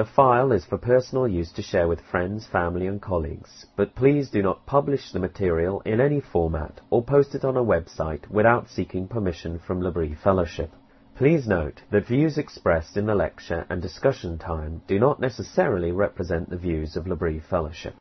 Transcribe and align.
The 0.00 0.06
file 0.06 0.50
is 0.52 0.64
for 0.64 0.78
personal 0.78 1.28
use 1.28 1.52
to 1.52 1.60
share 1.60 1.86
with 1.86 2.00
friends, 2.00 2.46
family 2.46 2.86
and 2.86 3.02
colleagues, 3.02 3.66
but 3.76 3.94
please 3.94 4.30
do 4.30 4.40
not 4.40 4.64
publish 4.64 5.12
the 5.12 5.18
material 5.18 5.82
in 5.84 6.00
any 6.00 6.20
format 6.20 6.80
or 6.88 7.04
post 7.04 7.34
it 7.34 7.44
on 7.44 7.58
a 7.58 7.62
website 7.62 8.26
without 8.30 8.70
seeking 8.70 9.08
permission 9.08 9.58
from 9.58 9.82
L'Abri 9.82 10.14
Fellowship. 10.14 10.72
Please 11.16 11.46
note 11.46 11.82
that 11.90 12.06
views 12.06 12.38
expressed 12.38 12.96
in 12.96 13.04
the 13.04 13.14
lecture 13.14 13.66
and 13.68 13.82
discussion 13.82 14.38
time 14.38 14.80
do 14.86 14.98
not 14.98 15.20
necessarily 15.20 15.92
represent 15.92 16.48
the 16.48 16.56
views 16.56 16.96
of 16.96 17.06
L'Abri 17.06 17.38
Fellowship. 17.38 17.94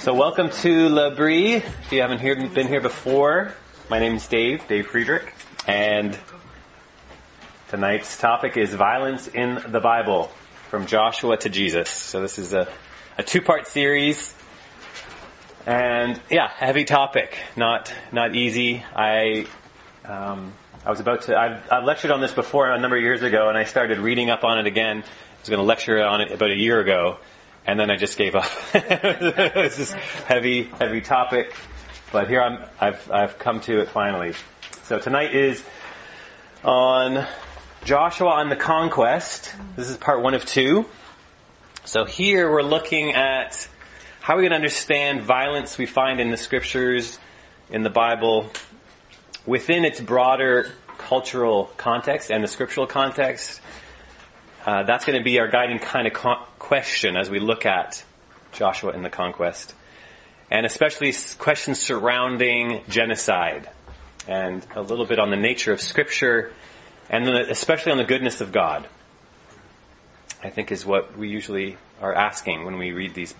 So 0.00 0.12
welcome 0.12 0.50
to 0.62 0.88
L'Abri. 0.88 1.52
If 1.52 1.92
you 1.92 2.00
haven't 2.00 2.52
been 2.52 2.66
here 2.66 2.80
before, 2.80 3.52
my 3.88 4.00
name 4.00 4.16
is 4.16 4.26
Dave, 4.26 4.66
Dave 4.66 4.88
Friedrich, 4.88 5.32
and 5.68 6.18
Tonight's 7.68 8.16
topic 8.16 8.56
is 8.56 8.72
violence 8.72 9.28
in 9.28 9.62
the 9.68 9.78
Bible, 9.78 10.30
from 10.70 10.86
Joshua 10.86 11.36
to 11.36 11.50
Jesus. 11.50 11.90
So 11.90 12.22
this 12.22 12.38
is 12.38 12.54
a, 12.54 12.66
a 13.18 13.22
two-part 13.22 13.66
series, 13.66 14.34
and 15.66 16.18
yeah, 16.30 16.48
heavy 16.48 16.86
topic, 16.86 17.36
not 17.56 17.92
not 18.10 18.34
easy. 18.34 18.82
I 18.96 19.44
um, 20.06 20.54
I 20.82 20.88
was 20.88 21.00
about 21.00 21.22
to. 21.22 21.36
I've, 21.38 21.70
I've 21.70 21.84
lectured 21.84 22.10
on 22.10 22.22
this 22.22 22.32
before 22.32 22.70
a 22.70 22.80
number 22.80 22.96
of 22.96 23.02
years 23.02 23.22
ago, 23.22 23.50
and 23.50 23.58
I 23.58 23.64
started 23.64 23.98
reading 23.98 24.30
up 24.30 24.44
on 24.44 24.58
it 24.58 24.66
again. 24.66 25.00
I 25.00 25.40
was 25.40 25.50
going 25.50 25.60
to 25.60 25.66
lecture 25.66 26.02
on 26.02 26.22
it 26.22 26.32
about 26.32 26.50
a 26.50 26.56
year 26.56 26.80
ago, 26.80 27.18
and 27.66 27.78
then 27.78 27.90
I 27.90 27.96
just 27.96 28.16
gave 28.16 28.34
up. 28.34 28.50
it's 28.72 29.76
this 29.76 29.92
heavy, 29.92 30.62
heavy 30.62 31.02
topic, 31.02 31.54
but 32.12 32.28
here 32.28 32.40
I'm. 32.40 32.64
I've 32.80 33.10
I've 33.10 33.38
come 33.38 33.60
to 33.60 33.80
it 33.80 33.90
finally. 33.90 34.32
So 34.84 34.98
tonight 34.98 35.34
is 35.34 35.62
on 36.64 37.26
Joshua 37.84 38.28
on 38.28 38.48
the 38.50 38.56
conquest. 38.56 39.54
This 39.76 39.88
is 39.88 39.96
part 39.96 40.22
one 40.22 40.34
of 40.34 40.44
two. 40.44 40.84
So 41.84 42.04
here 42.04 42.50
we're 42.50 42.62
looking 42.62 43.14
at 43.14 43.66
how 44.20 44.36
we 44.36 44.42
can 44.42 44.52
understand 44.52 45.22
violence 45.22 45.78
we 45.78 45.86
find 45.86 46.20
in 46.20 46.30
the 46.30 46.36
scriptures, 46.36 47.18
in 47.70 47.82
the 47.82 47.90
Bible, 47.90 48.50
within 49.46 49.84
its 49.84 50.00
broader 50.00 50.72
cultural 50.98 51.70
context 51.76 52.30
and 52.30 52.44
the 52.44 52.48
scriptural 52.48 52.86
context. 52.86 53.60
Uh, 54.66 54.82
that's 54.82 55.06
going 55.06 55.16
to 55.16 55.24
be 55.24 55.38
our 55.38 55.48
guiding 55.48 55.78
kind 55.78 56.06
of 56.06 56.12
con- 56.12 56.44
question 56.58 57.16
as 57.16 57.30
we 57.30 57.38
look 57.38 57.64
at 57.64 58.04
Joshua 58.52 58.92
in 58.92 59.02
the 59.02 59.10
conquest. 59.10 59.74
And 60.50 60.66
especially 60.66 61.14
questions 61.38 61.78
surrounding 61.78 62.82
genocide 62.88 63.70
and 64.26 64.66
a 64.74 64.82
little 64.82 65.06
bit 65.06 65.18
on 65.18 65.30
the 65.30 65.36
nature 65.36 65.72
of 65.72 65.80
scripture 65.80 66.52
and 67.10 67.28
especially 67.28 67.92
on 67.92 67.98
the 67.98 68.04
goodness 68.04 68.40
of 68.40 68.52
God. 68.52 68.86
I 70.42 70.50
think 70.50 70.70
is 70.70 70.86
what 70.86 71.18
we 71.18 71.28
usually 71.28 71.76
are 72.00 72.14
asking 72.14 72.64
when 72.64 72.78
we 72.78 72.92
read 72.92 73.14
these 73.14 73.34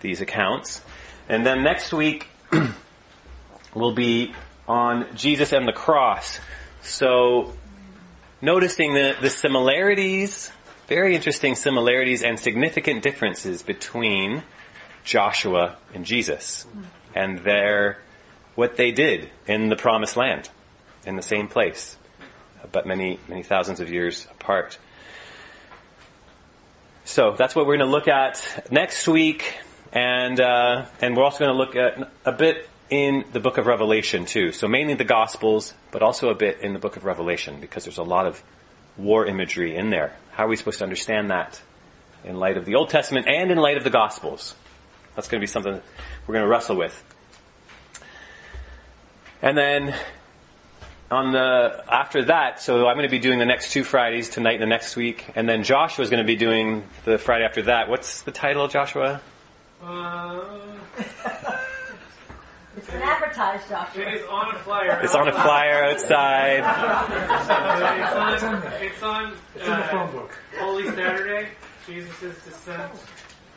these 0.00 0.20
accounts. 0.20 0.82
And 1.28 1.44
then 1.44 1.62
next 1.62 1.92
week 1.92 2.28
will 3.74 3.92
be 3.92 4.34
on 4.68 5.06
Jesus 5.14 5.52
and 5.52 5.66
the 5.66 5.72
cross. 5.72 6.38
So 6.82 7.54
noticing 8.40 8.94
the, 8.94 9.16
the 9.20 9.30
similarities, 9.30 10.52
very 10.86 11.14
interesting 11.14 11.54
similarities 11.54 12.22
and 12.22 12.38
significant 12.38 13.02
differences 13.02 13.62
between 13.62 14.42
Joshua 15.04 15.76
and 15.94 16.04
Jesus 16.04 16.66
and 17.14 17.40
their 17.40 17.98
what 18.54 18.76
they 18.76 18.92
did 18.92 19.30
in 19.46 19.68
the 19.68 19.76
promised 19.76 20.16
land 20.16 20.48
in 21.04 21.16
the 21.16 21.22
same 21.22 21.48
place 21.48 21.96
but 22.72 22.86
many, 22.86 23.18
many 23.28 23.42
thousands 23.42 23.80
of 23.80 23.90
years 23.90 24.26
apart. 24.30 24.78
So 27.04 27.34
that's 27.38 27.54
what 27.54 27.66
we're 27.66 27.76
going 27.76 27.88
to 27.88 27.92
look 27.92 28.08
at 28.08 28.66
next 28.70 29.06
week, 29.06 29.54
and 29.92 30.40
uh, 30.40 30.86
and 31.00 31.16
we're 31.16 31.22
also 31.22 31.44
going 31.44 31.52
to 31.52 31.56
look 31.56 31.76
at 31.76 32.10
a 32.24 32.32
bit 32.32 32.68
in 32.90 33.24
the 33.32 33.40
book 33.40 33.58
of 33.58 33.66
Revelation 33.66 34.26
too. 34.26 34.52
So 34.52 34.68
mainly 34.68 34.94
the 34.94 35.04
Gospels, 35.04 35.74
but 35.90 36.02
also 36.02 36.30
a 36.30 36.34
bit 36.34 36.60
in 36.60 36.72
the 36.72 36.78
book 36.78 36.96
of 36.96 37.04
Revelation 37.04 37.60
because 37.60 37.84
there's 37.84 37.98
a 37.98 38.02
lot 38.02 38.26
of 38.26 38.42
war 38.96 39.26
imagery 39.26 39.76
in 39.76 39.90
there. 39.90 40.16
How 40.32 40.46
are 40.46 40.48
we 40.48 40.56
supposed 40.56 40.78
to 40.78 40.84
understand 40.84 41.30
that 41.30 41.60
in 42.24 42.36
light 42.36 42.56
of 42.56 42.64
the 42.64 42.74
Old 42.74 42.90
Testament 42.90 43.26
and 43.28 43.50
in 43.50 43.58
light 43.58 43.76
of 43.76 43.84
the 43.84 43.90
Gospels? 43.90 44.54
That's 45.14 45.28
going 45.28 45.40
to 45.40 45.42
be 45.42 45.50
something 45.50 45.80
we're 46.26 46.32
going 46.32 46.44
to 46.44 46.50
wrestle 46.50 46.76
with. 46.76 47.02
And 49.42 49.56
then 49.56 49.94
on 51.10 51.32
the 51.32 51.84
after 51.88 52.24
that, 52.26 52.60
so 52.60 52.86
I'm 52.86 52.96
going 52.96 53.06
to 53.06 53.10
be 53.10 53.18
doing 53.18 53.38
the 53.38 53.44
next 53.46 53.72
two 53.72 53.84
Fridays 53.84 54.28
tonight 54.28 54.54
and 54.54 54.62
the 54.62 54.66
next 54.66 54.96
week, 54.96 55.26
and 55.36 55.48
then 55.48 55.62
Joshua 55.62 56.02
is 56.02 56.10
going 56.10 56.22
to 56.22 56.26
be 56.26 56.36
doing 56.36 56.84
the 57.04 57.18
Friday 57.18 57.44
after 57.44 57.62
that. 57.62 57.88
What's 57.88 58.22
the 58.22 58.32
title, 58.32 58.66
Joshua? 58.68 59.20
Uh, 59.82 60.40
It's 62.76 62.90
been 62.90 63.00
advertised, 63.00 63.68
Joshua. 63.70 64.02
it 64.02 64.14
is 64.20 64.26
on 64.28 64.54
a 64.54 64.58
flyer. 64.58 65.00
It's 65.02 65.14
on 65.14 65.28
a 65.28 65.32
flyer 65.32 65.84
outside. 65.84 66.60
Uh, 66.60 68.34
it's 68.34 68.44
on. 68.44 68.62
It's 68.82 69.02
on. 69.02 69.32
It's 69.54 69.64
in 69.66 69.70
the 69.78 69.82
phone 69.84 70.12
book. 70.12 70.38
Holy 70.58 70.84
Saturday, 70.90 71.48
Jesus' 71.86 72.44
descent, 72.44 72.92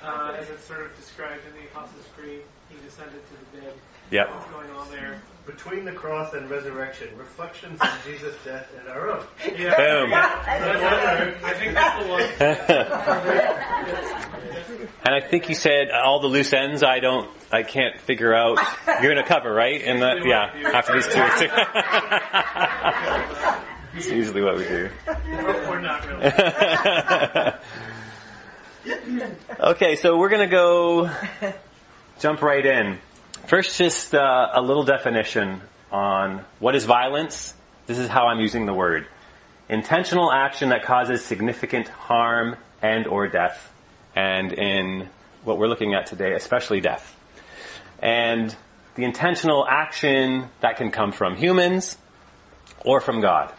uh, 0.03 0.35
as 0.39 0.49
it's 0.49 0.63
sort 0.63 0.85
of 0.85 0.95
described 0.95 1.41
in 1.47 1.61
the 1.61 1.67
Apostles' 1.69 2.05
Creed. 2.15 2.41
He 2.69 2.77
descended 2.85 3.19
to 3.27 3.57
the 3.57 3.61
dead. 3.61 3.73
Yep. 4.11 4.29
What's 4.33 4.45
going 4.51 4.71
on 4.71 4.89
there? 4.91 5.21
Between 5.49 5.83
the 5.83 5.91
cross 5.91 6.33
and 6.33 6.49
resurrection, 6.49 7.09
reflections 7.17 7.77
on 7.81 7.89
Jesus' 8.05 8.35
death 8.45 8.69
and 8.79 8.87
our 8.89 9.09
own. 9.09 9.23
Yeah. 9.57 9.75
Boom. 9.75 10.09
That's- 10.11 11.43
I 11.43 11.53
think 11.53 11.73
that's 11.73 12.03
the 12.03 12.09
one. 12.11 12.23
And 15.05 15.15
I 15.15 15.21
think 15.27 15.49
you 15.49 15.55
said 15.55 15.89
all 15.89 16.19
the 16.19 16.27
loose 16.27 16.53
ends. 16.53 16.83
I 16.83 16.99
don't. 16.99 17.31
I 17.51 17.63
can't 17.63 17.99
figure 18.01 18.31
out. 18.33 18.59
You're 19.01 19.13
going 19.13 19.15
to 19.15 19.23
cover 19.23 19.51
right, 19.51 19.81
and 19.81 19.99
the, 20.01 20.21
yeah, 20.25 20.51
after 20.73 20.93
these 20.93 21.07
two. 21.07 21.19
It's 23.95 24.07
usually 24.07 24.43
what 24.43 24.55
we 24.55 24.63
do. 24.65 24.87
Or 25.67 25.81
not 25.81 26.05
really. 26.07 26.31
okay, 29.59 29.95
so 29.95 30.15
we're 30.17 30.29
going 30.29 30.47
to 30.47 30.55
go 30.55 31.09
jump 32.19 32.41
right 32.43 32.63
in. 32.65 32.99
First, 33.49 33.79
just 33.79 34.13
uh, 34.13 34.51
a 34.53 34.61
little 34.61 34.83
definition 34.83 35.61
on 35.91 36.45
what 36.59 36.75
is 36.75 36.85
violence. 36.85 37.55
This 37.87 37.97
is 37.97 38.07
how 38.07 38.27
I'm 38.27 38.39
using 38.39 38.67
the 38.67 38.75
word. 38.75 39.07
Intentional 39.67 40.31
action 40.31 40.69
that 40.69 40.83
causes 40.83 41.25
significant 41.25 41.87
harm 41.87 42.57
and 42.83 43.07
or 43.07 43.27
death. 43.27 43.73
And 44.15 44.53
in 44.53 45.09
what 45.43 45.57
we're 45.57 45.67
looking 45.67 45.95
at 45.95 46.05
today, 46.05 46.33
especially 46.33 46.79
death. 46.79 47.17
And 47.97 48.55
the 48.93 49.03
intentional 49.03 49.65
action 49.67 50.49
that 50.59 50.77
can 50.77 50.91
come 50.91 51.11
from 51.11 51.35
humans 51.35 51.97
or 52.85 53.01
from 53.01 53.19
God. 53.19 53.51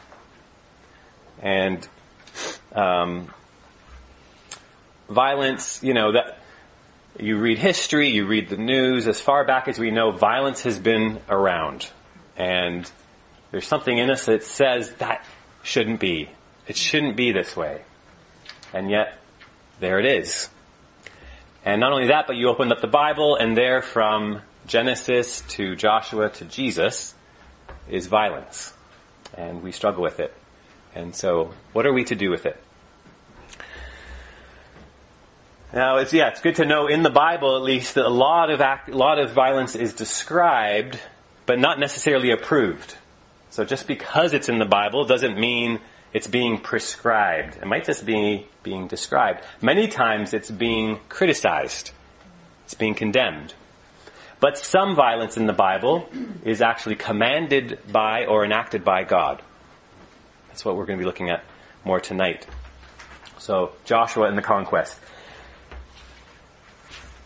And 1.43 1.89
um, 2.77 3.34
violence, 5.09 5.83
you 5.83 5.95
know, 5.95 6.12
that 6.12 6.40
you 7.22 7.38
read 7.38 7.58
history, 7.58 8.10
you 8.10 8.26
read 8.26 8.48
the 8.48 8.56
news, 8.56 9.08
as 9.08 9.20
far 9.20 9.44
back 9.44 9.69
as 9.69 9.78
we 9.78 9.91
know, 9.91 10.10
violence 10.10 10.62
has 10.62 10.78
been 10.78 11.20
around. 11.28 11.89
And 12.36 12.91
there's 13.50 13.66
something 13.66 13.97
in 13.97 14.10
us 14.10 14.27
that 14.27 14.45
says 14.45 14.92
that 14.95 15.24
shouldn't 15.62 16.00
be. 16.00 16.30
It 16.66 16.77
shouldn't 16.77 17.16
be 17.16 17.33
this 17.33 17.56
way. 17.56 17.83
And 18.72 18.91
yet, 18.91 19.18
there 19.80 19.98
it 19.98 20.06
is. 20.06 20.48
And 21.65 21.80
not 21.80 21.92
only 21.92 22.09
that, 22.09 22.27
but 22.27 22.36
you 22.36 22.48
opened 22.48 22.72
up 22.72 22.80
the 22.80 22.86
Bible 22.86 23.36
and 23.36 23.56
there 23.56 23.83
from 23.83 24.41
Genesis 24.66 25.42
to 25.48 25.77
Joshua 25.77 26.30
to 26.30 26.45
Jesus 26.45 27.15
is 27.89 28.06
violence. 28.06 28.72
And 29.34 29.62
we 29.62 29.72
struggle 29.72 30.03
with 30.03 30.21
it. 30.21 30.33
And 30.95 31.15
so, 31.15 31.53
what 31.72 31.86
are 31.86 31.92
we 31.92 32.04
to 32.04 32.15
do 32.15 32.30
with 32.30 32.47
it? 32.47 32.56
Now, 35.72 35.99
it's 35.99 36.13
yeah, 36.13 36.28
it's 36.28 36.41
good 36.41 36.57
to 36.57 36.65
know 36.65 36.89
in 36.89 37.03
the 37.03 37.11
Bible 37.11 37.57
at 37.57 37.63
least 37.63 37.95
that 37.95 38.05
a 38.05 38.11
lot 38.11 38.51
of 38.51 38.61
act, 38.61 38.89
a 38.89 38.97
lot 38.97 39.21
of 39.21 39.33
violence 39.33 39.77
is 39.77 39.95
described, 39.95 40.99
but 41.47 41.61
not 41.61 41.78
necessarily 41.78 42.33
approved. 42.33 42.97
So 43.51 43.65
just 43.65 43.87
because 43.87 44.33
it's 44.33 44.49
in 44.49 44.59
the 44.59 44.65
Bible 44.65 45.05
doesn't 45.05 45.39
mean 45.39 45.78
it's 46.13 46.27
being 46.27 46.59
prescribed. 46.59 47.57
It 47.57 47.67
might 47.67 47.84
just 47.84 48.05
be 48.05 48.49
being 48.65 48.89
described. 48.89 49.45
Many 49.63 49.87
times 49.87 50.34
it's 50.34 50.51
being 50.51 50.99
criticized. 51.09 51.93
It's 52.65 52.75
being 52.75 52.95
condemned. 52.95 53.55
But 54.41 54.59
some 54.59 54.97
violence 54.97 55.37
in 55.37 55.47
the 55.47 55.53
Bible 55.53 56.09
is 56.45 56.63
actually 56.63 56.97
commanded 56.97 57.78
by 57.93 58.25
or 58.25 58.45
enacted 58.45 58.84
by 58.84 59.05
God. 59.05 59.41
That's 60.49 60.65
what 60.65 60.77
we're 60.77 60.87
going 60.87 60.99
to 60.99 61.03
be 61.03 61.07
looking 61.07 61.31
at 61.31 61.45
more 61.84 62.01
tonight. 62.01 62.47
So, 63.39 63.72
Joshua 63.84 64.27
and 64.27 64.37
the 64.37 64.43
conquest. 64.43 64.99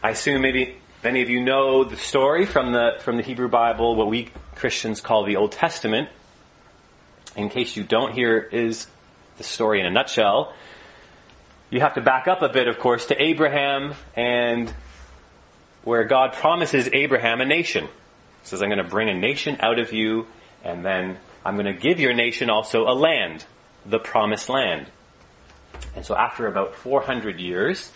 I 0.04 0.10
assume 0.10 0.42
maybe 0.42 0.76
many 1.02 1.22
of 1.22 1.30
you 1.30 1.42
know 1.42 1.82
the 1.82 1.96
story 1.96 2.44
from 2.44 2.72
the, 2.72 2.98
from 3.00 3.16
the 3.16 3.22
Hebrew 3.22 3.48
Bible, 3.48 3.96
what 3.96 4.06
we 4.06 4.28
Christians 4.54 5.00
call 5.00 5.24
the 5.24 5.36
Old 5.36 5.52
Testament. 5.52 6.10
In 7.36 7.48
case 7.48 7.74
you 7.74 7.84
don't, 7.84 8.12
here 8.12 8.36
is 8.36 8.86
the 9.38 9.44
story 9.44 9.80
in 9.80 9.86
a 9.86 9.90
nutshell. 9.90 10.52
You 11.70 11.80
have 11.80 11.94
to 11.94 12.02
back 12.02 12.28
up 12.28 12.42
a 12.42 12.50
bit, 12.50 12.68
of 12.68 12.78
course, 12.78 13.06
to 13.06 13.16
Abraham 13.18 13.94
and 14.14 14.70
where 15.84 16.04
God 16.04 16.34
promises 16.34 16.86
Abraham 16.92 17.40
a 17.40 17.46
nation. 17.46 17.84
He 17.86 17.90
says, 18.42 18.62
I'm 18.62 18.68
going 18.68 18.84
to 18.84 18.90
bring 18.90 19.08
a 19.08 19.14
nation 19.14 19.56
out 19.60 19.78
of 19.78 19.94
you, 19.94 20.26
and 20.62 20.84
then 20.84 21.16
I'm 21.46 21.54
going 21.54 21.64
to 21.64 21.80
give 21.80 21.98
your 21.98 22.12
nation 22.12 22.50
also 22.50 22.86
a 22.86 22.92
land, 22.92 23.46
the 23.86 24.00
promised 24.00 24.50
land. 24.50 24.86
And 25.96 26.04
so 26.04 26.14
after 26.14 26.46
about 26.46 26.74
400 26.74 27.40
years 27.40 27.90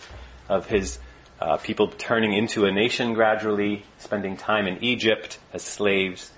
of 0.49 0.65
his 0.65 0.97
uh, 1.39 1.57
people 1.57 1.87
turning 1.87 2.33
into 2.33 2.65
a 2.65 2.71
nation 2.71 3.13
gradually, 3.13 3.83
spending 3.97 4.35
time 4.37 4.67
in 4.67 4.83
Egypt 4.83 5.39
as 5.53 5.63
slaves, 5.63 6.31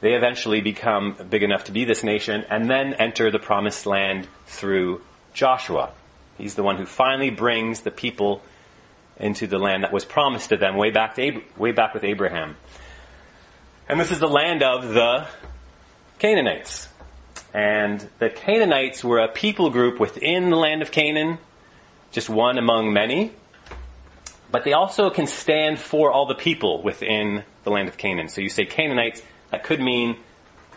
they 0.00 0.14
eventually 0.14 0.60
become 0.60 1.16
big 1.30 1.42
enough 1.42 1.64
to 1.64 1.72
be 1.72 1.84
this 1.84 2.04
nation 2.04 2.44
and 2.50 2.68
then 2.68 2.94
enter 2.94 3.30
the 3.30 3.38
promised 3.38 3.86
land 3.86 4.28
through 4.46 5.00
Joshua. 5.32 5.90
He's 6.36 6.54
the 6.54 6.62
one 6.62 6.76
who 6.76 6.84
finally 6.84 7.30
brings 7.30 7.80
the 7.80 7.90
people 7.90 8.42
into 9.18 9.46
the 9.46 9.58
land 9.58 9.84
that 9.84 9.92
was 9.92 10.04
promised 10.04 10.50
to 10.50 10.58
them 10.58 10.76
way 10.76 10.90
back, 10.90 11.14
to 11.14 11.26
Ab- 11.26 11.42
way 11.56 11.72
back 11.72 11.94
with 11.94 12.04
Abraham. 12.04 12.56
And 13.88 13.98
this 13.98 14.10
is 14.10 14.18
the 14.18 14.28
land 14.28 14.62
of 14.62 14.92
the 14.92 15.26
Canaanites. 16.18 16.88
And 17.54 18.06
the 18.18 18.28
Canaanites 18.28 19.02
were 19.02 19.20
a 19.20 19.28
people 19.28 19.70
group 19.70 19.98
within 19.98 20.50
the 20.50 20.56
land 20.56 20.82
of 20.82 20.90
Canaan, 20.90 21.38
just 22.10 22.28
one 22.28 22.58
among 22.58 22.92
many. 22.92 23.32
But 24.50 24.64
they 24.64 24.72
also 24.72 25.10
can 25.10 25.26
stand 25.26 25.78
for 25.78 26.12
all 26.12 26.26
the 26.26 26.34
people 26.34 26.82
within 26.82 27.44
the 27.64 27.70
land 27.70 27.88
of 27.88 27.96
Canaan. 27.96 28.28
So 28.28 28.40
you 28.40 28.48
say 28.48 28.64
Canaanites, 28.64 29.22
that 29.50 29.64
could 29.64 29.80
mean 29.80 30.16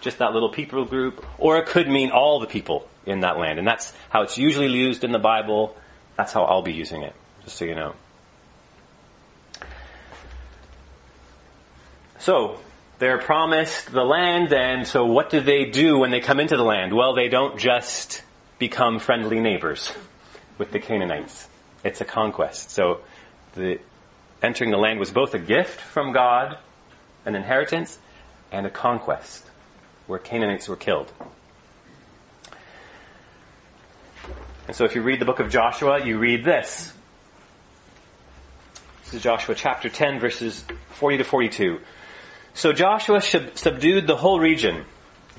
just 0.01 0.19
that 0.19 0.33
little 0.33 0.49
people 0.49 0.85
group, 0.85 1.25
or 1.37 1.57
it 1.57 1.67
could 1.67 1.87
mean 1.87 2.11
all 2.11 2.39
the 2.39 2.47
people 2.47 2.87
in 3.05 3.21
that 3.21 3.37
land. 3.37 3.59
And 3.59 3.67
that's 3.67 3.93
how 4.09 4.21
it's 4.21 4.37
usually 4.37 4.67
used 4.67 5.03
in 5.03 5.11
the 5.11 5.19
Bible. 5.19 5.75
That's 6.15 6.33
how 6.33 6.43
I'll 6.43 6.61
be 6.61 6.73
using 6.73 7.03
it, 7.03 7.13
just 7.43 7.57
so 7.57 7.65
you 7.65 7.75
know. 7.75 7.95
So, 12.19 12.59
they're 12.99 13.17
promised 13.17 13.91
the 13.91 14.03
land, 14.03 14.51
and 14.51 14.85
so 14.85 15.05
what 15.05 15.29
do 15.29 15.39
they 15.39 15.65
do 15.65 15.97
when 15.97 16.11
they 16.11 16.19
come 16.19 16.39
into 16.39 16.57
the 16.57 16.63
land? 16.63 16.93
Well, 16.93 17.13
they 17.15 17.29
don't 17.29 17.57
just 17.57 18.23
become 18.57 18.99
friendly 18.99 19.39
neighbors 19.39 19.93
with 20.57 20.71
the 20.71 20.79
Canaanites. 20.79 21.47
It's 21.83 22.01
a 22.01 22.05
conquest. 22.05 22.71
So, 22.71 22.99
the 23.55 23.79
entering 24.41 24.71
the 24.71 24.77
land 24.77 24.99
was 24.99 25.11
both 25.11 25.33
a 25.33 25.39
gift 25.39 25.79
from 25.79 26.11
God, 26.11 26.57
an 27.25 27.35
inheritance, 27.35 27.99
and 28.51 28.65
a 28.65 28.69
conquest, 28.69 29.45
where 30.07 30.19
Canaanites 30.19 30.67
were 30.67 30.75
killed. 30.75 31.11
And 34.67 34.75
so 34.75 34.85
if 34.85 34.95
you 34.95 35.01
read 35.01 35.19
the 35.19 35.25
book 35.25 35.39
of 35.39 35.49
Joshua, 35.49 36.05
you 36.05 36.19
read 36.19 36.45
this. 36.45 36.93
This 39.05 39.15
is 39.15 39.23
Joshua 39.23 39.55
chapter 39.55 39.89
10, 39.89 40.19
verses 40.19 40.63
40 40.91 41.17
to 41.17 41.23
42. 41.23 41.79
So 42.53 42.71
Joshua 42.73 43.21
subdued 43.21 44.05
the 44.05 44.15
whole 44.15 44.39
region, 44.39 44.85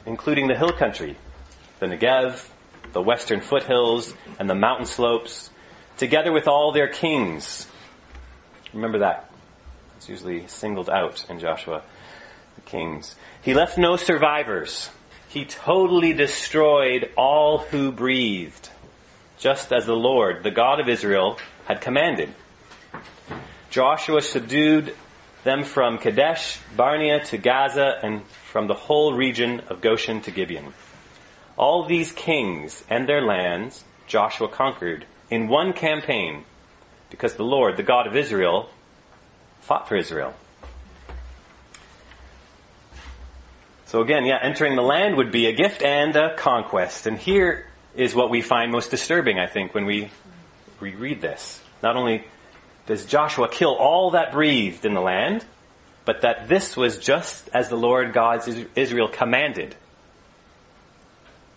including 0.04 0.48
the 0.48 0.56
hill 0.56 0.72
country, 0.72 1.16
the 1.78 1.86
Negev, 1.86 2.48
the 2.92 3.00
western 3.00 3.40
foothills, 3.40 4.12
and 4.40 4.50
the 4.50 4.54
mountain 4.54 4.86
slopes, 4.86 5.50
together 5.96 6.32
with 6.32 6.48
all 6.48 6.72
their 6.72 6.88
kings. 6.88 7.68
Remember 8.72 8.98
that. 8.98 9.30
It's 9.96 10.08
usually 10.08 10.46
singled 10.46 10.88
out 10.88 11.26
in 11.28 11.40
Joshua, 11.40 11.82
the 12.54 12.60
kings. 12.62 13.16
He 13.42 13.54
left 13.54 13.76
no 13.76 13.96
survivors. 13.96 14.90
He 15.28 15.44
totally 15.44 16.12
destroyed 16.12 17.10
all 17.16 17.58
who 17.58 17.92
breathed, 17.92 18.70
just 19.38 19.72
as 19.72 19.86
the 19.86 19.94
Lord, 19.94 20.42
the 20.42 20.50
God 20.50 20.80
of 20.80 20.88
Israel, 20.88 21.38
had 21.66 21.80
commanded. 21.80 22.34
Joshua 23.70 24.22
subdued 24.22 24.96
them 25.44 25.64
from 25.64 25.98
Kadesh, 25.98 26.58
Barnea 26.76 27.24
to 27.26 27.38
Gaza, 27.38 27.98
and 28.02 28.26
from 28.26 28.66
the 28.66 28.74
whole 28.74 29.14
region 29.14 29.60
of 29.68 29.80
Goshen 29.80 30.20
to 30.22 30.30
Gibeon. 30.30 30.74
All 31.56 31.84
these 31.84 32.12
kings 32.12 32.82
and 32.88 33.08
their 33.08 33.22
lands 33.22 33.84
Joshua 34.06 34.48
conquered 34.48 35.06
in 35.30 35.48
one 35.48 35.72
campaign 35.72 36.44
because 37.10 37.34
the 37.34 37.44
Lord, 37.44 37.76
the 37.76 37.82
God 37.82 38.06
of 38.06 38.16
Israel, 38.16 38.70
fought 39.60 39.88
for 39.88 39.96
Israel. 39.96 40.34
So 43.86 44.00
again, 44.00 44.24
yeah, 44.24 44.38
entering 44.40 44.76
the 44.76 44.82
land 44.82 45.16
would 45.16 45.32
be 45.32 45.46
a 45.46 45.52
gift 45.52 45.82
and 45.82 46.14
a 46.14 46.36
conquest. 46.36 47.06
And 47.06 47.18
here 47.18 47.66
is 47.96 48.14
what 48.14 48.30
we 48.30 48.40
find 48.40 48.70
most 48.70 48.90
disturbing, 48.90 49.38
I 49.38 49.46
think, 49.46 49.74
when 49.74 49.84
we, 49.84 50.10
we 50.78 50.94
read 50.94 51.20
this. 51.20 51.60
Not 51.82 51.96
only 51.96 52.24
does 52.86 53.04
Joshua 53.04 53.48
kill 53.48 53.74
all 53.74 54.12
that 54.12 54.32
breathed 54.32 54.84
in 54.84 54.94
the 54.94 55.00
land, 55.00 55.44
but 56.04 56.20
that 56.22 56.48
this 56.48 56.76
was 56.76 56.98
just 56.98 57.48
as 57.52 57.68
the 57.68 57.76
Lord 57.76 58.12
God 58.12 58.42
Israel 58.76 59.08
commanded. 59.08 59.74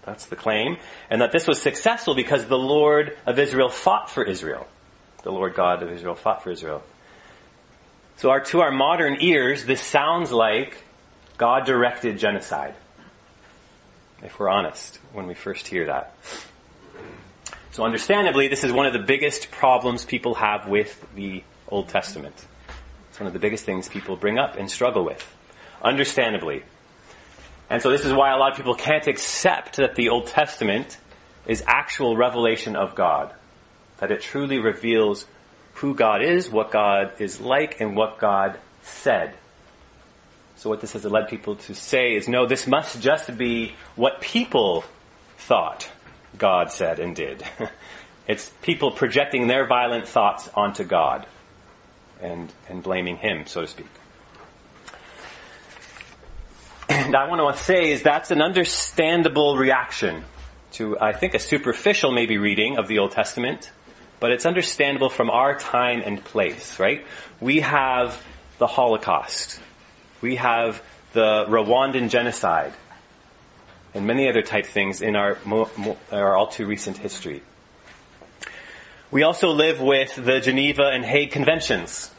That's 0.03 0.25
the 0.25 0.35
claim. 0.35 0.77
And 1.09 1.21
that 1.21 1.31
this 1.31 1.47
was 1.47 1.61
successful 1.61 2.15
because 2.15 2.45
the 2.45 2.57
Lord 2.57 3.17
of 3.25 3.39
Israel 3.39 3.69
fought 3.69 4.09
for 4.09 4.23
Israel. 4.23 4.67
The 5.23 5.31
Lord 5.31 5.55
God 5.55 5.81
of 5.81 5.91
Israel 5.91 6.15
fought 6.15 6.43
for 6.43 6.51
Israel. 6.51 6.83
So 8.17 8.29
our, 8.29 8.41
to 8.41 8.61
our 8.61 8.71
modern 8.71 9.17
ears, 9.21 9.65
this 9.65 9.81
sounds 9.81 10.31
like 10.31 10.83
God 11.37 11.65
directed 11.65 12.17
genocide. 12.19 12.75
If 14.21 14.39
we're 14.39 14.49
honest, 14.49 14.99
when 15.11 15.27
we 15.27 15.33
first 15.33 15.67
hear 15.67 15.87
that. 15.87 16.15
So 17.71 17.83
understandably, 17.83 18.47
this 18.47 18.63
is 18.63 18.71
one 18.71 18.85
of 18.85 18.93
the 18.93 18.99
biggest 18.99 19.51
problems 19.51 20.05
people 20.05 20.35
have 20.35 20.67
with 20.67 21.05
the 21.15 21.43
Old 21.67 21.89
Testament. 21.89 22.35
It's 23.09 23.19
one 23.19 23.27
of 23.27 23.33
the 23.33 23.39
biggest 23.39 23.65
things 23.65 23.89
people 23.89 24.15
bring 24.15 24.37
up 24.37 24.57
and 24.57 24.69
struggle 24.69 25.03
with. 25.03 25.27
Understandably. 25.81 26.63
And 27.69 27.81
so 27.81 27.89
this 27.89 28.05
is 28.05 28.13
why 28.13 28.31
a 28.31 28.37
lot 28.37 28.51
of 28.51 28.57
people 28.57 28.75
can't 28.75 29.07
accept 29.07 29.77
that 29.77 29.95
the 29.95 30.09
Old 30.09 30.27
Testament 30.27 30.97
is 31.47 31.63
actual 31.65 32.15
revelation 32.15 32.75
of 32.75 32.95
God. 32.95 33.33
That 33.99 34.11
it 34.11 34.21
truly 34.21 34.59
reveals 34.59 35.25
who 35.75 35.95
God 35.95 36.21
is, 36.21 36.49
what 36.49 36.71
God 36.71 37.13
is 37.19 37.39
like, 37.39 37.81
and 37.81 37.95
what 37.95 38.19
God 38.19 38.59
said. 38.83 39.35
So 40.55 40.69
what 40.69 40.81
this 40.81 40.93
has 40.93 41.03
led 41.03 41.27
people 41.27 41.55
to 41.55 41.73
say 41.73 42.15
is, 42.15 42.27
no, 42.27 42.45
this 42.45 42.67
must 42.67 43.01
just 43.01 43.37
be 43.37 43.73
what 43.95 44.21
people 44.21 44.83
thought 45.37 45.89
God 46.37 46.71
said 46.71 46.99
and 46.99 47.15
did. 47.15 47.43
it's 48.27 48.49
people 48.61 48.91
projecting 48.91 49.47
their 49.47 49.67
violent 49.67 50.07
thoughts 50.07 50.49
onto 50.55 50.83
God 50.83 51.25
and, 52.21 52.51
and 52.69 52.81
blaming 52.81 53.17
Him, 53.17 53.45
so 53.45 53.61
to 53.61 53.67
speak. 53.67 53.87
And 56.89 57.15
I 57.15 57.27
want 57.27 57.57
to 57.57 57.63
say 57.63 57.91
is 57.91 58.03
that's 58.03 58.31
an 58.31 58.41
understandable 58.41 59.57
reaction 59.57 60.23
to, 60.73 60.97
I 60.99 61.13
think, 61.13 61.33
a 61.33 61.39
superficial 61.39 62.11
maybe 62.11 62.37
reading 62.37 62.77
of 62.77 62.87
the 62.87 62.99
Old 62.99 63.11
Testament, 63.11 63.71
but 64.23 64.31
it's 64.31 64.45
understandable 64.45 65.09
from 65.09 65.29
our 65.29 65.53
time 65.59 66.01
and 66.05 66.23
place, 66.23 66.79
right? 66.79 67.05
We 67.41 67.59
have 67.59 68.23
the 68.57 68.67
Holocaust. 68.67 69.59
We 70.21 70.37
have 70.37 70.81
the 71.11 71.43
Rwandan 71.49 72.07
genocide 72.07 72.71
and 73.93 74.07
many 74.07 74.29
other 74.29 74.41
type 74.41 74.65
things 74.65 75.01
in 75.01 75.17
our, 75.17 75.37
our 76.09 76.37
all 76.37 76.47
too 76.47 76.65
recent 76.65 76.95
history. 76.95 77.43
We 79.11 79.23
also 79.23 79.49
live 79.49 79.81
with 79.81 80.15
the 80.15 80.39
Geneva 80.39 80.83
and 80.83 81.03
Hague 81.03 81.31
Conventions. 81.31 82.09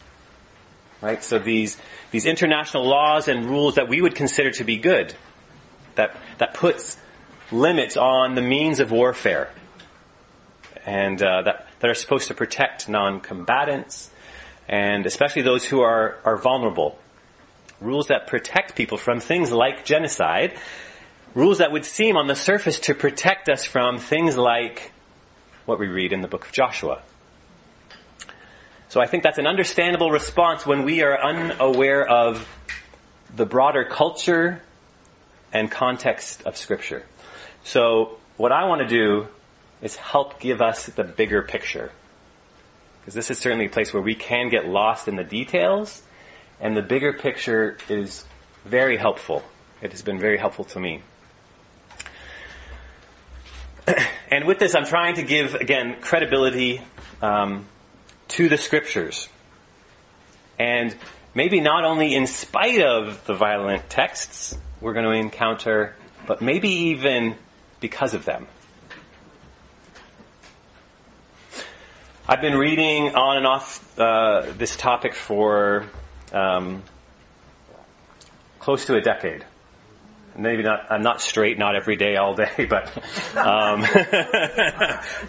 Right? 1.01 1.25
So 1.25 1.39
these, 1.39 1.79
these 2.11 2.27
international 2.27 2.87
laws 2.87 3.29
and 3.29 3.47
rules 3.47 3.77
that 3.77 3.89
we 3.89 4.03
would 4.03 4.15
consider 4.15 4.51
to 4.51 4.65
be 4.65 4.77
good, 4.77 5.15
that, 5.95 6.15
that 6.37 6.53
puts 6.53 6.99
limits 7.51 7.97
on 7.97 8.35
the 8.35 8.43
means 8.43 8.79
of 8.79 8.93
warfare, 8.93 9.51
and 10.87 11.23
uh, 11.23 11.43
that, 11.43 11.67
that 11.85 11.91
are 11.91 11.95
supposed 11.95 12.29
to 12.29 12.35
protect 12.35 12.89
non-combatants, 12.89 14.09
and 14.67 15.05
especially 15.05 15.43
those 15.43 15.67
who 15.67 15.83
are, 15.83 16.17
are 16.25 16.39
vulnerable. 16.39 16.99
Rules 17.79 18.07
that 18.07 18.27
protect 18.27 18.75
people 18.75 18.97
from 18.97 19.21
things 19.21 19.53
like 19.53 19.85
genocide, 19.85 20.55
rules 21.35 21.59
that 21.59 21.73
would 21.73 21.85
seem 21.85 22.17
on 22.17 22.27
the 22.27 22.35
surface 22.35 22.81
to 22.81 22.95
protect 22.95 23.51
us 23.51 23.67
from 23.67 23.99
things 23.99 24.35
like 24.35 24.93
what 25.67 25.79
we 25.79 25.87
read 25.87 26.15
in 26.15 26.23
the 26.23 26.27
book 26.27 26.47
of 26.47 26.53
Joshua. 26.53 27.03
So 28.89 29.03
I 29.03 29.07
think 29.07 29.23
that's 29.23 29.37
an 29.37 29.47
understandable 29.47 30.11
response 30.11 30.65
when 30.65 30.85
we 30.85 31.03
are 31.03 31.23
unaware 31.23 32.09
of 32.09 32.49
the 33.37 33.45
broader 33.45 33.85
culture 33.85 34.63
and 35.53 35.71
context 35.71 36.45
of 36.45 36.57
Scripture. 36.57 37.05
So 37.63 38.17
what 38.39 38.53
I 38.53 38.65
want 38.69 38.81
to 38.81 38.89
do 38.89 39.29
is 39.85 39.95
help 39.97 40.41
give 40.41 40.61
us 40.63 40.87
the 40.87 41.05
bigger 41.05 41.43
picture. 41.43 41.93
Because 43.01 43.15
this 43.15 43.31
is 43.31 43.39
certainly 43.39 43.67
a 43.67 43.69
place 43.69 43.93
where 43.93 44.03
we 44.03 44.15
can 44.15 44.49
get 44.49 44.67
lost 44.67 45.07
in 45.09 45.17
the 45.17 45.25
details, 45.25 46.03
and 46.59 46.75
the 46.75 46.83
bigger 46.83 47.13
picture 47.13 47.77
is 47.91 48.25
very 48.65 48.97
helpful. 48.97 49.43
It 49.83 49.93
has 49.93 50.01
been 50.01 50.19
very 50.19 50.39
helpful 50.39 50.65
to 50.65 50.81
me. 50.81 51.03
and 54.31 54.47
with 54.47 54.59
this, 54.59 54.75
I'm 54.75 54.87
trying 54.87 55.17
to 55.17 55.23
give, 55.23 55.55
again, 55.55 56.01
credibility 56.01 56.81
um, 57.21 57.67
to 58.29 58.49
the 58.49 58.57
scriptures. 58.57 59.29
And 60.59 60.97
maybe 61.35 61.61
not 61.61 61.85
only 61.85 62.15
in 62.15 62.27
spite 62.27 62.81
of 62.81 63.27
the 63.27 63.35
violent 63.35 63.91
texts 63.91 64.57
we're 64.81 64.95
going 64.95 65.05
to 65.05 65.13
encounter, 65.13 65.95
but 66.27 66.41
maybe 66.41 66.69
even 66.69 67.37
because 67.81 68.15
of 68.15 68.25
them. 68.25 68.47
I've 72.27 72.41
been 72.41 72.57
reading 72.57 73.15
on 73.15 73.37
and 73.37 73.47
off 73.47 73.99
uh, 73.99 74.53
this 74.57 74.77
topic 74.77 75.15
for 75.15 75.85
um, 76.33 76.83
close 78.59 78.87
to 78.87 78.95
a 78.95 79.03
decade. 79.03 79.45
Maybe 80.35 80.63
not. 80.63 80.91
I'm 80.91 81.03
not 81.03 81.21
straight, 81.21 81.59
not 81.59 81.77
every 81.77 81.97
day, 81.97 82.17
all 82.17 82.35
day, 82.35 82.65
but 82.71 82.89
um, 83.37 83.85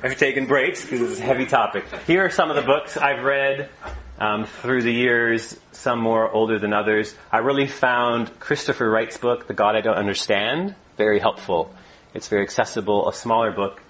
I've 0.04 0.18
taken 0.18 0.46
breaks 0.46 0.84
because 0.84 1.02
it's 1.02 1.20
a 1.20 1.24
heavy 1.24 1.46
topic. 1.46 1.84
Here 2.08 2.24
are 2.24 2.30
some 2.30 2.50
of 2.50 2.56
the 2.56 2.62
books 2.62 2.96
I've 2.96 3.26
read 3.26 3.70
um, 4.18 4.46
through 4.46 4.84
the 4.84 4.94
years. 4.94 5.60
Some 5.74 6.00
more 6.00 6.32
older 6.32 6.60
than 6.60 6.72
others. 6.72 7.14
I 7.30 7.40
really 7.40 7.68
found 7.68 8.40
Christopher 8.40 8.90
Wright's 8.90 9.18
book, 9.18 9.48
"The 9.48 9.54
God 9.54 9.76
I 9.76 9.82
Don't 9.82 9.98
Understand," 9.98 10.76
very 10.96 11.20
helpful. 11.20 11.76
It's 12.14 12.30
very 12.30 12.44
accessible, 12.44 13.10
a 13.10 13.14
smaller 13.14 13.52
book, 13.52 13.82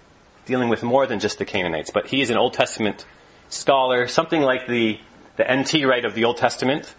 dealing 0.46 0.70
with 0.70 0.84
more 0.84 1.08
than 1.08 1.20
just 1.20 1.38
the 1.38 1.46
Canaanites. 1.46 1.92
But 1.92 2.08
he 2.08 2.22
is 2.22 2.30
an 2.30 2.38
Old 2.38 2.54
Testament 2.54 3.06
scholar, 3.50 4.08
something 4.08 4.42
like 4.42 4.68
the, 4.68 5.00
the 5.38 5.50
N.T. 5.50 5.86
Wright 5.86 6.06
of 6.06 6.14
the 6.14 6.26
Old 6.26 6.38
Testament. 6.38 6.94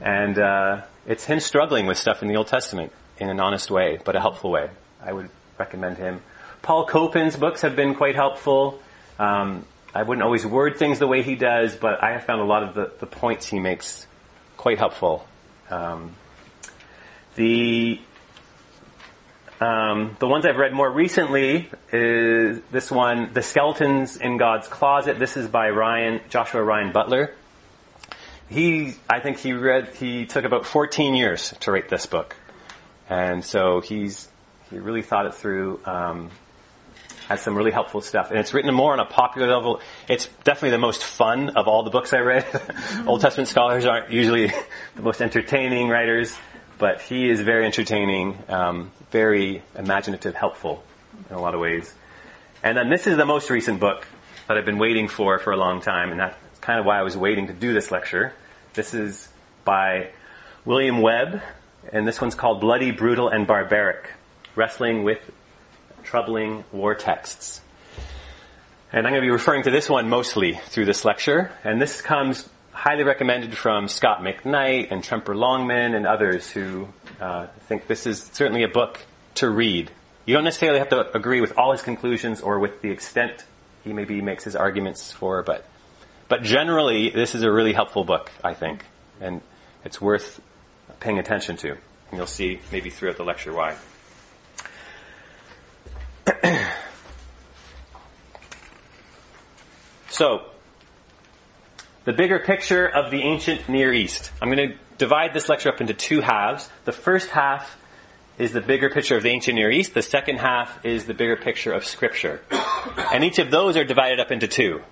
And 0.00 0.38
uh, 0.38 0.82
it's 1.06 1.24
him 1.24 1.40
struggling 1.40 1.86
with 1.86 1.98
stuff 1.98 2.22
in 2.22 2.28
the 2.28 2.36
Old 2.36 2.48
Testament 2.48 2.92
in 3.18 3.28
an 3.28 3.40
honest 3.40 3.70
way, 3.70 3.98
but 4.04 4.16
a 4.16 4.20
helpful 4.20 4.50
way. 4.50 4.70
I 5.00 5.12
would 5.12 5.30
recommend 5.58 5.98
him. 5.98 6.20
Paul 6.62 6.86
Copan's 6.86 7.36
books 7.36 7.62
have 7.62 7.76
been 7.76 7.94
quite 7.94 8.14
helpful. 8.14 8.80
Um, 9.18 9.64
I 9.94 10.02
wouldn't 10.02 10.24
always 10.24 10.46
word 10.46 10.78
things 10.78 10.98
the 10.98 11.06
way 11.06 11.22
he 11.22 11.34
does, 11.34 11.76
but 11.76 12.02
I 12.02 12.12
have 12.12 12.24
found 12.24 12.40
a 12.40 12.44
lot 12.44 12.62
of 12.62 12.74
the, 12.74 12.92
the 12.98 13.06
points 13.06 13.46
he 13.46 13.58
makes 13.58 14.06
quite 14.56 14.78
helpful. 14.78 15.26
Um, 15.70 16.14
the 17.34 18.00
um, 19.62 20.16
the 20.18 20.26
ones 20.26 20.44
I've 20.44 20.56
read 20.56 20.72
more 20.72 20.90
recently 20.90 21.70
is 21.92 22.60
this 22.72 22.90
one, 22.90 23.32
The 23.32 23.42
Skeletons 23.42 24.16
in 24.16 24.36
God's 24.36 24.66
Closet. 24.66 25.20
This 25.20 25.36
is 25.36 25.46
by 25.46 25.70
Ryan, 25.70 26.20
Joshua 26.30 26.62
Ryan 26.64 26.92
Butler. 26.92 27.32
He, 28.48 28.94
I 29.08 29.20
think 29.20 29.38
he 29.38 29.52
read, 29.52 29.94
he 29.94 30.26
took 30.26 30.44
about 30.44 30.66
14 30.66 31.14
years 31.14 31.54
to 31.60 31.70
write 31.70 31.88
this 31.88 32.06
book. 32.06 32.34
And 33.08 33.44
so 33.44 33.80
he's, 33.80 34.28
he 34.68 34.78
really 34.78 35.02
thought 35.02 35.26
it 35.26 35.34
through, 35.34 35.80
um, 35.84 36.30
has 37.28 37.40
some 37.40 37.54
really 37.54 37.70
helpful 37.70 38.00
stuff. 38.00 38.30
And 38.30 38.40
it's 38.40 38.52
written 38.52 38.74
more 38.74 38.92
on 38.92 38.98
a 38.98 39.04
popular 39.04 39.46
level. 39.46 39.80
It's 40.08 40.26
definitely 40.42 40.70
the 40.70 40.78
most 40.78 41.04
fun 41.04 41.50
of 41.50 41.68
all 41.68 41.84
the 41.84 41.90
books 41.90 42.12
I 42.12 42.18
read. 42.18 42.46
Old 43.06 43.20
Testament 43.20 43.48
scholars 43.48 43.86
aren't 43.86 44.10
usually 44.10 44.48
the 44.96 45.02
most 45.02 45.22
entertaining 45.22 45.88
writers 45.88 46.36
but 46.82 47.00
he 47.00 47.30
is 47.30 47.40
very 47.40 47.64
entertaining, 47.64 48.36
um, 48.48 48.90
very 49.12 49.62
imaginative, 49.76 50.34
helpful 50.34 50.82
in 51.30 51.36
a 51.36 51.40
lot 51.40 51.54
of 51.54 51.60
ways. 51.60 51.94
And 52.64 52.76
then 52.76 52.90
this 52.90 53.06
is 53.06 53.16
the 53.16 53.24
most 53.24 53.50
recent 53.50 53.78
book 53.78 54.04
that 54.48 54.58
I've 54.58 54.64
been 54.64 54.78
waiting 54.78 55.06
for 55.06 55.38
for 55.38 55.52
a 55.52 55.56
long 55.56 55.80
time, 55.80 56.10
and 56.10 56.18
that's 56.18 56.36
kind 56.60 56.80
of 56.80 56.84
why 56.84 56.98
I 56.98 57.02
was 57.02 57.16
waiting 57.16 57.46
to 57.46 57.52
do 57.52 57.72
this 57.72 57.92
lecture. 57.92 58.32
This 58.74 58.94
is 58.94 59.28
by 59.64 60.10
William 60.64 61.00
Webb, 61.00 61.40
and 61.92 62.04
this 62.04 62.20
one's 62.20 62.34
called 62.34 62.60
Bloody, 62.60 62.90
Brutal, 62.90 63.28
and 63.28 63.46
Barbaric, 63.46 64.10
Wrestling 64.56 65.04
with 65.04 65.20
Troubling 66.02 66.64
War 66.72 66.96
Texts. 66.96 67.60
And 68.92 69.06
I'm 69.06 69.12
going 69.12 69.22
to 69.22 69.26
be 69.28 69.30
referring 69.30 69.62
to 69.62 69.70
this 69.70 69.88
one 69.88 70.08
mostly 70.08 70.58
through 70.70 70.86
this 70.86 71.04
lecture, 71.04 71.52
and 71.62 71.80
this 71.80 72.02
comes 72.02 72.48
highly 72.72 73.04
recommended 73.04 73.56
from 73.56 73.86
Scot 73.88 74.20
McKnight 74.20 74.90
and 74.90 75.02
Tremper 75.02 75.34
Longman 75.36 75.94
and 75.94 76.06
others 76.06 76.50
who 76.50 76.88
uh, 77.20 77.46
think 77.68 77.86
this 77.86 78.06
is 78.06 78.22
certainly 78.32 78.64
a 78.64 78.68
book 78.68 79.00
to 79.36 79.48
read. 79.48 79.90
You 80.24 80.34
don't 80.34 80.44
necessarily 80.44 80.78
have 80.78 80.88
to 80.90 81.16
agree 81.16 81.40
with 81.40 81.58
all 81.58 81.72
his 81.72 81.82
conclusions 81.82 82.40
or 82.40 82.58
with 82.58 82.80
the 82.82 82.90
extent 82.90 83.44
he 83.84 83.92
maybe 83.92 84.20
makes 84.20 84.44
his 84.44 84.56
arguments 84.56 85.12
for, 85.12 85.42
but 85.42 85.66
but 86.28 86.42
generally 86.42 87.10
this 87.10 87.34
is 87.34 87.42
a 87.42 87.50
really 87.50 87.72
helpful 87.72 88.04
book, 88.04 88.30
I 88.42 88.54
think, 88.54 88.84
and 89.20 89.42
it's 89.84 90.00
worth 90.00 90.40
paying 91.00 91.18
attention 91.18 91.56
to. 91.58 91.72
And 91.72 91.80
you'll 92.14 92.26
see 92.26 92.60
maybe 92.70 92.88
throughout 92.90 93.16
the 93.16 93.24
lecture 93.24 93.52
why. 93.52 93.76
so, 100.08 100.46
the 102.04 102.12
bigger 102.12 102.40
picture 102.40 102.86
of 102.86 103.10
the 103.10 103.22
ancient 103.22 103.68
Near 103.68 103.92
East. 103.92 104.32
I'm 104.40 104.50
going 104.50 104.70
to 104.70 104.76
divide 104.98 105.34
this 105.34 105.48
lecture 105.48 105.68
up 105.68 105.80
into 105.80 105.94
two 105.94 106.20
halves. 106.20 106.68
The 106.84 106.92
first 106.92 107.28
half 107.30 107.78
is 108.38 108.52
the 108.52 108.60
bigger 108.60 108.90
picture 108.90 109.16
of 109.16 109.22
the 109.22 109.28
ancient 109.28 109.54
Near 109.54 109.70
East. 109.70 109.94
The 109.94 110.02
second 110.02 110.38
half 110.38 110.84
is 110.84 111.04
the 111.04 111.14
bigger 111.14 111.36
picture 111.36 111.72
of 111.72 111.84
Scripture. 111.84 112.40
And 113.12 113.22
each 113.22 113.38
of 113.38 113.52
those 113.52 113.76
are 113.76 113.84
divided 113.84 114.18
up 114.18 114.32
into 114.32 114.48
two. 114.48 114.82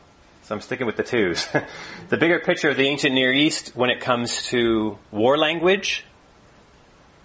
So 0.45 0.55
I'm 0.55 0.61
sticking 0.61 0.87
with 0.87 0.97
the 0.97 1.02
twos. 1.02 1.49
the 2.09 2.17
bigger 2.17 2.38
picture 2.38 2.71
of 2.71 2.76
the 2.76 2.87
ancient 2.87 3.14
Near 3.14 3.33
East 3.33 3.73
when 3.75 3.90
it 3.90 4.00
comes 4.00 4.47
to 4.49 4.97
war 5.11 5.37
language 5.37 6.05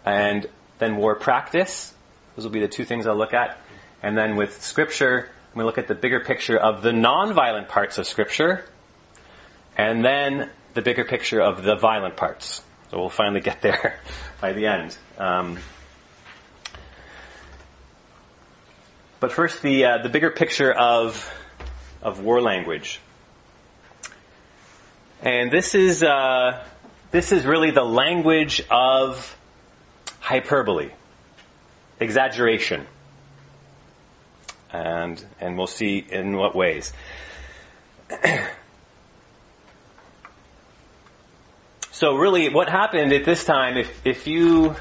and 0.04 0.48
then 0.80 0.96
war 0.96 1.14
practice. 1.16 1.94
Those 2.36 2.46
will 2.46 2.52
be 2.52 2.62
the 2.62 2.68
two 2.68 2.84
things 2.84 3.06
I'll 3.06 3.18
look 3.18 3.36
at. 3.36 3.62
And 4.02 4.18
then 4.18 4.36
with 4.38 4.64
Scripture, 4.64 5.30
to 5.56 5.64
look 5.64 5.78
at 5.78 5.88
the 5.88 5.96
bigger 5.96 6.22
picture 6.22 6.58
of 6.58 6.82
the 6.82 6.92
non-violent 6.92 7.68
parts 7.68 8.00
of 8.00 8.08
Scripture 8.08 8.66
and 9.78 10.04
then 10.04 10.50
the 10.74 10.82
bigger 10.82 11.06
picture 11.06 11.42
of 11.42 11.64
the 11.64 11.76
violent 11.76 12.16
parts. 12.16 12.62
So 12.92 13.00
we'll 13.00 13.10
finally 13.10 13.42
get 13.42 13.62
there 13.62 14.00
by 14.42 14.54
the 14.54 14.68
end. 14.68 14.98
Um, 15.18 15.58
but 19.20 19.32
first, 19.32 19.62
the 19.62 19.86
uh, 19.86 19.98
the 20.04 20.10
bigger 20.10 20.30
picture 20.30 20.72
of 20.72 21.34
of 22.02 22.20
war 22.20 22.42
language, 22.42 23.00
and 25.22 25.52
this 25.52 25.74
is 25.74 26.04
uh, 26.04 26.64
this 27.12 27.32
is 27.32 27.46
really 27.46 27.72
the 27.72 27.84
language 27.84 28.62
of 28.70 29.36
hyperbole, 30.20 30.92
exaggeration, 32.00 32.86
and 34.72 35.24
and 35.40 35.58
we'll 35.58 35.68
see 35.68 35.98
in 35.98 36.38
what 36.38 36.56
ways. 36.56 36.94
So 41.96 42.14
really, 42.14 42.50
what 42.50 42.68
happened 42.68 43.14
at 43.14 43.24
this 43.24 43.46
time, 43.46 43.78
if, 43.78 44.06
if 44.06 44.28
you, 44.28 44.76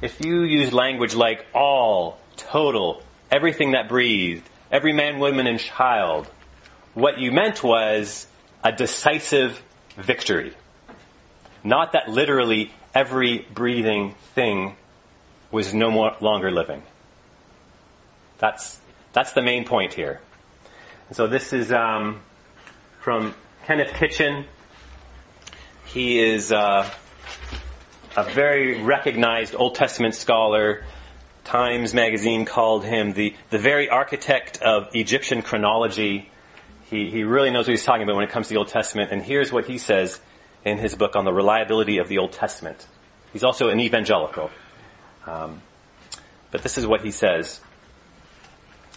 if 0.00 0.24
you 0.24 0.44
use 0.44 0.72
language 0.72 1.12
like 1.12 1.44
all, 1.52 2.20
total, 2.36 3.02
everything 3.32 3.72
that 3.72 3.88
breathed, 3.88 4.48
every 4.70 4.92
man, 4.92 5.18
woman, 5.18 5.48
and 5.48 5.58
child, 5.58 6.28
what 6.94 7.18
you 7.18 7.32
meant 7.32 7.64
was 7.64 8.28
a 8.62 8.70
decisive 8.70 9.60
victory. 9.96 10.54
Not 11.64 11.94
that 11.94 12.08
literally 12.08 12.72
every 12.94 13.44
breathing 13.52 14.14
thing 14.36 14.76
was 15.50 15.74
no 15.74 15.90
more 15.90 16.14
longer 16.20 16.52
living. 16.52 16.84
That's, 18.38 18.78
that's 19.12 19.32
the 19.32 19.42
main 19.42 19.64
point 19.64 19.94
here. 19.94 20.20
So 21.10 21.26
this 21.26 21.52
is 21.52 21.72
um, 21.72 22.20
from 23.00 23.34
Kenneth 23.66 23.94
Kitchen, 23.94 24.44
he 25.92 26.18
is 26.20 26.50
uh, 26.50 26.88
a 28.16 28.24
very 28.24 28.80
recognized 28.82 29.54
Old 29.54 29.74
Testament 29.74 30.14
scholar. 30.14 30.84
Times 31.44 31.92
magazine 31.92 32.46
called 32.46 32.84
him 32.84 33.12
the, 33.12 33.34
the 33.50 33.58
very 33.58 33.90
architect 33.90 34.62
of 34.62 34.88
Egyptian 34.94 35.42
chronology. 35.42 36.30
He, 36.88 37.10
he 37.10 37.24
really 37.24 37.50
knows 37.50 37.66
what 37.66 37.72
he's 37.72 37.84
talking 37.84 38.04
about 38.04 38.16
when 38.16 38.24
it 38.24 38.30
comes 38.30 38.48
to 38.48 38.54
the 38.54 38.58
Old 38.58 38.68
Testament. 38.68 39.12
And 39.12 39.22
here's 39.22 39.52
what 39.52 39.66
he 39.66 39.76
says 39.76 40.18
in 40.64 40.78
his 40.78 40.94
book 40.94 41.14
on 41.14 41.26
the 41.26 41.32
reliability 41.32 41.98
of 41.98 42.08
the 42.08 42.18
Old 42.18 42.32
Testament. 42.32 42.86
He's 43.34 43.44
also 43.44 43.68
an 43.68 43.78
evangelical. 43.78 44.50
Um, 45.26 45.60
but 46.50 46.62
this 46.62 46.78
is 46.78 46.86
what 46.86 47.02
he 47.02 47.10
says. 47.10 47.60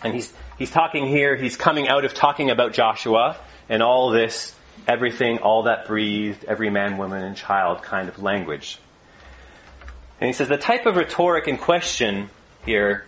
And 0.01 0.13
he's, 0.13 0.31
he's 0.57 0.71
talking 0.71 1.07
here, 1.07 1.35
he's 1.35 1.57
coming 1.57 1.89
out 1.89 2.05
of 2.05 2.13
talking 2.13 2.51
about 2.51 2.73
Joshua 2.73 3.37
and 3.67 3.83
all 3.83 4.11
this 4.11 4.55
everything, 4.87 5.39
all 5.39 5.63
that 5.63 5.87
breathed, 5.87 6.45
every 6.45 6.69
man, 6.69 6.97
woman, 6.97 7.23
and 7.23 7.35
child 7.35 7.81
kind 7.83 8.09
of 8.09 8.21
language. 8.21 8.79
And 10.19 10.27
he 10.27 10.33
says 10.33 10.47
the 10.47 10.57
type 10.57 10.85
of 10.85 10.95
rhetoric 10.95 11.47
in 11.47 11.57
question 11.57 12.29
here 12.65 13.05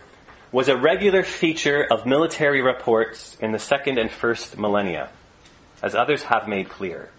was 0.52 0.68
a 0.68 0.76
regular 0.76 1.22
feature 1.22 1.86
of 1.90 2.06
military 2.06 2.62
reports 2.62 3.36
in 3.40 3.52
the 3.52 3.58
second 3.58 3.98
and 3.98 4.10
first 4.10 4.56
millennia, 4.58 5.10
as 5.82 5.94
others 5.94 6.22
have 6.22 6.48
made 6.48 6.68
clear. 6.68 7.10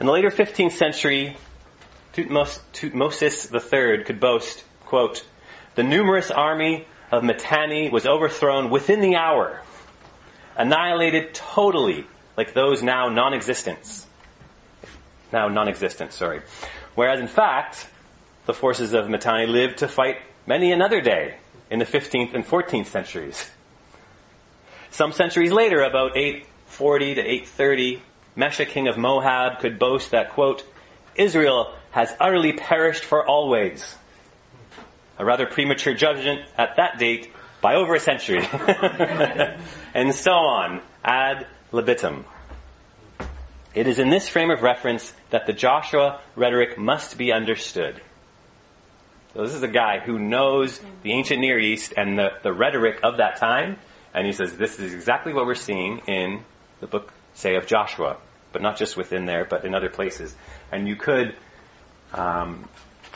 In 0.00 0.06
the 0.06 0.12
later 0.12 0.30
15th 0.30 0.72
century, 0.72 1.36
Tutmos, 2.14 2.58
Tuthmosis 2.72 3.52
III 3.52 4.04
could 4.04 4.18
boast, 4.18 4.64
quote, 4.86 5.24
the 5.76 5.82
numerous 5.82 6.30
army 6.30 6.86
of 7.12 7.22
Mitanni 7.22 7.90
was 7.90 8.06
overthrown 8.06 8.70
within 8.70 9.00
the 9.00 9.16
hour, 9.16 9.60
annihilated 10.56 11.34
totally, 11.34 12.06
like 12.36 12.54
those 12.54 12.82
now 12.82 13.08
non-existent. 13.08 14.06
Now 15.32 15.48
non-existent, 15.48 16.12
sorry. 16.12 16.42
Whereas 16.94 17.20
in 17.20 17.28
fact, 17.28 17.88
the 18.46 18.54
forces 18.54 18.92
of 18.92 19.08
Mitanni 19.08 19.46
lived 19.46 19.78
to 19.78 19.88
fight 19.88 20.16
many 20.46 20.72
another 20.72 21.00
day 21.00 21.36
in 21.70 21.78
the 21.78 21.84
15th 21.84 22.34
and 22.34 22.44
14th 22.44 22.86
centuries. 22.86 23.50
Some 24.90 25.12
centuries 25.12 25.52
later, 25.52 25.82
about 25.82 26.16
840 26.16 27.14
to 27.14 27.20
830, 27.20 28.02
Mesha, 28.36 28.66
king 28.66 28.88
of 28.88 28.98
Moab, 28.98 29.60
could 29.60 29.78
boast 29.78 30.10
that, 30.10 30.30
quote, 30.30 30.64
Israel 31.14 31.72
has 31.92 32.12
utterly 32.18 32.52
perished 32.52 33.04
for 33.04 33.26
always. 33.26 33.96
A 35.18 35.24
rather 35.24 35.46
premature 35.46 35.94
judgment 35.94 36.40
at 36.56 36.76
that 36.76 36.98
date 36.98 37.32
by 37.60 37.74
over 37.74 37.94
a 37.94 38.00
century. 38.00 38.40
and 39.94 40.14
so 40.14 40.32
on, 40.32 40.80
ad 41.04 41.46
libitum. 41.72 42.24
It 43.74 43.86
is 43.86 43.98
in 43.98 44.10
this 44.10 44.28
frame 44.28 44.50
of 44.50 44.62
reference 44.62 45.12
that 45.30 45.46
the 45.46 45.52
Joshua 45.52 46.20
rhetoric 46.34 46.76
must 46.76 47.16
be 47.16 47.32
understood. 47.32 48.00
So 49.32 49.42
this 49.44 49.54
is 49.54 49.62
a 49.62 49.68
guy 49.68 50.00
who 50.00 50.18
knows 50.18 50.80
the 51.02 51.12
ancient 51.12 51.40
Near 51.40 51.58
East 51.58 51.94
and 51.96 52.18
the, 52.18 52.30
the 52.42 52.52
rhetoric 52.52 52.98
of 53.04 53.18
that 53.18 53.36
time, 53.36 53.78
and 54.12 54.26
he 54.26 54.32
says 54.32 54.56
this 54.56 54.80
is 54.80 54.92
exactly 54.92 55.32
what 55.32 55.46
we're 55.46 55.54
seeing 55.54 55.98
in 56.08 56.42
the 56.80 56.88
book, 56.88 57.12
say, 57.34 57.54
of 57.54 57.66
Joshua, 57.66 58.16
but 58.52 58.60
not 58.60 58.76
just 58.76 58.96
within 58.96 59.26
there, 59.26 59.44
but 59.44 59.64
in 59.64 59.72
other 59.72 59.88
places. 59.88 60.34
And 60.72 60.88
you 60.88 60.96
could 60.96 61.36
um, 62.12 62.68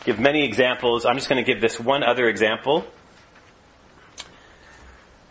give 0.04 0.20
many 0.20 0.44
examples. 0.44 1.04
I'm 1.04 1.16
just 1.16 1.28
going 1.28 1.44
to 1.44 1.52
give 1.52 1.61
this 1.61 1.80
one 1.80 2.04
other 2.04 2.28
example, 2.28 2.84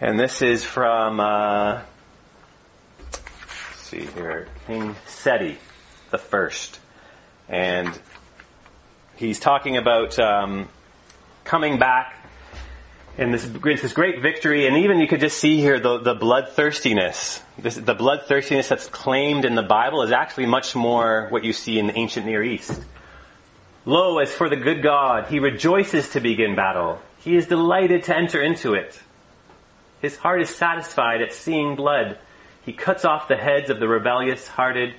and 0.02 0.20
this 0.20 0.42
is 0.42 0.66
from 0.66 1.22
uh, 1.22 1.84
see 3.94 4.06
here, 4.08 4.48
King 4.66 4.96
Seti 5.06 5.58
the 6.10 6.18
first, 6.18 6.80
and 7.48 7.98
he's 9.16 9.40
talking 9.40 9.78
about 9.78 10.18
um, 10.18 10.68
coming 11.44 11.78
back 11.78 12.16
and 13.16 13.32
this, 13.32 13.46
this 13.46 13.94
great 13.94 14.22
victory, 14.22 14.66
and 14.66 14.78
even 14.78 15.00
you 15.00 15.08
could 15.08 15.20
just 15.20 15.38
see 15.38 15.58
here 15.58 15.80
the, 15.80 16.00
the 16.00 16.16
bloodthirstiness. 16.16 17.44
This, 17.60 17.76
the 17.76 17.94
bloodthirstiness 17.94 18.68
that's 18.68 18.88
claimed 18.88 19.46
in 19.46 19.54
the 19.54 19.62
Bible 19.62 20.02
is 20.02 20.12
actually 20.12 20.48
much 20.48 20.76
more 20.76 21.28
what 21.30 21.44
you 21.44 21.54
see 21.54 21.78
in 21.78 21.86
the 21.86 21.96
ancient 21.96 22.26
Near 22.26 22.44
East. 22.44 22.82
Lo, 23.86 24.18
as 24.18 24.32
for 24.32 24.50
the 24.50 24.56
good 24.56 24.82
God, 24.82 25.28
he 25.28 25.38
rejoices 25.38 26.10
to 26.12 26.20
begin 26.20 26.56
battle. 26.56 27.00
He 27.20 27.36
is 27.36 27.46
delighted 27.46 28.06
to 28.06 28.18
enter 28.18 28.42
into 28.42 28.74
it. 28.74 29.00
His 30.02 30.18
heart 30.18 30.42
is 30.42 30.50
satisfied 30.50 31.22
at 31.22 31.34
seeing 31.34 31.76
blood. 31.76 32.18
He 32.66 32.74
cuts 32.74 33.06
off 33.06 33.28
the 33.28 33.36
heads 33.36 33.70
of 33.70 33.80
the 33.80 33.88
rebellious 33.88 34.48
hearted. 34.48 34.94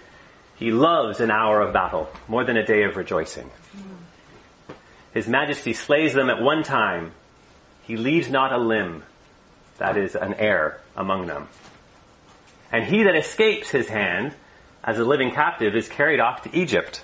He 0.56 0.70
loves 0.70 1.20
an 1.20 1.30
hour 1.30 1.60
of 1.60 1.72
battle 1.72 2.08
more 2.28 2.44
than 2.44 2.56
a 2.56 2.64
day 2.64 2.84
of 2.84 2.96
rejoicing. 2.96 3.50
His 5.12 5.26
majesty 5.28 5.72
slays 5.72 6.12
them 6.12 6.28
at 6.28 6.42
one 6.42 6.62
time. 6.62 7.12
He 7.82 7.96
leaves 7.96 8.28
not 8.28 8.52
a 8.52 8.58
limb, 8.58 9.04
that 9.78 9.96
is, 9.96 10.14
an 10.14 10.34
heir 10.34 10.80
among 10.96 11.26
them. 11.26 11.48
And 12.72 12.84
he 12.84 13.04
that 13.04 13.16
escapes 13.16 13.70
his 13.70 13.88
hand 13.88 14.34
as 14.82 14.98
a 14.98 15.04
living 15.04 15.30
captive 15.30 15.74
is 15.74 15.88
carried 15.88 16.20
off 16.20 16.42
to 16.42 16.56
Egypt. 16.56 17.02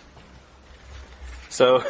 So, 1.49 1.85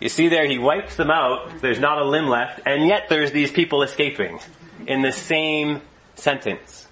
you 0.00 0.08
see 0.08 0.28
there, 0.28 0.46
he 0.46 0.58
wipes 0.58 0.96
them 0.96 1.10
out, 1.10 1.60
there's 1.60 1.78
not 1.78 1.98
a 1.98 2.04
limb 2.04 2.28
left, 2.28 2.60
and 2.66 2.86
yet 2.86 3.08
there's 3.08 3.32
these 3.32 3.50
people 3.50 3.82
escaping 3.82 4.40
in 4.86 5.02
the 5.02 5.12
same 5.12 5.80
sentence. 6.16 6.83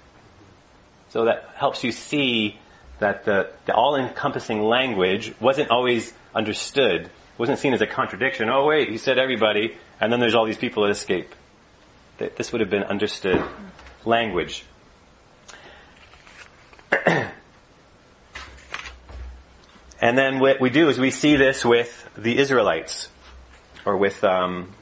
So 1.13 1.27
that 1.27 1.51
helps 1.57 1.85
you 1.85 1.93
see 1.93 2.59
that 2.99 3.27
the, 3.27 3.51
the 3.67 3.75
all-encompassing 3.75 4.63
language 4.63 5.35
wasn't 5.41 5.71
always 5.71 6.11
understood 6.35 7.11
wasn't 7.37 7.59
seen 7.59 7.75
as 7.75 7.81
a 7.83 7.87
contradiction. 7.87 8.49
Oh 8.49 8.67
wait, 8.67 8.89
he 8.89 8.97
said 8.99 9.19
everybody, 9.19 9.77
and 10.01 10.13
then 10.13 10.21
there's 10.21 10.35
all 10.35 10.47
these 10.47 10.57
people 10.57 10.85
that 10.85 10.91
escape. 10.91 11.35
This 12.17 12.53
would 12.53 12.61
have 12.61 12.71
been 12.71 12.85
understood 12.85 13.43
language. 14.05 14.65
and 17.07 17.33
then 20.01 20.39
what 20.39 20.61
we 20.61 20.71
do 20.71 20.89
is 20.89 20.99
we 20.99 21.11
see 21.11 21.37
this 21.37 21.65
with 21.65 22.09
the 22.17 22.39
Israelites, 22.39 23.09
or 23.85 23.97
with 23.97 24.23
um, 24.25 24.73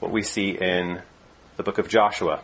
what 0.00 0.12
we 0.12 0.22
see 0.22 0.50
in 0.50 1.00
the 1.56 1.62
book 1.62 1.78
of 1.78 1.88
Joshua. 1.88 2.42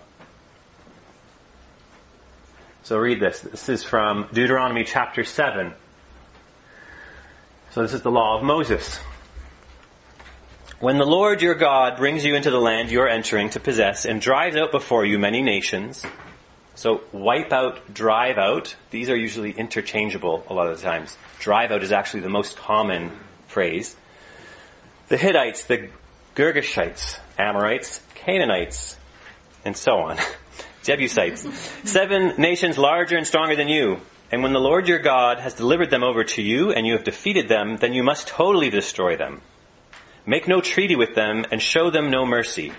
So 2.85 2.99
read 2.99 3.21
this. 3.21 3.39
This 3.39 3.69
is 3.69 3.85
from 3.85 4.27
Deuteronomy 4.33 4.83
chapter 4.83 5.23
7. 5.23 5.73
So 7.71 7.83
this 7.83 7.93
is 7.93 8.03
the 8.03 8.11
law 8.11 8.37
of 8.37 8.43
Moses. 8.43 8.99
When 10.81 10.99
the 10.99 11.07
Lord 11.07 11.43
your 11.43 11.55
God 11.55 11.97
brings 11.97 12.25
you 12.25 12.35
into 12.35 12.51
the 12.51 12.61
land 12.61 12.91
you 12.91 13.01
are 13.03 13.09
entering 13.09 13.51
to 13.51 13.61
possess 13.61 14.05
and 14.05 14.21
drives 14.21 14.57
out 14.57 14.73
before 14.73 15.05
you 15.05 15.17
many 15.21 15.43
nations, 15.43 16.05
so 16.75 17.03
wipe 17.13 17.53
out, 17.53 17.95
drive 17.95 18.37
out, 18.37 18.75
these 18.91 19.09
are 19.11 19.17
usually 19.17 19.53
interchangeable 19.53 20.45
a 20.49 20.53
lot 20.53 20.67
of 20.67 20.77
the 20.77 20.83
times. 20.83 21.17
Drive 21.39 21.71
out 21.71 21.85
is 21.85 21.93
actually 21.93 22.23
the 22.23 22.31
most 22.31 22.57
common 22.57 23.13
phrase. 23.47 23.95
The 25.07 25.17
Hittites, 25.17 25.67
the 25.67 25.89
Girgashites, 26.35 27.21
Amorites, 27.39 28.03
Canaanites, 28.17 28.97
and 29.65 29.77
so 29.77 29.99
on. 29.99 30.19
Jebusites. 30.83 31.43
Seven 31.85 32.35
nations 32.39 32.79
larger 32.79 33.17
and 33.17 33.27
stronger 33.27 33.57
than 33.57 33.69
you. 33.69 34.01
And 34.31 34.43
when 34.43 34.53
the 34.53 34.61
Lord 34.61 34.89
your 34.89 34.99
God 34.99 35.39
has 35.41 35.55
delivered 35.55 35.91
them 35.91 36.03
over 36.03 36.25
to 36.25 36.43
you 36.43 36.73
and 36.73 36.87
you 36.87 36.95
have 36.95 37.05
defeated 37.05 37.49
them, 37.49 37.77
then 37.77 37.93
you 37.93 38.03
must 38.03 38.29
totally 38.29 38.71
destroy 38.71 39.17
them. 39.17 39.43
Make 40.25 40.49
no 40.49 40.61
treaty 40.61 40.97
with 40.97 41.15
them 41.15 41.45
and 41.51 41.61
show 41.61 41.91
them 41.91 42.11
no 42.11 42.25
mercy. 42.25 42.73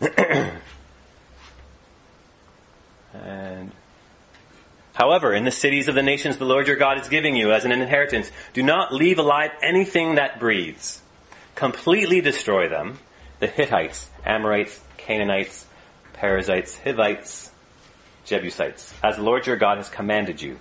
and 3.14 3.72
However, 4.96 5.34
in 5.34 5.44
the 5.44 5.50
cities 5.50 5.88
of 5.88 5.94
the 5.94 6.02
nations 6.02 6.38
the 6.38 6.46
Lord 6.46 6.66
your 6.66 6.76
God 6.76 6.98
is 6.98 7.08
giving 7.08 7.36
you 7.36 7.52
as 7.52 7.66
an 7.66 7.72
inheritance, 7.72 8.30
do 8.54 8.62
not 8.62 8.94
leave 8.94 9.18
alive 9.18 9.50
anything 9.62 10.14
that 10.14 10.40
breathes. 10.40 11.02
Completely 11.54 12.22
destroy 12.22 12.70
them. 12.70 12.98
The 13.38 13.46
Hittites, 13.46 14.08
Amorites, 14.24 14.80
Canaanites, 14.96 15.66
Perizzites, 16.14 16.78
Hivites, 16.78 17.50
Jebusites, 18.24 18.92
as 19.02 19.16
the 19.16 19.22
Lord 19.22 19.46
your 19.46 19.56
God 19.56 19.76
has 19.76 19.88
commanded 19.88 20.40
you. 20.40 20.58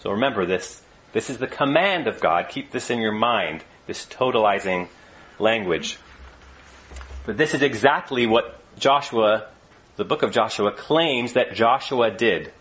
So 0.00 0.12
remember 0.12 0.46
this 0.46 0.82
this 1.12 1.30
is 1.30 1.38
the 1.38 1.46
command 1.46 2.08
of 2.08 2.20
God. 2.20 2.48
Keep 2.48 2.72
this 2.72 2.90
in 2.90 2.98
your 2.98 3.12
mind, 3.12 3.62
this 3.86 4.04
totalizing 4.04 4.88
language. 5.38 5.98
But 7.24 7.36
this 7.36 7.54
is 7.54 7.62
exactly 7.62 8.26
what 8.26 8.60
Joshua, 8.78 9.46
the 9.96 10.04
book 10.04 10.22
of 10.22 10.32
Joshua, 10.32 10.72
claims 10.72 11.34
that 11.34 11.54
Joshua 11.54 12.10
did. 12.10 12.52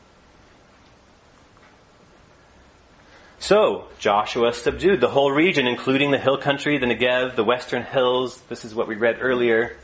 So, 3.44 3.90
Joshua 4.00 4.54
subdued 4.54 5.02
the 5.02 5.10
whole 5.10 5.30
region, 5.30 5.68
including 5.68 6.12
the 6.12 6.18
hill 6.18 6.38
country, 6.38 6.78
the 6.78 6.86
Negev, 6.86 7.36
the 7.36 7.44
western 7.44 7.84
hills. 7.84 8.40
This 8.48 8.64
is 8.64 8.74
what 8.74 8.88
we 8.88 8.96
read 8.96 9.18
earlier. 9.20 9.76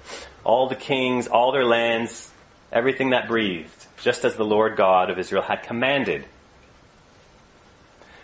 All 0.45 0.69
the 0.69 0.77
kings, 0.77 1.27
all 1.27 1.51
their 1.51 1.65
lands, 1.65 2.31
everything 2.71 3.09
that 3.09 3.27
breathed, 3.27 3.85
just 4.01 4.23
as 4.23 4.37
the 4.37 4.45
Lord 4.45 4.77
God 4.77 5.09
of 5.09 5.19
Israel 5.19 5.41
had 5.41 5.63
commanded. 5.63 6.25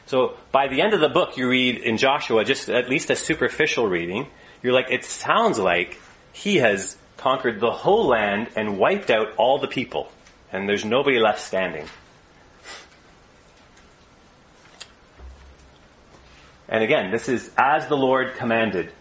So 0.06 0.38
by 0.54 0.70
the 0.70 0.82
end 0.82 0.94
of 0.94 1.02
the 1.02 1.10
book, 1.10 1.36
you 1.36 1.50
read 1.50 1.80
in 1.80 1.98
Joshua, 1.98 2.46
just 2.46 2.70
at 2.70 2.90
least 2.90 3.10
a 3.10 3.16
superficial 3.18 3.88
reading, 3.88 4.28
you're 4.64 4.72
like, 4.72 4.90
it 4.90 5.04
sounds 5.04 5.60
like 5.60 6.00
he 6.32 6.60
has 6.60 6.96
conquered 7.18 7.60
the 7.60 7.72
whole 7.72 8.08
land 8.08 8.52
and 8.56 8.80
wiped 8.80 9.12
out 9.12 9.36
all 9.36 9.58
the 9.58 9.68
people. 9.68 10.10
And 10.54 10.70
there's 10.70 10.86
nobody 10.86 11.20
left 11.20 11.42
standing. 11.42 11.88
And 16.68 16.84
again, 16.84 17.12
this 17.12 17.30
is 17.30 17.52
as 17.58 17.88
the 17.88 17.98
Lord 17.98 18.36
commanded. 18.36 18.92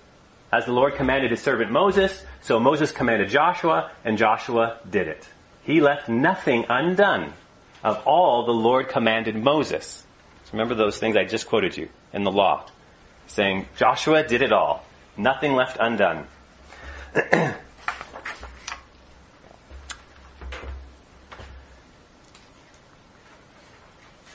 As 0.52 0.66
the 0.66 0.72
Lord 0.72 0.94
commanded 0.94 1.30
his 1.30 1.42
servant 1.42 1.70
Moses, 1.70 2.22
so 2.42 2.60
Moses 2.60 2.92
commanded 2.92 3.28
Joshua, 3.28 3.90
and 4.04 4.18
Joshua 4.18 4.78
did 4.88 5.08
it. 5.08 5.26
He 5.64 5.80
left 5.80 6.08
nothing 6.08 6.66
undone 6.68 7.32
of 7.82 8.06
all 8.06 8.44
the 8.46 8.52
Lord 8.52 8.88
commanded 8.88 9.34
Moses. 9.34 10.04
So 10.44 10.52
remember 10.52 10.74
those 10.74 10.98
things 10.98 11.16
I 11.16 11.24
just 11.24 11.48
quoted 11.48 11.76
you 11.76 11.88
in 12.12 12.22
the 12.22 12.30
law, 12.30 12.66
saying 13.26 13.66
Joshua 13.76 14.22
did 14.22 14.42
it 14.42 14.52
all, 14.52 14.84
nothing 15.16 15.54
left 15.54 15.78
undone. 15.80 16.26
and 17.34 17.56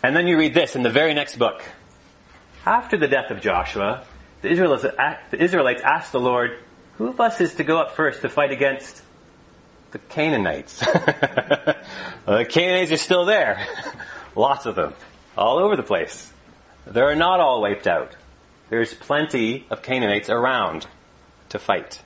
then 0.03 0.27
you 0.27 0.37
read 0.37 0.53
this 0.53 0.75
in 0.75 0.83
the 0.83 0.89
very 0.89 1.13
next 1.13 1.37
book. 1.37 1.63
After 2.69 2.97
the 2.97 3.07
death 3.07 3.31
of 3.31 3.41
Joshua, 3.41 4.03
the 4.43 4.51
Israelites, 4.51 5.81
asked 5.81 6.11
the 6.11 6.19
Lord, 6.19 6.59
who 6.99 7.07
of 7.07 7.19
us 7.19 7.41
is 7.41 7.55
to 7.55 7.63
go 7.63 7.79
up 7.79 7.95
first 7.95 8.21
to 8.21 8.29
fight 8.29 8.51
against 8.51 9.01
the 9.89 9.97
Canaanites? 9.97 10.79
well, 10.95 12.37
the 12.37 12.45
Canaanites 12.47 12.91
are 12.91 12.97
still 12.97 13.25
there. 13.25 13.65
Lots 14.35 14.67
of 14.67 14.75
them. 14.75 14.93
All 15.35 15.57
over 15.57 15.75
the 15.75 15.81
place. 15.81 16.31
They 16.85 17.01
are 17.01 17.15
not 17.15 17.39
all 17.39 17.59
wiped 17.59 17.87
out. 17.87 18.15
There's 18.69 18.93
plenty 18.93 19.65
of 19.71 19.81
Canaanites 19.81 20.29
around 20.29 20.85
to 21.49 21.57
fight. 21.57 21.99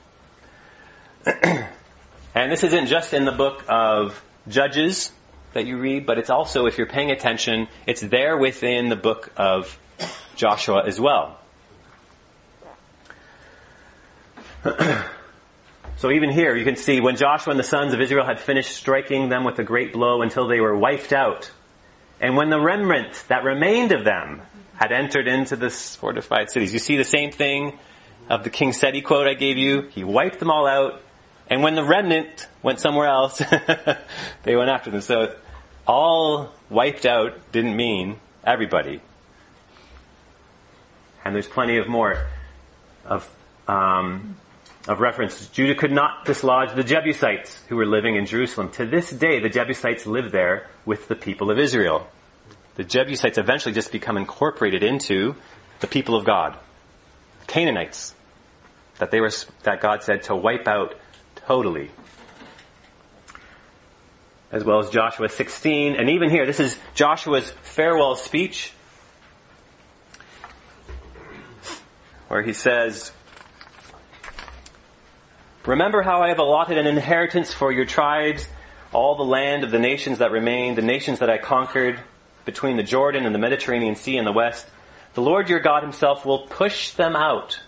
and 1.26 2.50
this 2.50 2.64
isn't 2.64 2.86
just 2.86 3.12
in 3.12 3.26
the 3.26 3.32
book 3.32 3.66
of 3.68 4.24
Judges 4.48 5.12
that 5.52 5.66
you 5.66 5.76
read, 5.76 6.06
but 6.06 6.16
it's 6.16 6.30
also, 6.30 6.64
if 6.64 6.78
you're 6.78 6.86
paying 6.86 7.10
attention, 7.10 7.68
it's 7.86 8.00
there 8.00 8.38
within 8.38 8.88
the 8.88 8.96
book 8.96 9.30
of 9.36 9.78
Joshua 10.36 10.84
as 10.86 11.00
well. 11.00 11.38
so 15.96 16.10
even 16.10 16.30
here, 16.30 16.56
you 16.56 16.64
can 16.64 16.76
see 16.76 17.00
when 17.00 17.16
Joshua 17.16 17.50
and 17.50 17.60
the 17.60 17.64
sons 17.64 17.92
of 17.92 18.00
Israel 18.00 18.24
had 18.24 18.40
finished 18.40 18.74
striking 18.74 19.28
them 19.28 19.44
with 19.44 19.58
a 19.58 19.64
great 19.64 19.92
blow 19.92 20.22
until 20.22 20.48
they 20.48 20.60
were 20.60 20.76
wiped 20.76 21.12
out, 21.12 21.50
and 22.20 22.36
when 22.36 22.48
the 22.48 22.60
remnant 22.60 23.24
that 23.28 23.44
remained 23.44 23.92
of 23.92 24.04
them 24.04 24.40
had 24.76 24.90
entered 24.92 25.28
into 25.28 25.56
the 25.56 25.70
fortified 25.70 26.50
cities, 26.50 26.72
you 26.72 26.78
see 26.78 26.96
the 26.96 27.04
same 27.04 27.30
thing 27.30 27.78
of 28.30 28.42
the 28.42 28.50
King 28.50 28.72
Seti 28.72 29.02
quote 29.02 29.26
I 29.26 29.34
gave 29.34 29.58
you. 29.58 29.82
He 29.90 30.04
wiped 30.04 30.38
them 30.38 30.50
all 30.50 30.66
out, 30.66 31.02
and 31.50 31.62
when 31.62 31.74
the 31.74 31.84
remnant 31.84 32.48
went 32.62 32.80
somewhere 32.80 33.08
else, 33.08 33.38
they 34.42 34.56
went 34.56 34.70
after 34.70 34.90
them. 34.90 35.02
So 35.02 35.36
all 35.86 36.52
wiped 36.70 37.04
out 37.04 37.52
didn't 37.52 37.76
mean 37.76 38.18
everybody. 38.42 39.02
And 41.24 41.34
there's 41.34 41.48
plenty 41.48 41.78
of 41.78 41.88
more 41.88 42.26
of 43.04 43.28
um, 43.66 44.36
of 44.86 45.00
reference. 45.00 45.48
Judah 45.48 45.74
could 45.74 45.92
not 45.92 46.26
dislodge 46.26 46.74
the 46.74 46.84
Jebusites 46.84 47.62
who 47.68 47.76
were 47.76 47.86
living 47.86 48.16
in 48.16 48.26
Jerusalem. 48.26 48.70
To 48.72 48.86
this 48.86 49.10
day, 49.10 49.40
the 49.40 49.48
Jebusites 49.48 50.06
live 50.06 50.30
there 50.30 50.68
with 50.84 51.08
the 51.08 51.16
people 51.16 51.50
of 51.50 51.58
Israel. 51.58 52.06
The 52.74 52.84
Jebusites 52.84 53.38
eventually 53.38 53.72
just 53.72 53.92
become 53.92 54.16
incorporated 54.16 54.82
into 54.82 55.36
the 55.80 55.86
people 55.86 56.16
of 56.16 56.24
God. 56.24 56.58
Canaanites. 57.46 58.14
That 58.98 59.10
they 59.10 59.20
were, 59.20 59.30
that 59.62 59.80
God 59.80 60.02
said 60.02 60.24
to 60.24 60.36
wipe 60.36 60.68
out 60.68 60.94
totally. 61.46 61.90
As 64.52 64.64
well 64.64 64.80
as 64.80 64.90
Joshua 64.90 65.28
16. 65.28 65.96
And 65.96 66.10
even 66.10 66.30
here, 66.30 66.46
this 66.46 66.60
is 66.60 66.78
Joshua's 66.94 67.50
farewell 67.62 68.16
speech. 68.16 68.72
Where 72.34 72.42
he 72.42 72.52
says, 72.52 73.12
Remember 75.64 76.02
how 76.02 76.20
I 76.20 76.30
have 76.30 76.40
allotted 76.40 76.76
an 76.78 76.88
inheritance 76.88 77.54
for 77.54 77.70
your 77.70 77.84
tribes, 77.84 78.48
all 78.92 79.14
the 79.14 79.22
land 79.22 79.62
of 79.62 79.70
the 79.70 79.78
nations 79.78 80.18
that 80.18 80.32
remain, 80.32 80.74
the 80.74 80.82
nations 80.82 81.20
that 81.20 81.30
I 81.30 81.38
conquered 81.38 82.00
between 82.44 82.76
the 82.76 82.82
Jordan 82.82 83.24
and 83.24 83.32
the 83.32 83.38
Mediterranean 83.38 83.94
Sea 83.94 84.16
in 84.16 84.24
the 84.24 84.32
west. 84.32 84.66
The 85.12 85.22
Lord 85.22 85.48
your 85.48 85.60
God 85.60 85.84
himself 85.84 86.26
will 86.26 86.48
push 86.48 86.90
them 86.90 87.14
out 87.14 87.60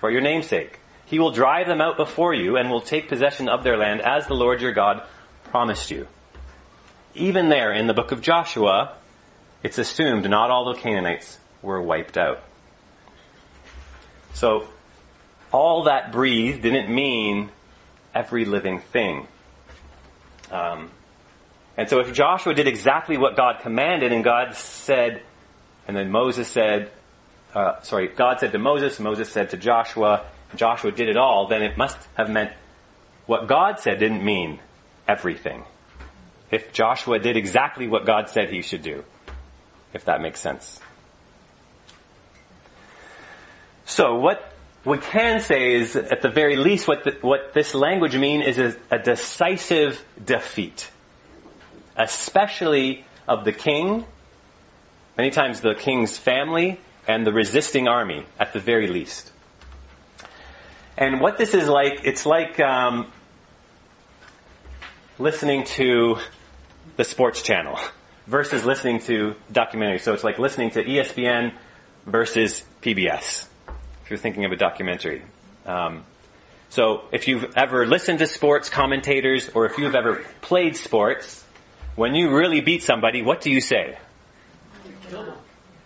for 0.00 0.10
your 0.10 0.20
namesake. 0.20 0.80
He 1.04 1.20
will 1.20 1.30
drive 1.30 1.68
them 1.68 1.80
out 1.80 1.96
before 1.96 2.34
you 2.34 2.56
and 2.56 2.68
will 2.68 2.80
take 2.80 3.08
possession 3.08 3.48
of 3.48 3.62
their 3.62 3.76
land 3.76 4.00
as 4.00 4.26
the 4.26 4.34
Lord 4.34 4.60
your 4.60 4.72
God 4.72 5.06
promised 5.44 5.92
you. 5.92 6.08
Even 7.14 7.50
there 7.50 7.72
in 7.72 7.86
the 7.86 7.94
book 7.94 8.10
of 8.10 8.20
Joshua, 8.20 8.96
it's 9.62 9.78
assumed 9.78 10.28
not 10.28 10.50
all 10.50 10.74
the 10.74 10.80
Canaanites 10.80 11.38
were 11.62 11.80
wiped 11.80 12.18
out. 12.18 12.42
So 14.36 14.68
all 15.50 15.84
that 15.84 16.12
breathed 16.12 16.60
didn't 16.60 16.94
mean 16.94 17.48
every 18.14 18.44
living 18.44 18.80
thing. 18.80 19.26
Um, 20.50 20.90
and 21.78 21.88
so 21.88 22.00
if 22.00 22.12
Joshua 22.12 22.52
did 22.52 22.66
exactly 22.66 23.16
what 23.16 23.34
God 23.34 23.60
commanded 23.62 24.12
and 24.12 24.22
God 24.22 24.54
said, 24.54 25.22
and 25.88 25.96
then 25.96 26.10
Moses 26.10 26.48
said, 26.48 26.90
uh, 27.54 27.80
sorry, 27.80 28.08
God 28.08 28.38
said 28.38 28.52
to 28.52 28.58
Moses, 28.58 29.00
Moses 29.00 29.30
said 29.30 29.50
to 29.50 29.56
Joshua, 29.56 30.26
Joshua 30.54 30.92
did 30.92 31.08
it 31.08 31.16
all, 31.16 31.48
then 31.48 31.62
it 31.62 31.78
must 31.78 31.96
have 32.14 32.28
meant 32.28 32.52
what 33.24 33.48
God 33.48 33.80
said 33.80 33.98
didn't 33.98 34.22
mean 34.22 34.60
everything. 35.08 35.64
If 36.50 36.74
Joshua 36.74 37.18
did 37.18 37.38
exactly 37.38 37.88
what 37.88 38.04
God 38.04 38.28
said 38.28 38.50
he 38.50 38.60
should 38.60 38.82
do, 38.82 39.02
if 39.94 40.04
that 40.04 40.20
makes 40.20 40.40
sense. 40.40 40.78
So 43.86 44.16
what 44.16 44.52
we 44.84 44.98
can 44.98 45.40
say 45.40 45.74
is, 45.74 45.94
at 45.94 46.20
the 46.20 46.28
very 46.28 46.56
least, 46.56 46.88
what, 46.88 47.04
the, 47.04 47.12
what 47.20 47.54
this 47.54 47.72
language 47.72 48.16
means 48.16 48.58
is 48.58 48.58
a, 48.58 48.96
a 48.96 48.98
decisive 48.98 50.04
defeat. 50.22 50.90
Especially 51.96 53.04
of 53.28 53.44
the 53.44 53.52
king, 53.52 54.04
many 55.16 55.30
times 55.30 55.60
the 55.60 55.74
king's 55.74 56.18
family, 56.18 56.80
and 57.06 57.24
the 57.24 57.32
resisting 57.32 57.86
army, 57.86 58.26
at 58.40 58.52
the 58.52 58.58
very 58.58 58.88
least. 58.88 59.30
And 60.98 61.20
what 61.20 61.38
this 61.38 61.54
is 61.54 61.68
like, 61.68 62.00
it's 62.02 62.26
like 62.26 62.58
um, 62.58 63.12
listening 65.16 65.62
to 65.64 66.16
the 66.96 67.04
sports 67.04 67.40
channel 67.40 67.78
versus 68.26 68.64
listening 68.64 68.98
to 69.02 69.36
documentaries. 69.52 70.00
So 70.00 70.12
it's 70.12 70.24
like 70.24 70.40
listening 70.40 70.70
to 70.72 70.82
ESPN 70.82 71.52
versus 72.04 72.64
PBS 72.82 73.46
if 74.06 74.10
you're 74.10 74.18
thinking 74.20 74.44
of 74.44 74.52
a 74.52 74.56
documentary. 74.56 75.20
Um, 75.66 76.04
so 76.68 77.02
if 77.10 77.26
you've 77.26 77.56
ever 77.56 77.88
listened 77.88 78.20
to 78.20 78.28
sports 78.28 78.68
commentators 78.68 79.48
or 79.48 79.66
if 79.66 79.78
you've 79.78 79.96
ever 79.96 80.24
played 80.42 80.76
sports, 80.76 81.44
when 81.96 82.14
you 82.14 82.30
really 82.30 82.60
beat 82.60 82.84
somebody, 82.84 83.22
what 83.22 83.40
do 83.40 83.50
you 83.50 83.60
say? 83.60 83.98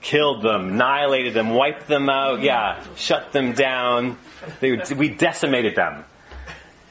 Killed 0.03 0.43
them. 0.43 0.75
Annihilated 0.75 1.33
them, 1.33 1.49
wiped 1.49 1.89
them 1.89 2.11
out, 2.11 2.43
yeah, 2.43 2.85
shut 2.97 3.33
them 3.33 3.55
down. 3.55 4.19
They, 4.61 4.77
we 4.95 5.09
decimated 5.09 5.75
them. 5.75 6.05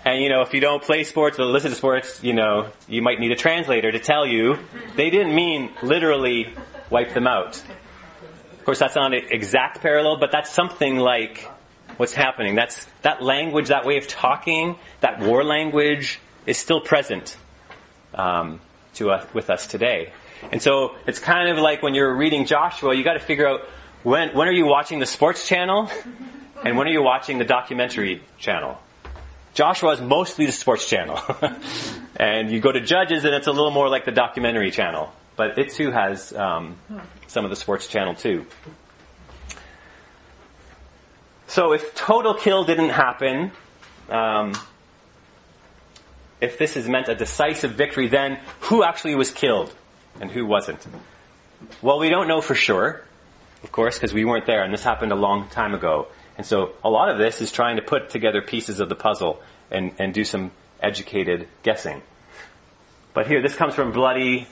And 0.03 0.23
you 0.23 0.29
know, 0.29 0.41
if 0.41 0.55
you 0.55 0.61
don't 0.61 0.81
play 0.81 1.03
sports 1.03 1.37
but 1.37 1.45
listen 1.45 1.69
to 1.69 1.75
sports, 1.75 2.23
you 2.23 2.33
know, 2.33 2.71
you 2.87 3.03
might 3.03 3.19
need 3.19 3.31
a 3.31 3.35
translator 3.35 3.91
to 3.91 3.99
tell 3.99 4.25
you 4.25 4.57
they 4.95 5.11
didn't 5.11 5.35
mean 5.35 5.69
literally 5.83 6.55
wipe 6.89 7.13
them 7.13 7.27
out 7.27 7.61
course, 8.69 8.77
that's 8.77 8.95
not 8.95 9.15
an 9.15 9.23
exact 9.31 9.81
parallel, 9.81 10.17
but 10.17 10.31
that's 10.31 10.51
something 10.51 10.97
like 10.97 11.49
what's 11.97 12.13
happening. 12.13 12.53
That's, 12.53 12.85
that 13.01 13.19
language, 13.19 13.69
that 13.69 13.83
way 13.83 13.97
of 13.97 14.07
talking, 14.07 14.75
that 15.01 15.19
war 15.19 15.43
language 15.43 16.19
is 16.45 16.59
still 16.59 16.79
present 16.79 17.35
um, 18.13 18.59
to 18.93 19.09
us, 19.09 19.33
with 19.33 19.49
us 19.49 19.65
today. 19.65 20.13
And 20.51 20.61
so 20.61 20.95
it's 21.07 21.17
kind 21.17 21.49
of 21.49 21.57
like 21.57 21.81
when 21.81 21.95
you're 21.95 22.15
reading 22.15 22.45
Joshua, 22.45 22.93
you 22.93 23.03
got 23.03 23.13
to 23.13 23.19
figure 23.19 23.47
out 23.47 23.61
when 24.03 24.35
when 24.35 24.47
are 24.47 24.53
you 24.53 24.67
watching 24.67 24.99
the 24.99 25.07
sports 25.07 25.47
channel, 25.47 25.89
and 26.63 26.77
when 26.77 26.87
are 26.87 26.91
you 26.91 27.01
watching 27.01 27.39
the 27.39 27.45
documentary 27.45 28.21
channel. 28.37 28.79
Joshua 29.55 29.93
is 29.93 29.99
mostly 29.99 30.45
the 30.45 30.51
sports 30.51 30.87
channel, 30.87 31.19
and 32.15 32.51
you 32.51 32.59
go 32.59 32.71
to 32.71 32.81
Judges, 32.81 33.25
and 33.25 33.33
it's 33.33 33.47
a 33.47 33.51
little 33.51 33.71
more 33.71 33.89
like 33.89 34.05
the 34.05 34.11
documentary 34.11 34.69
channel. 34.69 35.11
But 35.39 35.57
it 35.57 35.69
too 35.69 35.89
has 35.89 36.33
um, 36.33 36.75
some 37.27 37.45
of 37.45 37.49
the 37.49 37.55
sports 37.55 37.87
channel 37.87 38.13
too. 38.13 38.45
So 41.47 41.71
if 41.71 41.95
total 41.95 42.33
kill 42.33 42.65
didn't 42.65 42.89
happen, 42.89 43.53
um, 44.09 44.51
if 46.41 46.57
this 46.57 46.75
is 46.75 46.89
meant 46.89 47.07
a 47.07 47.15
decisive 47.15 47.71
victory, 47.71 48.09
then 48.09 48.41
who 48.67 48.83
actually 48.83 49.15
was 49.15 49.31
killed 49.31 49.73
and 50.19 50.29
who 50.29 50.45
wasn't? 50.45 50.85
Well, 51.81 51.99
we 51.99 52.09
don't 52.09 52.27
know 52.27 52.41
for 52.41 52.53
sure, 52.53 53.01
of 53.63 53.71
course, 53.71 53.97
because 53.97 54.13
we 54.13 54.25
weren't 54.25 54.45
there, 54.45 54.61
and 54.61 54.73
this 54.73 54.83
happened 54.83 55.13
a 55.13 55.15
long 55.15 55.47
time 55.47 55.73
ago. 55.73 56.07
And 56.37 56.45
so 56.45 56.73
a 56.83 56.89
lot 56.89 57.07
of 57.07 57.17
this 57.17 57.39
is 57.39 57.49
trying 57.49 57.77
to 57.77 57.81
put 57.81 58.09
together 58.09 58.41
pieces 58.41 58.81
of 58.81 58.89
the 58.89 58.95
puzzle 58.95 59.41
and, 59.71 59.93
and 59.99 60.13
do 60.13 60.25
some 60.25 60.51
educated 60.81 61.47
guessing. 61.63 62.01
But 63.13 63.27
here, 63.27 63.41
this 63.41 63.55
comes 63.55 63.73
from 63.73 63.93
Bloody, 63.93 64.45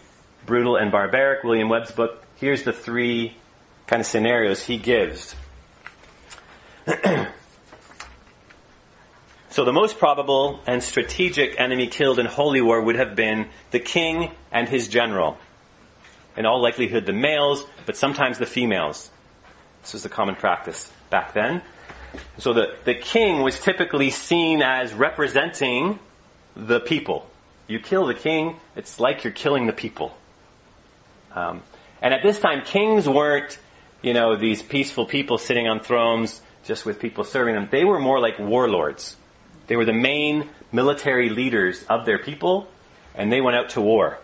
Brutal, 0.47 0.77
and 0.77 0.91
Barbaric, 0.91 1.43
William 1.43 1.69
Webb's 1.69 1.91
book, 1.91 2.23
here's 2.37 2.63
the 2.63 2.73
three 2.73 3.35
kind 3.85 3.99
of 3.99 4.05
scenarios 4.05 4.63
he 4.63 4.77
gives. 4.77 5.35
so 9.49 9.65
the 9.65 9.73
most 9.73 9.99
probable 9.99 10.61
and 10.65 10.81
strategic 10.81 11.59
enemy 11.59 11.87
killed 11.87 12.17
in 12.17 12.25
holy 12.25 12.61
war 12.61 12.81
would 12.81 12.95
have 12.95 13.13
been 13.13 13.49
the 13.71 13.79
king 13.79 14.31
and 14.51 14.69
his 14.69 14.87
general. 14.87 15.37
in 16.37 16.45
all 16.45 16.61
likelihood 16.61 17.05
the 17.05 17.13
males, 17.13 17.65
but 17.85 17.97
sometimes 17.97 18.37
the 18.37 18.45
females. 18.45 19.09
This 19.81 19.93
was 19.93 20.03
the 20.03 20.09
common 20.09 20.35
practice 20.35 20.89
back 21.09 21.33
then. 21.33 21.61
So 22.37 22.53
the, 22.53 22.75
the 22.85 22.95
king 22.95 23.41
was 23.41 23.59
typically 23.59 24.11
seen 24.11 24.61
as 24.61 24.93
representing 24.93 25.99
the 26.55 26.79
people. 26.79 27.29
You 27.67 27.79
kill 27.81 28.05
the 28.05 28.13
king, 28.13 28.55
it's 28.77 28.97
like 28.97 29.25
you're 29.25 29.33
killing 29.33 29.67
the 29.67 29.73
people. 29.73 30.15
Um, 31.37 31.61
and 32.01 32.13
at 32.13 32.23
this 32.23 32.39
time, 32.39 32.63
kings 32.63 33.07
weren't, 33.07 33.59
you 34.01 34.13
know, 34.13 34.35
these 34.35 34.63
peaceful 34.63 35.05
people 35.05 35.37
sitting 35.37 35.67
on 35.67 35.81
thrones 35.81 36.41
just 36.63 36.85
with 36.85 36.99
people 36.99 37.23
serving 37.23 37.53
them. 37.53 37.67
They 37.69 37.85
were 37.85 37.99
more 37.99 38.19
like 38.19 38.39
warlords. 38.39 39.15
They 39.67 39.75
were 39.75 39.85
the 39.85 39.93
main 39.93 40.49
military 40.71 41.29
leaders 41.29 41.83
of 41.89 42.05
their 42.05 42.17
people, 42.17 42.67
and 43.13 43.31
they 43.31 43.41
went 43.41 43.55
out 43.55 43.69
to 43.69 43.81
war. 43.81 44.17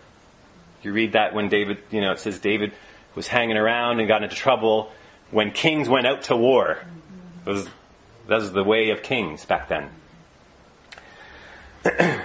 You 0.82 0.92
read 0.92 1.12
that 1.12 1.34
when 1.34 1.48
David, 1.48 1.78
you 1.90 2.00
know, 2.00 2.12
it 2.12 2.18
says 2.18 2.40
David 2.40 2.72
was 3.14 3.28
hanging 3.28 3.56
around 3.56 4.00
and 4.00 4.08
got 4.08 4.22
into 4.22 4.34
trouble 4.34 4.92
when 5.30 5.52
kings 5.52 5.88
went 5.88 6.06
out 6.06 6.24
to 6.24 6.36
war. 6.36 6.78
It 7.46 7.48
was, 7.48 7.68
that 8.26 8.36
was 8.36 8.52
the 8.52 8.64
way 8.64 8.90
of 8.90 9.02
kings 9.02 9.44
back 9.44 9.68
then. 9.68 9.90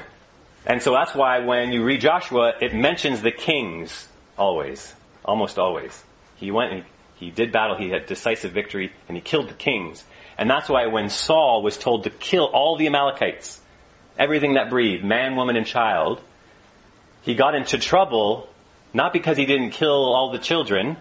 and 0.66 0.82
so 0.82 0.92
that's 0.92 1.14
why 1.14 1.40
when 1.40 1.72
you 1.72 1.84
read 1.84 2.02
Joshua, 2.02 2.54
it 2.60 2.74
mentions 2.74 3.22
the 3.22 3.32
kings 3.32 4.09
always, 4.40 4.94
almost 5.24 5.60
always. 5.60 6.04
He 6.38 6.50
went 6.52 6.74
and 6.74 6.84
he, 7.16 7.30
did 7.30 7.52
battle, 7.52 7.78
he 7.78 7.90
had 7.90 8.06
decisive 8.06 8.54
victory, 8.54 8.92
and 9.08 9.18
he 9.18 9.22
killed 9.22 9.50
the 9.50 9.54
kings. 9.54 10.04
And 10.38 10.50
that's 10.50 10.70
why 10.70 10.88
when 10.88 11.10
Saul 11.10 11.62
was 11.62 11.78
told 11.78 12.06
to 12.06 12.10
kill 12.10 12.46
all 12.46 12.78
the 12.78 12.88
Amalekites, 12.88 13.60
everything 14.18 14.54
that 14.54 14.70
breathed, 14.70 15.04
man, 15.04 15.36
woman, 15.36 15.58
and 15.58 15.66
child, 15.66 16.22
he 17.22 17.36
got 17.36 17.56
into 17.56 17.78
trouble 17.78 18.50
not 18.94 19.14
because 19.14 19.38
he 19.38 19.46
didn't 19.46 19.72
kill 19.72 20.14
all 20.14 20.32
the 20.32 20.40
children, 20.40 20.98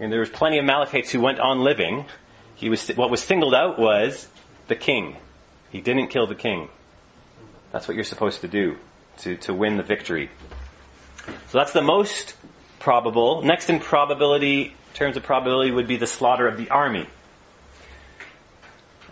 and 0.00 0.12
there 0.12 0.20
was 0.20 0.30
plenty 0.30 0.58
of 0.58 0.64
Amalekites 0.64 1.10
who 1.10 1.20
went 1.20 1.38
on 1.38 1.60
living. 1.60 2.06
He 2.56 2.68
was, 2.68 2.88
what 2.88 3.10
was 3.10 3.22
singled 3.22 3.54
out 3.54 3.78
was 3.78 4.26
the 4.68 4.74
king. 4.74 5.16
He 5.70 5.80
didn't 5.80 6.08
kill 6.08 6.26
the 6.26 6.34
king. 6.34 6.68
That's 7.72 7.86
what 7.86 7.94
you're 7.94 8.04
supposed 8.04 8.40
to 8.40 8.48
do 8.48 8.76
to, 9.18 9.36
to 9.38 9.54
win 9.54 9.76
the 9.76 9.82
victory. 9.82 10.30
So 11.48 11.58
that's 11.58 11.72
the 11.72 11.82
most 11.82 12.34
probable. 12.86 13.42
Next 13.42 13.68
in 13.68 13.80
probability, 13.80 14.72
terms 14.94 15.16
of 15.16 15.24
probability, 15.24 15.72
would 15.72 15.88
be 15.88 15.96
the 15.96 16.06
slaughter 16.06 16.46
of 16.46 16.56
the 16.56 16.70
army. 16.70 17.08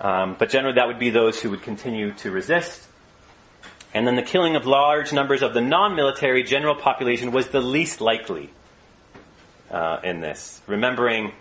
Um, 0.00 0.36
but 0.38 0.50
generally, 0.50 0.76
that 0.76 0.86
would 0.86 1.00
be 1.00 1.10
those 1.10 1.42
who 1.42 1.50
would 1.50 1.62
continue 1.62 2.12
to 2.22 2.30
resist. 2.30 2.86
And 3.92 4.06
then 4.06 4.14
the 4.14 4.22
killing 4.22 4.54
of 4.54 4.64
large 4.64 5.12
numbers 5.12 5.42
of 5.42 5.54
the 5.54 5.60
non-military 5.60 6.44
general 6.44 6.76
population 6.76 7.32
was 7.32 7.48
the 7.48 7.60
least 7.60 8.00
likely 8.00 8.48
uh, 9.72 9.98
in 10.04 10.20
this. 10.20 10.62
Remembering, 10.68 11.32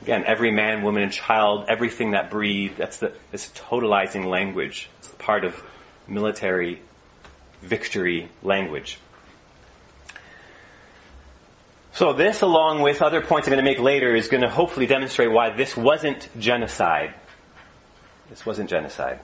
again, 0.00 0.24
every 0.24 0.50
man, 0.50 0.82
woman, 0.82 1.02
and 1.02 1.12
child, 1.12 1.66
everything 1.68 2.12
that 2.12 2.30
breathed. 2.30 2.78
That's 2.78 2.96
the 2.96 3.12
this 3.30 3.50
totalizing 3.50 4.24
language. 4.24 4.88
It's 5.00 5.08
part 5.18 5.44
of 5.44 5.62
military 6.06 6.80
victory 7.60 8.30
language. 8.42 8.98
So 11.92 12.12
this, 12.12 12.42
along 12.42 12.82
with 12.82 13.02
other 13.02 13.20
points 13.20 13.48
I'm 13.48 13.52
going 13.52 13.64
to 13.64 13.70
make 13.70 13.80
later, 13.80 14.14
is 14.14 14.28
going 14.28 14.42
to 14.42 14.50
hopefully 14.50 14.86
demonstrate 14.86 15.30
why 15.30 15.50
this 15.50 15.76
wasn't 15.76 16.28
genocide. 16.38 17.14
This 18.30 18.44
wasn't 18.44 18.70
genocide. 18.70 19.20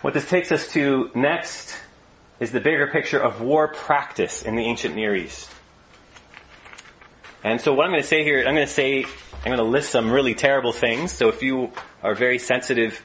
What 0.00 0.14
this 0.14 0.28
takes 0.28 0.52
us 0.52 0.68
to 0.72 1.10
next 1.14 1.76
is 2.38 2.52
the 2.52 2.60
bigger 2.60 2.86
picture 2.86 3.18
of 3.18 3.40
war 3.40 3.68
practice 3.68 4.42
in 4.42 4.56
the 4.56 4.62
ancient 4.62 4.94
Near 4.94 5.14
East. 5.14 5.50
And 7.42 7.60
so 7.60 7.74
what 7.74 7.84
I'm 7.84 7.92
going 7.92 8.02
to 8.02 8.08
say 8.08 8.24
here, 8.24 8.38
I'm 8.38 8.54
going 8.54 8.66
to 8.66 8.72
say, 8.72 9.04
I'm 9.04 9.44
going 9.44 9.58
to 9.58 9.62
list 9.62 9.90
some 9.90 10.10
really 10.10 10.34
terrible 10.34 10.72
things. 10.72 11.12
So 11.12 11.28
if 11.28 11.42
you 11.42 11.70
are 12.02 12.14
very 12.14 12.38
sensitive 12.38 13.00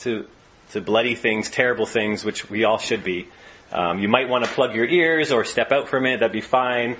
to, 0.00 0.26
to 0.72 0.80
bloody 0.80 1.14
things, 1.14 1.48
terrible 1.48 1.86
things, 1.86 2.24
which 2.24 2.50
we 2.50 2.64
all 2.64 2.78
should 2.78 3.04
be, 3.04 3.28
um, 3.72 3.98
you 3.98 4.08
might 4.08 4.28
want 4.28 4.44
to 4.44 4.50
plug 4.50 4.74
your 4.74 4.86
ears 4.86 5.32
or 5.32 5.44
step 5.44 5.72
out 5.72 5.88
for 5.88 5.96
a 5.96 6.00
minute, 6.00 6.20
that'd 6.20 6.32
be 6.32 6.40
fine. 6.40 6.96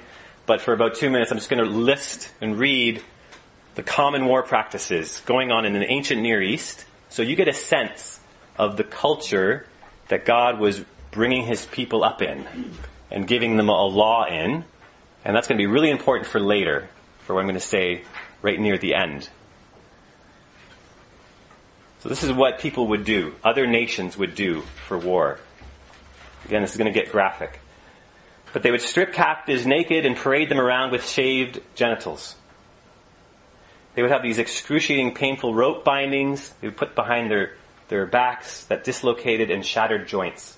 But 0.46 0.60
for 0.60 0.72
about 0.72 0.96
two 0.96 1.10
minutes, 1.10 1.30
I'm 1.30 1.38
just 1.38 1.48
going 1.48 1.64
to 1.64 1.70
list 1.70 2.30
and 2.40 2.58
read 2.58 3.02
the 3.74 3.82
common 3.82 4.26
war 4.26 4.42
practices 4.42 5.22
going 5.26 5.50
on 5.50 5.64
in 5.64 5.72
the 5.72 5.84
ancient 5.84 6.20
Near 6.20 6.42
East. 6.42 6.84
So 7.08 7.22
you 7.22 7.36
get 7.36 7.48
a 7.48 7.54
sense 7.54 8.20
of 8.56 8.76
the 8.76 8.84
culture 8.84 9.66
that 10.08 10.24
God 10.24 10.60
was 10.60 10.84
bringing 11.10 11.46
his 11.46 11.64
people 11.66 12.04
up 12.04 12.22
in 12.22 12.46
and 13.10 13.26
giving 13.26 13.56
them 13.56 13.68
a 13.68 13.84
law 13.86 14.26
in. 14.26 14.64
And 15.24 15.34
that's 15.34 15.48
going 15.48 15.58
to 15.58 15.62
be 15.62 15.66
really 15.66 15.90
important 15.90 16.28
for 16.28 16.40
later, 16.40 16.88
for 17.20 17.34
what 17.34 17.40
I'm 17.40 17.46
going 17.46 17.54
to 17.54 17.60
say 17.60 18.02
right 18.42 18.60
near 18.60 18.76
the 18.76 18.94
end. 18.94 19.28
So 22.00 22.10
this 22.10 22.22
is 22.22 22.32
what 22.32 22.58
people 22.58 22.88
would 22.88 23.04
do, 23.04 23.34
other 23.42 23.66
nations 23.66 24.18
would 24.18 24.34
do 24.34 24.60
for 24.86 24.98
war. 24.98 25.40
Again, 26.46 26.62
this 26.62 26.72
is 26.72 26.76
going 26.76 26.92
to 26.92 26.98
get 26.98 27.10
graphic. 27.10 27.60
But 28.52 28.62
they 28.62 28.70
would 28.70 28.82
strip 28.82 29.12
captives 29.12 29.66
naked 29.66 30.06
and 30.06 30.16
parade 30.16 30.48
them 30.48 30.60
around 30.60 30.92
with 30.92 31.08
shaved 31.08 31.60
genitals. 31.74 32.36
They 33.94 34.02
would 34.02 34.10
have 34.10 34.22
these 34.22 34.38
excruciating, 34.38 35.14
painful 35.14 35.54
rope 35.54 35.84
bindings 35.84 36.52
they 36.60 36.68
would 36.68 36.76
put 36.76 36.94
behind 36.94 37.30
their, 37.30 37.52
their 37.88 38.06
backs 38.06 38.64
that 38.66 38.84
dislocated 38.84 39.50
and 39.50 39.64
shattered 39.64 40.08
joints. 40.08 40.56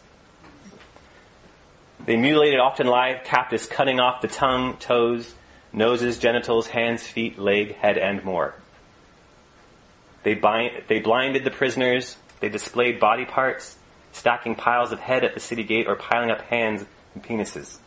They 2.05 2.16
mutilated 2.16 2.61
often 2.61 2.87
live 2.87 3.25
captives, 3.25 3.66
cutting 3.66 4.01
off 4.01 4.22
the 4.22 4.29
tongue, 4.29 4.77
toes, 4.77 5.35
noses, 5.72 6.18
genitals, 6.18 6.66
hands, 6.66 7.03
feet, 7.07 7.38
leg, 7.38 7.75
head, 7.77 7.99
and 7.99 8.25
more. 8.25 8.55
They, 10.22 10.35
bind, 10.35 10.83
they 10.88 11.01
blinded 11.01 11.44
the 11.44 11.51
prisoners. 11.51 12.16
They 12.40 12.49
displayed 12.49 13.01
body 13.01 13.25
parts, 13.25 13.77
stacking 14.16 14.55
piles 14.55 14.92
of 14.92 14.98
head 14.98 15.24
at 15.24 15.35
the 15.35 15.40
city 15.40 15.62
gate 15.62 15.87
or 15.87 15.96
piling 15.96 16.31
up 16.31 16.40
hands 16.42 16.85
and 17.14 17.22
penises. 17.22 17.79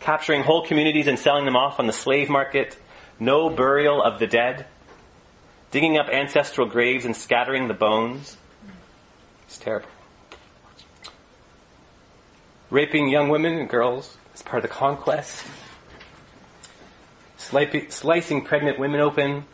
Capturing 0.00 0.42
whole 0.42 0.64
communities 0.64 1.06
and 1.06 1.18
selling 1.18 1.44
them 1.44 1.56
off 1.56 1.80
on 1.80 1.86
the 1.86 1.92
slave 1.92 2.28
market. 2.28 2.78
No 3.18 3.50
burial 3.50 4.02
of 4.02 4.18
the 4.18 4.26
dead. 4.26 4.66
Digging 5.70 5.98
up 5.98 6.08
ancestral 6.08 6.66
graves 6.66 7.04
and 7.04 7.16
scattering 7.16 7.68
the 7.68 7.74
bones. 7.74 8.36
It's 9.46 9.58
terrible 9.58 9.88
raping 12.70 13.08
young 13.08 13.28
women 13.28 13.54
and 13.54 13.68
girls 13.68 14.16
as 14.34 14.42
part 14.42 14.62
of 14.62 14.70
the 14.70 14.74
conquest, 14.74 15.44
slicing 17.36 18.44
pregnant 18.44 18.78
women 18.78 19.00
open, 19.00 19.44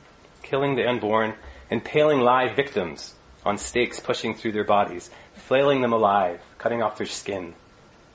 killing 0.43 0.75
the 0.75 0.89
unborn, 0.89 1.35
impaling 1.71 2.21
live 2.21 2.57
victims 2.57 3.15
on 3.45 3.59
stakes 3.59 4.01
pushing 4.01 4.35
through 4.35 4.53
their 4.53 4.65
bodies, 4.65 5.11
flailing 5.47 5.81
them 5.81 5.93
alive, 5.93 6.41
cutting 6.59 6.83
off 6.83 6.99
their 6.99 7.07
skin 7.07 7.55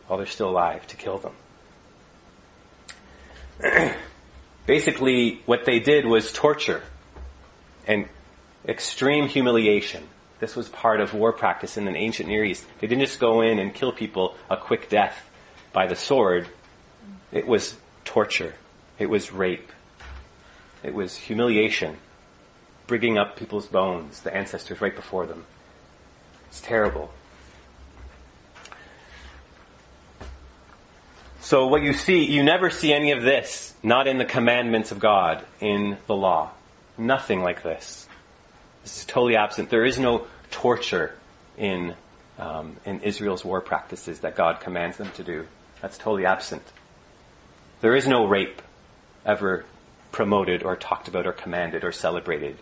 while 0.07 0.17
they're 0.17 0.27
still 0.27 0.49
alive 0.49 0.85
to 0.87 0.95
kill 0.95 1.19
them. 1.19 1.33
Basically, 4.65 5.41
what 5.45 5.65
they 5.65 5.79
did 5.79 6.05
was 6.05 6.31
torture 6.31 6.83
and 7.87 8.07
extreme 8.65 9.27
humiliation 9.27 10.07
this 10.39 10.55
was 10.55 10.69
part 10.69 11.01
of 11.01 11.13
war 11.13 11.33
practice 11.33 11.77
in 11.77 11.85
the 11.85 11.95
ancient 11.95 12.29
Near 12.29 12.43
East. 12.43 12.65
They 12.79 12.87
didn't 12.87 13.05
just 13.05 13.19
go 13.19 13.41
in 13.41 13.59
and 13.59 13.73
kill 13.73 13.91
people 13.91 14.35
a 14.49 14.55
quick 14.55 14.89
death 14.89 15.29
by 15.73 15.87
the 15.87 15.95
sword. 15.95 16.47
It 17.31 17.45
was 17.45 17.75
torture. 18.05 18.55
It 18.97 19.09
was 19.09 19.31
rape. 19.31 19.71
It 20.81 20.93
was 20.93 21.15
humiliation. 21.15 21.97
Bringing 22.87 23.17
up 23.17 23.35
people's 23.35 23.67
bones, 23.67 24.21
the 24.21 24.35
ancestors 24.35 24.79
right 24.81 24.95
before 24.95 25.25
them. 25.25 25.45
It's 26.47 26.61
terrible. 26.61 27.11
So 31.49 31.65
what 31.65 31.81
you 31.81 31.93
see, 31.93 32.25
you 32.25 32.43
never 32.43 32.69
see 32.69 32.93
any 32.93 33.09
of 33.09 33.23
this, 33.23 33.73
not 33.81 34.05
in 34.05 34.19
the 34.19 34.25
commandments 34.25 34.91
of 34.91 34.99
God, 34.99 35.43
in 35.59 35.97
the 36.05 36.15
law. 36.15 36.51
Nothing 36.95 37.41
like 37.41 37.63
this. 37.63 38.07
This 38.83 38.99
is 38.99 39.05
totally 39.05 39.35
absent. 39.35 39.71
There 39.71 39.83
is 39.83 39.97
no 39.97 40.27
torture 40.51 41.15
in, 41.57 41.95
um, 42.37 42.77
in 42.85 42.99
Israel's 42.99 43.43
war 43.43 43.61
practices 43.61 44.19
that 44.19 44.35
God 44.35 44.59
commands 44.59 44.97
them 44.97 45.09
to 45.13 45.23
do. 45.23 45.47
That's 45.81 45.97
totally 45.97 46.27
absent. 46.27 46.61
There 47.81 47.95
is 47.95 48.07
no 48.07 48.27
rape 48.27 48.61
ever 49.25 49.65
promoted 50.11 50.61
or 50.61 50.75
talked 50.75 51.07
about 51.07 51.25
or 51.25 51.31
commanded 51.31 51.83
or 51.83 51.91
celebrated. 51.91 52.59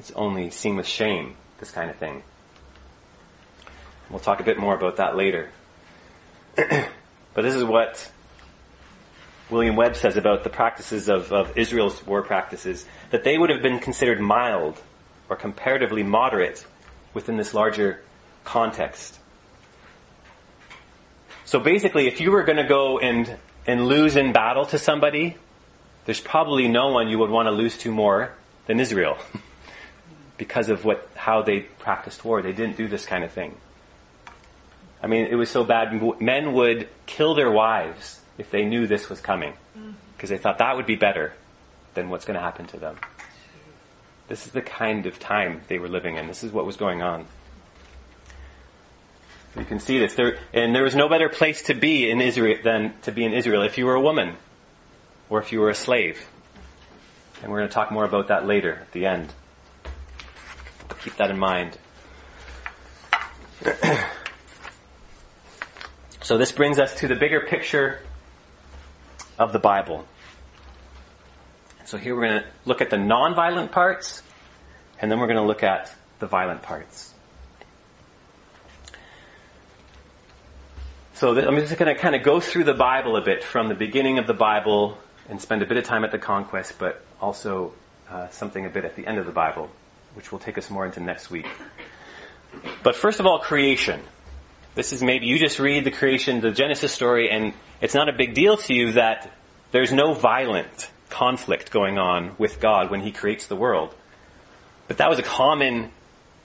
It's 0.00 0.10
only 0.16 0.50
seen 0.50 0.74
with 0.74 0.88
shame, 0.88 1.36
this 1.60 1.70
kind 1.70 1.90
of 1.90 1.96
thing. 1.98 2.24
We'll 4.10 4.18
talk 4.18 4.40
a 4.40 4.42
bit 4.42 4.58
more 4.58 4.74
about 4.74 4.96
that 4.96 5.14
later. 5.14 5.50
but 6.56 7.42
this 7.42 7.54
is 7.54 7.62
what 7.62 8.10
William 9.50 9.76
Webb 9.76 9.96
says 9.96 10.16
about 10.16 10.44
the 10.44 10.50
practices 10.50 11.08
of, 11.08 11.32
of 11.32 11.56
Israel's 11.56 12.04
war 12.06 12.22
practices, 12.22 12.84
that 13.10 13.24
they 13.24 13.38
would 13.38 13.50
have 13.50 13.62
been 13.62 13.78
considered 13.78 14.20
mild 14.20 14.80
or 15.28 15.36
comparatively 15.36 16.02
moderate 16.02 16.66
within 17.14 17.36
this 17.36 17.54
larger 17.54 18.02
context. 18.44 19.18
So 21.44 21.60
basically, 21.60 22.08
if 22.08 22.20
you 22.20 22.32
were 22.32 22.42
going 22.42 22.58
to 22.58 22.68
go 22.68 22.98
and, 22.98 23.36
and 23.66 23.86
lose 23.86 24.16
in 24.16 24.32
battle 24.32 24.66
to 24.66 24.78
somebody, 24.78 25.36
there's 26.04 26.20
probably 26.20 26.66
no 26.66 26.88
one 26.88 27.08
you 27.08 27.18
would 27.18 27.30
want 27.30 27.46
to 27.46 27.52
lose 27.52 27.78
to 27.78 27.92
more 27.92 28.32
than 28.66 28.80
Israel. 28.80 29.16
because 30.38 30.68
of 30.68 30.84
what, 30.84 31.08
how 31.14 31.42
they 31.42 31.60
practiced 31.60 32.24
war. 32.24 32.42
They 32.42 32.52
didn't 32.52 32.76
do 32.76 32.88
this 32.88 33.06
kind 33.06 33.24
of 33.24 33.32
thing. 33.32 33.54
I 35.02 35.06
mean, 35.06 35.26
it 35.26 35.34
was 35.34 35.50
so 35.50 35.64
bad. 35.64 35.92
Men 36.20 36.52
would 36.54 36.88
kill 37.06 37.34
their 37.34 37.50
wives 37.50 38.15
if 38.38 38.50
they 38.50 38.64
knew 38.64 38.86
this 38.86 39.08
was 39.08 39.20
coming. 39.20 39.54
Mm. 39.76 39.94
Because 40.16 40.30
they 40.30 40.38
thought 40.38 40.58
that 40.58 40.76
would 40.76 40.86
be 40.86 40.96
better 40.96 41.32
than 41.94 42.08
what's 42.08 42.24
going 42.24 42.36
to 42.36 42.40
happen 42.40 42.66
to 42.68 42.78
them. 42.78 42.96
This 44.28 44.46
is 44.46 44.52
the 44.52 44.62
kind 44.62 45.06
of 45.06 45.18
time 45.18 45.60
they 45.68 45.78
were 45.78 45.88
living 45.88 46.16
in. 46.16 46.26
This 46.26 46.42
is 46.42 46.52
what 46.52 46.66
was 46.66 46.76
going 46.76 47.02
on. 47.02 47.26
You 49.56 49.64
can 49.64 49.80
see 49.80 49.98
this. 49.98 50.14
There, 50.14 50.38
and 50.52 50.74
there 50.74 50.82
was 50.82 50.94
no 50.94 51.08
better 51.08 51.28
place 51.28 51.62
to 51.64 51.74
be 51.74 52.10
in 52.10 52.20
Israel 52.20 52.58
than 52.62 52.92
to 53.02 53.12
be 53.12 53.24
in 53.24 53.32
Israel 53.32 53.62
if 53.62 53.78
you 53.78 53.86
were 53.86 53.94
a 53.94 54.00
woman 54.00 54.36
or 55.30 55.40
if 55.40 55.52
you 55.52 55.60
were 55.60 55.70
a 55.70 55.74
slave. 55.74 56.28
And 57.42 57.50
we're 57.50 57.58
going 57.58 57.68
to 57.68 57.74
talk 57.74 57.90
more 57.90 58.04
about 58.04 58.28
that 58.28 58.46
later 58.46 58.74
at 58.82 58.92
the 58.92 59.06
end. 59.06 59.32
Keep 61.02 61.16
that 61.16 61.30
in 61.30 61.38
mind. 61.38 61.78
so 66.20 66.36
this 66.36 66.52
brings 66.52 66.78
us 66.78 66.94
to 66.96 67.08
the 67.08 67.14
bigger 67.14 67.40
picture 67.40 68.00
of 69.38 69.52
the 69.52 69.58
Bible. 69.58 70.06
So 71.84 71.98
here 71.98 72.16
we're 72.16 72.28
going 72.28 72.40
to 72.40 72.46
look 72.64 72.80
at 72.80 72.90
the 72.90 72.98
non-violent 72.98 73.70
parts, 73.70 74.22
and 75.00 75.10
then 75.10 75.20
we're 75.20 75.28
going 75.28 75.38
to 75.38 75.44
look 75.46 75.62
at 75.62 75.94
the 76.18 76.26
violent 76.26 76.62
parts. 76.62 77.12
So 81.14 81.30
I'm 81.38 81.56
just 81.56 81.78
going 81.78 81.94
to 81.94 82.00
kind 82.00 82.14
of 82.14 82.22
go 82.22 82.40
through 82.40 82.64
the 82.64 82.74
Bible 82.74 83.16
a 83.16 83.22
bit 83.22 83.42
from 83.42 83.68
the 83.68 83.74
beginning 83.74 84.18
of 84.18 84.26
the 84.26 84.34
Bible 84.34 84.98
and 85.28 85.40
spend 85.40 85.62
a 85.62 85.66
bit 85.66 85.76
of 85.78 85.84
time 85.84 86.04
at 86.04 86.12
the 86.12 86.18
conquest, 86.18 86.74
but 86.78 87.02
also 87.20 87.72
uh, 88.10 88.28
something 88.28 88.66
a 88.66 88.68
bit 88.68 88.84
at 88.84 88.96
the 88.96 89.06
end 89.06 89.18
of 89.18 89.26
the 89.26 89.32
Bible, 89.32 89.70
which 90.14 90.30
will 90.30 90.38
take 90.38 90.58
us 90.58 90.68
more 90.68 90.84
into 90.84 91.00
next 91.00 91.30
week. 91.30 91.46
But 92.82 92.96
first 92.96 93.18
of 93.20 93.26
all, 93.26 93.38
creation. 93.38 94.02
This 94.74 94.92
is 94.92 95.02
maybe 95.02 95.26
you 95.26 95.38
just 95.38 95.58
read 95.58 95.84
the 95.84 95.90
creation, 95.90 96.40
the 96.40 96.50
Genesis 96.50 96.92
story, 96.92 97.30
and 97.30 97.54
it's 97.80 97.94
not 97.94 98.08
a 98.08 98.12
big 98.12 98.34
deal 98.34 98.56
to 98.56 98.74
you 98.74 98.92
that 98.92 99.30
there's 99.70 99.92
no 99.92 100.14
violent 100.14 100.90
conflict 101.10 101.70
going 101.70 101.98
on 101.98 102.34
with 102.38 102.60
God 102.60 102.90
when 102.90 103.00
He 103.00 103.12
creates 103.12 103.46
the 103.46 103.56
world. 103.56 103.94
But 104.88 104.98
that 104.98 105.08
was 105.08 105.18
a 105.18 105.22
common 105.22 105.90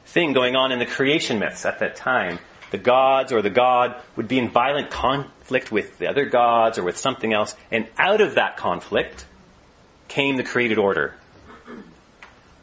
thing 0.05 0.33
going 0.33 0.55
on 0.55 0.71
in 0.71 0.79
the 0.79 0.85
creation 0.85 1.39
myths 1.39 1.65
at 1.65 1.79
that 1.79 1.95
time 1.95 2.39
the 2.71 2.77
gods 2.77 3.31
or 3.31 3.41
the 3.41 3.49
god 3.49 4.01
would 4.15 4.27
be 4.27 4.39
in 4.39 4.49
violent 4.49 4.89
conflict 4.89 5.71
with 5.71 5.97
the 5.99 6.07
other 6.07 6.25
gods 6.25 6.77
or 6.77 6.83
with 6.83 6.97
something 6.97 7.33
else, 7.33 7.55
and 7.69 7.87
out 7.97 8.21
of 8.21 8.35
that 8.35 8.57
conflict 8.57 9.25
came 10.07 10.37
the 10.37 10.43
created 10.43 10.77
order. 10.77 11.13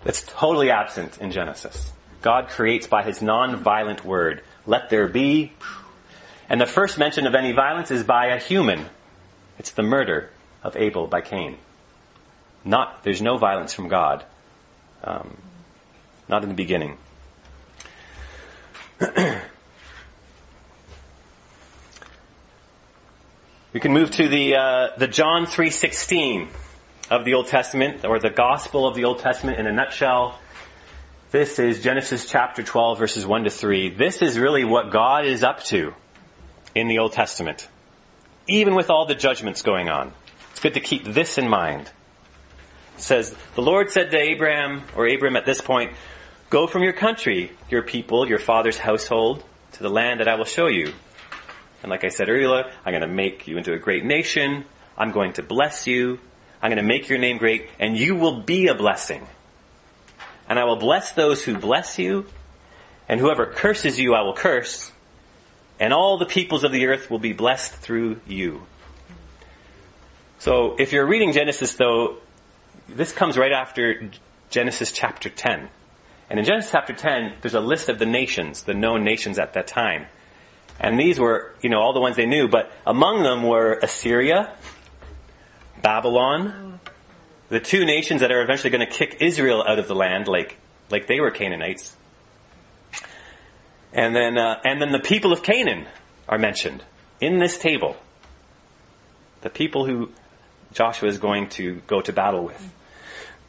That's 0.05 0.23
totally 0.23 0.71
absent 0.71 1.19
in 1.19 1.31
Genesis. 1.31 1.93
God 2.23 2.49
creates 2.49 2.87
by 2.87 3.03
his 3.03 3.23
non-violent 3.23 4.05
word. 4.05 4.43
Let 4.67 4.91
there 4.91 5.09
be. 5.09 5.53
And 6.49 6.61
the 6.61 6.67
first 6.67 6.99
mention 6.99 7.27
of 7.27 7.35
any 7.35 7.53
violence 7.53 7.91
is 7.91 8.05
by 8.05 8.27
a 8.27 8.39
human. 8.39 8.87
It's 9.59 9.73
the 9.73 9.83
murder 9.83 10.31
of 10.63 10.77
Abel 10.77 11.07
by 11.07 11.21
Cain. 11.21 11.59
Not, 12.65 13.03
there's 13.03 13.21
no 13.21 13.37
violence 13.37 13.73
from 13.73 13.89
God. 13.89 14.25
Um, 15.05 15.37
not 16.29 16.43
in 16.43 16.49
the 16.49 16.55
beginning. 16.55 16.97
We 23.71 23.81
can 23.81 23.93
move 23.93 24.11
to 24.13 24.29
the 24.29 24.57
uh, 24.57 24.89
the 24.97 25.07
John 25.07 25.45
three 25.45 25.71
sixteen 25.71 26.49
of 27.11 27.27
the 27.27 27.35
Old 27.35 27.49
Testament, 27.49 28.05
or 28.05 28.19
the 28.19 28.31
Gospel 28.31 28.89
of 28.89 28.95
the 28.95 29.05
Old 29.05 29.19
Testament 29.19 29.61
in 29.61 29.67
a 29.67 29.73
nutshell. 29.73 30.39
This 31.33 31.59
is 31.59 31.83
Genesis 31.83 32.29
chapter 32.29 32.63
twelve, 32.63 32.99
verses 32.99 33.27
one 33.27 33.45
to 33.45 33.51
three. 33.51 33.91
This 33.91 34.23
is 34.23 34.39
really 34.39 34.65
what 34.65 34.91
God 34.91 35.27
is 35.27 35.45
up 35.45 35.63
to 35.65 35.93
in 36.79 36.89
the 36.89 36.99
Old 36.99 37.13
Testament, 37.13 37.69
even 38.47 38.75
with 38.75 38.91
all 38.91 39.07
the 39.07 39.15
judgments 39.15 39.63
going 39.63 39.89
on. 39.89 40.13
It's 40.51 40.61
good 40.61 40.75
to 40.75 40.81
keep 40.81 41.05
this 41.05 41.39
in 41.39 41.49
mind. 41.49 41.91
It 42.97 43.03
says, 43.03 43.35
"The 43.55 43.63
Lord 43.63 43.91
said 43.91 44.11
to 44.11 44.19
Abraham, 44.19 44.83
or 44.97 45.07
Abram 45.07 45.37
at 45.37 45.47
this 45.47 45.61
point, 45.61 45.93
Go 46.51 46.67
from 46.67 46.83
your 46.83 46.95
country, 46.95 47.53
your 47.69 47.83
people, 47.83 48.27
your 48.27 48.39
father's 48.39 48.79
household, 48.79 49.45
to 49.73 49.83
the 49.83 49.91
land 49.91 50.21
that 50.21 50.29
I 50.29 50.37
will 50.37 50.47
show 50.47 50.67
you." 50.67 50.95
And 51.83 51.91
like 51.91 52.05
I 52.05 52.09
said 52.09 52.29
earlier, 52.29 52.65
I'm 52.85 52.93
going 52.93 53.03
to 53.03 53.07
make 53.07 53.47
you 53.47 53.59
into 53.59 53.73
a 53.73 53.79
great 53.79 54.05
nation. 54.05 54.65
I'm 54.97 55.13
going 55.13 55.35
to 55.35 55.43
bless 55.43 55.87
you. 55.87 56.19
I'm 56.61 56.71
going 56.71 56.83
to 56.83 56.89
make 56.89 57.09
your 57.09 57.19
name 57.19 57.39
great, 57.39 57.69
and 57.79 57.97
you 57.97 58.17
will 58.17 58.41
be 58.43 58.67
a 58.67 58.75
blessing. 58.75 59.27
And 60.49 60.59
I 60.59 60.65
will 60.65 60.77
bless 60.77 61.13
those 61.13 61.45
who 61.45 61.57
bless 61.57 61.99
you, 61.99 62.27
and 63.09 63.21
whoever 63.21 63.47
curses 63.47 64.01
you, 64.01 64.15
I 64.15 64.23
will 64.23 64.35
curse. 64.35 64.91
And 65.81 65.93
all 65.93 66.19
the 66.19 66.27
peoples 66.27 66.65
of 66.65 66.73
the 66.73 66.87
earth 66.87 67.11
will 67.11 67.19
be 67.19 67.33
blessed 67.33 67.73
through 67.73 68.21
you. 68.27 68.63
So 70.39 70.77
if 70.79 70.93
you're 70.93 71.07
reading 71.07 71.33
Genesis, 71.33 71.75
though, 71.75 72.19
this 72.89 73.13
comes 73.13 73.37
right 73.37 73.53
after 73.53 74.11
Genesis 74.51 74.93
chapter 74.93 75.29
10. 75.29 75.69
And 76.31 76.39
in 76.39 76.45
Genesis 76.45 76.71
chapter 76.71 76.93
10, 76.93 77.37
there's 77.41 77.55
a 77.55 77.61
list 77.61 77.89
of 77.89 77.99
the 77.99 78.07
nations, 78.07 78.65
the 78.65 78.75
known 78.75 79.05
nations 79.05 79.39
at 79.39 79.55
that 79.55 79.67
time. 79.67 80.07
And 80.81 80.99
these 80.99 81.19
were, 81.19 81.55
you 81.63 81.71
know, 81.71 81.81
all 81.81 81.93
the 81.93 82.01
ones 82.01 82.17
they 82.17 82.27
knew, 82.27 82.49
but 82.49 82.71
among 82.87 83.23
them 83.23 83.43
were 83.43 83.79
Assyria, 83.83 84.55
Babylon, 85.83 86.81
the 87.49 87.61
two 87.61 87.85
nations 87.85 88.21
that 88.21 88.31
are 88.31 88.43
eventually 88.43 88.71
going 88.71 88.87
to 88.87 88.93
kick 88.93 89.19
Israel 89.21 89.65
out 89.67 89.79
of 89.79 89.89
the 89.89 89.95
land, 89.95 90.29
like, 90.29 90.57
like 90.91 91.07
they 91.07 91.21
were 91.21 91.31
Canaanites. 91.31 91.97
And 93.93 94.15
then, 94.15 94.37
uh, 94.37 94.61
and 94.65 94.81
then 94.81 94.93
the 94.93 94.99
people 94.99 95.33
of 95.33 95.43
Canaan 95.43 95.87
are 96.29 96.39
mentioned 96.39 96.83
in 97.21 97.39
this 97.39 97.59
table. 97.59 97.97
The 99.41 99.51
people 99.51 99.87
who 99.87 100.11
Joshua 100.73 101.09
is 101.09 101.19
going 101.19 101.49
to 101.51 101.81
go 101.87 102.01
to 102.01 102.13
battle 102.13 102.45
with. 102.45 102.73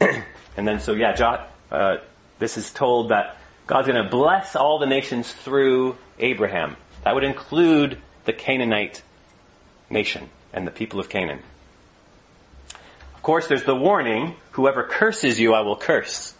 and 0.56 0.66
then, 0.66 0.80
so 0.80 0.94
yeah, 0.94 1.12
jo- 1.14 1.44
uh, 1.70 1.96
this 2.38 2.56
is 2.56 2.72
told 2.72 3.10
that 3.10 3.36
God's 3.66 3.86
going 3.86 4.02
to 4.02 4.10
bless 4.10 4.56
all 4.56 4.78
the 4.78 4.86
nations 4.86 5.30
through 5.32 5.96
Abraham. 6.18 6.76
That 7.04 7.14
would 7.14 7.24
include 7.24 7.98
the 8.24 8.32
Canaanite 8.32 9.02
nation 9.88 10.28
and 10.52 10.66
the 10.66 10.70
people 10.70 11.00
of 11.00 11.08
Canaan. 11.08 11.42
Of 13.14 13.22
course, 13.22 13.48
there's 13.48 13.64
the 13.64 13.74
warning, 13.74 14.36
whoever 14.52 14.82
curses 14.84 15.38
you, 15.38 15.52
I 15.52 15.60
will 15.60 15.76
curse. 15.76 16.34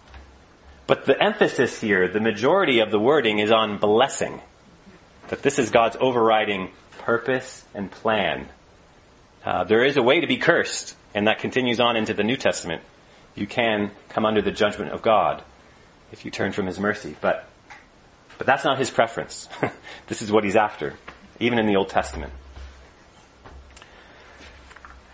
But 0.90 1.06
the 1.06 1.22
emphasis 1.22 1.80
here, 1.80 2.08
the 2.08 2.18
majority 2.18 2.80
of 2.80 2.90
the 2.90 2.98
wording 2.98 3.38
is 3.38 3.52
on 3.52 3.78
blessing. 3.78 4.40
That 5.28 5.40
this 5.40 5.60
is 5.60 5.70
God's 5.70 5.96
overriding 6.00 6.72
purpose 6.98 7.64
and 7.76 7.88
plan. 7.88 8.48
Uh, 9.44 9.62
there 9.62 9.84
is 9.84 9.96
a 9.96 10.02
way 10.02 10.18
to 10.18 10.26
be 10.26 10.38
cursed, 10.38 10.96
and 11.14 11.28
that 11.28 11.38
continues 11.38 11.78
on 11.78 11.94
into 11.94 12.12
the 12.12 12.24
New 12.24 12.36
Testament. 12.36 12.82
You 13.36 13.46
can 13.46 13.92
come 14.08 14.26
under 14.26 14.42
the 14.42 14.50
judgment 14.50 14.90
of 14.90 15.00
God 15.00 15.44
if 16.10 16.24
you 16.24 16.32
turn 16.32 16.50
from 16.50 16.66
His 16.66 16.80
mercy. 16.80 17.14
But 17.20 17.48
but 18.36 18.48
that's 18.48 18.64
not 18.64 18.78
his 18.78 18.90
preference. 18.90 19.48
this 20.08 20.22
is 20.22 20.32
what 20.32 20.42
he's 20.42 20.56
after, 20.56 20.94
even 21.38 21.60
in 21.60 21.66
the 21.66 21.76
Old 21.76 21.90
Testament. 21.90 22.32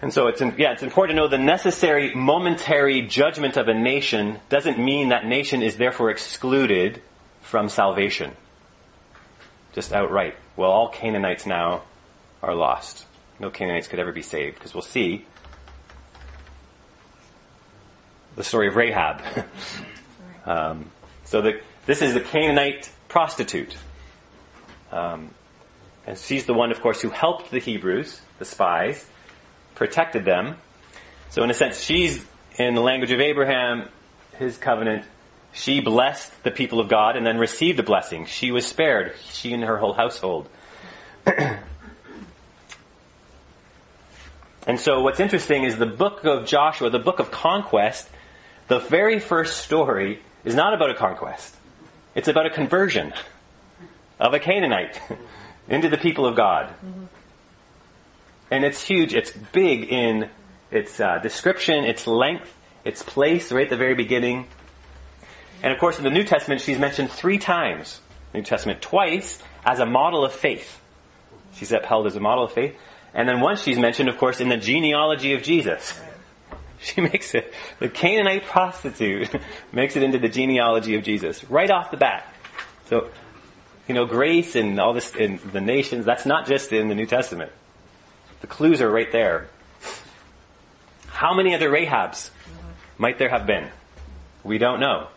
And 0.03 0.13
so 0.13 0.27
it's, 0.27 0.41
yeah, 0.59 0.73
it's 0.73 0.83
important 0.83 1.17
to 1.17 1.23
know 1.23 1.29
the 1.29 1.39
necessary 1.39 2.15
momentary 2.15 3.03
judgment 3.03 3.57
of 3.57 3.69
a 3.69 3.75
nation 3.75 4.39
doesn't 4.49 4.79
mean 4.79 5.09
that 5.09 5.25
nation 5.25 5.63
is 5.63 5.77
therefore 5.77 6.11
excluded 6.11 7.01
from 7.41 7.69
salvation. 7.69 8.33
Just 9.73 9.93
outright. 9.93 10.35
Well, 10.57 10.71
all 10.71 10.91
Canaanites 10.91 11.47
now 11.47 11.83
are 12.42 12.55
lost. 12.55 13.07
No 13.40 13.51
Canaanites 13.51 13.88
could 13.88 13.99
ever 13.99 14.13
be 14.13 14.23
saved, 14.23 14.57
because 14.57 14.75
we'll 14.75 14.83
see 14.83 15.25
the 18.37 18.44
story 18.44 18.69
of 18.69 18.77
Rahab. 18.77 19.23
um, 20.47 20.90
so 21.25 21.40
the, 21.40 21.61
this 21.87 22.03
is 22.03 22.13
the 22.15 22.21
Canaanite 22.21 22.90
prostitute. 23.09 23.77
Um, 24.92 25.31
and 26.07 26.19
she's 26.19 26.44
the 26.44 26.55
one, 26.55 26.71
of 26.71 26.81
course, 26.81 27.01
who 27.01 27.09
helped 27.09 27.51
the 27.51 27.59
Hebrews, 27.59 28.21
the 28.38 28.44
spies, 28.44 29.07
protected 29.77 30.24
them. 30.24 30.56
So 31.31 31.44
in 31.44 31.50
a 31.50 31.54
sense, 31.54 31.81
she's, 31.81 32.24
in 32.58 32.74
the 32.74 32.81
language 32.81 33.12
of 33.12 33.20
Abraham, 33.20 33.88
his 34.38 34.58
covenant, 34.58 35.04
she 35.52 35.81
blessed 35.81 36.42
the 36.42 36.50
people 36.50 36.81
of 36.81 36.88
God 36.88 37.16
and 37.16 37.24
then 37.24 37.38
received 37.38 37.79
the 37.79 37.83
blessing. 37.83 38.27
She 38.27 38.50
was 38.50 38.66
spared, 38.66 39.14
she 39.31 39.52
and 39.52 39.62
her 39.62 39.79
whole 39.79 39.94
household. 39.94 40.48
and 44.66 44.79
so 44.79 45.00
what's 45.00 45.20
interesting 45.20 45.64
is 45.64 45.79
the 45.79 45.87
book 45.87 46.24
of 46.24 46.46
Joshua, 46.46 46.90
the 46.90 46.98
book 46.98 47.20
of 47.20 47.31
conquest, 47.31 48.08
the 48.68 48.81
very 48.81 49.20
first 49.20 49.58
story 49.58 50.20
is 50.44 50.54
not 50.54 50.74
about 50.74 50.90
a 50.90 50.94
conquest. 50.94 51.54
It's 52.14 52.29
about 52.29 52.46
a 52.46 52.50
conversion 52.50 53.12
of 54.18 54.35
a 54.35 54.38
Canaanite 54.38 55.00
into 55.68 55.88
the 55.88 55.98
people 55.98 56.27
of 56.27 56.37
God. 56.37 56.68
Mm-hmm. 56.68 57.04
And 58.51 58.65
it's 58.65 58.83
huge. 58.83 59.15
It's 59.15 59.31
big 59.31 59.85
in 59.85 60.31
its 60.71 61.01
uh, 61.01 61.19
description, 61.19 61.85
its 61.85 62.07
length, 62.07 62.53
its 62.85 63.03
place, 63.03 63.51
right 63.51 63.65
at 63.65 63.71
the 63.71 63.77
very 63.77 63.94
beginning. 63.94 64.47
And 65.63 65.73
of 65.73 65.79
course, 65.79 65.99
in 65.99 66.05
the 66.05 66.11
New 66.11 66.25
Testament, 66.25 66.61
she's 66.61 66.79
mentioned 66.79 67.11
three 67.11 67.38
times. 67.38 68.01
New 68.35 68.42
Testament 68.42 68.83
twice 68.83 69.42
as 69.65 69.81
a 69.81 69.87
model 69.87 70.25
of 70.25 70.33
faith. 70.33 70.81
She's 71.55 71.73
upheld 71.73 72.07
as 72.07 72.17
a 72.17 72.21
model 72.21 72.44
of 72.44 72.53
faith. 72.53 72.77
And 73.15 73.29
then 73.29 73.40
once 73.40 73.63
she's 73.63 73.79
mentioned, 73.79 74.09
of 74.09 74.19
course, 74.19 74.40
in 74.40 74.49
the 74.49 74.59
genealogy 74.59 75.35
of 75.35 75.42
Jesus. 75.42 75.99
She 76.79 77.01
makes 77.01 77.35
it, 77.35 77.55
the 77.79 77.88
Canaanite 77.88 78.44
prostitute 78.44 79.35
makes 79.73 79.97
it 79.97 80.03
into 80.03 80.19
the 80.19 80.29
genealogy 80.29 80.94
of 80.94 81.03
Jesus 81.03 81.42
right 81.44 81.71
off 81.71 81.90
the 81.90 81.97
bat. 81.97 82.31
So, 82.90 83.09
you 83.88 83.94
know, 83.94 84.05
grace 84.05 84.57
and 84.57 84.79
all 84.79 84.92
this 84.92 85.15
in 85.17 85.40
the 85.53 85.63
nations, 85.63 86.05
that's 86.05 86.27
not 86.27 86.47
just 86.47 86.73
in 86.73 86.88
the 86.88 86.94
New 86.94 87.07
Testament. 87.07 87.51
The 88.47 88.55
clues 88.55 88.81
are 88.81 88.88
right 88.88 89.11
there. 89.11 89.49
How 91.09 91.35
many 91.35 91.53
other 91.53 91.69
Rahabs 91.69 92.31
might 92.97 93.19
there 93.19 93.29
have 93.29 93.44
been? 93.44 93.71
We 94.44 94.59
don't 94.59 94.79
know. 94.79 95.09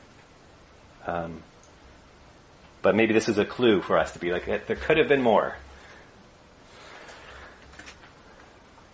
Um, 1.06 1.44
but 2.82 2.96
maybe 2.96 3.14
this 3.14 3.30
is 3.30 3.38
a 3.38 3.46
clue 3.46 3.84
for 3.84 4.00
us 4.00 4.14
to 4.14 4.20
be 4.20 4.32
like, 4.32 4.46
there 4.46 4.76
could 4.76 4.98
have 4.98 5.08
been 5.08 5.22
more. 5.22 5.56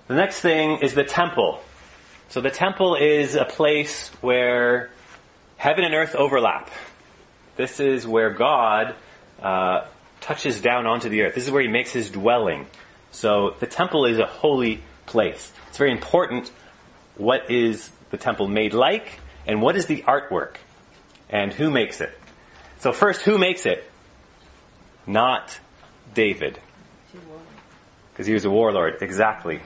The 0.08 0.16
next 0.16 0.42
thing 0.42 0.80
is 0.80 0.94
the 0.94 1.06
temple. 1.06 1.62
So 2.28 2.42
the 2.42 2.52
temple 2.52 2.96
is 2.96 3.36
a 3.36 3.46
place 3.46 4.10
where 4.20 4.90
heaven 5.56 5.86
and 5.86 5.94
earth 5.94 6.14
overlap. 6.14 6.70
This 7.56 7.80
is 7.80 8.06
where 8.06 8.32
God 8.32 8.96
uh, 9.42 9.86
touches 10.20 10.60
down 10.60 10.88
onto 10.88 11.08
the 11.08 11.22
earth. 11.22 11.36
This 11.36 11.46
is 11.46 11.52
where 11.52 11.62
He 11.62 11.70
makes 11.70 11.92
His 11.92 12.10
dwelling. 12.10 12.68
So 13.16 13.56
the 13.62 13.66
temple 13.66 14.06
is 14.06 14.20
a 14.20 14.26
holy 14.26 14.84
place. 15.06 15.52
It's 15.70 15.78
very 15.78 15.92
important 15.92 16.52
what 17.16 17.50
is 17.50 17.90
the 18.12 18.18
temple 18.18 18.50
made 18.50 18.74
like 18.74 19.20
and 19.48 19.62
what 19.62 19.78
is 19.78 19.86
the 19.86 20.02
artwork 20.02 20.58
and 21.30 21.54
who 21.54 21.72
makes 21.72 22.02
it. 22.02 22.18
So 22.80 22.92
first, 22.92 23.22
who 23.22 23.38
makes 23.38 23.66
it? 23.66 23.90
Not 25.08 25.58
David. 26.14 26.60
Because 28.12 28.28
he 28.28 28.34
was 28.34 28.44
a 28.44 28.50
warlord. 28.50 28.98
Exactly. 29.02 29.62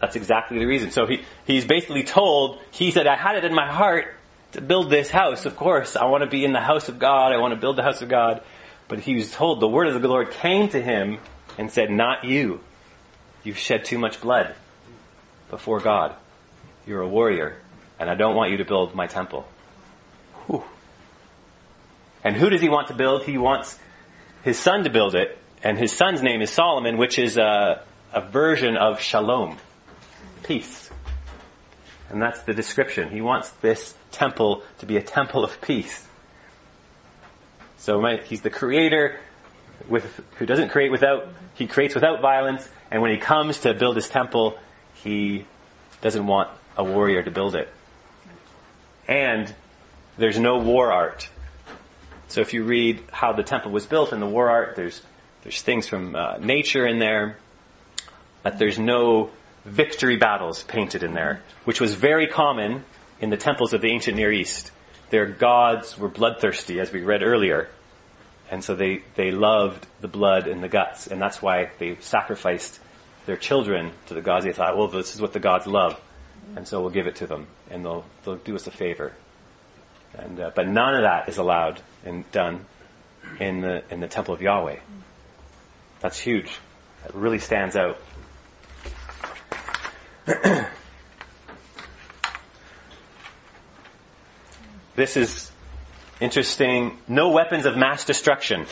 That's 0.00 0.14
exactly 0.14 0.60
the 0.60 0.66
reason. 0.66 0.92
So 0.92 1.06
he, 1.06 1.24
he's 1.46 1.64
basically 1.64 2.04
told, 2.04 2.60
he 2.70 2.92
said, 2.92 3.08
I 3.08 3.16
had 3.16 3.34
it 3.36 3.44
in 3.44 3.54
my 3.54 3.66
heart 3.66 4.14
to 4.52 4.60
build 4.60 4.88
this 4.88 5.10
house. 5.10 5.46
Of 5.46 5.56
course, 5.56 5.96
I 5.96 6.04
want 6.04 6.22
to 6.22 6.30
be 6.30 6.44
in 6.44 6.52
the 6.52 6.60
house 6.60 6.88
of 6.88 7.00
God. 7.00 7.32
I 7.32 7.38
want 7.38 7.54
to 7.54 7.60
build 7.60 7.76
the 7.76 7.82
house 7.82 8.02
of 8.02 8.08
God. 8.08 8.42
But 8.88 9.00
he 9.00 9.14
was 9.14 9.32
told, 9.32 9.60
the 9.60 9.68
word 9.68 9.88
of 9.88 10.00
the 10.00 10.08
Lord 10.08 10.30
came 10.30 10.68
to 10.68 10.80
him 10.80 11.18
and 11.58 11.70
said, 11.70 11.90
not 11.90 12.24
you. 12.24 12.60
You've 13.42 13.58
shed 13.58 13.84
too 13.84 13.98
much 13.98 14.20
blood 14.20 14.54
before 15.50 15.80
God. 15.80 16.14
You're 16.86 17.02
a 17.02 17.08
warrior, 17.08 17.60
and 17.98 18.08
I 18.08 18.14
don't 18.14 18.36
want 18.36 18.52
you 18.52 18.58
to 18.58 18.64
build 18.64 18.94
my 18.94 19.06
temple. 19.06 19.46
Whew. 20.46 20.64
And 22.22 22.36
who 22.36 22.50
does 22.50 22.60
he 22.60 22.68
want 22.68 22.88
to 22.88 22.94
build? 22.94 23.24
He 23.24 23.38
wants 23.38 23.78
his 24.42 24.58
son 24.58 24.84
to 24.84 24.90
build 24.90 25.14
it, 25.14 25.36
and 25.62 25.76
his 25.78 25.92
son's 25.92 26.22
name 26.22 26.42
is 26.42 26.50
Solomon, 26.50 26.96
which 26.96 27.18
is 27.18 27.36
a, 27.36 27.82
a 28.12 28.20
version 28.20 28.76
of 28.76 29.00
shalom 29.00 29.58
peace. 30.44 30.90
And 32.08 32.22
that's 32.22 32.42
the 32.42 32.54
description. 32.54 33.10
He 33.10 33.20
wants 33.20 33.50
this 33.62 33.94
temple 34.12 34.62
to 34.78 34.86
be 34.86 34.96
a 34.96 35.02
temple 35.02 35.42
of 35.42 35.60
peace. 35.60 36.05
So 37.78 38.04
he's 38.24 38.42
the 38.42 38.50
creator 38.50 39.18
with, 39.88 40.20
who 40.38 40.46
doesn't 40.46 40.70
create 40.70 40.90
without, 40.90 41.28
he 41.54 41.66
creates 41.66 41.94
without 41.94 42.20
violence, 42.20 42.68
and 42.90 43.02
when 43.02 43.10
he 43.10 43.18
comes 43.18 43.60
to 43.60 43.74
build 43.74 43.96
his 43.96 44.08
temple, 44.08 44.58
he 44.94 45.44
doesn't 46.00 46.26
want 46.26 46.50
a 46.76 46.84
warrior 46.84 47.22
to 47.22 47.30
build 47.30 47.54
it. 47.54 47.68
And 49.08 49.54
there's 50.18 50.38
no 50.38 50.58
war 50.58 50.92
art. 50.92 51.28
So 52.28 52.40
if 52.40 52.52
you 52.52 52.64
read 52.64 53.02
how 53.12 53.32
the 53.32 53.42
temple 53.42 53.70
was 53.70 53.86
built 53.86 54.12
and 54.12 54.20
the 54.20 54.26
war 54.26 54.50
art, 54.50 54.76
there's, 54.76 55.02
there's 55.42 55.62
things 55.62 55.86
from 55.86 56.16
uh, 56.16 56.38
nature 56.38 56.86
in 56.86 56.98
there, 56.98 57.36
but 58.42 58.58
there's 58.58 58.78
no 58.78 59.30
victory 59.64 60.16
battles 60.16 60.62
painted 60.64 61.02
in 61.02 61.14
there, 61.14 61.42
which 61.64 61.80
was 61.80 61.94
very 61.94 62.26
common 62.26 62.84
in 63.20 63.30
the 63.30 63.36
temples 63.36 63.72
of 63.72 63.80
the 63.80 63.90
ancient 63.90 64.16
Near 64.16 64.32
East. 64.32 64.70
Their 65.10 65.26
gods 65.26 65.96
were 65.98 66.08
bloodthirsty, 66.08 66.80
as 66.80 66.92
we 66.92 67.02
read 67.02 67.22
earlier. 67.22 67.68
And 68.50 68.62
so 68.62 68.74
they, 68.74 69.02
they 69.14 69.30
loved 69.30 69.86
the 70.00 70.08
blood 70.08 70.46
and 70.46 70.62
the 70.62 70.68
guts, 70.68 71.06
and 71.06 71.20
that's 71.20 71.42
why 71.42 71.70
they 71.78 71.96
sacrificed 72.00 72.78
their 73.26 73.36
children 73.36 73.92
to 74.06 74.14
the 74.14 74.22
gods. 74.22 74.44
They 74.44 74.52
thought, 74.52 74.76
well, 74.76 74.88
this 74.88 75.14
is 75.14 75.20
what 75.20 75.32
the 75.32 75.40
gods 75.40 75.66
love, 75.66 76.00
and 76.54 76.66
so 76.66 76.80
we'll 76.80 76.90
give 76.90 77.06
it 77.06 77.16
to 77.16 77.26
them, 77.26 77.46
and 77.70 77.84
they'll, 77.84 78.04
they'll 78.24 78.36
do 78.36 78.54
us 78.54 78.66
a 78.66 78.70
favor. 78.70 79.12
And, 80.14 80.40
uh, 80.40 80.50
but 80.54 80.68
none 80.68 80.94
of 80.94 81.02
that 81.02 81.28
is 81.28 81.38
allowed 81.38 81.80
and 82.04 82.30
done 82.30 82.64
in 83.40 83.60
the, 83.60 83.82
in 83.90 84.00
the 84.00 84.08
temple 84.08 84.34
of 84.34 84.40
Yahweh. 84.40 84.78
That's 86.00 86.18
huge. 86.18 86.58
It 87.04 87.14
really 87.14 87.38
stands 87.38 87.76
out. 87.76 87.98
this 94.96 95.16
is 95.16 95.50
interesting. 96.20 96.98
No 97.06 97.30
weapons 97.30 97.66
of 97.66 97.76
mass 97.76 98.04
destruction. 98.04 98.66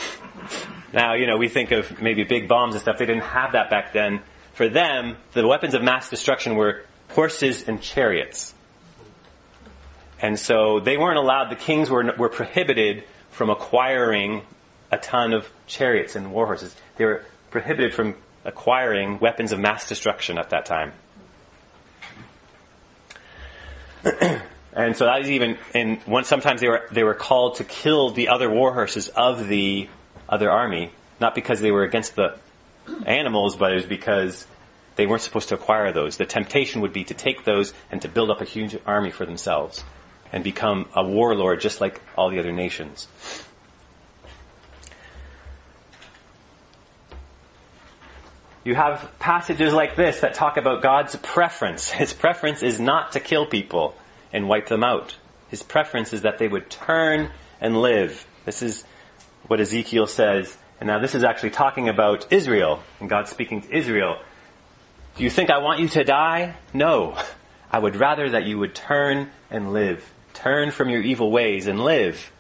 Now, 0.93 1.15
you 1.15 1.27
know, 1.27 1.37
we 1.37 1.49
think 1.49 1.71
of 1.71 2.01
maybe 2.01 2.25
big 2.25 2.49
bombs 2.49 2.75
and 2.75 2.83
stuff. 2.83 2.99
They 2.99 3.07
didn't 3.07 3.25
have 3.25 3.53
that 3.53 3.71
back 3.71 3.93
then. 3.93 4.23
For 4.55 4.69
them, 4.69 5.17
the 5.33 5.47
weapons 5.47 5.75
of 5.75 5.83
mass 5.83 6.09
destruction 6.11 6.57
were 6.57 6.85
horses 7.11 7.69
and 7.69 7.81
chariots. 7.81 8.55
And 10.21 10.39
so 10.39 10.81
they 10.81 10.97
weren't 10.97 11.19
allowed, 11.19 11.51
the 11.51 11.57
kings 11.57 11.91
were, 11.91 12.15
were 12.17 12.29
prohibited 12.29 13.05
from 13.31 13.51
acquiring 13.51 14.43
a 14.91 14.97
ton 14.97 15.35
of 15.35 15.51
chariots 15.67 16.17
and 16.17 16.33
war 16.33 16.47
horses. 16.47 16.75
They 16.97 17.05
were 17.05 17.25
prohibited 17.51 17.93
from 17.93 18.15
acquiring 18.45 19.19
weapons 19.19 19.53
of 19.53 19.59
mass 19.59 19.89
destruction 19.89 20.39
at 20.39 20.51
that 20.51 20.67
time. 20.67 20.93
and 24.75 24.97
so 24.97 25.05
that 25.05 25.21
is 25.21 25.31
even 25.31 25.57
in 25.73 25.97
one. 26.05 26.25
Sometimes 26.25 26.61
they 26.61 26.69
were 26.69 26.87
they 26.91 27.05
were 27.05 27.15
called 27.15 27.57
to 27.57 27.65
kill 27.65 28.11
the 28.11 28.29
other 28.29 28.51
war 28.51 28.75
horses 28.75 29.09
of 29.09 29.47
the 29.47 29.89
other 30.29 30.51
army, 30.51 30.91
not 31.21 31.35
because 31.35 31.61
they 31.61 31.71
were 31.71 31.85
against 31.85 32.17
the 32.17 32.37
animals, 33.07 33.55
but 33.57 33.73
it 33.73 33.77
was 33.77 33.87
because 33.87 34.47
they 34.97 35.07
weren't 35.07 35.23
supposed 35.23 35.49
to 35.51 35.55
acquire 35.55 35.93
those. 35.93 36.17
The 36.17 36.27
temptation 36.27 36.81
would 36.81 36.93
be 36.93 37.05
to 37.05 37.15
take 37.15 37.45
those 37.45 37.73
and 37.91 38.03
to 38.03 38.09
build 38.09 38.31
up 38.31 38.41
a 38.41 38.45
huge 38.45 38.77
army 38.85 39.11
for 39.11 39.25
themselves 39.25 39.85
and 40.33 40.43
become 40.43 40.89
a 40.95 41.05
warlord 41.05 41.61
just 41.61 41.81
like 41.81 42.01
all 42.17 42.31
the 42.31 42.41
other 42.41 42.53
nations. 42.53 43.07
You 48.65 48.75
have 48.75 49.13
passages 49.19 49.75
like 49.75 49.95
this 49.95 50.21
that 50.21 50.35
talk 50.35 50.57
about 50.57 50.83
God's 50.83 51.15
preference. 51.17 51.91
His 51.91 52.13
preference 52.13 52.63
is 52.63 52.81
not 52.81 53.13
to 53.13 53.21
kill 53.21 53.47
people 53.47 53.95
and 54.35 54.49
wipe 54.49 54.67
them 54.67 54.85
out. 54.85 55.17
His 55.49 55.63
preference 55.63 56.13
is 56.13 56.23
that 56.23 56.39
they 56.39 56.49
would 56.49 56.69
turn 56.69 57.31
and 57.61 57.81
live. 57.81 58.27
This 58.45 58.61
is 58.61 58.85
what 59.47 59.61
Ezekiel 59.61 60.07
says. 60.07 60.55
And 60.81 60.89
now 60.89 60.99
this 60.99 61.15
is 61.15 61.25
actually 61.25 61.51
talking 61.51 61.89
about 61.89 62.31
Israel 62.33 62.83
and 63.01 63.09
God 63.09 63.29
speaking 63.29 63.63
to 63.63 63.75
Israel. 63.75 64.19
Do 65.17 65.23
you 65.23 65.31
think 65.31 65.51
I 65.51 65.59
want 65.59 65.81
you 65.81 65.89
to 65.91 66.05
die? 66.05 66.57
No. 66.75 67.17
I 67.71 67.79
would 67.79 67.97
rather 67.97 68.31
that 68.31 68.45
you 68.45 68.59
would 68.59 68.75
turn 68.75 69.31
and 69.51 69.73
live. 69.73 70.13
Turn 70.35 70.73
from 70.73 70.91
your 70.91 71.01
evil 71.01 71.31
ways 71.31 71.69
and 71.69 71.81
live. 71.81 72.33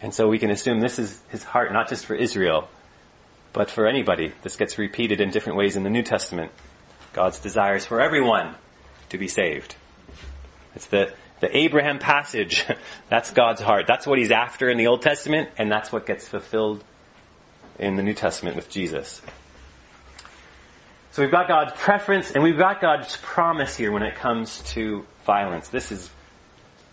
And 0.00 0.14
so 0.14 0.28
we 0.28 0.38
can 0.38 0.50
assume 0.50 0.78
this 0.78 1.00
is 1.00 1.20
his 1.30 1.42
heart 1.42 1.72
not 1.72 1.88
just 1.88 2.06
for 2.06 2.14
Israel, 2.14 2.68
but 3.52 3.70
for 3.70 3.88
anybody. 3.88 4.32
This 4.42 4.56
gets 4.56 4.78
repeated 4.78 5.20
in 5.20 5.30
different 5.30 5.58
ways 5.58 5.74
in 5.74 5.82
the 5.82 5.90
New 5.90 6.02
Testament. 6.02 6.52
God's 7.12 7.40
desires 7.40 7.84
for 7.84 8.00
everyone 8.00 8.54
to 9.08 9.18
be 9.18 9.26
saved. 9.26 9.74
It's 10.76 10.86
the, 10.86 11.12
the 11.40 11.56
Abraham 11.56 11.98
passage. 11.98 12.64
that's 13.08 13.32
God's 13.32 13.60
heart. 13.60 13.86
That's 13.88 14.06
what 14.06 14.18
he's 14.18 14.30
after 14.30 14.68
in 14.70 14.78
the 14.78 14.86
Old 14.86 15.02
Testament, 15.02 15.48
and 15.58 15.70
that's 15.70 15.90
what 15.90 16.06
gets 16.06 16.28
fulfilled 16.28 16.84
in 17.78 17.96
the 17.96 18.02
New 18.02 18.14
Testament 18.14 18.56
with 18.56 18.70
Jesus. 18.70 19.20
So 21.12 21.22
we've 21.22 21.30
got 21.30 21.48
God's 21.48 21.72
preference 21.74 22.30
and 22.30 22.42
we've 22.42 22.58
got 22.58 22.82
God's 22.82 23.16
promise 23.16 23.74
here 23.74 23.90
when 23.90 24.02
it 24.02 24.16
comes 24.16 24.62
to 24.74 25.06
violence. 25.24 25.68
This 25.68 25.90
is 25.90 26.10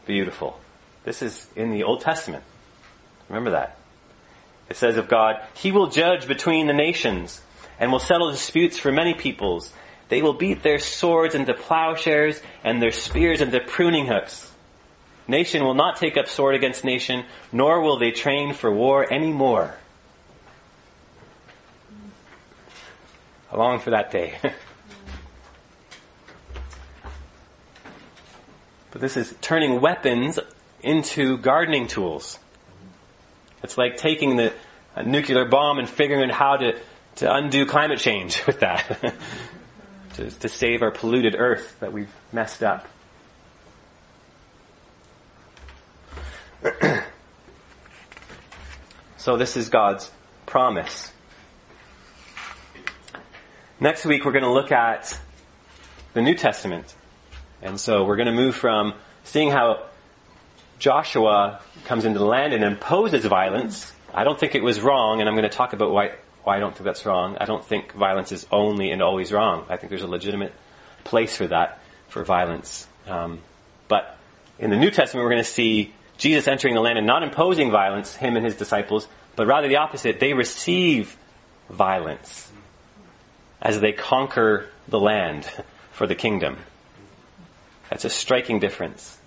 beautiful. 0.05 0.57
This 1.03 1.21
is 1.21 1.45
in 1.57 1.71
the 1.71 1.83
Old 1.83 2.01
Testament. 2.01 2.43
Remember 3.27 3.51
that. 3.51 3.77
It 4.69 4.77
says 4.77 4.95
of 4.95 5.09
God, 5.09 5.41
He 5.55 5.73
will 5.73 5.87
judge 5.87 6.25
between 6.25 6.67
the 6.67 6.73
nations 6.73 7.41
and 7.79 7.91
will 7.91 7.99
settle 7.99 8.31
disputes 8.31 8.77
for 8.77 8.93
many 8.93 9.13
peoples. 9.13 9.73
They 10.09 10.21
will 10.21 10.33
beat 10.33 10.63
their 10.63 10.79
swords 10.79 11.35
into 11.35 11.53
plowshares 11.53 12.41
and 12.63 12.81
their 12.81 12.91
spears 12.91 13.41
into 13.41 13.59
pruning 13.59 14.07
hooks. 14.07 14.51
Nation 15.27 15.63
will 15.63 15.73
not 15.73 15.97
take 15.97 16.17
up 16.17 16.27
sword 16.27 16.55
against 16.55 16.83
nation, 16.83 17.25
nor 17.51 17.81
will 17.81 17.97
they 17.97 18.11
train 18.11 18.53
for 18.53 18.71
war 18.71 19.11
any 19.11 19.31
more. 19.31 19.75
I 23.51 23.57
long 23.57 23.79
for 23.79 23.91
that 23.91 24.11
day. 24.11 24.33
but 28.91 28.99
this 28.99 29.15
is 29.15 29.33
turning 29.41 29.79
weapons 29.79 30.39
into 30.81 31.37
gardening 31.37 31.87
tools. 31.87 32.39
It's 33.63 33.77
like 33.77 33.97
taking 33.97 34.35
the 34.35 34.53
nuclear 35.05 35.45
bomb 35.45 35.79
and 35.79 35.89
figuring 35.89 36.29
out 36.29 36.35
how 36.35 36.57
to, 36.57 36.77
to 37.17 37.33
undo 37.33 37.65
climate 37.65 37.99
change 37.99 38.45
with 38.47 38.59
that. 38.59 39.13
to, 40.13 40.29
to 40.29 40.49
save 40.49 40.81
our 40.81 40.91
polluted 40.91 41.35
earth 41.37 41.79
that 41.79 41.93
we've 41.93 42.11
messed 42.31 42.63
up. 42.63 42.87
so 49.17 49.37
this 49.37 49.57
is 49.57 49.69
God's 49.69 50.09
promise. 50.45 51.11
Next 53.79 54.05
week 54.05 54.23
we're 54.23 54.31
going 54.31 54.43
to 54.43 54.53
look 54.53 54.71
at 54.71 55.19
the 56.13 56.21
New 56.21 56.35
Testament. 56.35 56.93
And 57.61 57.79
so 57.79 58.03
we're 58.05 58.17
going 58.17 58.27
to 58.27 58.33
move 58.33 58.55
from 58.55 58.93
seeing 59.23 59.49
how 59.49 59.85
Joshua 60.79 61.61
comes 61.85 62.05
into 62.05 62.19
the 62.19 62.25
land 62.25 62.53
and 62.53 62.63
imposes 62.63 63.25
violence. 63.25 63.91
I 64.13 64.23
don't 64.23 64.39
think 64.39 64.53
it 64.53 64.63
was 64.63 64.79
wrong, 64.81 65.21
and 65.21 65.29
I'm 65.29 65.35
going 65.35 65.49
to 65.49 65.55
talk 65.55 65.73
about 65.73 65.91
why, 65.91 66.11
I 66.45 66.59
don't 66.59 66.73
think 66.73 66.85
that's 66.85 67.05
wrong. 67.05 67.37
I 67.39 67.45
don't 67.45 67.63
think 67.63 67.93
violence 67.93 68.31
is 68.31 68.45
only 68.51 68.91
and 68.91 69.01
always 69.01 69.31
wrong. 69.31 69.65
I 69.69 69.77
think 69.77 69.89
there's 69.89 70.03
a 70.03 70.07
legitimate 70.07 70.53
place 71.03 71.35
for 71.35 71.47
that, 71.47 71.79
for 72.09 72.23
violence. 72.23 72.87
Um, 73.07 73.39
but 73.87 74.17
in 74.59 74.69
the 74.69 74.77
New 74.77 74.91
Testament, 74.91 75.23
we're 75.23 75.31
going 75.31 75.43
to 75.43 75.49
see 75.49 75.93
Jesus 76.17 76.47
entering 76.47 76.75
the 76.75 76.81
land 76.81 76.97
and 76.97 77.07
not 77.07 77.23
imposing 77.23 77.71
violence, 77.71 78.15
him 78.15 78.35
and 78.35 78.45
his 78.45 78.55
disciples, 78.55 79.07
but 79.35 79.47
rather 79.47 79.67
the 79.67 79.77
opposite. 79.77 80.19
They 80.19 80.33
receive 80.33 81.17
violence 81.69 82.51
as 83.61 83.79
they 83.79 83.93
conquer 83.93 84.69
the 84.87 84.99
land 84.99 85.49
for 85.91 86.07
the 86.07 86.15
kingdom. 86.15 86.57
That's 87.89 88.05
a 88.05 88.09
striking 88.09 88.59
difference. 88.59 89.17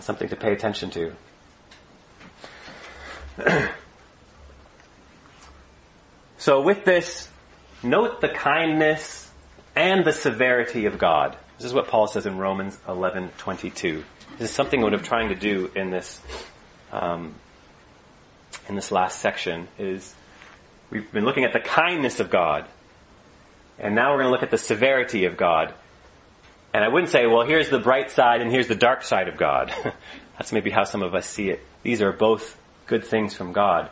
Something 0.00 0.28
to 0.30 0.36
pay 0.36 0.52
attention 0.52 0.90
to. 0.90 1.12
so 6.44 6.60
with 6.60 6.84
this, 6.84 7.26
note 7.82 8.20
the 8.20 8.28
kindness 8.28 9.30
and 9.74 10.04
the 10.04 10.12
severity 10.12 10.84
of 10.84 10.98
God. 10.98 11.38
This 11.56 11.64
is 11.64 11.72
what 11.72 11.88
Paul 11.88 12.06
says 12.06 12.26
in 12.26 12.36
Romans 12.36 12.78
11:22. 12.86 14.04
This 14.36 14.50
is 14.50 14.54
something 14.54 14.84
I'm 14.84 15.02
trying 15.02 15.30
to 15.30 15.34
do 15.34 15.70
in 15.74 15.88
this 15.88 16.20
um, 16.92 17.34
in 18.68 18.74
this 18.74 18.92
last 18.92 19.20
section. 19.20 19.68
Is 19.78 20.14
we've 20.90 21.10
been 21.10 21.24
looking 21.24 21.44
at 21.44 21.54
the 21.54 21.60
kindness 21.60 22.20
of 22.20 22.28
God, 22.28 22.66
and 23.78 23.94
now 23.94 24.10
we're 24.10 24.18
going 24.18 24.26
to 24.26 24.32
look 24.32 24.42
at 24.42 24.50
the 24.50 24.58
severity 24.58 25.24
of 25.24 25.38
God. 25.38 25.72
And 26.74 26.84
I 26.84 26.88
wouldn't 26.88 27.10
say, 27.10 27.26
well, 27.26 27.46
here's 27.46 27.70
the 27.70 27.78
bright 27.78 28.10
side 28.10 28.42
and 28.42 28.50
here's 28.50 28.68
the 28.68 28.74
dark 28.74 29.02
side 29.02 29.28
of 29.28 29.38
God. 29.38 29.72
That's 30.36 30.52
maybe 30.52 30.68
how 30.68 30.84
some 30.84 31.02
of 31.02 31.14
us 31.14 31.26
see 31.26 31.48
it. 31.48 31.64
These 31.82 32.02
are 32.02 32.12
both 32.12 32.60
good 32.84 33.06
things 33.06 33.32
from 33.32 33.54
God. 33.54 33.88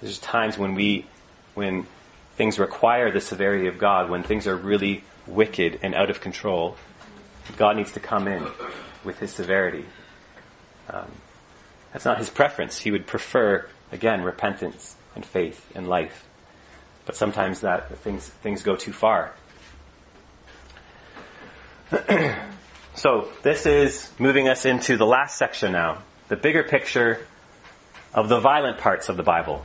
There's 0.00 0.20
times 0.20 0.56
when 0.56 0.76
we, 0.76 1.06
when 1.54 1.88
things 2.36 2.58
require 2.58 3.10
the 3.10 3.20
severity 3.20 3.66
of 3.66 3.78
God, 3.78 4.10
when 4.10 4.22
things 4.22 4.46
are 4.46 4.56
really 4.56 5.02
wicked 5.26 5.80
and 5.82 5.94
out 5.94 6.10
of 6.10 6.20
control, 6.20 6.76
God 7.56 7.76
needs 7.76 7.92
to 7.92 8.00
come 8.00 8.28
in 8.28 8.46
with 9.04 9.18
His 9.18 9.32
severity. 9.32 9.86
Um, 10.90 11.10
that's 11.92 12.04
not 12.04 12.18
His 12.18 12.30
preference. 12.30 12.78
He 12.78 12.90
would 12.90 13.06
prefer, 13.06 13.66
again, 13.90 14.22
repentance 14.22 14.96
and 15.14 15.24
faith 15.24 15.66
and 15.74 15.88
life. 15.88 16.24
But 17.06 17.16
sometimes 17.16 17.60
that 17.60 17.96
things 17.98 18.26
things 18.26 18.62
go 18.62 18.76
too 18.76 18.92
far. 18.92 19.32
so 22.96 23.28
this 23.42 23.64
is 23.64 24.10
moving 24.18 24.48
us 24.48 24.64
into 24.64 24.96
the 24.96 25.06
last 25.06 25.38
section 25.38 25.72
now, 25.72 26.02
the 26.28 26.36
bigger 26.36 26.64
picture 26.64 27.24
of 28.12 28.28
the 28.28 28.40
violent 28.40 28.78
parts 28.78 29.08
of 29.08 29.16
the 29.16 29.22
Bible. 29.22 29.64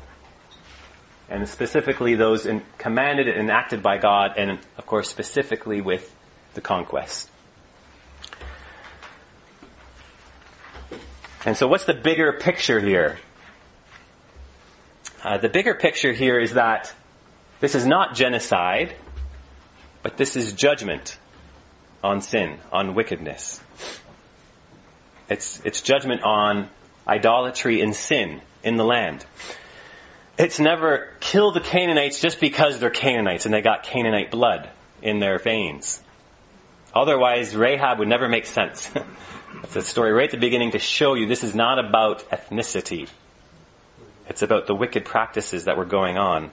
And 1.32 1.48
specifically 1.48 2.16
those 2.16 2.46
in, 2.46 2.62
commanded 2.78 3.30
and 3.30 3.40
enacted 3.40 3.82
by 3.82 3.98
God, 3.98 4.34
and 4.36 4.60
of 4.78 4.86
course 4.86 5.10
specifically 5.10 5.80
with 5.80 6.14
the 6.56 6.62
conquest. 6.62 7.30
And 11.46 11.56
so 11.56 11.68
what's 11.68 11.86
the 11.86 11.94
bigger 11.94 12.34
picture 12.34 12.82
here? 12.82 13.18
Uh, 15.24 15.38
the 15.38 15.48
bigger 15.48 15.74
picture 15.74 16.12
here 16.12 16.38
is 16.38 16.56
that 16.56 16.94
this 17.62 17.76
is 17.76 17.86
not 17.86 18.14
genocide, 18.14 18.94
but 20.04 20.18
this 20.18 20.36
is 20.36 20.52
judgment 20.52 21.18
on 22.04 22.20
sin, 22.20 22.58
on 22.74 22.94
wickedness. 22.94 23.62
It's, 25.30 25.62
it's 25.64 25.80
judgment 25.80 26.24
on 26.24 26.68
idolatry 27.08 27.80
and 27.80 27.96
sin 27.96 28.42
in 28.64 28.76
the 28.76 28.84
land. 28.84 29.26
It's 30.42 30.60
never 30.60 31.08
kill 31.20 31.52
the 31.52 31.60
Canaanites 31.60 32.20
just 32.20 32.40
because 32.40 32.80
they're 32.80 32.90
Canaanites 32.90 33.46
and 33.46 33.54
they 33.54 33.62
got 33.62 33.84
Canaanite 33.84 34.32
blood 34.32 34.72
in 35.00 35.20
their 35.20 35.38
veins. 35.38 36.02
Otherwise, 36.96 37.56
Rahab 37.56 38.00
would 38.00 38.08
never 38.08 38.28
make 38.28 38.48
sense. 38.48 38.90
That's 39.62 39.76
a 39.76 39.82
story 39.84 40.12
right 40.12 40.26
at 40.26 40.32
the 40.32 40.38
beginning 40.38 40.72
to 40.72 40.80
show 40.80 41.14
you 41.14 41.28
this 41.28 41.44
is 41.44 41.54
not 41.54 41.78
about 41.78 42.28
ethnicity. 42.32 43.08
It's 44.30 44.42
about 44.42 44.66
the 44.66 44.74
wicked 44.74 45.06
practices 45.06 45.66
that 45.66 45.78
were 45.78 45.86
going 45.86 46.18
on, 46.18 46.52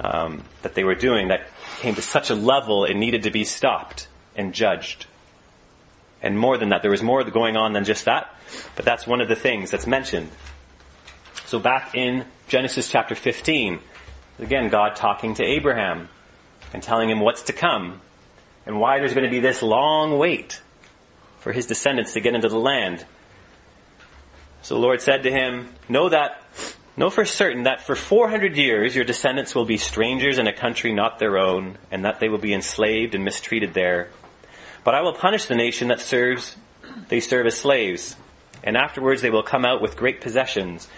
um, 0.00 0.42
that 0.62 0.74
they 0.74 0.82
were 0.82 0.94
doing 0.94 1.28
that 1.28 1.48
came 1.80 1.96
to 1.96 2.02
such 2.02 2.30
a 2.30 2.34
level 2.34 2.86
it 2.86 2.94
needed 2.94 3.24
to 3.24 3.30
be 3.30 3.44
stopped 3.44 4.08
and 4.34 4.54
judged. 4.54 5.04
And 6.22 6.38
more 6.38 6.56
than 6.56 6.70
that, 6.70 6.80
there 6.80 6.90
was 6.90 7.02
more 7.02 7.22
going 7.24 7.58
on 7.58 7.74
than 7.74 7.84
just 7.84 8.06
that, 8.06 8.34
but 8.74 8.86
that's 8.86 9.06
one 9.06 9.20
of 9.20 9.28
the 9.28 9.36
things 9.36 9.70
that's 9.70 9.86
mentioned. 9.86 10.30
So 11.46 11.60
back 11.60 11.94
in 11.94 12.24
Genesis 12.48 12.88
chapter 12.88 13.14
15, 13.14 13.78
again, 14.40 14.68
God 14.68 14.96
talking 14.96 15.34
to 15.34 15.44
Abraham 15.44 16.08
and 16.72 16.82
telling 16.82 17.08
him 17.08 17.20
what's 17.20 17.42
to 17.42 17.52
come 17.52 18.00
and 18.66 18.80
why 18.80 18.98
there's 18.98 19.14
going 19.14 19.26
to 19.26 19.30
be 19.30 19.38
this 19.38 19.62
long 19.62 20.18
wait 20.18 20.60
for 21.38 21.52
his 21.52 21.66
descendants 21.66 22.14
to 22.14 22.20
get 22.20 22.34
into 22.34 22.48
the 22.48 22.58
land. 22.58 23.06
So 24.62 24.74
the 24.74 24.80
Lord 24.80 25.00
said 25.00 25.22
to 25.22 25.30
him, 25.30 25.68
Know 25.88 26.08
that, 26.08 26.42
know 26.96 27.10
for 27.10 27.24
certain 27.24 27.62
that 27.62 27.80
for 27.80 27.94
400 27.94 28.56
years 28.56 28.96
your 28.96 29.04
descendants 29.04 29.54
will 29.54 29.66
be 29.66 29.76
strangers 29.76 30.38
in 30.38 30.48
a 30.48 30.52
country 30.52 30.92
not 30.92 31.20
their 31.20 31.38
own, 31.38 31.78
and 31.92 32.04
that 32.04 32.18
they 32.18 32.28
will 32.28 32.38
be 32.38 32.54
enslaved 32.54 33.14
and 33.14 33.24
mistreated 33.24 33.72
there. 33.72 34.10
But 34.82 34.96
I 34.96 35.02
will 35.02 35.14
punish 35.14 35.44
the 35.44 35.54
nation 35.54 35.88
that 35.88 36.00
serves, 36.00 36.56
they 37.08 37.20
serve 37.20 37.46
as 37.46 37.56
slaves, 37.56 38.16
and 38.64 38.76
afterwards 38.76 39.22
they 39.22 39.30
will 39.30 39.44
come 39.44 39.64
out 39.64 39.80
with 39.80 39.96
great 39.96 40.20
possessions. 40.20 40.88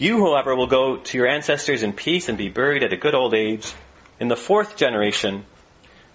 You, 0.00 0.24
however, 0.24 0.54
will 0.54 0.68
go 0.68 0.98
to 0.98 1.18
your 1.18 1.26
ancestors 1.26 1.82
in 1.82 1.92
peace 1.92 2.28
and 2.28 2.38
be 2.38 2.48
buried 2.48 2.84
at 2.84 2.92
a 2.92 2.96
good 2.96 3.16
old 3.16 3.34
age. 3.34 3.74
In 4.20 4.28
the 4.28 4.36
fourth 4.36 4.76
generation, 4.76 5.44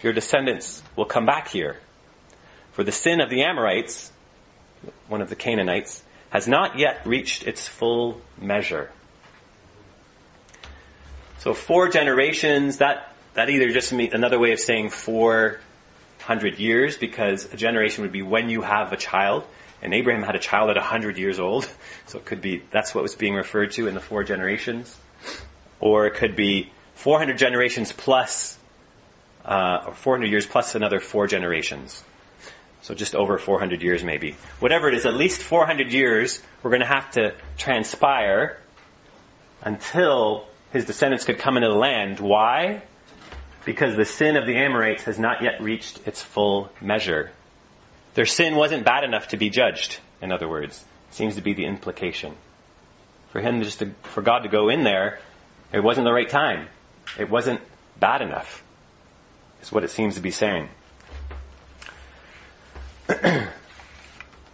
your 0.01 0.13
descendants 0.13 0.81
will 0.95 1.05
come 1.05 1.25
back 1.25 1.49
here. 1.49 1.79
For 2.71 2.85
the 2.85 2.93
sin 2.93 3.19
of 3.19 3.29
the 3.29 3.43
Amorites, 3.43 4.09
one 5.09 5.21
of 5.21 5.29
the 5.29 5.35
Canaanites, 5.35 6.01
has 6.29 6.47
not 6.47 6.79
yet 6.79 7.05
reached 7.05 7.45
its 7.45 7.67
full 7.67 8.21
measure. 8.39 8.89
So 11.39 11.53
four 11.53 11.89
generations, 11.89 12.77
that, 12.77 13.13
that 13.33 13.49
either 13.49 13.69
just 13.71 13.91
means 13.91 14.13
another 14.13 14.39
way 14.39 14.53
of 14.53 14.61
saying 14.61 14.91
four 14.91 15.59
hundred 16.19 16.57
years 16.57 16.97
because 16.97 17.53
a 17.53 17.57
generation 17.57 18.03
would 18.03 18.13
be 18.13 18.21
when 18.21 18.49
you 18.49 18.61
have 18.61 18.93
a 18.93 18.97
child. 18.97 19.43
And 19.83 19.93
Abraham 19.93 20.23
had 20.23 20.35
a 20.35 20.39
child 20.39 20.71
at 20.71 20.77
hundred 20.77 21.17
years 21.17 21.39
old, 21.39 21.69
so 22.07 22.17
it 22.17 22.25
could 22.25 22.41
be 22.41 22.63
that's 22.71 22.95
what 22.95 23.03
was 23.03 23.13
being 23.13 23.35
referred 23.35 23.71
to 23.73 23.87
in 23.87 23.93
the 23.93 23.99
four 23.99 24.23
generations, 24.23 24.97
or 25.79 26.07
it 26.07 26.15
could 26.15 26.35
be 26.35 26.71
400 26.95 27.37
generations 27.37 27.91
plus, 27.91 28.57
uh, 29.45 29.83
or 29.87 29.93
400 29.93 30.27
years 30.27 30.47
plus 30.47 30.73
another 30.73 30.99
four 30.99 31.27
generations. 31.27 32.03
So 32.81 32.95
just 32.95 33.15
over 33.15 33.37
400 33.37 33.81
years 33.83 34.03
maybe. 34.03 34.35
Whatever 34.59 34.87
it 34.89 34.95
is, 34.95 35.05
at 35.05 35.13
least 35.13 35.41
400 35.41 35.93
years 35.93 36.41
we're 36.63 36.71
going 36.71 36.81
to 36.81 36.87
have 36.87 37.11
to 37.11 37.35
transpire 37.57 38.59
until 39.61 40.47
his 40.71 40.85
descendants 40.85 41.23
could 41.23 41.39
come 41.39 41.55
into 41.55 41.69
the 41.69 41.75
land. 41.75 42.19
Why? 42.19 42.83
because 43.65 43.95
the 43.95 44.05
sin 44.05 44.35
of 44.35 44.45
the 44.45 44.55
Amorites 44.55 45.03
has 45.03 45.19
not 45.19 45.41
yet 45.41 45.61
reached 45.61 46.05
its 46.07 46.21
full 46.21 46.69
measure. 46.81 47.31
Their 48.13 48.25
sin 48.25 48.55
wasn't 48.55 48.85
bad 48.85 49.03
enough 49.03 49.29
to 49.29 49.37
be 49.37 49.49
judged, 49.49 49.99
in 50.21 50.31
other 50.31 50.47
words. 50.47 50.85
Seems 51.11 51.35
to 51.35 51.41
be 51.41 51.53
the 51.53 51.65
implication. 51.65 52.35
For 53.31 53.41
him 53.41 53.61
just 53.63 53.79
to, 53.79 53.91
for 54.03 54.21
God 54.21 54.39
to 54.39 54.49
go 54.49 54.69
in 54.69 54.83
there, 54.83 55.19
it 55.71 55.79
wasn't 55.79 56.05
the 56.05 56.13
right 56.13 56.29
time. 56.29 56.67
It 57.17 57.29
wasn't 57.29 57.61
bad 57.99 58.21
enough. 58.21 58.63
Is 59.61 59.71
what 59.71 59.83
it 59.83 59.89
seems 59.89 60.15
to 60.15 60.21
be 60.21 60.31
saying. 60.31 60.69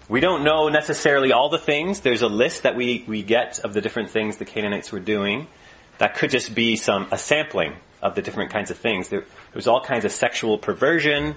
we 0.10 0.20
don't 0.20 0.44
know 0.44 0.70
necessarily 0.70 1.32
all 1.32 1.50
the 1.50 1.58
things. 1.58 2.00
There's 2.02 2.22
a 2.22 2.28
list 2.28 2.64
that 2.64 2.76
we, 2.76 3.04
we 3.08 3.24
get 3.24 3.60
of 3.60 3.74
the 3.74 3.82
different 3.82 4.10
things 4.12 4.38
the 4.38 4.46
Canaanites 4.46 4.92
were 4.92 5.00
doing. 5.00 5.48
That 5.98 6.16
could 6.16 6.30
just 6.30 6.56
be 6.56 6.78
some, 6.78 7.08
a 7.12 7.18
sampling 7.18 7.76
of 8.02 8.16
the 8.16 8.22
different 8.22 8.52
kinds 8.52 8.72
of 8.72 8.78
things. 8.78 9.10
There, 9.10 9.22
there 9.22 9.28
was 9.56 9.68
all 9.68 9.82
kinds 9.82 10.06
of 10.06 10.12
sexual 10.12 10.58
perversion, 10.58 11.36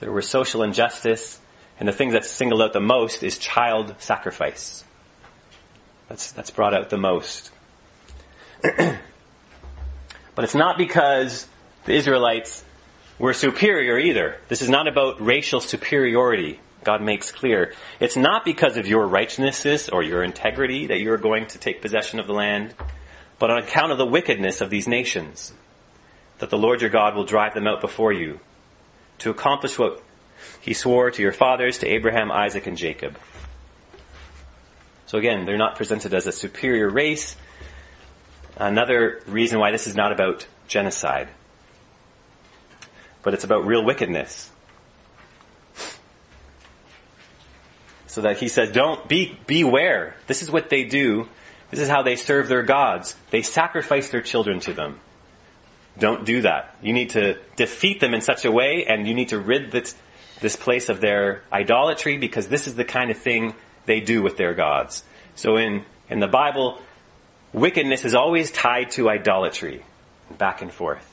there 0.00 0.10
was 0.10 0.28
social 0.28 0.62
injustice, 0.62 1.38
and 1.78 1.88
the 1.88 1.92
thing 1.92 2.10
that's 2.10 2.30
singled 2.30 2.62
out 2.62 2.72
the 2.72 2.80
most 2.80 3.22
is 3.22 3.38
child 3.38 3.94
sacrifice. 3.98 4.84
That's, 6.08 6.32
that's 6.32 6.50
brought 6.50 6.74
out 6.74 6.90
the 6.90 6.96
most. 6.96 7.50
but 8.62 8.98
it's 10.38 10.54
not 10.54 10.78
because 10.78 11.46
the 11.84 11.92
Israelites 11.94 12.64
were 13.18 13.34
superior 13.34 13.98
either. 13.98 14.38
This 14.48 14.62
is 14.62 14.70
not 14.70 14.88
about 14.88 15.20
racial 15.20 15.60
superiority. 15.60 16.60
God 16.84 17.02
makes 17.02 17.30
clear. 17.30 17.74
It's 18.00 18.16
not 18.16 18.44
because 18.44 18.76
of 18.76 18.86
your 18.86 19.06
righteousness 19.06 19.88
or 19.88 20.02
your 20.02 20.22
integrity 20.22 20.86
that 20.86 21.00
you're 21.00 21.18
going 21.18 21.46
to 21.48 21.58
take 21.58 21.82
possession 21.82 22.18
of 22.18 22.26
the 22.26 22.32
land, 22.32 22.74
but 23.38 23.50
on 23.50 23.58
account 23.58 23.92
of 23.92 23.98
the 23.98 24.06
wickedness 24.06 24.60
of 24.60 24.70
these 24.70 24.88
nations, 24.88 25.52
that 26.38 26.50
the 26.50 26.58
Lord 26.58 26.80
your 26.80 26.90
God 26.90 27.14
will 27.14 27.24
drive 27.24 27.54
them 27.54 27.66
out 27.66 27.80
before 27.80 28.12
you 28.12 28.40
to 29.18 29.30
accomplish 29.30 29.78
what 29.78 30.02
he 30.60 30.74
swore 30.74 31.10
to 31.10 31.22
your 31.22 31.32
fathers, 31.32 31.78
to 31.78 31.86
Abraham, 31.86 32.30
Isaac, 32.30 32.66
and 32.66 32.76
Jacob. 32.76 33.18
So 35.06 35.18
again, 35.18 35.46
they're 35.46 35.56
not 35.56 35.76
presented 35.76 36.12
as 36.12 36.26
a 36.26 36.32
superior 36.32 36.90
race. 36.90 37.36
Another 38.56 39.22
reason 39.26 39.58
why 39.58 39.70
this 39.70 39.86
is 39.86 39.94
not 39.94 40.12
about 40.12 40.46
genocide, 40.66 41.28
but 43.22 43.32
it's 43.32 43.44
about 43.44 43.66
real 43.66 43.84
wickedness. 43.84 44.50
So 48.06 48.22
that 48.22 48.38
he 48.38 48.48
says, 48.48 48.72
don't 48.72 49.08
be, 49.08 49.38
beware. 49.46 50.16
This 50.26 50.42
is 50.42 50.50
what 50.50 50.70
they 50.70 50.84
do. 50.84 51.28
This 51.70 51.80
is 51.80 51.88
how 51.88 52.02
they 52.02 52.16
serve 52.16 52.48
their 52.48 52.62
gods. 52.62 53.14
They 53.30 53.42
sacrifice 53.42 54.10
their 54.10 54.22
children 54.22 54.60
to 54.60 54.72
them. 54.72 54.98
Don't 55.98 56.24
do 56.24 56.42
that. 56.42 56.76
You 56.82 56.92
need 56.92 57.10
to 57.10 57.38
defeat 57.56 58.00
them 58.00 58.14
in 58.14 58.20
such 58.20 58.44
a 58.44 58.52
way 58.52 58.86
and 58.88 59.06
you 59.06 59.14
need 59.14 59.30
to 59.30 59.38
rid 59.38 59.70
this, 59.70 59.94
this 60.40 60.56
place 60.56 60.88
of 60.88 61.00
their 61.00 61.42
idolatry 61.52 62.18
because 62.18 62.48
this 62.48 62.66
is 62.66 62.74
the 62.74 62.84
kind 62.84 63.10
of 63.10 63.18
thing 63.18 63.54
they 63.86 64.00
do 64.00 64.22
with 64.22 64.36
their 64.36 64.54
gods. 64.54 65.02
So 65.34 65.56
in, 65.56 65.84
in 66.08 66.20
the 66.20 66.28
Bible, 66.28 66.80
wickedness 67.52 68.04
is 68.04 68.14
always 68.14 68.50
tied 68.50 68.90
to 68.92 69.08
idolatry, 69.08 69.84
back 70.36 70.62
and 70.62 70.72
forth. 70.72 71.04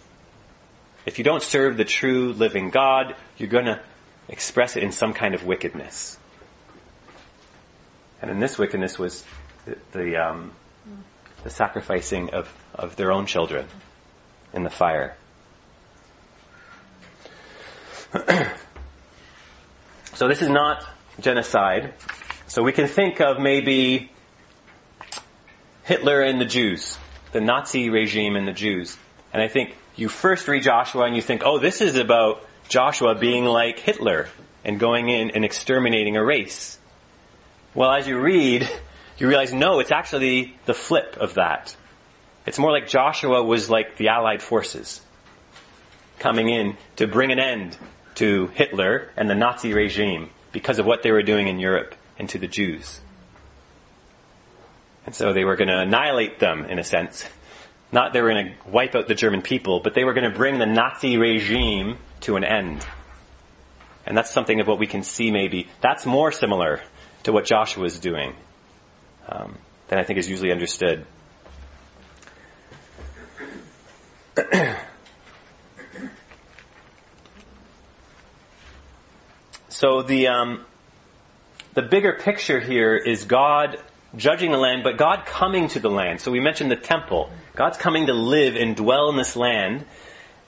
If 1.06 1.18
you 1.18 1.24
don't 1.24 1.44
serve 1.44 1.78
the 1.78 1.86
true 1.86 2.34
living 2.34 2.70
God, 2.70 3.16
you're 3.38 3.50
going 3.50 3.66
to 3.66 3.80
express 4.28 4.76
it 4.76 4.84
in 4.84 4.92
some 4.92 5.14
kind 5.14 5.36
of 5.36 5.46
wickedness. 5.46 6.18
And 8.22 8.32
in 8.32 8.40
this 8.40 8.58
wickedness 8.58 8.98
was 8.98 9.24
the, 9.66 9.78
the, 9.92 10.18
um, 10.18 10.52
the 11.44 11.50
sacrificing 11.50 12.32
of, 12.32 12.52
of 12.74 12.96
their 12.96 13.12
own 13.12 13.28
children 13.28 13.68
in 14.54 14.64
the 14.64 14.70
fire. 14.70 15.16
so 20.16 20.30
this 20.30 20.42
is 20.42 20.50
not 20.50 20.86
genocide. 21.20 21.94
So 22.48 22.64
we 22.64 22.72
can 22.72 22.88
think 22.88 23.20
of 23.20 23.40
maybe 23.40 24.12
Hitler 25.84 26.22
and 26.22 26.40
the 26.40 26.46
Jews, 26.46 26.98
the 27.34 27.42
Nazi 27.42 27.90
regime 27.90 28.38
and 28.38 28.48
the 28.48 28.54
Jews. 28.54 28.98
And 29.34 29.44
I 29.44 29.50
think 29.50 29.76
you 29.96 30.08
first 30.08 30.48
read 30.48 30.64
Joshua 30.64 31.04
and 31.04 31.16
you 31.16 31.22
think, 31.22 31.42
oh, 31.44 31.60
this 31.60 31.82
is 31.82 31.98
about 31.98 32.48
Joshua 32.70 33.16
being 33.16 33.44
like 33.44 33.80
Hitler 33.80 34.30
and 34.64 34.80
going 34.80 35.10
in 35.10 35.32
and 35.32 35.44
exterminating 35.44 36.16
a 36.16 36.24
race. 36.24 36.80
Well, 37.74 37.92
as 37.92 38.08
you 38.08 38.18
read, 38.18 38.70
you 39.18 39.28
realize, 39.28 39.54
no, 39.54 39.80
it's 39.80 39.92
actually 39.92 40.56
the 40.66 40.74
flip 40.74 41.18
of 41.18 41.34
that. 41.34 41.76
It's 42.46 42.58
more 42.58 42.72
like 42.72 42.88
Joshua 42.88 43.44
was 43.44 43.70
like 43.70 43.98
the 43.98 44.08
Allied 44.08 44.42
forces 44.42 45.02
coming 46.20 46.48
in 46.48 46.78
to 46.96 47.08
bring 47.08 47.34
an 47.34 47.40
end 47.40 47.78
to 48.16 48.48
Hitler 48.48 49.10
and 49.16 49.30
the 49.30 49.36
Nazi 49.36 49.74
regime 49.74 50.30
because 50.52 50.80
of 50.80 50.86
what 50.86 51.04
they 51.04 51.12
were 51.12 51.24
doing 51.24 51.48
in 51.48 51.60
Europe 51.60 51.96
and 52.18 52.30
to 52.30 52.40
the 52.40 52.48
Jews. 52.48 53.00
And 55.06 55.14
so 55.14 55.34
they 55.34 55.44
were 55.44 55.56
going 55.56 55.68
to 55.68 55.80
annihilate 55.80 56.40
them 56.40 56.66
in 56.66 56.80
a 56.80 56.84
sense. 56.84 57.26
Not 57.92 58.14
they 58.14 58.22
were 58.22 58.32
going 58.32 58.48
to 58.48 58.70
wipe 58.70 58.96
out 58.96 59.08
the 59.08 59.16
German 59.16 59.42
people, 59.42 59.80
but 59.80 59.94
they 59.94 60.04
were 60.04 60.14
going 60.14 60.30
to 60.30 60.36
bring 60.36 60.58
the 60.58 60.66
Nazi 60.66 61.18
regime 61.18 61.98
to 62.22 62.36
an 62.36 62.44
end. 62.44 62.86
And 64.06 64.18
that's 64.18 64.32
something 64.32 64.60
of 64.60 64.68
what 64.68 64.80
we 64.80 64.88
can 64.88 65.04
see 65.04 65.32
maybe. 65.32 65.68
That's 65.82 66.06
more 66.06 66.32
similar 66.32 66.82
to 67.24 67.32
what 67.32 67.46
Joshua 67.46 67.86
is 67.86 68.00
doing 68.00 68.36
um, 69.28 69.58
than 69.88 70.00
I 70.00 70.04
think 70.04 70.20
is 70.20 70.30
usually 70.30 70.52
understood. 70.52 71.06
so 79.76 80.04
the 80.04 80.30
um, 80.30 80.64
the 81.74 81.82
bigger 81.82 82.14
picture 82.14 82.62
here 82.62 82.96
is 82.96 83.26
God 83.26 83.78
judging 84.16 84.52
the 84.52 84.58
land, 84.58 84.86
but 84.86 84.96
God 84.96 85.26
coming 85.26 85.68
to 85.68 85.82
the 85.82 85.90
land. 85.90 86.22
So 86.22 86.32
we 86.32 86.40
mentioned 86.40 86.72
the 86.72 86.78
temple. 86.78 87.30
God's 87.56 87.78
coming 87.78 88.06
to 88.06 88.14
live 88.14 88.56
and 88.56 88.78
dwell 88.78 89.10
in 89.10 89.18
this 89.18 89.36
land, 89.36 89.84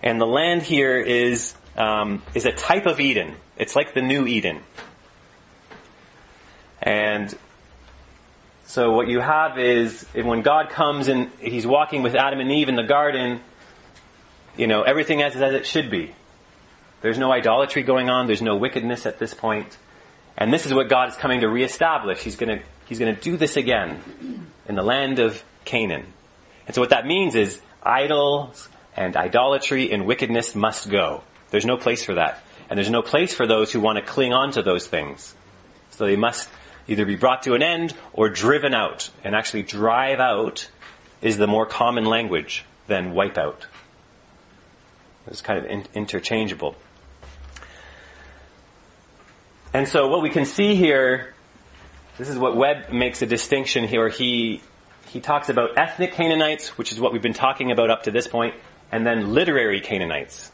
and 0.01 0.21
the 0.21 0.25
land 0.25 0.61
here 0.61 0.97
is 0.97 1.53
um, 1.75 2.23
is 2.36 2.45
a 2.45 2.53
type 2.53 2.86
of 2.86 3.01
Eden. 3.01 3.36
It's 3.57 3.75
like 3.75 3.93
the 3.93 4.01
new 4.01 4.25
Eden, 4.25 4.61
and 6.82 7.38
so 8.63 8.93
what 8.93 9.09
you 9.09 9.19
have 9.19 9.59
is 9.59 10.05
when 10.13 10.41
God 10.41 10.69
comes 10.69 11.09
and 11.09 11.32
He's 11.41 11.67
walking 11.67 12.01
with 12.01 12.15
Adam 12.15 12.39
and 12.39 12.49
Eve 12.49 12.69
in 12.69 12.78
the 12.78 12.88
garden 12.88 13.41
you 14.57 14.65
know, 14.67 14.82
everything 14.82 15.21
as, 15.21 15.36
as 15.36 15.53
it 15.53 15.65
should 15.65 15.89
be. 15.89 16.13
There's 17.01 17.17
no 17.17 17.31
idolatry 17.31 17.83
going 17.83 18.09
on. 18.09 18.27
There's 18.27 18.41
no 18.41 18.55
wickedness 18.55 19.05
at 19.05 19.19
this 19.19 19.33
point. 19.33 19.77
And 20.37 20.53
this 20.53 20.65
is 20.65 20.73
what 20.73 20.89
God 20.89 21.09
is 21.09 21.15
coming 21.15 21.41
to 21.41 21.47
reestablish. 21.47 22.19
He's 22.19 22.35
going 22.35 22.59
to, 22.59 22.65
he's 22.85 22.99
going 22.99 23.13
to 23.15 23.21
do 23.21 23.37
this 23.37 23.57
again 23.57 24.47
in 24.67 24.75
the 24.75 24.83
land 24.83 25.19
of 25.19 25.43
Canaan. 25.65 26.05
And 26.65 26.75
so 26.75 26.81
what 26.81 26.91
that 26.91 27.05
means 27.05 27.35
is 27.35 27.61
idols 27.81 28.69
and 28.95 29.15
idolatry 29.15 29.91
and 29.91 30.05
wickedness 30.05 30.55
must 30.55 30.89
go. 30.89 31.23
There's 31.49 31.65
no 31.65 31.77
place 31.77 32.03
for 32.03 32.15
that. 32.15 32.43
And 32.69 32.77
there's 32.77 32.89
no 32.89 33.01
place 33.01 33.33
for 33.33 33.47
those 33.47 33.71
who 33.71 33.79
want 33.79 33.97
to 33.97 34.03
cling 34.03 34.33
on 34.33 34.51
to 34.51 34.61
those 34.61 34.85
things. 34.85 35.33
So 35.91 36.05
they 36.05 36.17
must 36.17 36.49
either 36.87 37.05
be 37.05 37.15
brought 37.15 37.43
to 37.43 37.53
an 37.53 37.63
end 37.63 37.93
or 38.13 38.29
driven 38.29 38.73
out. 38.73 39.09
And 39.23 39.35
actually 39.35 39.63
drive 39.63 40.19
out 40.19 40.69
is 41.21 41.37
the 41.37 41.47
more 41.47 41.65
common 41.65 42.05
language 42.05 42.65
than 42.87 43.13
wipe 43.13 43.37
out. 43.37 43.65
It's 45.27 45.41
kind 45.41 45.59
of 45.59 45.65
in, 45.65 45.85
interchangeable. 45.93 46.75
And 49.74 49.88
so 49.88 50.07
what 50.07 50.22
we 50.22 50.30
can 50.30 50.45
see 50.45 50.76
here, 50.76 51.34
this 52.18 52.30
is 52.30 52.38
what 52.38 52.55
Webb 52.55 52.91
makes 52.91 53.22
a 53.22 53.26
distinction 53.26 53.88
here. 53.88 54.09
He, 54.09 54.61
he 55.09 55.20
talks 55.20 55.49
about 55.49 55.78
ethnic 55.78 56.13
Canaanites, 56.13 56.78
which 56.78 56.91
is 56.91 56.99
what 56.99 57.13
we've 57.13 57.22
been 57.22 57.34
talking 57.34 57.72
about 57.72 57.89
up 57.89 58.03
to 58.03 58.11
this 58.11 58.28
point, 58.28 58.55
and 58.91 59.05
then 59.05 59.34
literary 59.34 59.82
Canaanites. 59.82 60.51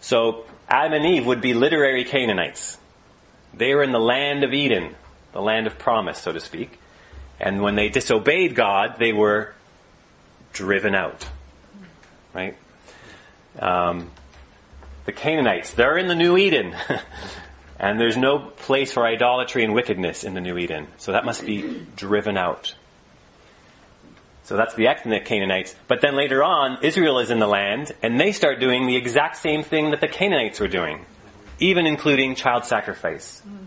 So 0.00 0.44
Adam 0.68 0.92
and 0.94 1.06
Eve 1.06 1.26
would 1.26 1.40
be 1.40 1.54
literary 1.54 2.04
Canaanites. 2.04 2.78
They 3.54 3.74
were 3.74 3.82
in 3.82 3.92
the 3.92 4.00
land 4.00 4.42
of 4.44 4.52
Eden, 4.52 4.96
the 5.32 5.40
land 5.40 5.66
of 5.66 5.78
promise, 5.78 6.18
so 6.18 6.32
to 6.32 6.40
speak. 6.40 6.78
And 7.40 7.62
when 7.62 7.74
they 7.74 7.88
disobeyed 7.88 8.54
God, 8.54 8.96
they 8.98 9.12
were 9.12 9.54
driven 10.52 10.94
out. 10.94 11.28
Right? 12.32 12.56
Um, 13.58 14.10
the 15.04 15.12
Canaanites, 15.12 15.72
they're 15.74 15.96
in 15.96 16.08
the 16.08 16.14
New 16.14 16.36
Eden. 16.36 16.74
and 17.78 18.00
there's 18.00 18.16
no 18.16 18.38
place 18.38 18.92
for 18.92 19.06
idolatry 19.06 19.64
and 19.64 19.74
wickedness 19.74 20.24
in 20.24 20.34
the 20.34 20.40
New 20.40 20.58
Eden. 20.58 20.86
So 20.98 21.12
that 21.12 21.24
must 21.24 21.44
be 21.44 21.86
driven 21.96 22.36
out. 22.36 22.74
So 24.44 24.56
that's 24.56 24.74
the 24.74 24.88
ethnic 24.88 25.24
Canaanites. 25.24 25.74
But 25.88 26.00
then 26.02 26.14
later 26.16 26.44
on, 26.44 26.78
Israel 26.82 27.18
is 27.18 27.30
in 27.30 27.38
the 27.38 27.46
land, 27.46 27.92
and 28.02 28.20
they 28.20 28.32
start 28.32 28.60
doing 28.60 28.86
the 28.86 28.96
exact 28.96 29.36
same 29.36 29.62
thing 29.62 29.90
that 29.90 30.00
the 30.00 30.08
Canaanites 30.08 30.60
were 30.60 30.68
doing, 30.68 31.04
even 31.58 31.86
including 31.86 32.34
child 32.34 32.66
sacrifice. 32.66 33.40
Mm-hmm. 33.40 33.64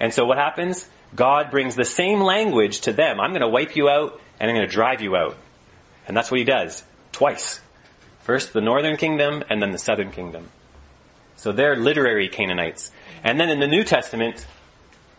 And 0.00 0.14
so 0.14 0.26
what 0.26 0.36
happens? 0.36 0.88
God 1.14 1.50
brings 1.50 1.74
the 1.74 1.86
same 1.86 2.20
language 2.20 2.82
to 2.82 2.92
them. 2.92 3.18
I'm 3.18 3.30
going 3.30 3.40
to 3.40 3.48
wipe 3.48 3.76
you 3.76 3.88
out, 3.88 4.20
and 4.38 4.50
I'm 4.50 4.56
going 4.56 4.68
to 4.68 4.72
drive 4.72 5.00
you 5.00 5.16
out. 5.16 5.36
And 6.06 6.16
that's 6.16 6.30
what 6.30 6.38
he 6.38 6.44
does. 6.44 6.84
Twice. 7.12 7.60
First 8.20 8.52
the 8.52 8.60
northern 8.60 8.98
kingdom 8.98 9.42
and 9.48 9.60
then 9.62 9.72
the 9.72 9.78
southern 9.78 10.10
kingdom. 10.10 10.50
So 11.38 11.52
they're 11.52 11.76
literary 11.76 12.28
Canaanites. 12.28 12.90
And 13.24 13.40
then 13.40 13.48
in 13.48 13.60
the 13.60 13.66
New 13.66 13.84
Testament, 13.84 14.44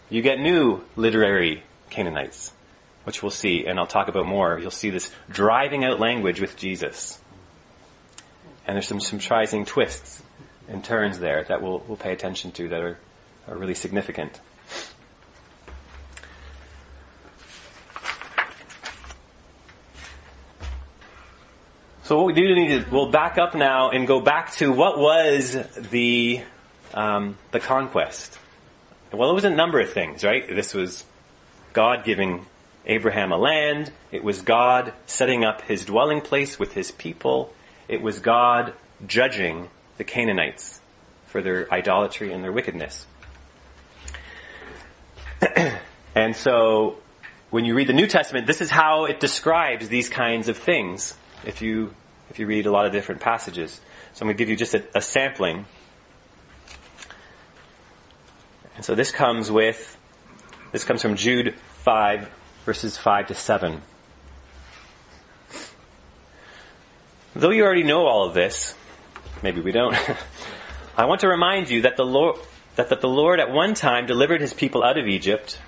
you 0.10 0.22
get 0.22 0.40
new 0.40 0.84
literary 0.96 1.64
Canaanites, 1.90 2.54
which 3.06 3.24
we'll 3.24 3.32
see, 3.32 3.66
and 3.66 3.80
I'll 3.80 3.88
talk 3.88 4.10
about 4.10 4.26
more. 4.26 4.60
You'll 4.60 4.70
see 4.70 4.90
this 4.90 5.12
driving 5.30 5.86
out 5.86 6.00
language 6.00 6.42
with 6.42 6.58
Jesus. 6.58 7.18
And 8.68 8.76
there's 8.76 8.88
some 8.88 9.00
surprising 9.00 9.66
twists 9.66 10.22
and 10.68 10.84
turns 10.84 11.20
there 11.20 11.46
that 11.46 11.62
we'll, 11.62 11.80
we'll 11.88 11.98
pay 11.98 12.12
attention 12.12 12.52
to 12.52 12.68
that 12.68 12.82
are, 12.82 12.98
are 13.48 13.58
really 13.58 13.74
significant. 13.74 14.40
So 22.10 22.18
what 22.18 22.26
we 22.26 22.34
do 22.34 22.56
need 22.56 22.70
to, 22.70 22.90
we'll 22.90 23.12
back 23.12 23.38
up 23.38 23.54
now 23.54 23.92
and 23.92 24.08
go 24.08 24.20
back 24.20 24.52
to 24.54 24.72
what 24.72 24.98
was 24.98 25.56
the, 25.78 26.42
um, 26.92 27.38
the 27.52 27.60
conquest. 27.60 28.36
Well, 29.14 29.30
it 29.30 29.34
was 29.36 29.44
a 29.44 29.52
number 29.52 29.80
of 29.80 29.94
things, 29.94 30.24
right? 30.24 30.44
This 30.48 30.74
was 30.74 31.06
God 31.72 32.04
giving 32.04 32.48
Abraham 32.88 33.32
a 33.32 33.38
land. 33.38 33.92
It 34.12 34.24
was 34.24 34.42
God 34.42 34.92
setting 35.06 35.46
up 35.46 35.62
his 35.62 35.86
dwelling 35.86 36.22
place 36.22 36.58
with 36.58 36.74
his 36.74 36.90
people. 36.90 37.54
It 37.88 38.02
was 38.02 38.18
God 38.18 38.74
judging 39.06 39.70
the 39.98 40.04
Canaanites 40.04 40.82
for 41.28 41.44
their 41.44 41.72
idolatry 41.72 42.34
and 42.34 42.44
their 42.44 42.52
wickedness. 42.52 43.06
and 46.16 46.36
so, 46.36 46.98
when 47.52 47.66
you 47.66 47.76
read 47.76 47.86
the 47.86 47.94
New 47.94 48.08
Testament, 48.08 48.48
this 48.48 48.62
is 48.62 48.72
how 48.72 49.06
it 49.06 49.20
describes 49.20 49.90
these 49.90 50.10
kinds 50.10 50.50
of 50.50 50.58
things. 50.58 51.14
If 51.46 51.62
you, 51.62 51.94
if 52.30 52.40
you 52.40 52.46
read 52.46 52.66
a 52.66 52.72
lot 52.72 52.86
of 52.86 52.92
different 52.92 53.22
passages. 53.22 53.80
So 54.14 54.24
I'm 54.24 54.28
going 54.28 54.38
to 54.38 54.42
give 54.42 54.50
you 54.50 54.56
just 54.56 54.74
a, 54.74 54.84
a 54.96 55.02
sampling. 55.02 55.66
And 58.76 58.86
so 58.86 58.96
this 58.96 59.12
comes 59.12 59.52
with, 59.52 59.98
this 60.72 60.84
comes 60.84 61.02
from 61.02 61.16
Jude 61.16 61.56
5, 61.84 62.30
verses 62.66 62.98
5 62.98 63.28
to 63.28 63.34
7. 63.36 63.82
Though 67.36 67.52
you 67.52 67.64
already 67.64 67.84
know 67.84 68.06
all 68.06 68.28
of 68.28 68.34
this, 68.34 68.76
maybe 69.44 69.62
we 69.62 69.72
don't, 69.72 69.96
I 70.98 71.06
want 71.06 71.22
to 71.22 71.28
remind 71.28 71.70
you 71.70 71.84
that 71.84 71.98
the 71.98 72.06
Lord, 72.06 72.40
that, 72.76 72.90
that 72.90 73.02
the 73.02 73.08
Lord 73.08 73.40
at 73.40 73.52
one 73.52 73.74
time 73.74 74.06
delivered 74.06 74.42
his 74.42 74.54
people 74.54 74.84
out 74.84 74.98
of 74.98 75.08
Egypt, 75.08 75.60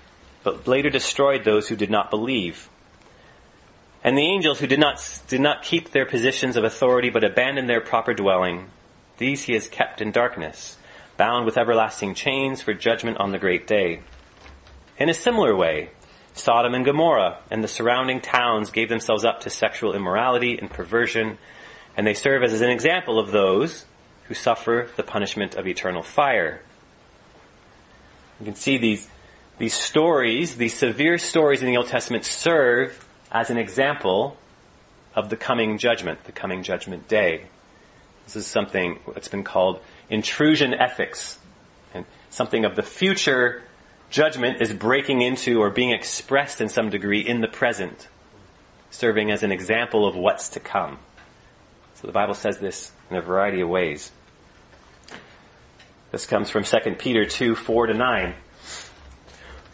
but 0.44 0.68
later 0.68 0.90
destroyed 0.90 1.44
those 1.44 1.68
who 1.68 1.76
did 1.76 1.92
not 1.92 2.10
believe. 2.10 2.68
And 4.04 4.18
the 4.18 4.26
angels 4.26 4.60
who 4.60 4.68
did 4.68 4.80
not, 4.80 5.22
did 5.28 5.42
not 5.42 5.64
keep 5.64 5.92
their 5.92 6.06
positions 6.06 6.58
of 6.58 6.64
authority 6.64 7.10
but 7.10 7.24
abandoned 7.24 7.70
their 7.70 7.82
proper 7.82 8.14
dwelling, 8.14 8.70
these 9.18 9.44
he 9.44 9.54
has 9.54 9.68
kept 9.68 10.02
in 10.02 10.12
darkness, 10.12 10.78
bound 11.18 11.46
with 11.46 11.58
everlasting 11.58 12.16
chains 12.16 12.62
for 12.62 12.74
judgment 12.74 13.18
on 13.18 13.32
the 13.32 13.38
great 13.38 13.68
day. 13.68 14.02
In 14.98 15.10
a 15.10 15.14
similar 15.14 15.56
way, 15.56 15.92
Sodom 16.34 16.74
and 16.74 16.86
Gomorrah 16.86 17.40
and 17.52 17.64
the 17.64 17.68
surrounding 17.68 18.22
towns 18.22 18.72
gave 18.72 18.90
themselves 18.90 19.24
up 19.24 19.42
to 19.42 19.50
sexual 19.50 19.94
immorality 19.94 20.58
and 20.58 20.70
perversion, 20.70 21.38
and 21.96 22.08
they 22.08 22.14
serve 22.16 22.42
as 22.42 22.60
an 22.62 22.70
example 22.70 23.20
of 23.20 23.32
those 23.32 23.86
who 24.24 24.34
suffer 24.34 24.90
the 24.96 25.04
punishment 25.04 25.56
of 25.56 25.68
eternal 25.68 26.02
fire. 26.02 26.62
You 28.40 28.46
can 28.46 28.56
see 28.56 28.78
these, 28.78 29.08
these 29.60 29.74
stories, 29.74 30.56
these 30.56 30.74
severe 30.74 31.20
stories 31.20 31.62
in 31.62 31.68
the 31.68 31.78
Old 31.78 31.88
Testament 31.88 32.26
serve 32.26 33.06
as 33.32 33.50
an 33.50 33.58
example 33.58 34.38
of 35.16 35.30
the 35.30 35.38
coming 35.38 35.78
judgment, 35.78 36.24
the 36.26 36.32
coming 36.32 36.64
judgment 36.64 37.08
day. 37.08 37.46
This 38.26 38.36
is 38.36 38.48
something 38.48 39.00
that's 39.14 39.28
been 39.28 39.44
called 39.44 39.80
intrusion 40.10 40.74
ethics, 40.74 41.40
and 41.94 42.06
something 42.30 42.66
of 42.66 42.76
the 42.76 42.84
future 42.84 43.64
judgment 44.10 44.62
is 44.62 44.74
breaking 44.74 45.22
into 45.22 45.62
or 45.62 45.70
being 45.70 45.92
expressed 45.92 46.62
in 46.62 46.70
some 46.70 46.90
degree 46.90 47.22
in 47.22 47.42
the 47.42 47.48
present, 47.48 48.08
serving 48.90 49.32
as 49.32 49.44
an 49.44 49.52
example 49.52 50.06
of 50.08 50.16
what's 50.16 50.50
to 50.50 50.60
come. 50.60 51.00
So 51.96 52.08
the 52.08 52.14
Bible 52.14 52.34
says 52.34 52.58
this 52.58 52.92
in 53.10 53.16
a 53.16 53.22
variety 53.22 53.62
of 53.62 53.70
ways. 53.70 54.12
This 56.12 56.26
comes 56.26 56.50
from 56.50 56.66
2 56.66 56.96
Peter 56.98 57.26
2, 57.26 57.56
4 57.56 57.88
to 57.88 57.94
9. 57.94 58.34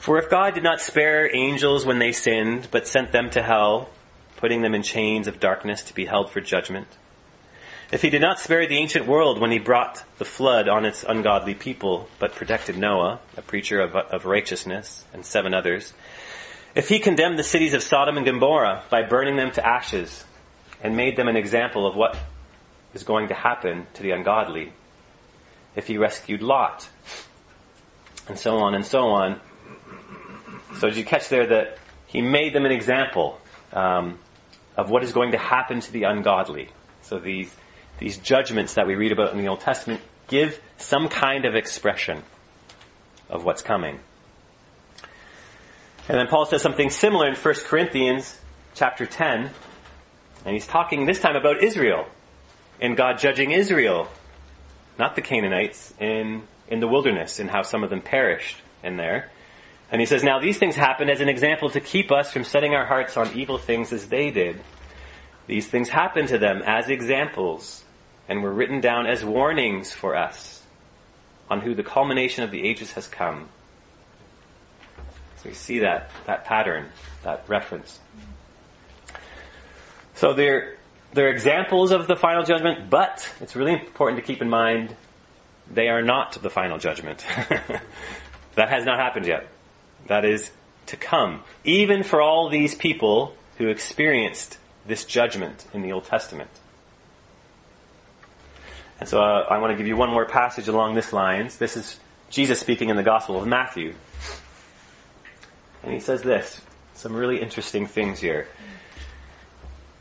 For 0.08 0.18
if 0.18 0.30
God 0.30 0.54
did 0.54 0.64
not 0.64 0.80
spare 0.80 1.30
angels 1.36 1.86
when 1.86 2.00
they 2.00 2.14
sinned, 2.14 2.70
but 2.72 2.88
sent 2.88 3.12
them 3.12 3.30
to 3.32 3.44
hell, 3.44 3.90
putting 4.38 4.62
them 4.62 4.74
in 4.74 4.82
chains 4.82 5.28
of 5.28 5.42
darkness 5.42 5.84
to 5.84 5.94
be 5.94 6.06
held 6.06 6.32
for 6.32 6.40
judgment, 6.40 6.88
if 7.92 8.04
he 8.04 8.10
did 8.10 8.22
not 8.22 8.40
spare 8.40 8.66
the 8.66 8.78
ancient 8.78 9.06
world 9.06 9.38
when 9.38 9.52
he 9.52 9.60
brought 9.60 10.06
the 10.18 10.24
flood 10.24 10.70
on 10.70 10.86
its 10.86 11.04
ungodly 11.04 11.56
people, 11.56 12.08
but 12.20 12.36
protected 12.36 12.78
Noah, 12.78 13.20
a 13.36 13.42
preacher 13.42 13.82
of, 13.82 13.98
of 13.98 14.24
righteousness, 14.24 15.04
and 15.12 15.26
seven 15.26 15.54
others, 15.54 15.92
if 16.74 16.88
he 16.88 17.00
condemned 17.00 17.38
the 17.38 17.44
cities 17.44 17.74
of 17.74 17.84
Sodom 17.84 18.16
and 18.16 18.26
Gomorrah 18.26 18.84
by 18.90 19.04
burning 19.04 19.36
them 19.36 19.52
to 19.52 19.68
ashes, 19.68 20.24
and 20.82 20.96
made 20.96 21.18
them 21.18 21.28
an 21.28 21.36
example 21.36 21.86
of 21.86 21.98
what 21.98 22.18
is 22.94 23.04
going 23.04 23.28
to 23.28 23.34
happen 23.34 23.86
to 23.96 24.04
the 24.04 24.12
ungodly, 24.12 24.72
if 25.76 25.88
he 25.88 25.98
rescued 25.98 26.42
Lot, 26.42 26.88
and 28.30 28.40
so 28.40 28.60
on 28.60 28.74
and 28.74 28.86
so 28.86 29.10
on. 29.10 29.42
So 30.76 30.88
did 30.88 30.98
you 30.98 31.06
catch 31.06 31.30
there 31.30 31.48
that 31.48 31.78
he 32.06 32.22
made 32.22 32.54
them 32.54 32.66
an 32.66 32.72
example 32.72 33.40
um, 33.74 34.20
of 34.76 34.90
what 34.90 35.04
is 35.04 35.12
going 35.12 35.32
to 35.32 35.38
happen 35.38 35.80
to 35.80 35.92
the 35.92 36.04
ungodly? 36.04 36.70
So 37.02 37.20
these 37.20 37.54
these 38.00 38.18
judgments 38.18 38.76
that 38.76 38.86
we 38.86 38.96
read 38.96 39.12
about 39.12 39.32
in 39.32 39.40
the 39.40 39.48
Old 39.48 39.62
Testament 39.62 40.02
give 40.28 40.60
some 40.78 41.10
kind 41.10 41.46
of 41.46 41.56
expression 41.56 42.22
of 43.30 43.44
what's 43.44 43.62
coming. 43.62 44.00
And 46.08 46.18
then 46.18 46.28
Paul 46.28 46.46
says 46.46 46.62
something 46.62 46.90
similar 46.90 47.28
in 47.28 47.36
1 47.36 47.54
Corinthians 47.66 48.40
chapter 48.76 49.06
10, 49.06 49.50
and 50.46 50.54
he's 50.54 50.68
talking 50.68 51.06
this 51.06 51.20
time 51.20 51.36
about 51.36 51.64
Israel 51.64 52.06
and 52.80 52.96
God 52.96 53.18
judging 53.18 53.52
Israel, 53.52 54.08
not 55.00 55.16
the 55.16 55.22
Canaanites, 55.22 55.94
in, 56.00 56.44
in 56.70 56.80
the 56.80 56.88
wilderness 56.88 57.40
and 57.40 57.50
how 57.50 57.64
some 57.64 57.84
of 57.84 57.90
them 57.90 58.02
perished 58.02 58.62
in 58.84 58.96
there. 58.98 59.32
And 59.92 60.02
he 60.02 60.06
says, 60.06 60.24
Now 60.24 60.40
these 60.40 60.58
things 60.58 60.76
happened 60.76 61.10
as 61.10 61.22
an 61.22 61.30
example 61.30 61.70
to 61.72 61.80
keep 61.80 62.12
us 62.12 62.32
from 62.32 62.44
setting 62.44 62.74
our 62.74 62.86
hearts 62.86 63.18
on 63.18 63.34
evil 63.38 63.58
things 63.58 63.94
as 63.94 64.08
they 64.08 64.32
did. 64.32 64.62
These 65.48 65.68
things 65.68 65.90
happened 65.90 66.30
to 66.30 66.38
them 66.38 66.62
as 66.66 66.90
examples 66.90 67.84
and 68.28 68.44
were 68.44 68.52
written 68.52 68.82
down 68.82 69.08
as 69.08 69.24
warnings 69.24 69.94
for 69.94 70.16
us 70.16 70.62
on 71.50 71.62
who 71.62 71.74
the 71.74 71.84
culmination 71.84 72.44
of 72.44 72.52
the 72.52 72.68
ages 72.68 72.92
has 72.94 73.08
come. 73.08 73.48
So 75.38 75.50
we 75.50 75.54
see 75.54 75.80
that, 75.80 76.12
that 76.26 76.44
pattern, 76.44 76.90
that 77.24 77.46
reference. 77.48 77.98
So 80.16 80.34
they're, 80.34 80.76
they're 81.14 81.30
examples 81.30 81.92
of 81.92 82.08
the 82.08 82.18
final 82.18 82.44
judgment, 82.44 82.90
but 82.90 83.32
it's 83.40 83.56
really 83.56 83.74
important 83.74 84.20
to 84.20 84.26
keep 84.26 84.42
in 84.42 84.50
mind 84.50 84.94
they 85.72 85.88
are 85.88 86.02
not 86.02 86.34
the 86.42 86.50
final 86.50 86.78
judgment. 86.78 87.26
that 88.56 88.70
has 88.70 88.84
not 88.84 89.00
happened 89.00 89.26
yet. 89.26 89.48
That 90.06 90.24
is 90.24 90.52
to 90.88 90.98
come. 90.98 91.44
Even 91.64 92.04
for 92.04 92.22
all 92.22 92.50
these 92.50 92.76
people 92.76 93.36
who 93.58 93.68
experienced 93.68 94.58
this 94.86 95.04
judgment 95.04 95.66
in 95.74 95.82
the 95.82 95.92
Old 95.92 96.06
Testament. 96.06 96.50
And 99.00 99.10
so 99.10 99.22
uh, 99.22 99.46
I 99.50 99.58
want 99.60 99.72
to 99.72 99.78
give 99.78 99.88
you 99.88 99.98
one 99.98 100.10
more 100.10 100.26
passage 100.26 100.68
along 100.68 100.96
this 100.96 101.12
lines. 101.12 101.58
This 101.58 101.76
is 101.76 102.00
Jesus 102.30 102.60
speaking 102.60 102.90
in 102.90 102.96
the 102.96 103.04
Gospel 103.04 103.40
of 103.40 103.48
Matthew. 103.48 103.94
And 105.84 105.94
he 105.94 106.00
says 106.00 106.22
this, 106.22 106.62
some 106.96 107.14
really 107.14 107.42
interesting 107.42 107.86
things 107.86 108.20
here. 108.20 108.48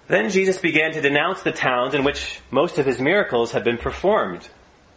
Then 0.08 0.30
Jesus 0.30 0.58
began 0.58 0.92
to 0.92 1.00
denounce 1.00 1.42
the 1.42 1.52
towns 1.52 1.94
in 1.94 2.04
which 2.04 2.40
most 2.50 2.78
of 2.78 2.86
his 2.86 3.00
miracles 3.00 3.52
had 3.52 3.64
been 3.64 3.76
performed 3.76 4.48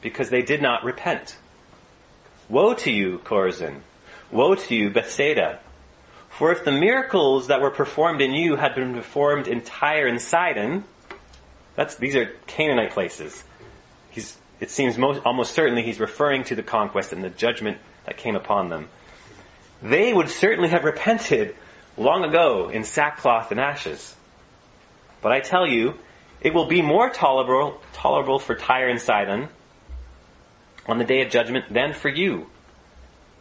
because 0.02 0.30
they 0.30 0.44
did 0.44 0.62
not 0.62 0.84
repent. 0.84 1.36
Woe 2.48 2.74
to 2.76 2.92
you, 2.92 3.20
Chorazin! 3.20 3.82
Woe 4.32 4.56
to 4.56 4.76
you, 4.76 4.90
Bethsaida! 4.90 5.60
For 6.30 6.52
if 6.52 6.64
the 6.64 6.72
miracles 6.72 7.48
that 7.48 7.62
were 7.62 7.72
performed 7.72 8.22
in 8.22 8.32
you 8.34 8.56
had 8.56 8.76
been 8.76 8.94
performed 8.94 9.48
in 9.48 9.62
Tyre 9.62 10.08
and 10.08 10.22
Sidon, 10.22 10.84
that's, 11.76 11.96
these 11.96 12.16
are 12.16 12.28
Canaanite 12.46 12.92
places 12.92 13.44
he's, 14.12 14.38
it 14.60 14.70
seems 14.70 14.98
most, 14.98 15.22
almost 15.26 15.54
certainly 15.54 15.84
he's 15.84 16.00
referring 16.00 16.44
to 16.46 16.56
the 16.56 16.64
conquest 16.64 17.14
and 17.14 17.24
the 17.24 17.30
judgment 17.30 17.78
that 18.06 18.18
came 18.18 18.36
upon 18.36 18.70
them. 18.70 18.90
They 19.82 20.14
would 20.14 20.30
certainly 20.30 20.70
have 20.70 20.84
repented 20.84 21.56
long 21.98 22.24
ago 22.24 22.70
in 22.70 22.84
sackcloth 22.84 23.52
and 23.52 23.60
ashes. 23.60 24.16
But 25.22 25.32
I 25.32 25.40
tell 25.40 25.68
you, 25.68 25.96
it 26.42 26.54
will 26.54 26.66
be 26.66 26.82
more 26.82 27.10
tolerable, 27.10 27.82
tolerable 27.94 28.40
for 28.40 28.56
Tyre 28.56 28.90
and 28.90 29.02
Sidon 29.02 29.50
on 30.86 30.98
the 30.98 31.04
day 31.04 31.22
of 31.22 31.30
judgment 31.30 31.72
than 31.74 31.94
for 31.94 32.10
you. 32.10 32.48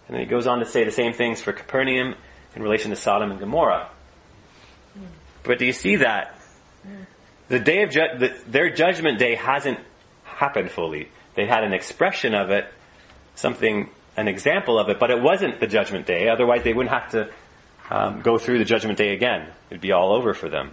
And 0.09 0.17
then 0.17 0.21
he 0.21 0.27
goes 0.27 0.47
on 0.47 0.59
to 0.61 0.65
say 0.65 0.85
the 0.85 0.91
same 0.91 1.13
things 1.13 1.41
for 1.41 1.53
Capernaum 1.53 2.15
in 2.57 2.63
relation 2.63 2.91
to 2.91 2.97
Sodom 2.97 3.31
and 3.31 3.39
Gomorrah. 3.39 3.91
But 5.43 5.59
do 5.59 5.67
you 5.67 5.73
see 5.73 5.97
that? 5.97 6.39
The 7.49 7.61
day 7.61 7.83
of 7.83 7.91
ju- 7.91 8.19
the, 8.19 8.37
their 8.47 8.71
judgment 8.71 9.19
day 9.19 9.35
hasn't 9.35 9.79
happened 10.25 10.71
fully. 10.71 11.09
They 11.35 11.47
had 11.47 11.63
an 11.63 11.73
expression 11.73 12.35
of 12.35 12.51
it, 12.51 12.67
something, 13.35 13.89
an 14.17 14.29
example 14.29 14.79
of 14.79 14.89
it, 14.89 14.99
but 14.99 15.11
it 15.11 15.23
wasn't 15.23 15.61
the 15.61 15.67
judgment 15.67 16.07
day. 16.07 16.29
Otherwise, 16.29 16.65
they 16.65 16.73
wouldn't 16.73 16.95
have 16.95 17.11
to 17.13 17.31
um, 17.91 18.21
go 18.23 18.39
through 18.39 18.59
the 18.59 18.65
judgment 18.65 18.99
day 18.99 19.15
again. 19.15 19.49
It'd 19.71 19.81
be 19.81 19.93
all 19.93 20.13
over 20.13 20.35
for 20.35 20.49
them. 20.49 20.73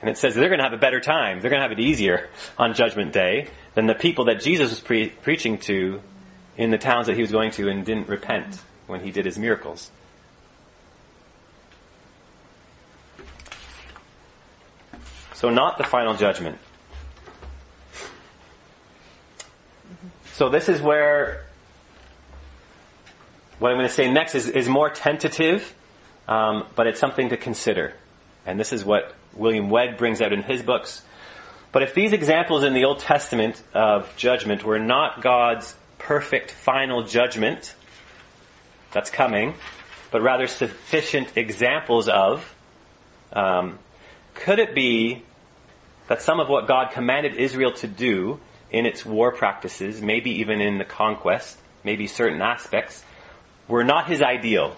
And 0.00 0.10
it 0.10 0.18
says 0.18 0.34
they're 0.34 0.48
going 0.48 0.58
to 0.58 0.64
have 0.64 0.74
a 0.74 0.78
better 0.78 1.00
time. 1.00 1.40
They're 1.40 1.50
going 1.50 1.62
to 1.62 1.68
have 1.68 1.72
it 1.72 1.80
easier 1.80 2.28
on 2.58 2.74
judgment 2.74 3.12
day 3.12 3.48
than 3.74 3.86
the 3.86 3.94
people 3.94 4.26
that 4.26 4.40
Jesus 4.40 4.70
was 4.70 4.80
pre- 4.80 5.08
preaching 5.08 5.58
to 5.58 6.00
in 6.56 6.70
the 6.70 6.78
towns 6.78 7.06
that 7.06 7.16
he 7.16 7.22
was 7.22 7.32
going 7.32 7.50
to 7.52 7.68
and 7.68 7.84
didn't 7.84 8.08
repent 8.08 8.60
when 8.86 9.00
he 9.00 9.10
did 9.10 9.24
his 9.24 9.38
miracles. 9.38 9.90
So 15.34 15.50
not 15.50 15.78
the 15.78 15.84
final 15.84 16.14
judgment. 16.14 16.58
So 20.32 20.48
this 20.48 20.68
is 20.68 20.80
where 20.80 21.44
what 23.58 23.70
I'm 23.70 23.76
going 23.76 23.88
to 23.88 23.94
say 23.94 24.10
next 24.10 24.34
is, 24.34 24.48
is 24.48 24.68
more 24.68 24.90
tentative, 24.90 25.74
um, 26.26 26.66
but 26.74 26.86
it's 26.86 26.98
something 26.98 27.28
to 27.28 27.36
consider. 27.36 27.94
And 28.46 28.58
this 28.58 28.72
is 28.72 28.84
what 28.84 29.14
William 29.32 29.70
Webb 29.70 29.96
brings 29.96 30.20
out 30.20 30.32
in 30.32 30.42
his 30.42 30.62
books. 30.62 31.02
But 31.72 31.82
if 31.82 31.94
these 31.94 32.12
examples 32.12 32.62
in 32.62 32.74
the 32.74 32.84
Old 32.84 33.00
Testament 33.00 33.62
of 33.72 34.14
judgment 34.16 34.64
were 34.64 34.78
not 34.78 35.22
God's 35.22 35.74
perfect 36.04 36.50
final 36.50 37.02
judgment 37.02 37.74
that's 38.92 39.10
coming, 39.10 39.54
but 40.10 40.22
rather 40.22 40.46
sufficient 40.46 41.36
examples 41.36 42.08
of, 42.08 42.54
um, 43.32 43.78
could 44.34 44.58
it 44.58 44.74
be 44.74 45.22
that 46.08 46.20
some 46.20 46.40
of 46.40 46.48
what 46.48 46.68
God 46.68 46.92
commanded 46.92 47.34
Israel 47.34 47.72
to 47.72 47.88
do 47.88 48.38
in 48.70 48.86
its 48.86 49.04
war 49.04 49.32
practices, 49.32 50.02
maybe 50.02 50.30
even 50.40 50.60
in 50.60 50.78
the 50.78 50.84
conquest, 50.84 51.58
maybe 51.82 52.06
certain 52.06 52.42
aspects, 52.42 53.02
were 53.66 53.84
not 53.84 54.06
his 54.06 54.20
ideal, 54.20 54.76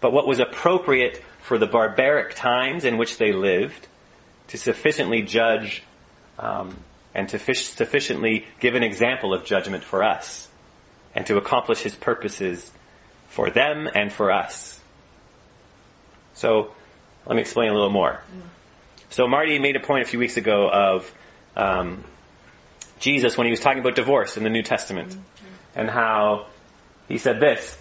but 0.00 0.12
what 0.12 0.26
was 0.28 0.38
appropriate 0.38 1.22
for 1.42 1.58
the 1.58 1.66
barbaric 1.66 2.36
times 2.36 2.84
in 2.84 2.98
which 2.98 3.18
they 3.18 3.32
lived 3.32 3.88
to 4.48 4.58
sufficiently 4.58 5.22
judge 5.22 5.82
um, 6.38 6.76
and 7.16 7.30
to 7.30 7.38
sufficiently 7.38 8.44
give 8.60 8.74
an 8.74 8.82
example 8.82 9.32
of 9.32 9.42
judgment 9.46 9.82
for 9.82 10.04
us 10.04 10.48
and 11.14 11.24
to 11.26 11.38
accomplish 11.38 11.80
his 11.80 11.94
purposes 11.94 12.70
for 13.28 13.48
them 13.48 13.88
and 13.92 14.12
for 14.12 14.30
us. 14.30 14.78
So, 16.34 16.74
let 17.24 17.34
me 17.34 17.40
explain 17.40 17.70
a 17.70 17.72
little 17.72 17.90
more. 17.90 18.20
So, 19.08 19.26
Marty 19.26 19.58
made 19.58 19.76
a 19.76 19.80
point 19.80 20.02
a 20.02 20.06
few 20.06 20.18
weeks 20.18 20.36
ago 20.36 20.68
of 20.70 21.10
um, 21.56 22.04
Jesus 23.00 23.38
when 23.38 23.46
he 23.46 23.50
was 23.50 23.60
talking 23.60 23.80
about 23.80 23.94
divorce 23.94 24.36
in 24.36 24.44
the 24.44 24.50
New 24.50 24.62
Testament 24.62 25.16
and 25.74 25.88
how 25.88 26.48
he 27.08 27.16
said 27.16 27.40
this 27.40 27.78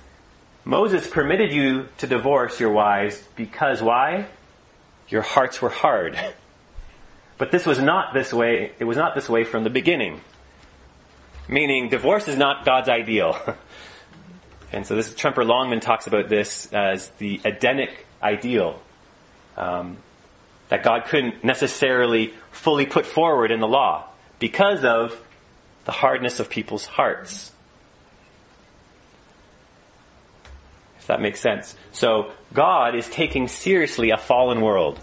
Moses 0.64 1.08
permitted 1.10 1.52
you 1.52 1.90
to 1.98 2.08
divorce 2.08 2.58
your 2.62 2.72
wives 2.72 3.22
because 3.36 3.82
why? 3.82 4.28
Your 5.10 5.24
hearts 5.24 5.62
were 5.62 5.70
hard. 5.70 6.18
But 7.38 7.52
this 7.52 7.66
was 7.66 7.80
not 7.80 8.14
this 8.14 8.34
way, 8.34 8.72
it 8.80 8.86
was 8.86 8.98
not 8.98 9.16
this 9.16 9.28
way 9.28 9.44
from 9.44 9.64
the 9.64 9.70
beginning. 9.70 10.22
Meaning, 11.48 11.90
divorce 11.90 12.28
is 12.28 12.38
not 12.38 12.66
God's 12.66 12.90
ideal. 12.90 13.38
and 14.72 14.88
so 14.88 14.96
this, 14.96 15.14
Tremper 15.14 15.46
Longman 15.46 15.80
talks 15.80 16.08
about 16.08 16.30
this 16.30 16.72
as 16.74 17.10
the 17.18 17.40
Edenic 17.44 18.06
ideal. 18.24 18.82
Um, 19.58 19.98
that 20.70 20.84
God 20.84 21.06
couldn't 21.06 21.44
necessarily 21.44 22.34
fully 22.52 22.86
put 22.86 23.06
forward 23.06 23.52
in 23.52 23.60
the 23.60 23.68
law 23.68 24.06
because 24.40 24.84
of 24.84 25.20
the 25.86 25.92
hardness 25.92 26.40
of 26.40 26.50
people's 26.50 26.86
hearts. 26.86 27.52
If 30.98 31.08
that 31.08 31.22
makes 31.22 31.40
sense. 31.40 31.76
So 31.92 32.32
God 32.54 32.96
is 32.96 33.08
taking 33.08 33.48
seriously 33.48 34.10
a 34.10 34.18
fallen 34.18 34.62
world, 34.62 35.00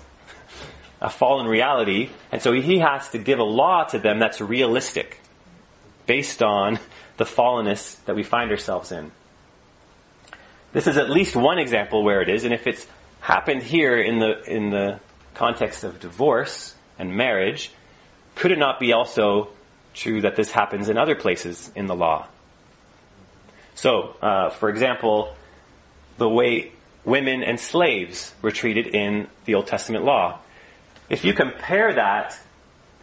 a 1.03 1.11
fallen 1.11 1.47
reality, 1.47 2.11
and 2.31 2.41
so 2.41 2.53
He 2.53 2.79
has 2.79 3.11
to 3.11 3.19
give 3.19 3.41
a 3.41 3.45
law 3.45 3.85
to 3.85 3.99
them 3.99 4.21
that's 4.21 4.41
realistic, 4.41 5.21
based 6.07 6.43
on 6.43 6.79
the 7.17 7.25
fallenness 7.25 8.03
that 8.05 8.17
we 8.17 8.23
find 8.23 8.51
ourselves 8.51 8.93
in. 8.93 9.11
This 10.73 10.87
is 10.87 10.97
at 10.97 11.11
least 11.11 11.37
one 11.37 11.59
example 11.59 12.03
where 12.05 12.23
it 12.23 12.31
is, 12.31 12.45
and 12.45 12.55
if 12.55 12.67
it's 12.67 12.87
happened 13.21 13.63
here 13.63 14.01
in 14.01 14.21
the 14.21 14.43
in 14.45 14.71
the 14.71 15.01
context 15.35 15.85
of 15.85 16.01
divorce 16.01 16.75
and 16.99 17.17
marriage, 17.17 17.73
could 18.37 18.53
it 18.53 18.59
not 18.59 18.79
be 18.79 18.93
also 18.93 19.49
true 19.95 20.21
that 20.23 20.37
this 20.37 20.51
happens 20.51 20.89
in 20.89 20.97
other 20.97 21.17
places 21.17 21.71
in 21.75 21.87
the 21.87 21.97
law? 21.97 22.27
So, 23.75 24.15
uh, 24.23 24.51
for 24.51 24.69
example, 24.69 25.35
the 26.19 26.29
way 26.29 26.73
women 27.05 27.43
and 27.43 27.59
slaves 27.59 28.33
were 28.41 28.53
treated 28.53 28.87
in 28.87 29.27
the 29.47 29.55
Old 29.57 29.67
Testament 29.67 30.05
law. 30.05 30.39
If 31.13 31.27
you 31.27 31.35
compare 31.35 31.93
that 31.93 32.39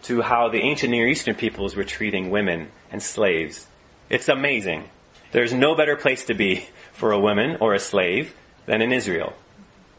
to 0.02 0.24
how 0.24 0.50
the 0.50 0.58
ancient 0.58 0.90
Near 0.90 1.08
Eastern 1.08 1.36
peoples 1.36 1.76
were 1.76 1.84
treating 1.84 2.32
women 2.32 2.72
and 2.92 3.04
slaves, 3.04 3.68
it's 4.10 4.28
amazing. 4.28 4.90
There's 5.32 5.54
no 5.54 5.76
better 5.76 5.96
place 5.96 6.26
to 6.26 6.34
be 6.34 6.66
for 6.92 7.12
a 7.12 7.20
woman 7.20 7.58
or 7.62 7.76
a 7.76 7.80
slave 7.80 8.34
than 8.66 8.82
in 8.82 8.92
Israel. 8.92 9.34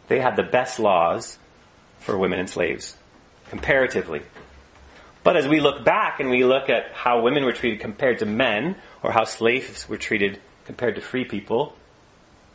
They 0.09 0.19
had 0.19 0.35
the 0.35 0.43
best 0.43 0.81
laws 0.81 1.39
for 2.01 2.19
women 2.19 2.41
and 2.41 2.51
slaves, 2.51 2.97
comparatively. 3.49 4.23
But 5.23 5.37
as 5.37 5.47
we 5.47 5.61
look 5.61 5.85
back 5.85 6.19
and 6.19 6.31
we 6.31 6.45
look 6.45 6.69
at 6.69 6.91
how 6.93 7.23
women 7.23 7.45
were 7.45 7.53
treated 7.53 7.79
compared 7.79 8.19
to 8.19 8.27
men, 8.27 8.75
or 9.05 9.13
how 9.13 9.23
slaves 9.23 9.89
were 9.89 9.99
treated 9.99 10.41
compared 10.65 10.97
to 10.97 11.01
free 11.01 11.25
people, 11.25 11.77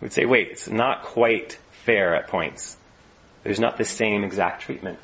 we'd 0.01 0.12
say, 0.12 0.26
wait, 0.26 0.49
it's 0.49 0.68
not 0.68 1.03
quite 1.03 1.58
fair 1.86 2.14
at 2.14 2.28
points. 2.28 2.76
There's 3.43 3.62
not 3.62 3.78
the 3.78 3.86
same 3.86 4.26
exact 4.26 4.62
treatment. 4.62 4.99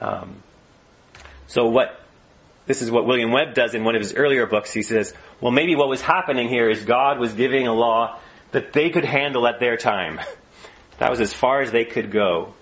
Um, 0.00 0.42
so 1.46 1.66
what, 1.66 2.00
this 2.66 2.82
is 2.82 2.90
what 2.90 3.06
William 3.06 3.32
Webb 3.32 3.54
does 3.54 3.74
in 3.74 3.84
one 3.84 3.94
of 3.94 4.00
his 4.00 4.14
earlier 4.14 4.46
books. 4.46 4.72
He 4.72 4.82
says, 4.82 5.12
well, 5.40 5.52
maybe 5.52 5.76
what 5.76 5.88
was 5.88 6.00
happening 6.00 6.48
here 6.48 6.68
is 6.70 6.84
God 6.84 7.18
was 7.18 7.32
giving 7.32 7.66
a 7.66 7.74
law 7.74 8.18
that 8.52 8.72
they 8.72 8.90
could 8.90 9.04
handle 9.04 9.46
at 9.46 9.60
their 9.60 9.76
time. 9.76 10.20
That 10.98 11.08
was 11.08 11.22
as 11.22 11.32
far 11.32 11.62
as 11.62 11.72
they 11.72 11.86
could 11.86 12.10
go. 12.10 12.52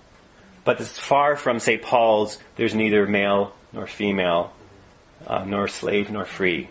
But 0.63 0.79
it's 0.79 0.97
far 0.97 1.35
from, 1.35 1.59
say, 1.59 1.77
Paul's, 1.77 2.39
there's 2.55 2.73
neither 2.73 3.05
male 3.05 3.53
nor 3.73 3.85
female, 3.85 4.53
uh, 5.27 5.43
nor 5.43 5.67
slave 5.67 6.09
nor 6.09 6.23
free. 6.23 6.69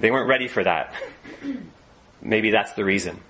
They 0.00 0.10
weren't 0.10 0.28
ready 0.28 0.48
for 0.48 0.64
that. 0.64 0.94
Maybe 2.22 2.50
that's 2.50 2.72
the 2.72 2.84
reason. 2.84 3.20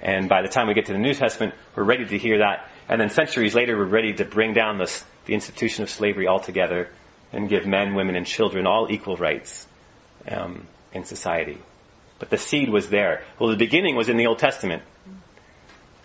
And 0.00 0.28
by 0.28 0.42
the 0.42 0.48
time 0.48 0.68
we 0.68 0.74
get 0.74 0.86
to 0.86 0.92
the 0.92 0.98
New 0.98 1.14
Testament, 1.14 1.54
we're 1.74 1.82
ready 1.82 2.06
to 2.06 2.18
hear 2.18 2.38
that. 2.38 2.70
And 2.88 3.00
then 3.00 3.10
centuries 3.10 3.54
later, 3.54 3.76
we're 3.76 3.84
ready 3.84 4.12
to 4.14 4.24
bring 4.24 4.52
down 4.52 4.78
this, 4.78 5.02
the 5.26 5.34
institution 5.34 5.82
of 5.82 5.90
slavery 5.90 6.26
altogether 6.26 6.88
and 7.32 7.48
give 7.48 7.66
men, 7.66 7.94
women, 7.94 8.16
and 8.16 8.26
children 8.26 8.66
all 8.66 8.90
equal 8.90 9.16
rights 9.16 9.66
um, 10.28 10.66
in 10.92 11.04
society. 11.04 11.58
But 12.18 12.30
the 12.30 12.38
seed 12.38 12.70
was 12.70 12.88
there. 12.88 13.24
Well, 13.38 13.50
the 13.50 13.56
beginning 13.56 13.96
was 13.96 14.08
in 14.08 14.16
the 14.16 14.26
Old 14.26 14.38
Testament. 14.38 14.82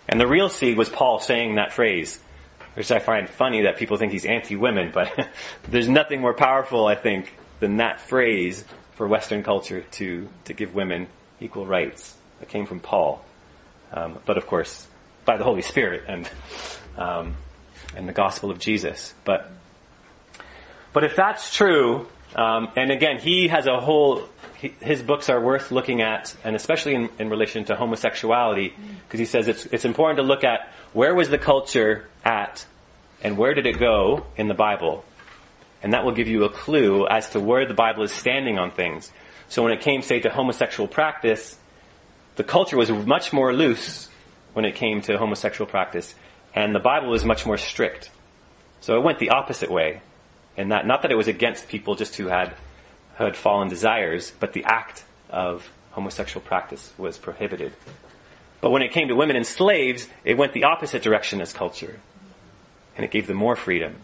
And 0.10 0.20
the 0.20 0.28
real 0.28 0.50
seed 0.50 0.78
was 0.78 0.90
Paul 0.90 1.20
saying 1.20 1.56
that 1.56 1.72
phrase, 1.72 2.20
which 2.74 2.92
I 2.92 3.00
find 3.00 3.30
funny 3.30 3.64
that 3.64 3.78
people 3.78 3.98
think 3.98 4.12
he's 4.12 4.26
anti-women, 4.26 4.92
but 4.94 5.30
there's 5.70 5.88
nothing 5.88 6.20
more 6.20 6.34
powerful, 6.34 6.86
I 6.86 6.96
think, 6.96 7.32
than 7.60 7.78
that 7.78 8.02
phrase 8.02 8.66
for 8.96 9.08
Western 9.08 9.44
culture 9.44 9.82
to, 9.82 10.28
to 10.46 10.54
give 10.54 10.76
women 10.76 11.08
equal 11.40 11.66
rights. 11.66 12.16
That 12.40 12.50
came 12.50 12.66
from 12.66 12.80
Paul. 12.80 13.24
Um, 13.94 14.20
but 14.26 14.38
of 14.38 14.48
course, 14.48 14.88
by 15.26 15.38
the 15.38 15.44
Holy 15.44 15.62
Spirit 15.62 16.04
and, 16.08 16.30
um, 16.98 17.36
and 17.96 18.08
the 18.08 18.14
gospel 18.14 18.52
of 18.52 18.60
Jesus. 18.60 19.14
But, 19.26 19.50
but 20.94 21.04
if 21.04 21.16
that's 21.16 21.54
true, 21.54 22.08
um, 22.36 22.70
and 22.76 22.92
again, 22.92 23.20
he 23.20 23.48
has 23.50 23.68
a 23.68 23.80
whole, 23.80 24.24
his 24.80 25.02
books 25.02 25.30
are 25.30 25.40
worth 25.40 25.72
looking 25.72 26.02
at, 26.02 26.36
and 26.44 26.56
especially 26.56 26.96
in, 26.96 27.10
in 27.20 27.30
relation 27.30 27.66
to 27.66 27.76
homosexuality, 27.76 28.74
because 29.08 29.20
he 29.20 29.26
says 29.26 29.48
it's, 29.48 29.66
it's 29.68 29.86
important 29.86 30.18
to 30.18 30.24
look 30.24 30.44
at 30.44 30.72
where 30.94 31.14
was 31.14 31.30
the 31.30 31.38
culture 31.38 32.08
at 32.24 32.66
and 33.24 33.38
where 33.38 33.54
did 33.54 33.66
it 33.66 33.80
go 33.80 34.26
in 34.38 34.48
the 34.48 34.54
Bible. 34.54 35.04
And 35.84 35.94
that 35.94 36.06
will 36.06 36.14
give 36.14 36.28
you 36.28 36.44
a 36.44 36.50
clue 36.50 37.08
as 37.08 37.30
to 37.32 37.40
where 37.40 37.68
the 37.68 37.74
Bible 37.74 38.04
is 38.04 38.12
standing 38.12 38.60
on 38.60 38.72
things. 38.72 39.12
So 39.50 39.64
when 39.64 39.74
it 39.74 39.82
came, 39.82 40.02
say, 40.02 40.20
to 40.22 40.30
homosexual 40.30 40.88
practice, 40.88 41.58
the 42.36 42.44
culture 42.44 42.78
was 42.78 42.90
much 42.90 43.34
more 43.34 43.54
loose 43.54 44.10
when 44.54 44.64
it 44.66 44.76
came 44.76 45.02
to 45.02 45.18
homosexual 45.18 45.70
practice, 45.70 46.14
and 46.54 46.76
the 46.76 46.80
Bible 46.80 47.10
was 47.10 47.24
much 47.24 47.46
more 47.46 47.58
strict. 47.58 48.10
So 48.82 48.98
it 48.98 49.04
went 49.04 49.20
the 49.20 49.30
opposite 49.30 49.72
way. 49.72 50.02
And 50.58 50.72
that, 50.72 50.86
not 50.86 51.04
that 51.04 51.12
it 51.12 51.16
was 51.16 51.28
against 51.28 51.70
people 51.70 51.96
just 51.96 52.16
who 52.16 52.28
had, 52.28 52.54
had 53.16 53.38
fallen 53.38 53.70
desires, 53.70 54.34
but 54.40 54.54
the 54.54 54.66
act 54.66 55.06
of 55.30 55.70
homosexual 55.92 56.46
practice 56.46 56.92
was 56.98 57.18
prohibited. 57.18 57.74
But 58.60 58.72
when 58.72 58.82
it 58.82 58.92
came 58.92 59.08
to 59.08 59.16
women 59.16 59.36
and 59.36 59.48
slaves, 59.48 60.08
it 60.24 60.38
went 60.38 60.54
the 60.54 60.66
opposite 60.66 61.02
direction 61.02 61.42
as 61.42 61.54
culture. 61.54 62.00
And 62.96 63.06
it 63.06 63.12
gave 63.12 63.28
them 63.28 63.38
more 63.38 63.56
freedom. 63.56 63.96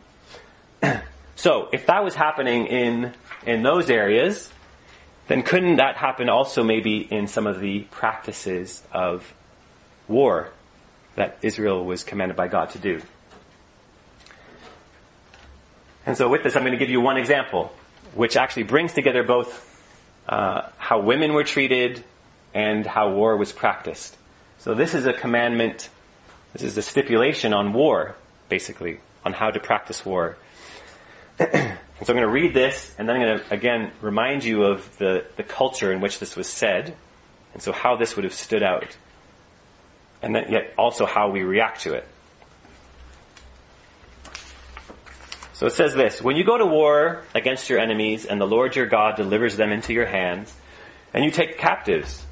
so, 1.35 1.69
if 1.73 1.85
that 1.87 2.03
was 2.03 2.15
happening 2.15 2.67
in, 2.67 3.13
in 3.45 3.63
those 3.63 3.89
areas, 3.89 4.49
then 5.27 5.43
couldn't 5.43 5.75
that 5.75 5.97
happen 5.97 6.29
also 6.29 6.63
maybe 6.63 6.99
in 6.99 7.27
some 7.27 7.45
of 7.45 7.59
the 7.59 7.81
practices 7.91 8.81
of 8.93 9.33
war 10.07 10.51
that 11.17 11.39
Israel 11.41 11.83
was 11.83 12.03
commanded 12.03 12.37
by 12.37 12.47
God 12.47 12.69
to 12.69 12.79
do? 12.79 13.01
And 16.05 16.15
so 16.15 16.29
with 16.29 16.43
this, 16.43 16.55
I'm 16.55 16.61
going 16.61 16.71
to 16.71 16.77
give 16.77 16.89
you 16.89 17.01
one 17.01 17.17
example, 17.17 17.73
which 18.13 18.37
actually 18.37 18.63
brings 18.63 18.93
together 18.93 19.23
both 19.23 19.65
uh, 20.29 20.69
how 20.77 21.01
women 21.01 21.33
were 21.33 21.43
treated 21.43 22.03
and 22.53 22.85
how 22.85 23.11
war 23.11 23.35
was 23.35 23.51
practiced. 23.51 24.15
So 24.59 24.73
this 24.73 24.93
is 24.93 25.05
a 25.05 25.11
commandment, 25.11 25.89
this 26.53 26.63
is 26.63 26.77
a 26.77 26.81
stipulation 26.81 27.53
on 27.53 27.73
war, 27.73 28.15
basically, 28.47 28.99
on 29.25 29.33
how 29.33 29.49
to 29.49 29.59
practice 29.59 30.05
war. 30.05 30.37
so 31.39 31.45
I'm 31.49 32.05
going 32.05 32.21
to 32.21 32.29
read 32.29 32.53
this, 32.53 32.95
and 32.97 33.09
then 33.09 33.17
I'm 33.17 33.21
going 33.21 33.39
to 33.39 33.53
again 33.53 33.91
remind 34.01 34.43
you 34.43 34.63
of 34.63 34.97
the, 34.99 35.25
the 35.35 35.43
culture 35.43 35.91
in 35.91 35.99
which 35.99 36.19
this 36.19 36.35
was 36.35 36.47
said, 36.47 36.95
and 37.53 37.61
so 37.61 37.71
how 37.71 37.97
this 37.97 38.15
would 38.15 38.23
have 38.23 38.33
stood 38.33 38.63
out, 38.63 38.95
and 40.21 40.35
then 40.35 40.51
yet 40.51 40.73
also 40.77 41.05
how 41.05 41.29
we 41.29 41.43
react 41.43 41.81
to 41.81 41.93
it. 41.93 42.07
So 45.53 45.65
it 45.65 45.73
says 45.73 45.95
this, 45.95 46.21
when 46.21 46.35
you 46.35 46.43
go 46.43 46.57
to 46.57 46.65
war 46.65 47.23
against 47.33 47.69
your 47.69 47.79
enemies 47.79 48.25
and 48.25 48.39
the 48.39 48.45
Lord 48.45 48.75
your 48.75 48.85
God 48.85 49.15
delivers 49.15 49.57
them 49.57 49.71
into 49.71 49.91
your 49.91 50.05
hands, 50.05 50.53
and 51.13 51.25
you 51.25 51.31
take 51.31 51.57
captives, 51.57 52.23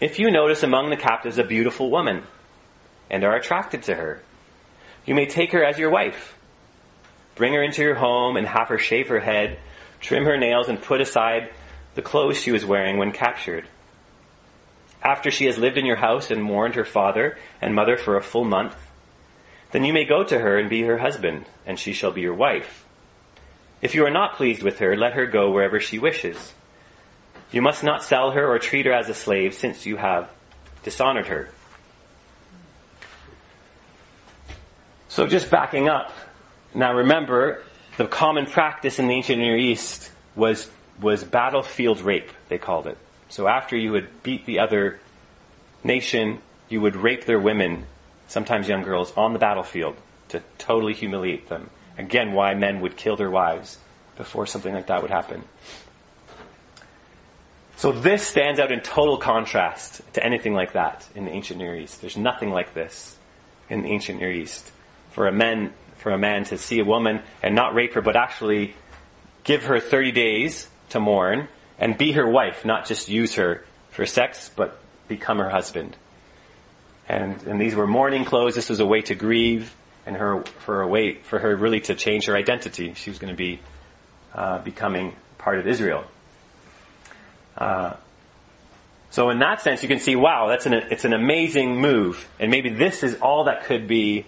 if 0.00 0.18
you 0.18 0.30
notice 0.30 0.62
among 0.62 0.90
the 0.90 0.96
captives 0.96 1.38
a 1.38 1.44
beautiful 1.44 1.90
woman, 1.90 2.24
and 3.10 3.24
are 3.24 3.36
attracted 3.36 3.84
to 3.84 3.94
her, 3.94 4.22
you 5.06 5.14
may 5.14 5.26
take 5.26 5.52
her 5.52 5.64
as 5.64 5.78
your 5.78 5.90
wife. 5.90 6.36
Bring 7.34 7.54
her 7.54 7.62
into 7.62 7.82
your 7.82 7.94
home 7.94 8.36
and 8.36 8.46
have 8.46 8.68
her 8.68 8.78
shave 8.78 9.08
her 9.08 9.20
head, 9.20 9.58
trim 10.00 10.24
her 10.24 10.36
nails, 10.36 10.68
and 10.68 10.80
put 10.80 11.00
aside 11.00 11.50
the 11.94 12.02
clothes 12.02 12.38
she 12.38 12.52
was 12.52 12.64
wearing 12.64 12.98
when 12.98 13.12
captured. 13.12 13.66
After 15.02 15.30
she 15.30 15.46
has 15.46 15.58
lived 15.58 15.78
in 15.78 15.84
your 15.84 15.96
house 15.96 16.30
and 16.30 16.42
mourned 16.42 16.76
her 16.76 16.84
father 16.84 17.36
and 17.60 17.74
mother 17.74 17.96
for 17.96 18.16
a 18.16 18.22
full 18.22 18.44
month, 18.44 18.76
then 19.72 19.84
you 19.84 19.92
may 19.92 20.04
go 20.04 20.22
to 20.22 20.38
her 20.38 20.58
and 20.58 20.70
be 20.70 20.82
her 20.82 20.98
husband, 20.98 21.46
and 21.66 21.78
she 21.78 21.92
shall 21.92 22.12
be 22.12 22.20
your 22.20 22.34
wife. 22.34 22.84
If 23.80 23.94
you 23.94 24.06
are 24.06 24.10
not 24.10 24.36
pleased 24.36 24.62
with 24.62 24.78
her, 24.78 24.96
let 24.96 25.14
her 25.14 25.26
go 25.26 25.50
wherever 25.50 25.80
she 25.80 25.98
wishes. 25.98 26.54
You 27.50 27.62
must 27.62 27.82
not 27.82 28.04
sell 28.04 28.30
her 28.30 28.46
or 28.46 28.58
treat 28.58 28.86
her 28.86 28.92
as 28.92 29.08
a 29.08 29.14
slave, 29.14 29.54
since 29.54 29.84
you 29.86 29.96
have 29.96 30.30
dishonored 30.84 31.26
her. 31.26 31.48
So 35.08 35.26
just 35.26 35.50
backing 35.50 35.88
up. 35.88 36.12
Now 36.74 36.94
remember, 36.94 37.62
the 37.96 38.06
common 38.06 38.46
practice 38.46 38.98
in 38.98 39.08
the 39.08 39.14
ancient 39.14 39.40
Near 39.40 39.56
East 39.56 40.10
was, 40.36 40.70
was 41.00 41.24
battlefield 41.24 42.00
rape, 42.00 42.30
they 42.48 42.58
called 42.58 42.86
it. 42.86 42.96
So 43.32 43.48
after 43.48 43.78
you 43.78 43.92
would 43.92 44.22
beat 44.22 44.44
the 44.44 44.58
other 44.58 45.00
nation, 45.82 46.42
you 46.68 46.82
would 46.82 46.96
rape 46.96 47.24
their 47.24 47.40
women 47.40 47.86
sometimes 48.28 48.68
young 48.68 48.82
girls, 48.82 49.10
on 49.16 49.32
the 49.32 49.38
battlefield 49.38 49.96
to 50.28 50.42
totally 50.58 50.92
humiliate 50.92 51.48
them. 51.48 51.70
Again, 51.96 52.34
why 52.34 52.52
men 52.52 52.82
would 52.82 52.94
kill 52.94 53.16
their 53.16 53.30
wives 53.30 53.78
before 54.16 54.46
something 54.46 54.74
like 54.74 54.88
that 54.88 55.00
would 55.00 55.10
happen. 55.10 55.44
So 57.76 57.90
this 57.90 58.26
stands 58.26 58.60
out 58.60 58.70
in 58.70 58.80
total 58.80 59.16
contrast 59.16 60.02
to 60.12 60.22
anything 60.22 60.52
like 60.52 60.74
that 60.74 61.08
in 61.14 61.24
the 61.24 61.30
ancient 61.30 61.58
Near 61.58 61.74
East. 61.74 62.02
There's 62.02 62.18
nothing 62.18 62.50
like 62.50 62.74
this 62.74 63.16
in 63.70 63.82
the 63.82 63.88
ancient 63.88 64.20
Near 64.20 64.30
East. 64.30 64.70
For 65.12 65.26
a 65.26 65.32
man, 65.32 65.72
for 65.96 66.12
a 66.12 66.18
man 66.18 66.44
to 66.44 66.58
see 66.58 66.80
a 66.80 66.84
woman 66.84 67.22
and 67.42 67.54
not 67.54 67.74
rape 67.74 67.94
her, 67.94 68.02
but 68.02 68.14
actually 68.14 68.74
give 69.42 69.64
her 69.64 69.80
30 69.80 70.12
days 70.12 70.68
to 70.90 71.00
mourn 71.00 71.48
and 71.82 71.98
be 71.98 72.12
her 72.12 72.26
wife, 72.26 72.64
not 72.64 72.86
just 72.86 73.08
use 73.08 73.34
her 73.34 73.64
for 73.90 74.06
sex, 74.06 74.48
but 74.54 74.78
become 75.08 75.38
her 75.38 75.50
husband. 75.50 75.96
And, 77.08 77.42
and 77.42 77.60
these 77.60 77.74
were 77.74 77.88
mourning 77.88 78.24
clothes. 78.24 78.54
This 78.54 78.70
was 78.70 78.78
a 78.78 78.86
way 78.86 79.02
to 79.02 79.16
grieve 79.16 79.74
and 80.06 80.16
her, 80.16 80.44
for 80.60 80.82
a 80.82 80.86
way, 80.86 81.14
for 81.14 81.40
her 81.40 81.56
really 81.56 81.80
to 81.80 81.96
change 81.96 82.26
her 82.26 82.36
identity. 82.36 82.94
She 82.94 83.10
was 83.10 83.18
going 83.18 83.32
to 83.32 83.36
be, 83.36 83.58
uh, 84.32 84.60
becoming 84.60 85.16
part 85.38 85.58
of 85.58 85.66
Israel. 85.66 86.04
Uh, 87.58 87.94
so 89.10 89.30
in 89.30 89.40
that 89.40 89.60
sense, 89.60 89.82
you 89.82 89.88
can 89.88 89.98
see, 89.98 90.14
wow, 90.14 90.46
that's 90.46 90.66
an, 90.66 90.74
it's 90.74 91.04
an 91.04 91.12
amazing 91.12 91.80
move. 91.80 92.28
And 92.38 92.52
maybe 92.52 92.70
this 92.70 93.02
is 93.02 93.16
all 93.16 93.44
that 93.44 93.64
could 93.64 93.88
be 93.88 94.24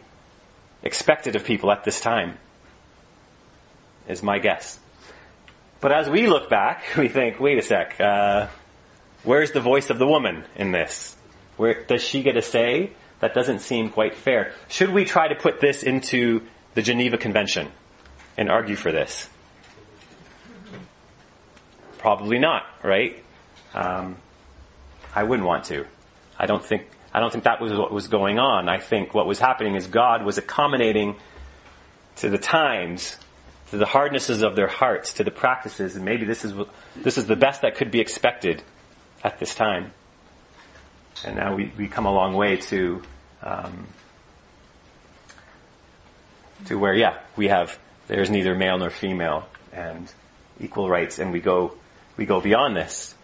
expected 0.83 1.37
of 1.37 1.45
people 1.45 1.71
at 1.71 1.85
this 1.85 2.01
time, 2.01 2.37
is 4.09 4.25
my 4.25 4.41
guess. 4.41 4.81
But 5.85 5.93
as 5.93 6.09
we 6.09 6.29
look 6.29 6.49
back, 6.49 6.83
we 6.97 7.09
think, 7.09 7.39
wait 7.39 7.59
a 7.59 7.63
sec, 7.63 8.01
uh, 8.01 8.47
where's 9.23 9.53
the 9.53 9.61
voice 9.61 9.91
of 9.91 9.99
the 9.99 10.07
woman 10.07 10.45
in 10.57 10.73
this? 10.73 11.15
Where 11.59 11.85
does 11.85 12.03
she 12.03 12.23
get 12.23 12.39
a 12.39 12.43
say? 12.43 12.93
That 13.21 13.35
doesn't 13.35 13.59
seem 13.59 13.91
quite 13.91 14.15
fair. 14.15 14.55
Should 14.69 14.95
we 14.95 15.05
try 15.05 15.29
to 15.29 15.35
put 15.35 15.61
this 15.61 15.83
into 15.83 16.41
the 16.73 16.81
Geneva 16.81 17.19
Convention 17.19 17.71
and 18.39 18.51
argue 18.51 18.77
for 18.77 18.93
this? 18.93 19.29
Probably 21.99 22.39
not, 22.39 22.63
right? 22.83 23.23
Um, 23.75 24.17
I 25.15 25.25
wouldn't 25.25 25.47
want 25.47 25.65
to. 25.65 25.85
I 26.39 26.47
don't 26.47 26.65
think 26.65 26.87
I 27.13 27.21
don't 27.21 27.31
think 27.31 27.45
that 27.45 27.61
was 27.61 27.75
what 27.75 27.93
was 27.93 28.09
going 28.09 28.39
on. 28.39 28.71
I 28.71 28.79
think 28.79 29.13
what 29.13 29.27
was 29.27 29.39
happening 29.39 29.75
is 29.75 29.87
God 29.87 30.25
was 30.25 30.39
accommodating 30.39 31.17
to 32.17 32.31
the 32.31 32.39
times, 32.39 33.19
to 33.71 33.77
the 33.77 33.87
hardnesses 33.87 34.43
of 34.43 34.57
their 34.57 34.69
hearts, 34.69 35.15
to 35.15 35.25
the 35.25 35.31
practices, 35.31 35.97
and 35.97 36.05
maybe 36.05 36.25
this 36.27 36.45
is 36.45 36.55
this 36.97 37.19
is 37.19 37.27
the 37.27 37.37
best 37.37 37.63
that 37.63 37.77
could 37.77 37.91
be 37.91 38.01
expected 38.01 38.63
at 39.25 39.39
this 39.39 39.55
time. 39.55 39.93
And 41.25 41.37
now 41.37 41.55
we, 41.55 41.73
we 41.77 41.89
come 41.89 42.07
a 42.07 42.13
long 42.13 42.35
way 42.35 42.57
to, 42.57 43.03
um, 43.43 43.87
to 46.67 46.79
where, 46.79 46.95
yeah, 46.95 47.19
we 47.37 47.49
have, 47.49 47.79
there's 48.09 48.31
neither 48.31 48.55
male 48.55 48.79
nor 48.79 48.91
female 48.91 49.49
and 49.73 50.13
equal 50.61 50.89
rights 50.89 51.19
and 51.19 51.33
we 51.33 51.41
go, 51.41 51.75
we 52.17 52.27
go 52.27 52.41
beyond 52.41 52.77
this. 52.77 53.15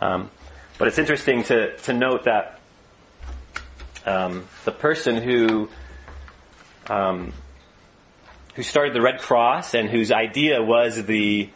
Um, 0.00 0.30
but 0.78 0.88
it's 0.88 0.98
interesting 0.98 1.42
to, 1.44 1.76
to 1.78 1.92
note 1.92 2.24
that, 2.24 2.60
um, 4.06 4.46
the 4.64 4.72
person 4.72 5.22
who, 5.22 5.68
um, 6.88 7.32
who 8.60 8.64
started 8.64 8.92
the 8.92 9.00
Red 9.00 9.20
Cross 9.20 9.72
and 9.72 9.88
whose 9.88 10.12
idea 10.12 10.62
was 10.62 11.02
the, 11.06 11.48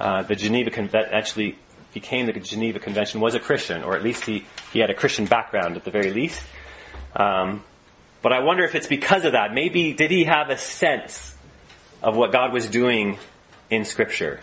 uh, 0.00 0.22
the 0.22 0.34
Geneva 0.34 0.70
Convention, 0.70 1.12
actually 1.12 1.58
became 1.92 2.24
the 2.24 2.32
Geneva 2.32 2.78
Convention 2.78 3.20
was 3.20 3.34
a 3.34 3.38
Christian, 3.38 3.82
or 3.82 3.94
at 3.94 4.02
least 4.02 4.24
he, 4.24 4.46
he 4.72 4.78
had 4.78 4.88
a 4.88 4.94
Christian 4.94 5.26
background 5.26 5.76
at 5.76 5.84
the 5.84 5.90
very 5.90 6.14
least. 6.14 6.42
Um, 7.14 7.62
but 8.22 8.32
I 8.32 8.40
wonder 8.40 8.64
if 8.64 8.74
it's 8.74 8.86
because 8.86 9.26
of 9.26 9.32
that. 9.32 9.52
Maybe 9.52 9.92
did 9.92 10.10
he 10.10 10.24
have 10.24 10.48
a 10.48 10.56
sense 10.56 11.36
of 12.02 12.16
what 12.16 12.32
God 12.32 12.54
was 12.54 12.70
doing 12.70 13.18
in 13.68 13.84
Scripture, 13.84 14.40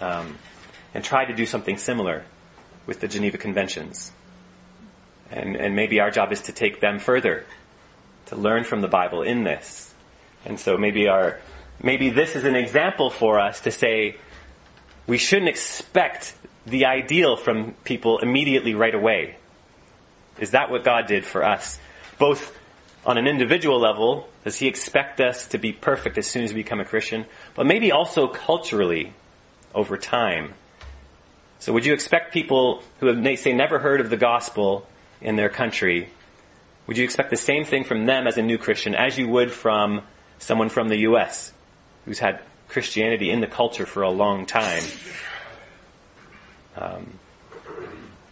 um, 0.00 0.38
and 0.94 1.04
try 1.04 1.26
to 1.26 1.34
do 1.34 1.44
something 1.44 1.76
similar 1.76 2.24
with 2.86 3.00
the 3.00 3.08
Geneva 3.08 3.36
Conventions. 3.36 4.10
And, 5.30 5.54
and 5.54 5.76
maybe 5.76 6.00
our 6.00 6.10
job 6.10 6.32
is 6.32 6.40
to 6.44 6.52
take 6.52 6.80
them 6.80 6.98
further, 6.98 7.44
to 8.28 8.36
learn 8.36 8.64
from 8.64 8.80
the 8.80 8.88
Bible 8.88 9.20
in 9.20 9.44
this. 9.44 9.89
And 10.44 10.58
so 10.58 10.76
maybe 10.76 11.08
our, 11.08 11.38
maybe 11.82 12.10
this 12.10 12.36
is 12.36 12.44
an 12.44 12.56
example 12.56 13.10
for 13.10 13.38
us 13.38 13.60
to 13.62 13.70
say, 13.70 14.16
we 15.06 15.18
shouldn't 15.18 15.48
expect 15.48 16.34
the 16.66 16.86
ideal 16.86 17.36
from 17.36 17.72
people 17.84 18.18
immediately 18.18 18.74
right 18.74 18.94
away. 18.94 19.36
Is 20.38 20.52
that 20.52 20.70
what 20.70 20.84
God 20.84 21.06
did 21.06 21.24
for 21.24 21.44
us? 21.44 21.78
Both 22.18 22.56
on 23.04 23.18
an 23.18 23.26
individual 23.26 23.80
level, 23.80 24.28
does 24.44 24.56
He 24.56 24.68
expect 24.68 25.20
us 25.20 25.48
to 25.48 25.58
be 25.58 25.72
perfect 25.72 26.18
as 26.18 26.26
soon 26.26 26.44
as 26.44 26.52
we 26.52 26.62
become 26.62 26.80
a 26.80 26.84
Christian? 26.84 27.26
But 27.54 27.66
maybe 27.66 27.92
also 27.92 28.28
culturally 28.28 29.14
over 29.74 29.96
time. 29.96 30.54
So 31.58 31.72
would 31.72 31.84
you 31.84 31.92
expect 31.92 32.32
people 32.32 32.82
who 33.00 33.06
have, 33.06 33.38
say, 33.38 33.52
never 33.52 33.78
heard 33.78 34.00
of 34.00 34.10
the 34.10 34.16
gospel 34.16 34.86
in 35.20 35.36
their 35.36 35.50
country, 35.50 36.08
would 36.86 36.96
you 36.96 37.04
expect 37.04 37.30
the 37.30 37.36
same 37.36 37.64
thing 37.64 37.84
from 37.84 38.06
them 38.06 38.26
as 38.26 38.38
a 38.38 38.42
new 38.42 38.58
Christian 38.58 38.94
as 38.94 39.18
you 39.18 39.28
would 39.28 39.52
from 39.52 40.02
someone 40.40 40.68
from 40.68 40.88
the 40.88 40.98
U.S. 40.98 41.52
who's 42.04 42.18
had 42.18 42.40
Christianity 42.68 43.30
in 43.30 43.40
the 43.40 43.46
culture 43.46 43.86
for 43.86 44.02
a 44.02 44.10
long 44.10 44.46
time? 44.46 44.82
Um, 46.76 47.18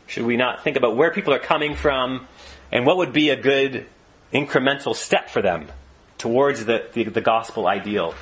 should 0.07 0.25
we 0.25 0.37
not 0.37 0.65
think 0.65 0.77
about 0.77 0.97
where 0.97 1.13
people 1.13 1.35
are 1.35 1.39
coming 1.39 1.77
from 1.77 2.27
and 2.73 2.85
what 2.87 2.97
would 2.97 3.13
be 3.13 3.31
a 3.31 3.37
good 3.37 3.87
incremental 4.33 4.97
step 4.97 5.31
for 5.31 5.43
them 5.43 5.69
towards 6.17 6.65
the, 6.65 6.89
the, 6.93 7.05
the 7.05 7.21
gospel 7.21 7.69
ideal? 7.69 8.15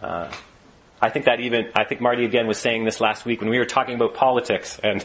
Uh, 0.00 0.32
I 1.00 1.10
think 1.10 1.26
that 1.26 1.40
even, 1.40 1.70
I 1.74 1.84
think 1.84 2.00
Marty 2.00 2.24
again 2.24 2.46
was 2.46 2.58
saying 2.58 2.84
this 2.84 3.00
last 3.00 3.24
week 3.24 3.40
when 3.40 3.50
we 3.50 3.58
were 3.58 3.66
talking 3.66 3.96
about 3.96 4.14
politics 4.14 4.78
and 4.82 5.04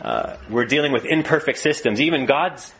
uh, 0.00 0.36
we're 0.50 0.66
dealing 0.66 0.92
with 0.92 1.04
imperfect 1.04 1.58
systems. 1.58 2.00
Even 2.00 2.26
God's 2.26 2.72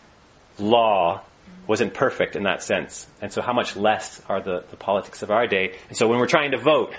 law 0.59 1.23
wasn't 1.67 1.95
perfect 1.95 2.37
in 2.37 2.45
that 2.45 2.63
sense. 2.63 3.07
And 3.21 3.33
so 3.33 3.41
how 3.43 3.53
much 3.53 3.77
less 3.77 4.21
are 4.29 4.41
the, 4.41 4.65
the 4.71 4.77
politics 4.77 5.23
of 5.23 5.31
our 5.31 5.47
day? 5.47 5.77
And 5.89 5.97
so 5.97 6.09
when 6.09 6.19
we're 6.19 6.27
trying 6.27 6.51
to 6.51 6.59
vote, 6.59 6.93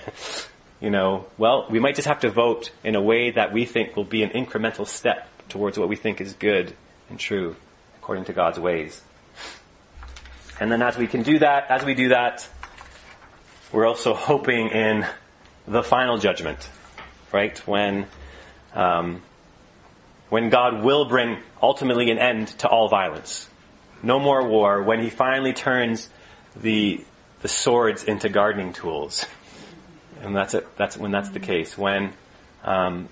you 0.80 0.90
know, 0.90 1.26
well, 1.38 1.66
we 1.70 1.78
might 1.78 1.94
just 1.94 2.08
have 2.08 2.20
to 2.20 2.30
vote 2.30 2.70
in 2.82 2.94
a 2.94 3.02
way 3.02 3.30
that 3.30 3.52
we 3.52 3.64
think 3.64 3.96
will 3.96 4.04
be 4.04 4.22
an 4.22 4.30
incremental 4.30 4.86
step 4.86 5.28
towards 5.48 5.78
what 5.78 5.88
we 5.88 5.96
think 5.96 6.20
is 6.20 6.32
good 6.34 6.74
and 7.08 7.18
true 7.18 7.56
according 7.98 8.24
to 8.24 8.32
God's 8.32 8.58
ways. 8.58 9.02
And 10.60 10.70
then 10.72 10.82
as 10.82 10.96
we 10.96 11.06
can 11.06 11.22
do 11.22 11.38
that, 11.40 11.70
as 11.70 11.84
we 11.84 11.94
do 11.94 12.08
that, 12.08 12.48
we're 13.72 13.86
also 13.86 14.14
hoping 14.14 14.68
in 14.68 15.06
the 15.66 15.82
final 15.82 16.18
judgment, 16.18 16.68
right? 17.32 17.58
When, 17.66 18.06
um, 18.74 19.22
when 20.28 20.50
God 20.50 20.82
will 20.82 21.04
bring 21.06 21.38
ultimately 21.62 22.10
an 22.10 22.18
end 22.18 22.48
to 22.58 22.68
all 22.68 22.88
violence. 22.88 23.48
No 24.02 24.18
more 24.18 24.46
war. 24.46 24.82
When 24.82 25.00
He 25.00 25.10
finally 25.10 25.52
turns 25.52 26.08
the 26.54 27.04
the 27.42 27.48
swords 27.48 28.04
into 28.04 28.28
gardening 28.28 28.72
tools. 28.72 29.26
And 30.22 30.34
that's 30.34 30.54
it. 30.54 30.66
That's 30.76 30.96
when 30.96 31.10
that's 31.10 31.28
the 31.30 31.40
case. 31.40 31.76
When 31.76 32.12
um, 32.64 33.08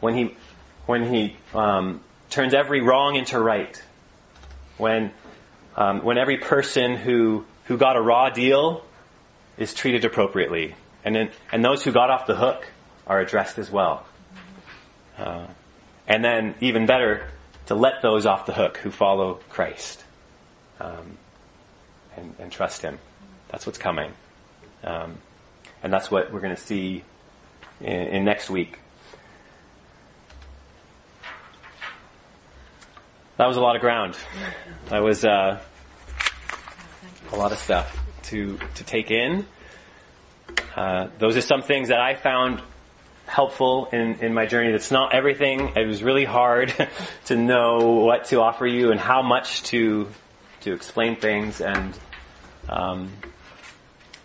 when 0.00 0.14
he 0.14 0.36
when 0.86 1.12
he 1.12 1.36
um, 1.54 2.00
turns 2.30 2.54
every 2.54 2.80
wrong 2.82 3.16
into 3.16 3.38
right. 3.40 3.82
When 4.76 5.12
um, 5.76 6.04
when 6.04 6.18
every 6.18 6.38
person 6.38 6.96
who 6.96 7.46
who 7.64 7.78
got 7.78 7.96
a 7.96 8.00
raw 8.00 8.30
deal 8.30 8.84
is 9.56 9.72
treated 9.72 10.04
appropriately, 10.04 10.74
and 11.04 11.14
then, 11.14 11.30
and 11.50 11.64
those 11.64 11.82
who 11.82 11.92
got 11.92 12.10
off 12.10 12.26
the 12.26 12.36
hook 12.36 12.66
are 13.06 13.20
addressed 13.20 13.58
as 13.58 13.70
well. 13.70 14.04
Uh, 15.16 15.46
and 16.06 16.24
then 16.24 16.54
even 16.60 16.86
better 16.86 17.26
to 17.66 17.74
let 17.74 18.02
those 18.02 18.26
off 18.26 18.46
the 18.46 18.52
hook 18.52 18.78
who 18.78 18.90
follow 18.90 19.40
Christ 19.48 20.04
um, 20.80 21.16
and, 22.16 22.34
and, 22.38 22.52
trust 22.52 22.82
Him. 22.82 22.98
That's 23.48 23.66
what's 23.66 23.78
coming. 23.78 24.12
Um, 24.82 25.18
and 25.82 25.92
that's 25.92 26.10
what 26.10 26.32
we're 26.32 26.40
going 26.40 26.54
to 26.54 26.60
see 26.60 27.04
in, 27.80 27.86
in, 27.88 28.24
next 28.24 28.50
week. 28.50 28.78
That 33.36 33.46
was 33.46 33.56
a 33.56 33.60
lot 33.60 33.76
of 33.76 33.80
ground. 33.80 34.16
That 34.90 35.02
was 35.02 35.24
uh, 35.24 35.60
a 37.32 37.36
lot 37.36 37.52
of 37.52 37.58
stuff 37.58 37.98
to 38.24 38.58
to 38.76 38.84
take 38.84 39.10
in. 39.10 39.46
Uh, 40.76 41.08
those 41.18 41.36
are 41.36 41.40
some 41.40 41.62
things 41.62 41.88
that 41.88 42.00
I 42.00 42.14
found 42.14 42.62
helpful 43.26 43.88
in, 43.92 44.20
in 44.20 44.34
my 44.34 44.46
journey. 44.46 44.72
That's 44.72 44.90
not 44.90 45.14
everything. 45.14 45.72
It 45.76 45.86
was 45.86 46.02
really 46.02 46.24
hard 46.24 46.74
to 47.26 47.36
know 47.36 47.78
what 48.04 48.26
to 48.26 48.40
offer 48.40 48.66
you 48.66 48.90
and 48.90 49.00
how 49.00 49.22
much 49.22 49.62
to 49.64 50.08
to 50.60 50.72
explain 50.72 51.16
things. 51.16 51.60
And 51.60 51.98
um, 52.68 53.12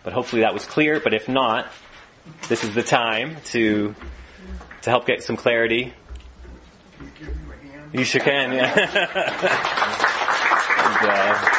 but 0.03 0.13
hopefully 0.13 0.41
that 0.43 0.53
was 0.53 0.65
clear. 0.65 0.99
But 0.99 1.13
if 1.13 1.27
not, 1.27 1.67
this 2.47 2.63
is 2.63 2.73
the 2.75 2.83
time 2.83 3.37
to 3.47 3.95
to 4.81 4.89
help 4.89 5.05
get 5.05 5.23
some 5.23 5.37
clarity. 5.37 5.93
You 7.91 8.03
sure 8.03 8.21
can, 8.21 8.53
yeah. 8.53 8.71
and, 10.99 11.09
uh, 11.09 11.49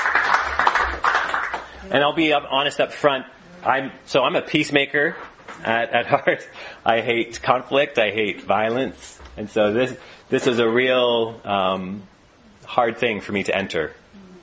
and 1.91 2.05
I'll 2.05 2.14
be 2.14 2.32
up, 2.32 2.47
honest 2.49 2.80
up 2.80 2.93
front. 2.93 3.26
I'm 3.64 3.91
so 4.07 4.22
I'm 4.22 4.36
a 4.36 4.43
peacemaker 4.43 5.16
at, 5.64 5.90
at 5.90 6.06
heart. 6.06 6.46
I 6.84 7.00
hate 7.00 7.42
conflict. 7.42 7.98
I 7.98 8.11
hate 8.11 8.42
violence. 8.42 9.18
And 9.36 9.48
so 9.50 9.72
this, 9.72 9.96
this 10.28 10.46
is 10.46 10.58
a 10.58 10.68
real, 10.68 11.40
um, 11.44 12.02
hard 12.70 12.98
thing 12.98 13.20
for 13.20 13.32
me 13.32 13.42
to 13.42 13.56
enter 13.56 13.92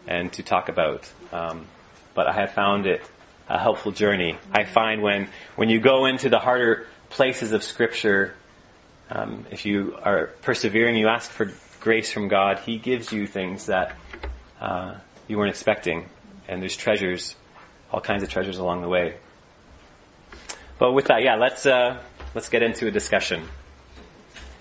and 0.05 0.31
to 0.33 0.43
talk 0.43 0.67
about. 0.67 1.09
Um, 1.31 1.65
but 2.13 2.27
I 2.27 2.33
have 2.33 2.51
found 2.51 2.85
it 2.85 3.01
a 3.47 3.57
helpful 3.57 3.93
journey. 3.93 4.37
I 4.51 4.65
find 4.65 5.01
when, 5.01 5.29
when 5.55 5.69
you 5.69 5.79
go 5.79 6.05
into 6.05 6.29
the 6.29 6.39
harder 6.39 6.87
places 7.09 7.53
of 7.53 7.63
scripture, 7.63 8.35
um, 9.09 9.45
if 9.51 9.65
you 9.65 9.97
are 10.03 10.27
persevering, 10.41 10.97
you 10.97 11.07
ask 11.07 11.31
for 11.31 11.53
grace 11.79 12.11
from 12.11 12.27
God, 12.27 12.59
He 12.59 12.77
gives 12.77 13.13
you 13.13 13.27
things 13.27 13.67
that, 13.67 13.95
uh, 14.59 14.95
you 15.27 15.37
weren't 15.37 15.51
expecting. 15.51 16.09
And 16.49 16.61
there's 16.61 16.75
treasures, 16.75 17.35
all 17.91 18.01
kinds 18.01 18.23
of 18.23 18.29
treasures 18.29 18.57
along 18.57 18.81
the 18.81 18.89
way. 18.89 19.15
But 20.79 20.93
with 20.93 21.05
that, 21.05 21.23
yeah, 21.23 21.35
let's 21.35 21.65
uh, 21.65 22.01
let's 22.35 22.49
get 22.49 22.63
into 22.63 22.87
a 22.87 22.91
discussion. 22.91 23.47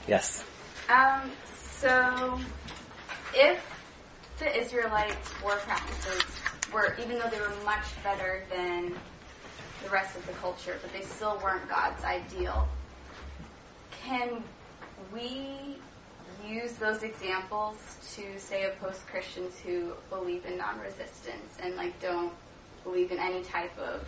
Yes. 0.09 0.45
Um. 0.89 1.31
So, 1.79 2.39
if 3.35 3.61
the 4.39 4.59
Israelites' 4.59 5.31
war 5.43 5.57
practices 5.57 6.23
were, 6.73 6.97
even 7.03 7.19
though 7.19 7.29
they 7.29 7.41
were 7.41 7.53
much 7.65 7.85
better 8.03 8.45
than 8.51 8.95
the 9.85 9.91
rest 9.91 10.17
of 10.17 10.27
the 10.27 10.33
culture, 10.35 10.79
but 10.81 10.93
they 10.93 11.03
still 11.03 11.39
weren't 11.43 11.69
God's 11.69 12.03
ideal, 12.03 12.67
can 14.03 14.43
we 15.13 15.77
use 16.47 16.73
those 16.75 17.03
examples 17.03 17.77
to 18.15 18.39
say 18.39 18.65
of 18.65 18.79
post-Christians 18.81 19.59
who 19.59 19.93
believe 20.11 20.45
in 20.47 20.57
non-resistance 20.57 21.59
and 21.63 21.77
like 21.77 22.01
don't 22.01 22.33
believe 22.85 23.11
in 23.11 23.19
any 23.19 23.43
type 23.43 23.77
of 23.79 24.07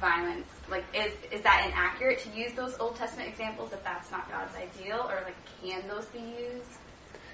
violence, 0.00 0.46
like 0.70 0.84
is 0.94 1.12
is 1.30 1.42
that 1.42 1.66
inaccurate 1.66 2.20
to 2.20 2.30
use 2.30 2.52
those 2.54 2.76
Old 2.78 2.96
Testament 2.96 3.28
examples 3.28 3.72
if 3.72 3.82
that's 3.84 4.10
not 4.10 4.30
God's 4.30 4.54
ideal, 4.56 5.06
or 5.08 5.22
like 5.24 5.36
can 5.62 5.86
those 5.88 6.06
be 6.06 6.18
used 6.18 6.70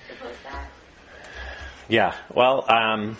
to 0.08 0.16
post 0.20 0.38
that? 0.44 0.68
Yeah, 1.88 2.14
well, 2.34 2.64
um, 2.68 3.16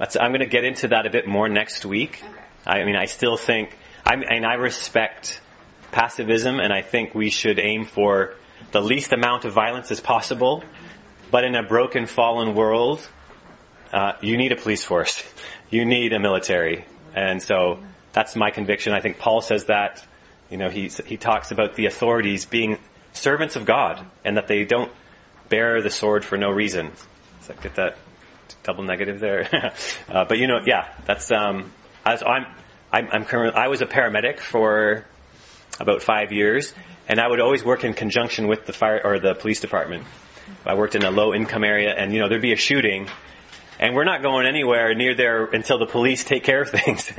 I'm 0.00 0.30
going 0.30 0.40
to 0.40 0.46
get 0.46 0.64
into 0.64 0.88
that 0.88 1.06
a 1.06 1.10
bit 1.10 1.28
more 1.28 1.48
next 1.48 1.84
week. 1.86 2.22
Okay. 2.24 2.42
I 2.66 2.84
mean, 2.84 2.96
I 2.96 3.04
still 3.04 3.36
think, 3.36 3.76
I 4.04 4.14
and 4.14 4.44
I 4.44 4.54
respect 4.54 5.40
pacifism, 5.92 6.58
and 6.58 6.72
I 6.72 6.82
think 6.82 7.14
we 7.14 7.30
should 7.30 7.58
aim 7.60 7.84
for 7.84 8.34
the 8.72 8.80
least 8.80 9.12
amount 9.12 9.44
of 9.44 9.52
violence 9.52 9.90
as 9.90 10.00
possible. 10.00 10.64
But 11.30 11.44
in 11.44 11.54
a 11.54 11.62
broken, 11.62 12.06
fallen 12.06 12.54
world, 12.54 13.06
uh, 13.92 14.12
you 14.20 14.36
need 14.36 14.52
a 14.52 14.56
police 14.56 14.84
force. 14.84 15.22
You 15.72 15.84
need 15.84 16.12
a 16.12 16.18
military. 16.18 16.84
And 17.14 17.40
so 17.40 17.78
that's 18.12 18.36
my 18.36 18.50
conviction. 18.50 18.92
I 18.92 19.00
think 19.00 19.18
Paul 19.18 19.40
says 19.40 19.66
that. 19.66 20.04
You 20.50 20.56
know, 20.56 20.68
he 20.68 20.88
he 20.88 21.16
talks 21.16 21.52
about 21.52 21.76
the 21.76 21.86
authorities 21.86 22.44
being 22.44 22.78
servants 23.12 23.56
of 23.56 23.64
God 23.64 24.04
and 24.24 24.36
that 24.36 24.48
they 24.48 24.64
don't 24.64 24.90
bear 25.48 25.80
the 25.82 25.90
sword 25.90 26.24
for 26.24 26.36
no 26.36 26.50
reason. 26.50 26.92
So 27.42 27.54
get 27.62 27.76
that 27.76 27.96
double 28.62 28.84
negative 28.84 29.20
there. 29.20 29.72
uh, 30.08 30.24
but 30.24 30.38
you 30.38 30.46
know, 30.46 30.60
yeah, 30.64 30.92
that's 31.06 31.30
um, 31.30 31.72
as 32.04 32.22
I'm 32.22 32.46
I'm, 32.92 33.08
I'm 33.12 33.24
current, 33.24 33.54
I 33.54 33.68
was 33.68 33.82
a 33.82 33.86
paramedic 33.86 34.40
for 34.40 35.04
about 35.78 36.02
five 36.02 36.32
years, 36.32 36.74
and 37.08 37.20
I 37.20 37.28
would 37.28 37.40
always 37.40 37.64
work 37.64 37.84
in 37.84 37.94
conjunction 37.94 38.48
with 38.48 38.66
the 38.66 38.72
fire 38.72 39.00
or 39.02 39.18
the 39.18 39.34
police 39.34 39.60
department. 39.60 40.04
I 40.66 40.74
worked 40.74 40.96
in 40.96 41.04
a 41.04 41.10
low 41.10 41.32
income 41.32 41.64
area, 41.64 41.94
and 41.96 42.12
you 42.12 42.18
know 42.18 42.28
there'd 42.28 42.42
be 42.42 42.52
a 42.52 42.56
shooting, 42.56 43.08
and 43.80 43.94
we're 43.94 44.04
not 44.04 44.20
going 44.20 44.46
anywhere 44.46 44.94
near 44.94 45.14
there 45.14 45.46
until 45.46 45.78
the 45.78 45.86
police 45.86 46.22
take 46.22 46.44
care 46.44 46.60
of 46.60 46.68
things. 46.70 47.10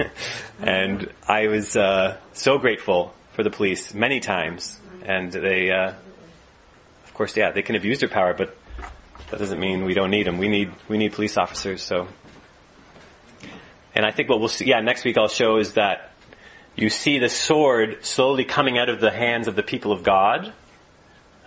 and 0.61 1.11
I 1.27 1.47
was 1.47 1.75
uh, 1.75 2.17
so 2.33 2.59
grateful 2.59 3.13
for 3.33 3.43
the 3.43 3.49
police 3.49 3.93
many 3.93 4.19
times, 4.19 4.79
and 5.03 5.31
they, 5.31 5.71
uh, 5.71 5.93
of 7.03 7.13
course, 7.15 7.35
yeah, 7.35 7.51
they 7.51 7.63
can 7.63 7.75
abuse 7.75 7.99
their 7.99 8.09
power, 8.09 8.35
but 8.35 8.55
that 9.31 9.39
doesn't 9.39 9.59
mean 9.59 9.85
we 9.85 9.95
don't 9.95 10.11
need 10.11 10.27
them. 10.27 10.37
We 10.37 10.49
need 10.49 10.71
we 10.87 10.97
need 10.97 11.13
police 11.13 11.35
officers. 11.35 11.81
So, 11.81 12.07
and 13.95 14.05
I 14.05 14.11
think 14.11 14.29
what 14.29 14.39
we'll 14.39 14.49
see, 14.49 14.65
yeah, 14.65 14.81
next 14.81 15.03
week 15.03 15.17
I'll 15.17 15.29
show 15.29 15.57
is 15.57 15.73
that 15.73 16.11
you 16.75 16.89
see 16.89 17.17
the 17.17 17.29
sword 17.29 18.05
slowly 18.05 18.45
coming 18.45 18.77
out 18.77 18.89
of 18.89 19.01
the 19.01 19.09
hands 19.09 19.47
of 19.47 19.55
the 19.55 19.63
people 19.63 19.91
of 19.91 20.03
God. 20.03 20.53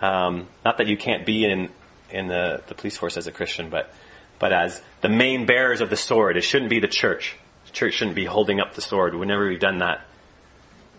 Um, 0.01 0.47
not 0.65 0.79
that 0.79 0.87
you 0.87 0.97
can't 0.97 1.25
be 1.25 1.45
in 1.45 1.69
in 2.09 2.27
the, 2.27 2.63
the 2.67 2.75
police 2.75 2.97
force 2.97 3.15
as 3.15 3.27
a 3.27 3.31
Christian, 3.31 3.69
but 3.69 3.93
but 4.39 4.53
as 4.53 4.81
the 5.05 5.09
main 5.09 5.45
bearers 5.45 5.81
of 5.81 5.91
the 5.91 5.95
sword. 5.95 6.35
It 6.35 6.41
shouldn't 6.41 6.71
be 6.71 6.79
the 6.79 6.87
church. 6.87 7.35
The 7.67 7.71
church 7.73 7.93
shouldn't 7.93 8.15
be 8.15 8.25
holding 8.25 8.59
up 8.59 8.73
the 8.73 8.81
sword. 8.81 9.13
Whenever 9.13 9.47
we've 9.47 9.59
done 9.59 9.77
that, 9.77 10.01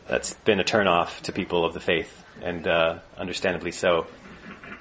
that's 0.06 0.32
been 0.32 0.60
a 0.60 0.64
turnoff 0.64 1.22
to 1.22 1.32
people 1.32 1.64
of 1.64 1.74
the 1.74 1.80
faith, 1.80 2.22
and 2.40 2.68
uh, 2.68 3.00
understandably 3.18 3.72
so. 3.72 4.06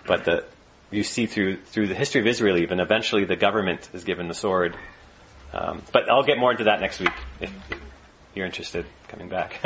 But 0.06 0.26
the 0.26 0.46
you 0.92 1.02
see 1.02 1.26
through 1.26 1.58
through 1.62 1.88
the 1.88 1.96
history 1.96 2.22
of 2.22 2.28
Israel, 2.28 2.58
even 2.58 2.80
eventually 2.80 3.26
the 3.26 3.36
government 3.36 3.90
is 3.94 4.04
given 4.04 4.28
the 4.28 4.36
sword. 4.36 4.78
Um, 5.54 5.82
but 5.92 6.08
I'll 6.08 6.22
get 6.22 6.38
more 6.38 6.52
into 6.52 6.66
that 6.66 6.80
next 6.80 7.00
week 7.00 7.14
if, 7.42 7.52
you're 8.36 8.46
interested. 8.46 8.86
Coming 9.08 9.28
back, 9.28 9.60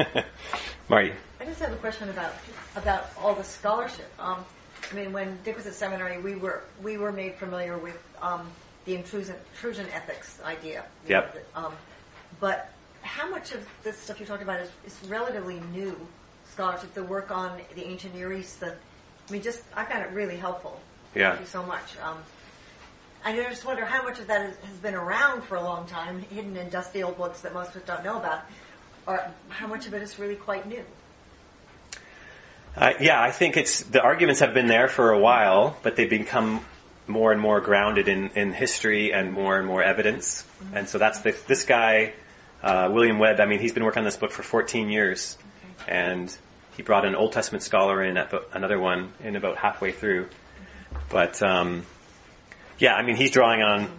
Marty. 0.87 1.11
I 1.41 1.43
just 1.43 1.59
have 1.59 1.73
a 1.73 1.77
question 1.77 2.07
about 2.07 2.33
about 2.77 3.09
all 3.21 3.35
the 3.35 3.43
scholarship. 3.43 4.09
Um, 4.17 4.45
I 4.89 4.95
mean, 4.95 5.11
when 5.11 5.37
Dick 5.43 5.57
was 5.57 5.65
at 5.67 5.73
seminary, 5.73 6.21
we 6.21 6.35
were 6.35 6.63
we 6.81 6.97
were 6.97 7.11
made 7.11 7.35
familiar 7.35 7.77
with 7.77 8.01
um, 8.21 8.49
the 8.89 8.95
intrusion, 8.95 9.35
intrusion 9.53 9.85
ethics 9.93 10.39
idea. 10.43 10.83
Yep. 11.07 11.35
Know, 11.35 11.41
um, 11.63 11.73
but 12.39 12.71
how 13.03 13.29
much 13.29 13.51
of 13.51 13.63
this 13.83 13.97
stuff 13.97 14.19
you're 14.19 14.27
talking 14.27 14.43
about 14.43 14.61
is, 14.61 14.71
is 14.83 14.97
relatively 15.07 15.61
new 15.71 15.95
scholarship, 16.51 16.91
the 16.95 17.03
work 17.03 17.29
on 17.29 17.59
the 17.75 17.85
ancient 17.85 18.15
Near 18.15 18.33
East, 18.33 18.59
the, 18.59 18.71
I 18.71 19.31
mean, 19.31 19.43
just, 19.43 19.61
I 19.75 19.85
found 19.85 20.03
it 20.03 20.11
really 20.11 20.37
helpful. 20.37 20.81
Yeah. 21.13 21.29
Thank 21.29 21.41
you 21.41 21.47
so 21.47 21.63
much. 21.63 21.83
Um, 22.03 22.17
I 23.23 23.35
just 23.35 23.63
wonder 23.63 23.85
how 23.85 24.01
much 24.01 24.19
of 24.19 24.25
that 24.25 24.41
has, 24.41 24.55
has 24.57 24.77
been 24.77 24.95
around 24.95 25.43
for 25.43 25.55
a 25.55 25.61
long 25.61 25.85
time, 25.85 26.21
hidden 26.21 26.57
in 26.57 26.69
dusty 26.69 27.03
old 27.03 27.15
books 27.15 27.41
that 27.41 27.53
most 27.53 27.75
of 27.75 27.83
us 27.83 27.87
don't 27.87 28.03
know 28.03 28.17
about, 28.17 28.41
or 29.05 29.31
how 29.49 29.67
much 29.67 29.85
of 29.85 29.93
it 29.93 30.01
is 30.01 30.17
really 30.17 30.35
quite 30.35 30.67
new. 30.67 30.83
Uh, 32.75 32.93
yeah, 32.99 33.21
I 33.21 33.29
think 33.29 33.55
it's 33.55 33.83
the 33.83 34.01
arguments 34.01 34.39
have 34.39 34.55
been 34.55 34.67
there 34.67 34.87
for 34.87 35.11
a 35.11 35.19
while, 35.19 35.77
but 35.83 35.95
they've 35.95 36.09
become 36.09 36.65
more 37.09 37.31
and 37.31 37.41
more 37.41 37.59
grounded 37.59 38.07
in, 38.07 38.29
in 38.35 38.53
history 38.53 39.11
and 39.11 39.33
more 39.33 39.57
and 39.57 39.67
more 39.67 39.83
evidence. 39.83 40.43
Mm-hmm. 40.43 40.77
And 40.77 40.89
so 40.89 40.97
that's 40.97 41.19
the, 41.19 41.35
this 41.47 41.65
guy, 41.65 42.13
uh, 42.63 42.89
William 42.91 43.19
Webb. 43.19 43.39
I 43.39 43.45
mean, 43.45 43.59
he's 43.59 43.73
been 43.73 43.83
working 43.83 43.99
on 43.99 44.05
this 44.05 44.17
book 44.17 44.31
for 44.31 44.43
14 44.43 44.89
years, 44.89 45.37
okay. 45.81 45.91
and 45.91 46.37
he 46.77 46.83
brought 46.83 47.05
an 47.05 47.15
Old 47.15 47.33
Testament 47.33 47.63
scholar 47.63 48.03
in 48.03 48.15
at 48.15 48.33
another 48.53 48.79
one 48.79 49.11
in 49.23 49.35
about 49.35 49.57
halfway 49.57 49.91
through. 49.91 50.29
But 51.09 51.41
um, 51.41 51.85
yeah, 52.77 52.93
I 52.93 53.03
mean, 53.03 53.15
he's 53.15 53.31
drawing 53.31 53.61
on 53.61 53.89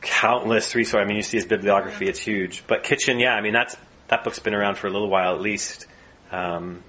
countless 0.00 0.74
resources. 0.74 1.04
I 1.04 1.06
mean, 1.06 1.16
you 1.16 1.22
see 1.22 1.36
his 1.36 1.46
bibliography; 1.46 2.08
it's 2.08 2.20
huge. 2.20 2.64
But 2.66 2.82
Kitchen, 2.82 3.18
yeah, 3.18 3.34
I 3.34 3.40
mean 3.40 3.52
that's 3.52 3.76
that 4.08 4.24
book's 4.24 4.38
been 4.38 4.54
around 4.54 4.78
for 4.78 4.86
a 4.86 4.90
little 4.90 5.08
while 5.08 5.34
at 5.34 5.40
least. 5.40 5.86
Um, 6.32 6.82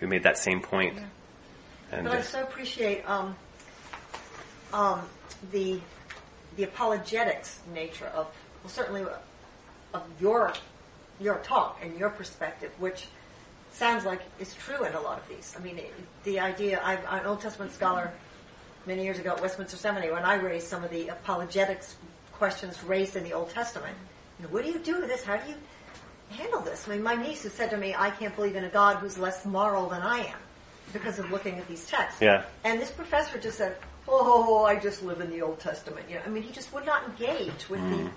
who 0.00 0.06
made 0.06 0.24
that 0.24 0.36
same 0.38 0.60
point? 0.60 0.98
And 1.90 2.06
But 2.06 2.18
I 2.18 2.22
so 2.22 2.42
appreciate 2.42 3.08
um, 3.08 3.36
um, 4.72 5.02
the 5.52 5.80
the 6.56 6.64
apologetics 6.64 7.60
nature 7.74 8.06
of 8.06 8.26
well, 8.62 8.70
certainly 8.70 9.04
of 9.94 10.02
your 10.20 10.52
your 11.20 11.38
talk 11.38 11.78
and 11.82 11.96
your 11.98 12.10
perspective, 12.10 12.72
which 12.78 13.06
sounds 13.72 14.04
like 14.04 14.20
is 14.38 14.54
true 14.54 14.84
in 14.84 14.92
a 14.94 15.00
lot 15.00 15.18
of 15.18 15.28
these. 15.28 15.54
I 15.58 15.62
mean, 15.62 15.78
it, 15.78 15.92
the 16.24 16.40
idea. 16.40 16.80
I'm 16.82 16.98
I'm 17.08 17.20
an 17.20 17.26
Old 17.26 17.40
Testament 17.40 17.72
scholar 17.72 18.12
many 18.86 19.04
years 19.04 19.18
ago 19.18 19.30
at 19.30 19.40
Westminster 19.40 19.76
Seminary 19.76 20.12
when 20.12 20.24
I 20.24 20.34
raised 20.34 20.68
some 20.68 20.84
of 20.84 20.90
the 20.90 21.08
apologetics 21.08 21.96
questions 22.32 22.82
raised 22.84 23.16
in 23.16 23.24
the 23.24 23.32
Old 23.32 23.50
Testament. 23.50 23.96
You 24.38 24.46
know, 24.46 24.52
what 24.52 24.64
do 24.64 24.70
you 24.70 24.78
do 24.78 25.00
with 25.00 25.08
this? 25.08 25.24
How 25.24 25.36
do 25.36 25.48
you 25.48 25.56
handle 26.30 26.60
this? 26.60 26.86
I 26.86 26.92
mean, 26.92 27.02
my 27.02 27.14
niece 27.14 27.42
who 27.42 27.48
said 27.48 27.70
to 27.70 27.76
me, 27.76 27.94
"I 27.96 28.10
can't 28.10 28.34
believe 28.34 28.56
in 28.56 28.64
a 28.64 28.68
God 28.68 28.96
who's 28.96 29.18
less 29.18 29.44
moral 29.44 29.88
than 29.88 30.02
I 30.02 30.18
am." 30.18 30.38
Because 30.92 31.18
of 31.18 31.30
looking 31.32 31.58
at 31.58 31.66
these 31.66 31.84
texts. 31.86 32.22
Yeah. 32.22 32.44
And 32.62 32.80
this 32.80 32.92
professor 32.92 33.38
just 33.38 33.58
said, 33.58 33.76
"Oh, 34.08 34.64
I 34.64 34.76
just 34.76 35.02
live 35.02 35.20
in 35.20 35.30
the 35.30 35.42
Old 35.42 35.58
Testament." 35.60 36.08
You 36.08 36.16
know, 36.16 36.22
I 36.26 36.28
mean, 36.28 36.42
he 36.42 36.52
just 36.52 36.72
would 36.72 36.86
not 36.86 37.04
engage 37.04 37.68
with 37.68 37.80
the. 37.90 38.10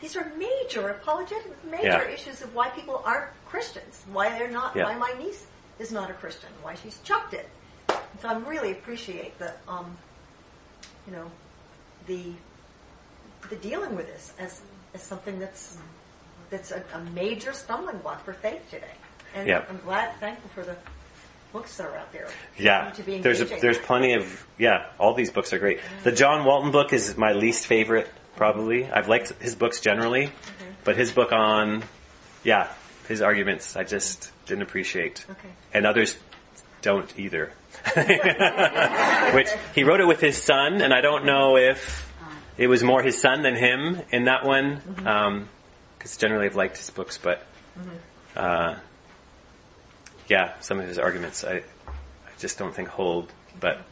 These 0.00 0.16
are 0.16 0.32
major 0.36 0.88
apologetic, 0.88 1.62
major 1.64 1.82
Mm. 1.82 2.08
Yeah. 2.08 2.14
issues 2.14 2.40
of 2.40 2.54
why 2.54 2.70
people 2.70 3.02
aren't 3.04 3.30
Christians, 3.46 4.02
why 4.10 4.30
they're 4.30 4.48
not, 4.50 4.74
Yeah. 4.74 4.84
why 4.84 4.94
my 4.96 5.12
niece 5.18 5.46
is 5.78 5.92
not 5.92 6.10
a 6.10 6.14
Christian, 6.14 6.48
why 6.62 6.74
she's 6.74 6.98
chucked 7.00 7.34
it. 7.34 7.48
So 8.22 8.28
I 8.28 8.34
really 8.38 8.72
appreciate 8.72 9.38
the, 9.38 9.52
um, 9.68 9.96
you 11.06 11.12
know, 11.12 11.30
the 12.06 12.32
the 13.50 13.56
dealing 13.56 13.94
with 13.96 14.06
this 14.06 14.32
as 14.38 14.62
as 14.94 15.02
something 15.02 15.38
that's 15.38 15.76
that's 16.50 16.70
a, 16.72 16.82
a 16.94 17.00
major 17.10 17.52
stumbling 17.52 17.98
block 17.98 18.24
for 18.24 18.32
faith 18.32 18.62
today. 18.70 18.94
And 19.34 19.46
Yeah. 19.48 19.64
I'm 19.68 19.78
glad, 19.78 20.18
thankful 20.18 20.50
for 20.54 20.62
the 20.64 20.76
books 21.52 21.76
that 21.76 21.86
are 21.86 21.96
out 21.96 22.12
there. 22.12 22.28
Yeah, 22.58 22.92
there's 23.06 23.40
a, 23.40 23.44
there's 23.44 23.78
plenty 23.78 24.14
of 24.14 24.46
yeah. 24.58 24.86
All 24.98 25.14
these 25.14 25.30
books 25.30 25.52
are 25.52 25.58
great. 25.58 25.78
Mm-hmm. 25.78 26.04
The 26.04 26.12
John 26.12 26.44
Walton 26.44 26.70
book 26.70 26.92
is 26.92 27.16
my 27.16 27.32
least 27.32 27.66
favorite, 27.66 28.08
probably. 28.36 28.90
I've 28.90 29.08
liked 29.08 29.32
his 29.40 29.54
books 29.54 29.80
generally, 29.80 30.26
mm-hmm. 30.26 30.70
but 30.84 30.96
his 30.96 31.12
book 31.12 31.32
on 31.32 31.82
yeah, 32.44 32.68
his 33.08 33.22
arguments 33.22 33.76
I 33.76 33.84
just 33.84 34.30
didn't 34.46 34.62
appreciate, 34.62 35.24
Okay. 35.28 35.48
and 35.72 35.86
others 35.86 36.16
don't 36.82 37.12
either. 37.18 37.52
Which 39.34 39.48
he 39.74 39.84
wrote 39.84 40.00
it 40.00 40.06
with 40.06 40.20
his 40.20 40.40
son, 40.40 40.82
and 40.82 40.92
I 40.92 41.00
don't 41.00 41.24
know 41.24 41.56
if 41.56 42.10
it 42.58 42.66
was 42.66 42.82
more 42.82 43.02
his 43.02 43.20
son 43.20 43.42
than 43.42 43.56
him 43.56 44.02
in 44.10 44.24
that 44.24 44.44
one, 44.44 44.76
mm-hmm. 44.76 45.06
um, 45.06 45.48
because 45.98 46.16
generally 46.16 46.46
I've 46.46 46.56
liked 46.56 46.76
his 46.76 46.90
books, 46.90 47.18
but. 47.18 47.46
Uh, 48.36 48.76
yeah, 50.30 50.52
some 50.60 50.78
of 50.78 50.86
his 50.86 50.98
arguments 50.98 51.44
I, 51.44 51.56
I 51.56 51.62
just 52.38 52.56
don't 52.56 52.74
think 52.74 52.88
hold. 52.88 53.30
But 53.58 53.82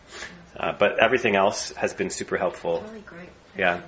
uh, 0.56 0.72
but 0.72 1.00
everything 1.00 1.36
else 1.36 1.72
has 1.72 1.92
been 1.92 2.10
super 2.10 2.38
helpful. 2.38 2.82
Really 2.86 3.00
great. 3.00 3.28
Yeah. 3.56 3.82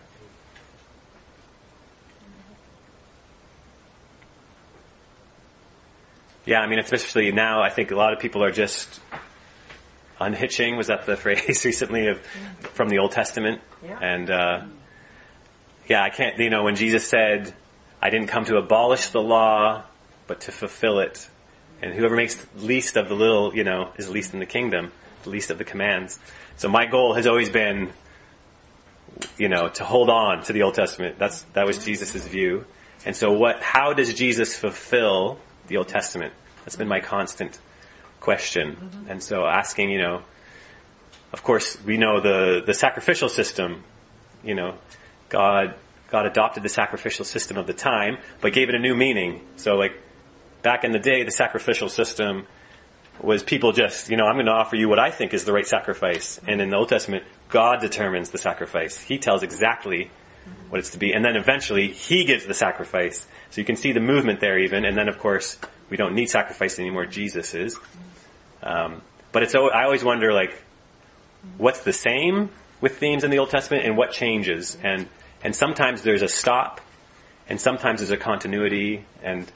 Yeah, 6.45 6.61
I 6.61 6.67
mean, 6.67 6.81
especially 6.81 7.31
now, 7.31 7.63
I 7.63 7.71
think 7.71 7.93
a 7.93 7.97
lot 7.97 8.13
of 8.13 8.19
people 8.19 8.43
are 8.43 8.51
just 8.51 8.99
unhitching. 10.21 10.77
Was 10.77 10.89
that 10.89 11.07
the 11.07 11.17
phrase 11.25 11.65
recently 11.65 12.09
of 12.09 12.21
from 12.75 12.89
the 12.89 12.99
Old 12.99 13.13
Testament? 13.13 13.61
Yeah. 13.85 13.99
And 14.01 14.29
uh, 14.29 14.63
yeah, 15.89 16.03
I 16.03 16.11
can't. 16.11 16.37
You 16.39 16.51
know, 16.51 16.65
when 16.65 16.75
Jesus 16.75 17.07
said, 17.07 17.55
"I 18.03 18.11
didn't 18.11 18.27
come 18.27 18.45
to 18.47 18.57
abolish 18.57 19.11
the 19.11 19.23
law, 19.23 19.85
but 20.27 20.41
to 20.43 20.53
fulfill 20.53 20.99
it," 20.99 21.29
and 21.83 21.95
whoever 21.95 22.17
makes 22.17 22.45
least 22.57 22.97
of 22.97 23.09
the 23.09 23.15
little, 23.15 23.55
you 23.55 23.65
know, 23.65 23.91
is 23.97 24.09
least 24.09 24.35
in 24.35 24.41
the 24.41 24.47
kingdom, 24.47 24.93
the 25.23 25.31
least 25.31 25.51
of 25.51 25.59
the 25.59 25.65
commands. 25.65 26.19
So 26.57 26.69
my 26.69 26.87
goal 26.87 27.15
has 27.15 27.27
always 27.27 27.51
been, 27.51 27.91
you 29.39 29.49
know, 29.49 29.69
to 29.69 29.85
hold 29.85 30.11
on 30.11 30.43
to 30.45 30.53
the 30.53 30.63
Old 30.63 30.75
Testament. 30.75 31.19
That's 31.19 31.43
that 31.55 31.67
was 31.67 31.85
Jesus' 31.85 32.27
view. 32.27 32.65
And 33.05 33.17
so, 33.17 33.33
what? 33.33 33.63
How 33.63 33.95
does 33.95 34.13
Jesus 34.13 34.57
fulfill 34.57 35.39
the 35.69 35.79
Old 35.79 35.89
Testament? 35.89 36.35
That's 36.65 36.77
been 36.77 36.89
my 36.89 37.01
constant 37.01 37.59
question. 38.21 38.77
Mm-hmm. 38.77 39.11
And 39.11 39.23
so, 39.23 39.47
asking, 39.47 39.91
you 39.91 39.99
know, 39.99 40.23
of 41.33 41.43
course, 41.43 41.83
we 41.85 41.97
know 41.97 42.21
the 42.21 42.63
the 42.65 42.75
sacrificial 42.75 43.29
system. 43.29 43.85
You 44.45 44.55
know, 44.55 44.75
God 45.31 45.75
God 46.11 46.27
adopted 46.27 46.63
the 46.63 46.69
sacrificial 46.69 47.25
system 47.25 47.57
of 47.57 47.67
the 47.67 47.73
time, 47.73 48.19
but 48.41 48.53
gave 48.53 48.69
it 48.69 48.75
a 48.75 48.79
new 48.79 48.95
meaning. 48.95 49.41
So, 49.57 49.77
like 49.77 49.93
back 50.63 50.85
in 50.85 50.93
the 50.93 50.99
day, 50.99 51.23
the 51.23 51.31
sacrificial 51.31 51.89
system 51.89 52.47
was 53.23 53.43
people 53.43 53.73
just, 53.73 54.09
you 54.09 54.17
know, 54.17 54.25
I'm 54.25 54.35
going 54.35 54.47
to 54.47 54.53
offer 54.53 54.77
you 54.77 54.89
what 54.89 54.99
I 54.99 55.11
think 55.11 55.35
is 55.35 55.45
the 55.45 55.53
right 55.53 55.67
sacrifice. 55.67 56.41
And 56.47 56.61
in 56.61 56.71
the 56.71 56.77
Old 56.77 56.89
Testament, 56.89 57.25
God 57.49 57.81
determines 57.81 58.31
the 58.31 58.39
sacrifice. 58.39 58.99
He 58.99 59.19
tells 59.19 59.43
exactly 59.43 60.11
what 60.71 60.79
it's 60.79 60.91
to 60.91 60.99
be. 60.99 61.13
And 61.13 61.25
then 61.25 61.37
eventually, 61.37 61.89
He 61.89 62.25
gives 62.25 62.47
the 62.47 62.55
sacrifice. 62.55 63.27
So 63.51 63.61
you 63.61 63.65
can 63.65 63.77
see 63.77 63.93
the 63.93 64.01
movement 64.01 64.41
there 64.41 64.59
even. 64.59 64.85
And 64.85 64.97
then, 64.97 65.09
of 65.09 65.19
course, 65.19 65.59
we 65.91 65.97
don't 65.97 66.15
need 66.15 66.31
sacrifice 66.31 66.79
anymore. 66.79 67.07
Jesus 67.07 67.55
is. 67.55 67.79
Um, 68.63 69.03
but 69.33 69.43
it's, 69.43 69.55
I 69.55 69.85
always 69.85 70.03
wonder, 70.03 70.33
like, 70.33 70.55
what's 71.59 71.81
the 71.81 71.93
same 71.93 72.51
with 72.81 72.99
themes 72.99 73.25
in 73.25 73.31
the 73.31 73.39
Old 73.39 73.51
Testament 73.51 73.85
and 73.85 73.97
what 73.97 74.13
changes? 74.13 74.77
And, 74.83 75.09
and 75.43 75.55
sometimes 75.55 76.03
there's 76.03 76.23
a 76.23 76.29
stop 76.29 76.81
and 77.49 77.61
sometimes 77.61 78.01
there's 78.01 78.13
a 78.13 78.17
continuity 78.17 79.05
and, 79.23 79.51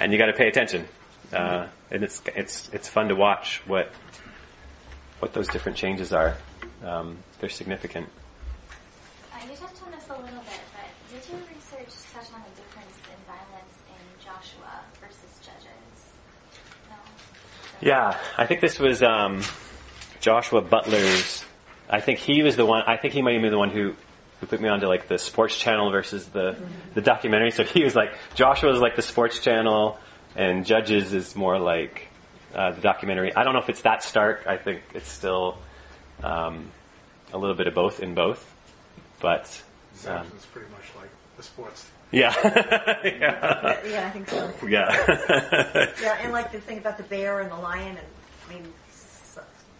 and 0.00 0.12
you 0.12 0.18
got 0.18 0.26
to 0.26 0.32
pay 0.32 0.48
attention. 0.48 0.86
Uh, 1.32 1.66
and 1.90 2.02
it's 2.02 2.22
it's 2.34 2.70
it's 2.72 2.88
fun 2.88 3.08
to 3.08 3.14
watch 3.14 3.62
what 3.66 3.92
what 5.20 5.32
those 5.32 5.48
different 5.48 5.76
changes 5.76 6.12
are. 6.12 6.36
Um, 6.82 7.18
they're 7.40 7.50
significant. 7.50 8.08
Uh, 9.32 9.38
you 9.44 9.56
touched 9.56 9.82
on 9.84 9.90
this 9.90 10.04
a 10.08 10.12
little 10.12 10.40
bit, 10.40 10.60
but 10.72 11.12
did 11.12 11.28
your 11.30 11.40
research 11.40 11.94
touch 12.12 12.32
on 12.34 12.42
the 12.42 12.60
difference 12.60 12.96
in 13.08 13.18
violence 13.26 13.76
in 13.88 14.24
Joshua 14.24 14.80
versus 15.00 15.38
Judges? 15.44 16.12
No. 16.88 16.96
Yeah, 17.80 18.16
I 18.36 18.46
think 18.46 18.60
this 18.60 18.78
was 18.78 19.02
um, 19.02 19.42
Joshua 20.20 20.62
Butler's. 20.62 21.44
I 21.90 22.00
think 22.00 22.18
he 22.18 22.42
was 22.42 22.56
the 22.56 22.66
one. 22.66 22.82
I 22.86 22.96
think 22.96 23.14
he 23.14 23.22
might 23.22 23.32
have 23.32 23.42
been 23.42 23.50
the 23.50 23.58
one 23.58 23.70
who 23.70 23.94
who 24.40 24.46
put 24.46 24.60
me 24.60 24.68
onto 24.68 24.86
like 24.86 25.08
the 25.08 25.18
sports 25.18 25.58
channel 25.58 25.90
versus 25.90 26.26
the 26.26 26.56
the 26.94 27.00
documentary. 27.00 27.50
So 27.50 27.64
he 27.64 27.84
was 27.84 27.94
like 27.94 28.12
Joshua 28.34 28.72
is 28.72 28.80
like 28.80 28.96
the 28.96 29.02
sports 29.02 29.40
channel, 29.40 29.98
and 30.36 30.64
Judges 30.64 31.12
is 31.12 31.34
more 31.34 31.58
like 31.58 32.08
uh, 32.54 32.72
the 32.72 32.80
documentary. 32.80 33.34
I 33.34 33.44
don't 33.44 33.52
know 33.52 33.60
if 33.60 33.68
it's 33.68 33.82
that 33.82 34.02
stark. 34.02 34.46
I 34.46 34.56
think 34.56 34.82
it's 34.94 35.08
still 35.08 35.58
um, 36.22 36.70
a 37.32 37.38
little 37.38 37.56
bit 37.56 37.66
of 37.66 37.74
both 37.74 38.00
in 38.00 38.14
both, 38.14 38.44
but 39.20 39.42
um, 40.06 40.24
Samson's 40.24 40.46
pretty 40.46 40.70
much 40.70 40.84
like 40.96 41.10
the 41.36 41.42
sports. 41.42 41.86
yeah, 42.10 42.34
yeah, 43.04 43.86
Yeah, 43.86 44.06
I 44.06 44.10
think 44.10 44.28
so. 44.28 44.50
yeah. 44.66 45.90
Yeah, 46.02 46.18
and 46.22 46.32
like 46.32 46.52
the 46.52 46.60
thing 46.60 46.78
about 46.78 46.96
the 46.96 47.02
bear 47.04 47.40
and 47.40 47.50
the 47.50 47.56
lion, 47.56 47.96
and 47.96 48.06
I 48.48 48.54
mean, 48.54 48.72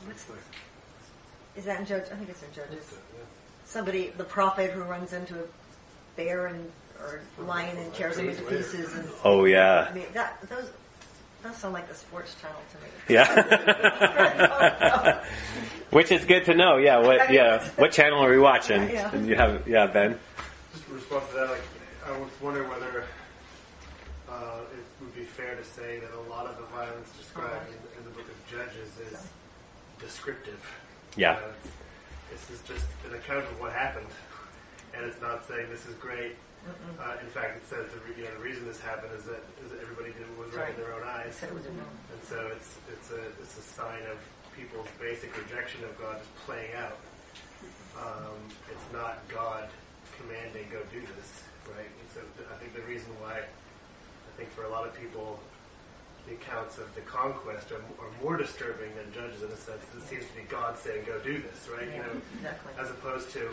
what's 0.05 0.27
is 1.57 1.65
that 1.65 1.81
in 1.81 1.87
Judge? 1.87 2.05
I 2.13 2.17
think 2.17 2.31
it's 2.31 2.43
in 2.43 2.53
Judges. 2.55 2.99
Somebody, 3.69 4.09
the 4.17 4.25
prophet 4.25 4.71
who 4.71 4.83
runs 4.83 5.13
into 5.13 5.35
a 5.35 5.43
bear 6.17 6.47
and 6.47 6.73
or 6.99 7.21
lion 7.39 7.77
and 7.77 7.93
tears 7.93 8.17
him 8.17 8.31
into 8.31 8.41
pieces, 8.43 8.95
and 8.95 9.07
oh 9.25 9.45
I 9.45 9.93
mean 9.93 10.07
that 10.15 10.41
those 10.49 10.71
those 11.43 11.55
sound 11.57 11.75
like 11.75 11.87
the 11.87 11.95
sports 11.95 12.35
channel 12.41 12.57
to 12.73 12.79
me. 12.79 12.89
yeah. 13.15 15.23
Which 15.91 16.11
is 16.11 16.25
good 16.25 16.47
to 16.47 16.55
know. 16.55 16.79
Yeah. 16.79 16.97
What? 16.99 17.31
Yeah. 17.31 17.63
What 17.77 17.93
channel 17.93 18.25
are 18.25 18.31
we 18.31 18.39
watching? 18.39 18.83
Yeah. 18.91 19.15
And 19.15 19.29
you 19.29 19.37
have. 19.37 19.69
Yeah, 19.69 19.87
Ben. 19.87 20.19
Just 20.73 20.89
in 20.89 20.95
response 20.95 21.29
to 21.29 21.35
that, 21.35 21.51
like, 21.51 21.61
I 22.07 22.19
was 22.19 22.31
wondering 22.41 22.71
whether 22.71 23.05
uh, 24.31 24.61
it 24.73 24.85
would 25.01 25.15
be 25.15 25.25
fair 25.25 25.57
to 25.57 25.65
say 25.65 26.01
that 26.01 26.11
a 26.13 26.21
lot 26.31 26.47
of 26.47 26.57
the 26.57 26.65
violence 26.75 27.11
described 27.19 27.69
in, 27.69 27.75
in 27.99 28.05
the 28.05 28.11
book 28.11 28.27
of 28.29 28.47
Judges 28.51 28.97
is 29.13 29.29
descriptive. 30.01 30.59
Yeah. 31.17 31.33
Uh, 31.33 31.41
this 32.31 32.51
is 32.51 32.61
just 32.67 32.87
an 33.09 33.15
account 33.15 33.45
of 33.47 33.61
what 33.61 33.73
happened, 33.73 34.09
and 34.95 35.05
it's 35.05 35.21
not 35.21 35.47
saying 35.47 35.69
this 35.71 35.87
is 35.87 35.95
great. 35.97 36.37
Uh, 37.01 37.17
in 37.23 37.31
fact, 37.33 37.57
it 37.57 37.65
says 37.65 37.89
the, 37.95 38.01
re- 38.05 38.19
you 38.19 38.25
know, 38.25 38.35
the 38.37 38.45
reason 38.45 38.67
this 38.67 38.81
happened 38.81 39.13
is 39.17 39.25
that, 39.25 39.41
is 39.65 39.71
that 39.73 39.81
everybody 39.81 40.13
did 40.13 40.27
what 40.37 40.49
was 40.51 40.55
right 40.57 40.75
in 40.75 40.77
their 40.77 40.93
own 40.93 41.07
eyes. 41.07 41.33
Said 41.39 41.49
it 41.49 41.55
was. 41.55 41.65
And 41.65 42.21
so 42.29 42.51
it's 42.53 42.77
it's 42.93 43.09
a 43.15 43.23
it's 43.41 43.57
a 43.57 43.63
sign 43.65 44.03
of 44.11 44.19
people's 44.53 44.89
basic 45.01 45.33
rejection 45.39 45.85
of 45.85 45.97
God 45.97 46.19
just 46.19 46.35
playing 46.45 46.75
out. 46.77 46.99
Um, 47.97 48.37
it's 48.69 48.89
not 48.93 49.23
God 49.33 49.71
commanding 50.21 50.67
go 50.71 50.83
do 50.93 51.01
this, 51.17 51.31
right? 51.73 51.87
And 51.89 52.09
so 52.13 52.21
th- 52.37 52.49
I 52.53 52.59
think 52.59 52.75
the 52.75 52.83
reason 52.85 53.09
why 53.23 53.39
I 53.39 54.31
think 54.37 54.51
for 54.53 54.65
a 54.67 54.71
lot 54.71 54.85
of 54.87 54.93
people 54.99 55.39
the 56.29 56.35
accounts 56.35 56.79
of 56.79 56.95
the 56.95 57.01
conquest 57.03 57.73
are, 57.73 57.77
are 58.05 58.11
more 58.23 58.37
disturbing 58.37 58.91
than 58.97 59.13
Judges 59.13 59.43
in 59.43 59.49
a 59.49 59.57
sense. 59.57 59.83
It 59.97 60.03
seems 60.09 60.25
to 60.27 60.35
be 60.37 60.43
God 60.49 60.79
saying 60.79 61.05
go 61.07 61.19
do 61.21 61.41
this, 61.41 61.69
right? 61.73 61.89
You 61.89 62.03
know, 62.03 62.21
Exactly. 62.37 62.73
as 62.79 62.91
opposed 62.91 63.31
to 63.33 63.49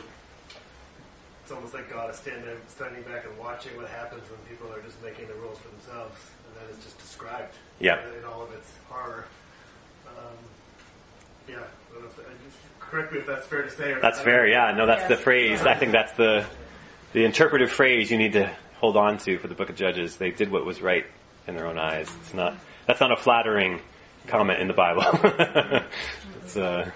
it's 1.44 1.52
almost 1.52 1.74
like 1.76 1.90
God 1.92 2.10
is 2.10 2.18
standing 2.18 2.58
standing 2.68 3.04
back 3.04 3.24
and 3.26 3.38
watching 3.38 3.76
what 3.78 3.88
happens 3.90 4.24
when 4.30 4.40
people 4.50 4.74
are 4.74 4.82
just 4.82 5.02
making 5.04 5.28
the 5.28 5.36
rules 5.36 5.60
for 5.60 5.70
themselves, 5.70 6.20
and 6.48 6.56
that 6.60 6.76
is 6.76 6.84
just 6.84 6.98
described 6.98 7.54
Yeah. 7.80 8.00
in 8.18 8.26
all 8.26 8.42
of 8.42 8.52
its 8.52 8.72
horror. 8.90 9.26
Um, 10.08 10.34
yeah, 11.48 11.56
I 11.58 12.04
if- 12.04 12.80
correct 12.80 13.14
me 13.14 13.20
if 13.20 13.28
that's 13.28 13.46
fair 13.48 13.62
to 13.64 13.70
say. 13.70 13.92
Or 13.92 14.00
That's 14.00 14.20
fair. 14.22 14.48
Yeah. 14.48 14.72
No, 14.72 14.86
that's 14.86 15.08
the 15.08 15.18
phrase. 15.18 15.62
I 15.62 15.76
think 15.76 15.92
that's 15.92 16.14
the 16.14 16.46
the 17.14 17.24
interpretive 17.24 17.72
phrase 17.72 18.10
you 18.12 18.18
need 18.18 18.34
to 18.34 18.50
hold 18.80 18.98
on 18.98 19.18
to 19.20 19.38
for 19.38 19.48
the 19.48 19.56
Book 19.56 19.70
of 19.70 19.76
Judges. 19.76 20.18
They 20.18 20.32
did 20.32 20.52
what 20.52 20.66
was 20.66 20.82
right 20.82 21.06
in 21.48 21.56
their 21.56 21.68
own 21.68 21.78
eyes. 21.78 22.10
It's 22.22 22.34
not. 22.34 22.56
That's 22.88 23.00
not 23.00 23.12
a 23.12 23.18
flattering 23.18 23.80
comment 24.28 24.60
in 24.60 24.68
the 24.68 24.74
Bible. 24.74 25.04
it's 26.44 26.58
uh. 26.58 26.90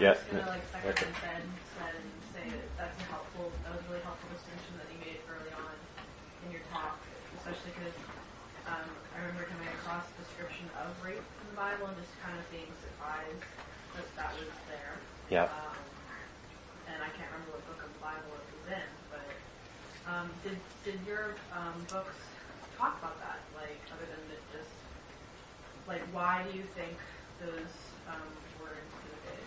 Yeah. 0.00 0.16
gonna 0.32 0.46
like 0.48 0.64
Okay. 0.88 1.04
Ben 1.20 1.44
said 1.76 1.92
and 1.92 2.08
say 2.32 2.48
that 2.48 2.64
that's 2.80 2.96
a 2.96 3.06
helpful, 3.12 3.52
that 3.62 3.76
was 3.76 3.84
a 3.84 3.88
really 3.92 4.00
helpful 4.08 4.24
distinction 4.32 4.72
that 4.80 4.88
you 4.88 4.98
made 5.04 5.20
early 5.28 5.52
on 5.52 5.74
in 6.48 6.56
your 6.56 6.64
talk, 6.72 6.96
especially 7.36 7.76
because 7.76 7.92
um, 8.72 8.88
I 9.12 9.20
remember 9.20 9.44
coming 9.52 9.68
across 9.76 10.08
a 10.08 10.14
description 10.24 10.64
of 10.80 10.96
rape 11.04 11.20
in 11.20 11.46
the 11.52 11.58
Bible 11.60 11.92
and 11.92 11.96
just 12.00 12.16
kind 12.24 12.32
of 12.40 12.44
being 12.48 12.72
surprised 12.80 13.44
that 14.00 14.08
that 14.16 14.32
was 14.40 14.48
there. 14.72 14.96
Yeah. 15.28 15.52
Um, 15.52 15.76
and 16.88 16.98
I 17.04 17.12
can't 17.12 17.28
remember 17.36 17.60
what 17.60 17.62
book 17.68 17.84
of 17.84 17.92
the 17.92 18.00
Bible 18.00 18.32
it 18.32 18.46
was 18.48 18.66
in, 18.80 18.88
but 19.12 19.28
um, 20.08 20.26
did 20.40 20.56
did 20.88 20.98
your 21.04 21.36
um, 21.52 21.76
books 21.92 22.16
talk 22.82 22.98
about 22.98 23.18
that? 23.22 23.38
Like, 23.54 23.78
other 23.94 24.06
than 24.10 24.18
it 24.34 24.42
just 24.50 24.74
like, 25.86 26.02
why 26.10 26.42
do 26.50 26.58
you 26.58 26.64
think 26.74 26.98
those 27.38 27.70
um, 28.10 28.26
were 28.58 28.74
included? 28.74 29.42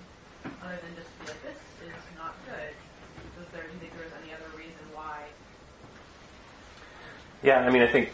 Other 0.63 0.79
than 0.79 0.95
just 0.95 1.11
be 1.19 1.27
like, 1.27 1.43
this 1.43 1.59
is 1.83 1.99
not 2.15 2.33
good. 2.47 2.71
Was 3.37 3.47
there? 3.51 3.63
Do 3.63 3.73
you 3.73 3.79
think 3.79 3.91
there 3.95 4.05
was 4.05 4.15
any 4.23 4.31
other 4.31 4.47
reason 4.55 4.79
why? 4.93 5.23
Yeah, 7.43 7.59
I 7.59 7.69
mean, 7.69 7.81
I 7.81 7.91
think, 7.91 8.13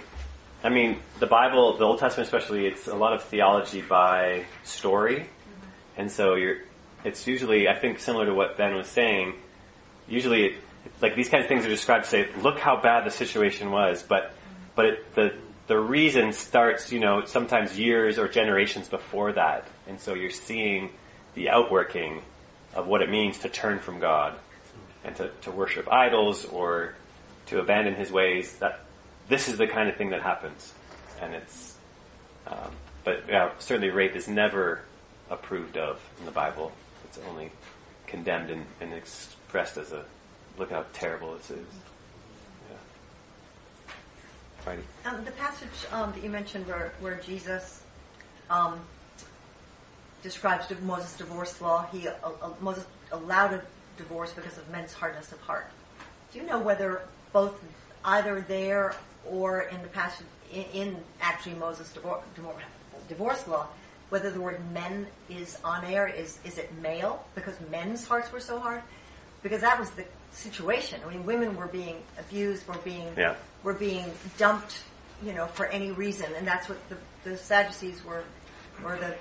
I 0.64 0.70
mean, 0.70 0.98
the 1.20 1.28
Bible, 1.28 1.78
the 1.78 1.86
Old 1.86 2.00
Testament 2.00 2.26
especially, 2.26 2.66
it's 2.66 2.88
a 2.88 2.96
lot 2.96 3.14
of 3.14 3.22
theology 3.24 3.82
by 3.82 4.46
story, 4.64 5.30
and 5.98 6.12
so 6.12 6.34
you're, 6.34 6.58
it's 7.04 7.28
usually, 7.28 7.68
I 7.68 7.76
think, 7.76 8.00
similar 8.00 8.26
to 8.26 8.34
what 8.34 8.58
Ben 8.58 8.74
was 8.74 8.88
saying. 8.88 9.36
Usually, 10.08 10.46
it, 10.46 10.56
it's 10.86 11.02
like 11.02 11.16
these 11.16 11.30
kinds 11.30 11.44
of 11.44 11.48
things 11.48 11.64
are 11.64 11.70
described 11.70 12.06
to 12.06 12.10
say, 12.10 12.28
look 12.42 12.58
how 12.58 12.82
bad 12.82 13.06
the 13.06 13.12
situation 13.12 13.70
was, 13.70 14.02
but, 14.02 14.34
but 14.76 14.86
it, 14.86 15.16
the 15.16 15.34
the 15.68 15.80
reason 15.80 16.34
starts, 16.34 16.92
you 16.92 17.00
know, 17.00 17.24
sometimes 17.26 17.80
years 17.80 18.18
or 18.18 18.28
generations 18.28 18.90
before 18.90 19.32
that, 19.34 19.68
and 19.88 20.00
so 20.00 20.14
you're 20.14 20.30
seeing 20.30 20.90
the 21.34 21.50
outworking 21.50 22.22
of 22.74 22.88
what 22.88 23.02
it 23.02 23.10
means 23.10 23.38
to 23.40 23.50
turn 23.50 23.80
from 23.80 24.00
God 24.00 24.36
and 25.04 25.16
to, 25.16 25.30
to 25.42 25.52
worship 25.52 25.92
idols 25.92 26.46
or 26.46 26.96
to 27.48 27.60
abandon 27.60 27.96
his 27.96 28.12
ways. 28.12 28.58
That 28.58 28.82
this 29.30 29.48
is 29.48 29.58
the 29.58 29.68
kind 29.68 29.90
of 29.90 29.96
thing 29.96 30.10
that 30.10 30.22
happens, 30.22 30.74
and 31.22 31.34
it's. 31.34 31.78
Um, 32.48 32.72
but 33.04 33.24
yeah, 33.28 33.52
certainly 33.60 33.90
rape 33.90 34.16
is 34.16 34.28
never 34.28 34.82
approved 35.30 35.78
of 35.78 36.02
in 36.20 36.26
the 36.26 36.32
Bible. 36.32 36.72
It's 37.06 37.20
only 37.30 37.52
condemned 38.08 38.50
and, 38.50 38.66
and 38.80 38.94
expressed 38.94 39.78
as 39.78 39.92
a 39.92 40.04
look 40.58 40.70
how 40.72 40.86
terrible 40.94 41.36
this 41.36 41.50
is. 41.50 41.66
Righty. 44.66 44.84
Um, 45.06 45.24
the 45.26 45.32
passage 45.32 45.70
um, 45.92 46.12
that 46.14 46.24
you 46.24 46.30
mentioned 46.30 46.68
where, 46.68 46.94
where 47.00 47.16
Jesus 47.26 47.82
um, 48.50 48.80
describes 50.22 50.66
Moses' 50.84 51.18
divorce 51.18 51.60
law, 51.62 51.88
he 51.92 52.08
uh, 52.08 52.14
uh, 52.24 52.50
Moses 52.60 52.86
allowed 53.12 53.54
a 53.54 53.62
divorce 53.98 54.34
because 54.34 54.58
of 54.58 54.70
men's 54.70 54.94
hardness 54.94 55.32
of 55.32 55.40
heart. 55.42 55.68
Do 56.32 56.40
you 56.40 56.46
know 56.46 56.60
whether 56.60 57.02
both 57.34 57.60
either 58.06 58.42
there 58.42 58.96
or 59.30 59.62
in 59.62 59.82
the 59.82 59.88
passage 59.88 60.26
in, 60.52 60.66
in 60.74 60.98
actually 61.22 61.56
Moses' 61.56 61.92
divorce, 61.94 62.24
divorce 63.08 63.48
law, 63.48 63.68
whether 64.10 64.30
the 64.30 64.40
word 64.40 64.60
men 64.74 65.08
is 65.30 65.58
aner, 65.66 66.08
is 66.08 66.40
is 66.44 66.58
it 66.58 66.72
male 66.82 67.26
because 67.36 67.56
men's 67.70 68.06
hearts 68.06 68.32
were 68.32 68.40
so 68.40 68.60
hard? 68.60 68.82
Because 69.44 69.62
that 69.62 69.80
was 69.80 69.90
the 69.92 70.06
situation. 70.32 71.02
I 71.06 71.10
mean, 71.10 71.26
women 71.26 71.56
were 71.56 71.68
being 71.68 71.98
abused, 72.20 72.68
were 72.68 72.76
being 72.84 73.08
Yeah. 73.18 73.36
Were 73.64 73.74
being 73.74 74.12
dumped, 74.38 74.84
you 75.24 75.34
know, 75.34 75.46
for 75.48 75.66
any 75.68 75.92
reason, 75.92 76.28
and 76.36 76.48
that's 76.48 76.68
what 76.68 76.78
the, 76.90 76.98
the 77.24 77.38
Sadducees 77.38 78.04
were, 78.04 78.24
or 78.84 78.98
the 78.98 79.16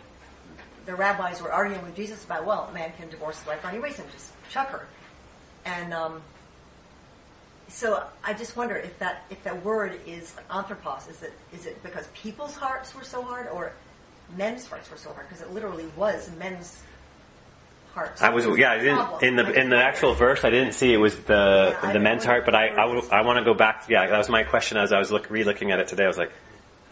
the 0.87 0.95
rabbis 0.95 1.43
were 1.43 1.53
arguing 1.53 1.83
with 1.83 1.95
Jesus 1.95 2.25
about. 2.25 2.47
Well, 2.47 2.71
man 2.73 2.93
can 2.99 3.11
divorce 3.11 3.39
his 3.39 3.47
wife 3.47 3.61
for 3.61 3.69
any 3.69 3.79
reason, 3.79 4.05
just 4.13 4.33
chuck 4.51 4.71
her, 4.71 4.87
and 5.65 5.93
um, 5.93 6.23
so 7.69 8.05
I 8.25 8.35
just 8.35 8.57
wonder 8.57 8.77
if 8.77 8.99
that 8.99 9.25
if 9.31 9.43
that 9.45 9.65
word 9.65 10.01
is 10.07 10.35
anthropos, 10.51 11.07
is 11.09 11.23
it 11.23 11.33
is 11.53 11.67
it 11.67 11.83
because 11.83 12.09
people's 12.15 12.57
hearts 12.57 12.95
were 12.95 13.05
so 13.05 13.23
hard, 13.23 13.49
or 13.49 13.73
men's 14.37 14.67
hearts 14.67 14.91
were 14.91 14.97
so 14.97 15.13
hard? 15.13 15.29
Because 15.29 15.43
it 15.43 15.53
literally 15.53 15.87
was 15.97 16.31
men's 16.39 16.83
hearts. 17.95 18.23
I 18.23 18.31
was 18.31 18.47
yeah. 18.59 18.73
I 18.73 18.79
didn't 18.79 19.23
in 19.23 19.37
the 19.37 19.53
in 19.61 19.71
the 19.71 19.77
actual 19.83 20.15
verse. 20.15 20.45
I 20.45 20.51
didn't 20.51 20.73
see 20.73 20.93
it 20.93 20.99
was 20.99 21.17
the 21.17 21.77
Yeah, 21.83 21.93
the 21.93 21.99
men's 22.01 22.25
heart, 22.25 22.45
but 22.45 22.55
I 22.55 22.69
I, 22.69 22.85
I 23.13 23.23
want 23.23 23.39
to 23.39 23.45
go 23.45 23.55
back. 23.55 23.87
Yeah, 23.89 24.07
that 24.07 24.19
was 24.19 24.29
my 24.29 24.43
question 24.45 24.79
as 24.79 24.93
I 24.93 24.99
was 24.99 25.11
look, 25.11 25.31
re-looking 25.31 25.71
at 25.73 25.81
it 25.81 25.89
today. 25.89 26.05
I 26.05 26.09
was 26.09 26.19
like, 26.19 26.33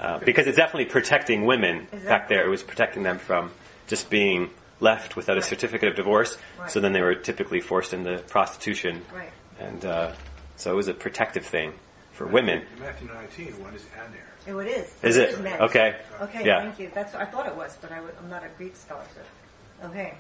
uh, 0.01 0.19
because 0.19 0.47
it's 0.47 0.57
definitely 0.57 0.87
protecting 0.87 1.45
women 1.47 1.87
back 2.07 2.29
there. 2.29 2.45
It 2.47 2.51
was 2.51 2.62
protecting 2.62 3.03
them 3.03 3.19
from 3.19 3.51
just 3.87 4.11
being 4.11 4.51
left 4.81 5.16
without 5.16 5.37
a 5.39 5.43
certificate 5.43 5.89
of 5.89 5.97
divorce. 5.97 6.37
Right. 6.59 6.70
So 6.70 6.81
then 6.81 6.93
they 6.93 7.01
were 7.03 7.15
typically 7.15 7.61
forced 7.61 7.93
into 7.93 8.19
prostitution, 8.29 9.03
Right. 9.15 9.31
and 9.59 9.85
uh, 9.85 10.12
so 10.57 10.73
it 10.73 10.77
was 10.77 10.89
a 10.89 10.95
protective 10.95 11.45
thing 11.47 11.73
for 12.12 12.27
women. 12.27 12.62
In 12.77 12.81
Matthew 12.81 13.09
19, 13.09 13.62
one 13.62 13.75
is 13.75 13.85
aner. 13.97 14.55
Oh, 14.55 14.59
it 14.61 14.69
is. 14.69 14.95
Is 15.03 15.16
It 15.16 15.31
it 15.31 15.45
is 15.45 15.61
okay? 15.62 15.97
Okay, 16.23 16.45
Yeah. 16.47 16.62
thank 16.62 16.79
you. 16.79 16.91
That's 16.95 17.12
what 17.12 17.23
I 17.23 17.27
thought 17.27 17.47
it 17.47 17.55
was, 17.57 17.77
but 17.81 17.93
I 17.93 17.97
w- 17.97 18.15
I'm 18.23 18.31
not 18.31 18.45
a 18.45 18.49
Greek 18.57 18.77
scholar. 18.77 19.03
So. 19.15 19.89
Okay. 19.89 20.15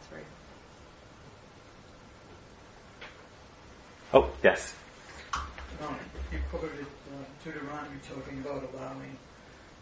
That's 0.00 0.12
right. 0.12 0.24
Oh 4.12 4.30
yes, 4.42 4.74
Um, 5.82 5.96
you 6.32 6.38
quoted 6.50 6.84
uh, 6.84 7.24
Deuteronomy 7.44 7.96
talking 8.08 8.38
about 8.40 8.68
allowing 8.74 9.16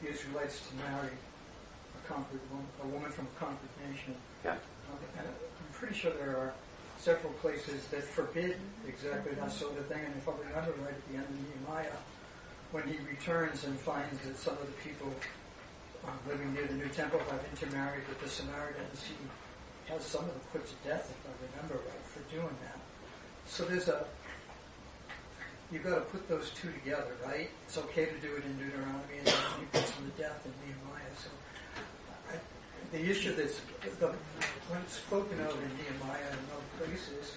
the 0.02 0.10
Israelites 0.10 0.62
to 0.68 0.74
marry 0.76 1.10
a 1.10 2.08
conquered 2.08 2.40
woman, 2.50 2.66
a 2.82 2.86
woman 2.86 3.10
from 3.10 3.26
a 3.26 3.38
conquered 3.38 3.70
nation. 3.88 4.14
yeah, 4.44 4.52
Um, 4.90 4.98
and 5.18 5.26
I'm 5.28 5.72
pretty 5.72 5.94
sure 5.94 6.12
there 6.12 6.36
are 6.36 6.52
several 6.98 7.32
places 7.34 7.86
that 7.88 8.02
forbid 8.04 8.56
exactly 8.86 9.34
that 9.34 9.50
sort 9.52 9.78
of 9.78 9.86
thing. 9.86 10.04
And 10.04 10.14
if 10.16 10.28
I 10.28 10.32
remember 10.32 10.72
right 10.82 10.94
at 10.94 11.08
the 11.10 11.16
end 11.16 11.24
of 11.26 11.34
Nehemiah, 11.66 11.98
when 12.70 12.84
he 12.86 12.98
returns 13.08 13.64
and 13.64 13.78
finds 13.78 14.20
that 14.26 14.36
some 14.36 14.54
of 14.54 14.66
the 14.66 14.78
people 14.88 15.08
uh, 16.04 16.10
living 16.28 16.52
near 16.54 16.66
the 16.66 16.74
new 16.74 16.88
temple 16.88 17.18
have 17.30 17.42
intermarried 17.50 18.06
with 18.08 18.20
the 18.20 18.28
Samaritans, 18.28 19.02
he 19.08 19.14
has 19.88 20.04
some 20.04 20.22
of 20.22 20.28
them 20.28 20.40
put 20.52 20.66
to 20.66 20.74
death, 20.88 21.10
if 21.10 21.20
I 21.24 21.32
remember 21.56 21.82
right, 21.84 22.04
for 22.04 22.20
doing 22.34 22.56
that. 22.64 22.78
So 23.46 23.64
there's 23.64 23.88
a 23.88 24.04
you've 25.72 25.84
got 25.84 25.96
to 25.96 26.00
put 26.00 26.28
those 26.28 26.50
two 26.50 26.70
together, 26.72 27.12
right? 27.24 27.50
It's 27.66 27.78
okay 27.78 28.06
to 28.06 28.18
do 28.20 28.36
it 28.36 28.44
in 28.44 28.56
Deuteronomy, 28.58 29.18
and 29.18 29.26
then 29.26 29.34
he 29.60 29.66
puts 29.66 29.90
them 29.92 30.10
to 30.10 30.22
death 30.22 30.46
in 30.46 30.52
Nehemiah. 30.64 31.12
So 31.16 31.30
I, 32.30 32.36
the 32.92 33.10
issue 33.10 33.34
that's 33.34 33.60
the, 34.00 34.08
when 34.68 34.80
it's 34.80 34.96
spoken 34.96 35.40
of 35.40 35.52
in 35.52 35.70
Nehemiah 35.76 36.30
and 36.30 36.40
other 36.52 36.86
places, 36.86 37.36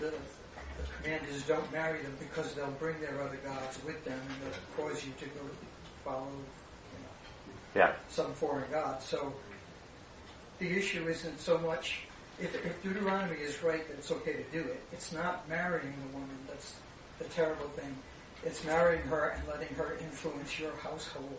the, 0.00 0.10
the 0.10 0.84
command 1.00 1.22
is 1.30 1.42
don't 1.44 1.70
marry 1.72 2.02
them 2.02 2.16
because 2.18 2.54
they'll 2.54 2.76
bring 2.78 3.00
their 3.00 3.20
other 3.22 3.38
gods 3.44 3.78
with 3.84 4.04
them 4.04 4.20
and 4.20 4.52
they'll 4.52 4.86
cause 4.86 5.04
you 5.04 5.12
to 5.18 5.26
go 5.26 5.40
follow 6.04 6.28
you 6.28 7.00
know, 7.00 7.86
yeah, 7.86 7.92
some 8.08 8.32
foreign 8.34 8.70
god. 8.70 9.02
So 9.02 9.32
the 10.58 10.70
issue 10.70 11.06
isn't 11.08 11.40
so 11.40 11.58
much 11.58 12.00
if, 12.40 12.54
if 12.66 12.82
Deuteronomy 12.82 13.36
is 13.36 13.62
right 13.62 13.86
that 13.88 13.94
it's 13.94 14.10
okay 14.10 14.32
to 14.32 14.42
do 14.52 14.60
it. 14.60 14.80
It's 14.92 15.12
not 15.12 15.48
marrying 15.48 15.94
the 16.06 16.18
woman 16.18 16.36
that's 16.48 16.74
the 17.18 17.24
terrible 17.24 17.68
thing. 17.68 17.96
It's 18.44 18.64
marrying 18.64 19.02
her 19.02 19.30
and 19.30 19.48
letting 19.48 19.74
her 19.76 19.96
influence 20.00 20.58
your 20.58 20.72
household 20.82 21.38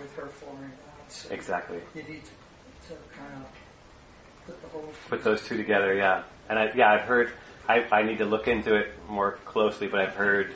with 0.00 0.14
her 0.16 0.26
foreign 0.26 0.70
gods. 0.70 1.14
So 1.14 1.30
exactly. 1.32 1.78
You 1.94 2.02
need 2.02 2.22
to, 2.24 2.88
to 2.88 2.94
kind 3.16 3.42
of 3.42 4.46
put 4.46 4.62
the 4.62 4.68
whole 4.68 4.92
put 5.08 5.24
those 5.24 5.44
two 5.44 5.56
together, 5.56 5.94
yeah. 5.94 6.22
And 6.48 6.58
I, 6.58 6.72
yeah, 6.74 6.90
I've 6.92 7.02
heard. 7.02 7.32
I, 7.68 7.86
I 7.92 8.02
need 8.02 8.18
to 8.18 8.24
look 8.24 8.48
into 8.48 8.74
it 8.74 8.92
more 9.08 9.38
closely, 9.44 9.86
but 9.86 10.00
I've 10.00 10.16
heard 10.16 10.52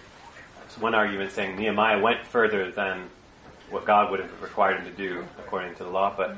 one 0.81 0.95
argument 0.95 1.33
saying 1.33 1.57
Nehemiah 1.57 2.01
went 2.01 2.27
further 2.27 2.71
than 2.71 3.09
what 3.71 3.85
God 3.85 4.11
would 4.11 4.21
have 4.21 4.43
required 4.43 4.81
him 4.81 4.85
to 4.87 4.91
do 4.91 5.25
according 5.39 5.75
to 5.77 5.85
the 5.85 5.91
law. 5.91 6.13
But, 6.17 6.37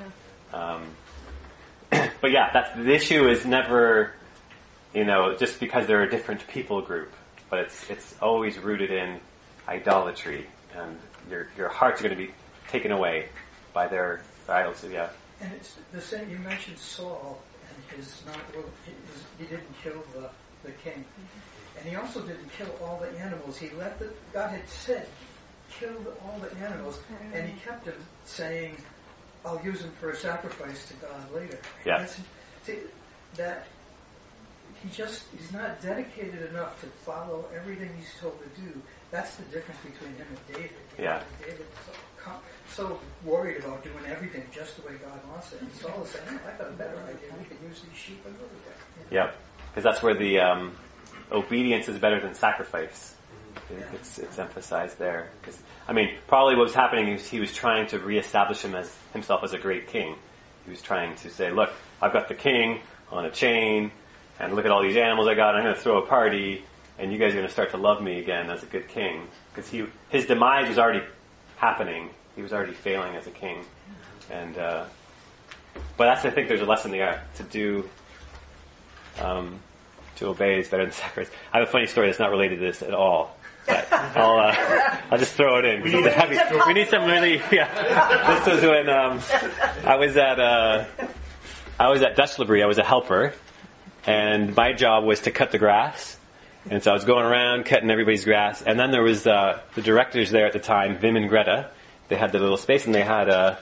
um, 0.52 0.82
but 2.20 2.30
yeah, 2.30 2.50
that's 2.52 2.74
the 2.76 2.92
issue. 2.92 3.28
Is 3.28 3.44
never, 3.44 4.12
you 4.94 5.04
know, 5.04 5.36
just 5.36 5.60
because 5.60 5.86
they're 5.86 6.02
a 6.02 6.10
different 6.10 6.46
people 6.48 6.82
group, 6.82 7.12
but 7.50 7.60
it's 7.60 7.90
it's 7.90 8.14
always 8.20 8.58
rooted 8.58 8.90
in 8.90 9.20
idolatry, 9.66 10.46
and 10.76 10.98
your 11.30 11.48
your 11.56 11.68
hearts 11.68 12.00
are 12.00 12.04
going 12.08 12.18
to 12.18 12.26
be 12.26 12.32
taken 12.68 12.92
away 12.92 13.28
by 13.72 13.86
their 13.86 14.20
idols. 14.48 14.84
Yeah, 14.90 15.08
And 15.40 15.52
it's 15.52 15.76
the 15.92 16.00
same. 16.00 16.30
You 16.30 16.38
mentioned 16.38 16.78
Saul, 16.78 17.40
and 17.68 17.98
his 17.98 18.22
not 18.26 18.36
well, 18.54 18.64
his, 18.84 19.22
he 19.38 19.44
didn't 19.44 19.82
kill 19.82 20.02
the, 20.14 20.28
the 20.64 20.72
king. 20.72 21.04
And 21.78 21.88
he 21.88 21.94
also 21.94 22.20
didn't 22.22 22.50
kill 22.56 22.74
all 22.82 22.98
the 22.98 23.18
animals. 23.20 23.56
He 23.56 23.70
let 23.78 23.98
the 23.98 24.10
God 24.32 24.50
had 24.50 24.68
said, 24.68 25.06
killed 25.70 26.06
all 26.24 26.38
the 26.40 26.54
animals, 26.58 26.98
and 27.32 27.46
he 27.46 27.52
mm-hmm. 27.52 27.68
kept 27.68 27.86
him 27.86 27.94
saying, 28.24 28.76
"I'll 29.44 29.60
use 29.64 29.80
him 29.82 29.92
for 30.00 30.10
a 30.10 30.16
sacrifice 30.16 30.86
to 30.88 30.94
God 30.94 31.32
later." 31.34 31.58
Yeah. 31.84 31.98
That's, 31.98 32.18
see, 32.64 32.78
that 33.36 33.66
he 34.82 34.88
just 34.90 35.24
he's 35.36 35.52
not 35.52 35.80
dedicated 35.82 36.50
enough 36.50 36.80
to 36.80 36.86
follow 37.04 37.46
everything 37.54 37.90
he's 37.98 38.12
told 38.20 38.38
to 38.42 38.60
do. 38.60 38.80
That's 39.10 39.36
the 39.36 39.44
difference 39.44 39.80
between 39.80 40.14
him 40.16 40.26
and 40.28 40.54
David. 40.54 40.70
You 40.98 41.04
Yeah. 41.04 41.18
know, 41.18 41.46
David 41.46 41.66
so, 41.86 42.32
so 42.74 43.00
worried 43.24 43.64
about 43.64 43.82
doing 43.82 44.04
everything 44.06 44.46
just 44.52 44.76
the 44.76 44.86
way 44.86 44.94
God 44.98 45.18
wants 45.30 45.52
it. 45.52 45.62
And 45.62 45.72
Saul 45.74 46.02
is 46.04 46.10
saying, 46.10 46.24
"Oh, 46.30 46.48
"I 46.48 46.58
got 46.58 46.68
a 46.68 46.72
better 46.72 46.96
idea. 46.98 47.32
We 47.38 47.44
can 47.44 47.56
use 47.68 47.82
these 47.82 47.98
sheep 47.98 48.24
another 48.26 48.44
day." 48.44 49.16
Yep. 49.16 49.34
Because 49.70 49.84
that's 49.84 50.02
where 50.02 50.14
the 50.14 50.40
um, 50.40 50.76
obedience 51.32 51.88
is 51.88 51.98
better 51.98 52.20
than 52.20 52.34
sacrifice. 52.34 53.14
It's, 53.94 54.18
it's 54.18 54.38
emphasized 54.38 54.98
there. 54.98 55.28
'Cause, 55.42 55.58
I 55.86 55.92
mean, 55.92 56.14
probably 56.26 56.54
what 56.56 56.64
was 56.64 56.74
happening 56.74 57.08
is 57.08 57.28
he 57.28 57.40
was 57.40 57.52
trying 57.54 57.86
to 57.88 57.98
reestablish 57.98 58.62
him 58.62 58.74
as 58.74 58.94
himself 59.12 59.42
as 59.44 59.52
a 59.52 59.58
great 59.58 59.88
king. 59.88 60.16
He 60.64 60.70
was 60.70 60.82
trying 60.82 61.14
to 61.16 61.30
say, 61.30 61.50
look, 61.50 61.70
I've 62.02 62.12
got 62.12 62.28
the 62.28 62.34
king 62.34 62.80
on 63.10 63.24
a 63.24 63.30
chain, 63.30 63.90
and 64.38 64.54
look 64.54 64.64
at 64.64 64.70
all 64.70 64.82
these 64.82 64.96
animals 64.96 65.26
I 65.28 65.34
got. 65.34 65.54
I'm 65.54 65.62
going 65.62 65.74
to 65.74 65.80
throw 65.80 66.02
a 66.02 66.06
party, 66.06 66.62
and 66.98 67.12
you 67.12 67.18
guys 67.18 67.32
are 67.32 67.36
going 67.36 67.46
to 67.46 67.52
start 67.52 67.70
to 67.70 67.78
love 67.78 68.02
me 68.02 68.18
again 68.18 68.50
as 68.50 68.62
a 68.62 68.66
good 68.66 68.88
king. 68.88 69.26
Because 69.54 69.70
he, 69.70 69.86
his 70.10 70.26
demise 70.26 70.68
was 70.68 70.78
already 70.78 71.02
happening. 71.56 72.10
He 72.36 72.42
was 72.42 72.52
already 72.52 72.74
failing 72.74 73.16
as 73.16 73.26
a 73.26 73.30
king. 73.30 73.64
And, 74.30 74.58
uh, 74.58 74.84
but 75.96 76.04
that's, 76.04 76.24
I 76.24 76.30
think 76.30 76.48
there's 76.48 76.60
a 76.60 76.66
lesson 76.66 76.90
there 76.90 77.24
to 77.36 77.42
do 77.44 77.88
um, 79.20 79.58
to 80.16 80.26
obey 80.28 80.60
is 80.60 80.68
better 80.68 80.84
than 80.84 80.92
sacrifice. 80.92 81.34
I 81.52 81.58
have 81.58 81.68
a 81.68 81.70
funny 81.70 81.86
story 81.86 82.08
that's 82.08 82.18
not 82.18 82.30
related 82.30 82.60
to 82.60 82.66
this 82.66 82.82
at 82.82 82.94
all. 82.94 83.36
But 83.66 83.92
I'll, 83.92 84.38
uh, 84.38 84.96
I'll 85.10 85.18
just 85.18 85.34
throw 85.34 85.58
it 85.58 85.64
in. 85.64 85.82
We 85.82 85.92
need, 85.92 86.04
to 86.04 86.64
we 86.66 86.74
need 86.74 86.88
some 86.88 87.04
really, 87.04 87.42
yeah. 87.52 88.38
This 88.44 88.54
was 88.54 88.62
when 88.62 88.88
um, 88.88 89.20
I 89.84 89.96
was 89.96 90.16
at, 90.16 90.40
uh, 90.40 90.84
I 91.78 91.88
was 91.88 92.02
at 92.02 92.16
Dutch 92.16 92.38
L'Abri. 92.38 92.62
I 92.62 92.66
was 92.66 92.78
a 92.78 92.84
helper, 92.84 93.34
and 94.06 94.54
my 94.56 94.72
job 94.72 95.04
was 95.04 95.20
to 95.22 95.30
cut 95.30 95.52
the 95.52 95.58
grass. 95.58 96.16
And 96.70 96.82
so 96.82 96.90
I 96.90 96.94
was 96.94 97.04
going 97.04 97.24
around 97.24 97.64
cutting 97.64 97.90
everybody's 97.90 98.24
grass. 98.24 98.62
And 98.62 98.78
then 98.78 98.90
there 98.90 99.02
was 99.02 99.26
uh, 99.26 99.60
the 99.74 99.82
directors 99.82 100.30
there 100.30 100.46
at 100.46 100.52
the 100.52 100.58
time, 100.58 100.98
Wim 100.98 101.16
and 101.16 101.28
Greta. 101.28 101.70
They 102.08 102.16
had 102.16 102.32
the 102.32 102.38
little 102.38 102.56
space, 102.56 102.86
and 102.86 102.94
they 102.94 103.02
had 103.02 103.28
a 103.28 103.58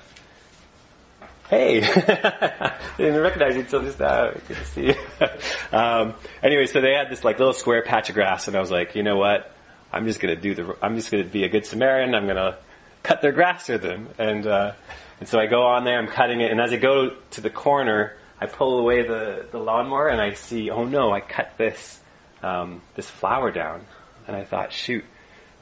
Hey, 1.49 1.79
They 2.99 3.05
didn't 3.05 3.23
recognize 3.23 3.55
you 3.55 3.61
until 3.61 3.83
just 3.83 4.01
now. 4.01 4.33
Good 4.33 4.57
to 4.57 4.65
see 4.65 4.87
you. 4.87 4.95
um, 5.73 6.15
anyway, 6.43 6.67
so 6.67 6.81
they 6.81 6.93
had 6.93 7.09
this 7.09 7.23
like 7.23 7.39
little 7.39 7.55
square 7.55 7.83
patch 7.83 8.09
of 8.09 8.17
grass, 8.17 8.49
and 8.49 8.57
I 8.57 8.61
was 8.61 8.71
like, 8.71 8.97
you 8.97 9.05
know 9.05 9.17
what? 9.17 9.53
I'm 9.93 10.07
just 10.07 10.21
gonna 10.21 10.37
do 10.37 10.55
the. 10.55 10.77
I'm 10.83 10.97
just 10.97 11.11
gonna 11.11 11.25
be 11.25 11.45
a 11.45 11.49
good 11.49 11.67
Samaritan. 11.67 12.15
I'm 12.15 12.27
gonna 12.27 12.59
cut 13.03 13.23
their 13.23 13.33
grass 13.33 13.67
for 13.67 13.79
them, 13.79 14.09
and 14.19 14.47
uh, 14.47 14.73
and 15.21 15.29
so 15.29 15.39
I 15.39 15.47
go 15.47 15.63
on 15.63 15.85
there. 15.85 15.99
I'm 15.99 16.09
cutting 16.09 16.41
it, 16.41 16.51
and 16.51 16.61
as 16.61 16.73
I 16.73 16.77
go 16.77 17.17
to 17.33 17.41
the 17.41 17.51
corner, 17.51 18.17
I 18.41 18.47
pull 18.47 18.79
away 18.79 19.07
the 19.07 19.47
the 19.51 19.59
lawnmower, 19.59 20.09
and 20.09 20.21
I 20.21 20.35
see, 20.35 20.71
oh 20.71 20.85
no, 20.85 21.13
I 21.13 21.21
cut 21.21 21.53
this 21.57 22.01
um, 22.43 22.83
this 22.95 23.09
flower 23.09 23.51
down, 23.51 23.85
and 24.27 24.37
I 24.37 24.45
thought, 24.45 24.73
shoot, 24.73 25.05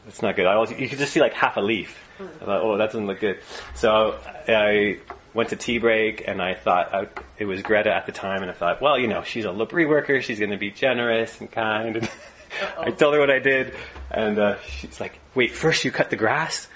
that's 0.05 0.23
not 0.23 0.37
good. 0.37 0.47
I 0.47 0.57
was, 0.57 0.71
you 0.71 0.89
could 0.89 0.99
just 0.99 1.13
see 1.13 1.21
like 1.21 1.35
half 1.35 1.57
a 1.57 1.61
leaf. 1.61 1.97
I 2.21 2.45
thought, 2.45 2.63
oh, 2.63 2.79
that 2.79 2.87
doesn't 2.87 3.07
look 3.07 3.21
good. 3.21 3.41
So 3.75 4.19
I 4.47 4.99
went 5.33 5.49
to 5.49 5.57
tea 5.57 5.79
break 5.79 6.25
and 6.27 6.41
I 6.41 6.55
thought 6.55 6.95
I, 6.95 7.09
it 7.39 7.45
was 7.47 7.63
Greta 7.63 7.93
at 7.93 8.07
the 8.07 8.13
time 8.13 8.43
and 8.43 8.51
I 8.51 8.55
thought, 8.55 8.81
well, 8.81 8.99
you 8.99 9.09
know, 9.09 9.23
she's 9.23 9.45
a 9.45 9.51
L'Abri 9.51 9.87
worker. 9.87 10.21
She's 10.21 10.39
going 10.39 10.53
to 10.53 10.57
be 10.57 10.71
generous 10.71 11.41
and 11.41 11.51
kind. 11.51 11.97
And 11.97 12.11
I 12.78 12.90
told 12.90 13.14
her 13.14 13.20
what 13.20 13.31
I 13.31 13.39
did 13.39 13.74
and 14.10 14.39
uh, 14.39 14.60
she's 14.62 15.01
like, 15.01 15.18
wait, 15.35 15.52
first 15.52 15.85
you 15.85 15.90
cut 15.90 16.10
the 16.10 16.16
grass? 16.16 16.68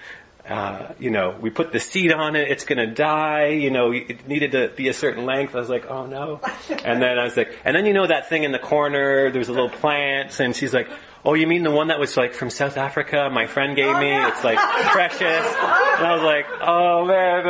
Uh, 0.49 0.95
you 0.99 1.11
know, 1.11 1.37
we 1.39 1.51
put 1.51 1.73
the 1.73 1.81
seed 1.81 2.11
on 2.11 2.35
it, 2.35 2.51
it's 2.51 2.65
gonna 2.65 2.87
die, 2.87 3.49
you 3.49 3.71
know, 3.71 3.93
it 3.93 4.27
needed 4.27 4.53
to 4.53 4.69
be 4.69 4.89
a 4.89 4.95
certain 4.95 5.27
length. 5.27 5.55
I 5.55 5.59
was 5.59 5.69
like, 5.69 5.87
oh 5.91 6.07
no. 6.07 6.41
And 6.85 7.03
then 7.03 7.19
I 7.19 7.25
was 7.25 7.37
like, 7.37 7.55
and 7.65 7.77
then 7.77 7.85
you 7.85 7.93
know 7.93 8.07
that 8.07 8.31
thing 8.31 8.45
in 8.45 8.53
the 8.53 8.59
corner, 8.59 9.31
there's 9.31 9.49
a 9.49 9.53
little 9.53 9.69
plant, 9.69 10.41
and 10.41 10.57
she's 10.57 10.73
like, 10.73 10.89
oh, 11.29 11.35
you 11.35 11.47
mean 11.47 11.63
the 11.63 11.71
one 11.71 11.89
that 11.89 11.99
was 11.99 12.17
like 12.17 12.33
from 12.33 12.49
South 12.49 12.79
Africa, 12.79 13.29
my 13.31 13.47
friend 13.47 13.77
gave 13.77 13.95
me, 13.99 14.17
it's 14.17 14.43
like 14.43 14.57
precious. 14.57 15.21
And 15.21 16.07
I 16.07 16.15
was 16.15 16.23
like, 16.23 16.47
oh 16.63 17.05
man, 17.05 17.45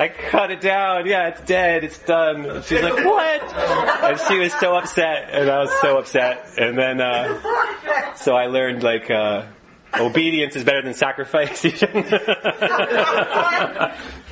I 0.00 0.08
cut 0.30 0.50
it 0.50 0.62
down, 0.62 1.06
yeah, 1.06 1.28
it's 1.28 1.42
dead, 1.42 1.84
it's 1.84 1.98
done. 1.98 2.62
She's 2.62 2.80
like, 2.80 3.04
what? 3.04 3.54
And 4.02 4.18
she 4.18 4.38
was 4.38 4.54
so 4.54 4.74
upset, 4.76 5.28
and 5.30 5.50
I 5.50 5.58
was 5.58 5.70
so 5.82 5.98
upset. 5.98 6.54
And 6.56 6.78
then, 6.78 7.02
uh, 7.02 8.14
so 8.14 8.34
I 8.34 8.46
learned 8.46 8.82
like, 8.82 9.10
uh, 9.10 9.44
obedience 9.94 10.56
is 10.56 10.64
better 10.64 10.80
than 10.80 10.94
sacrifice. 10.94 11.60
that 11.62 11.76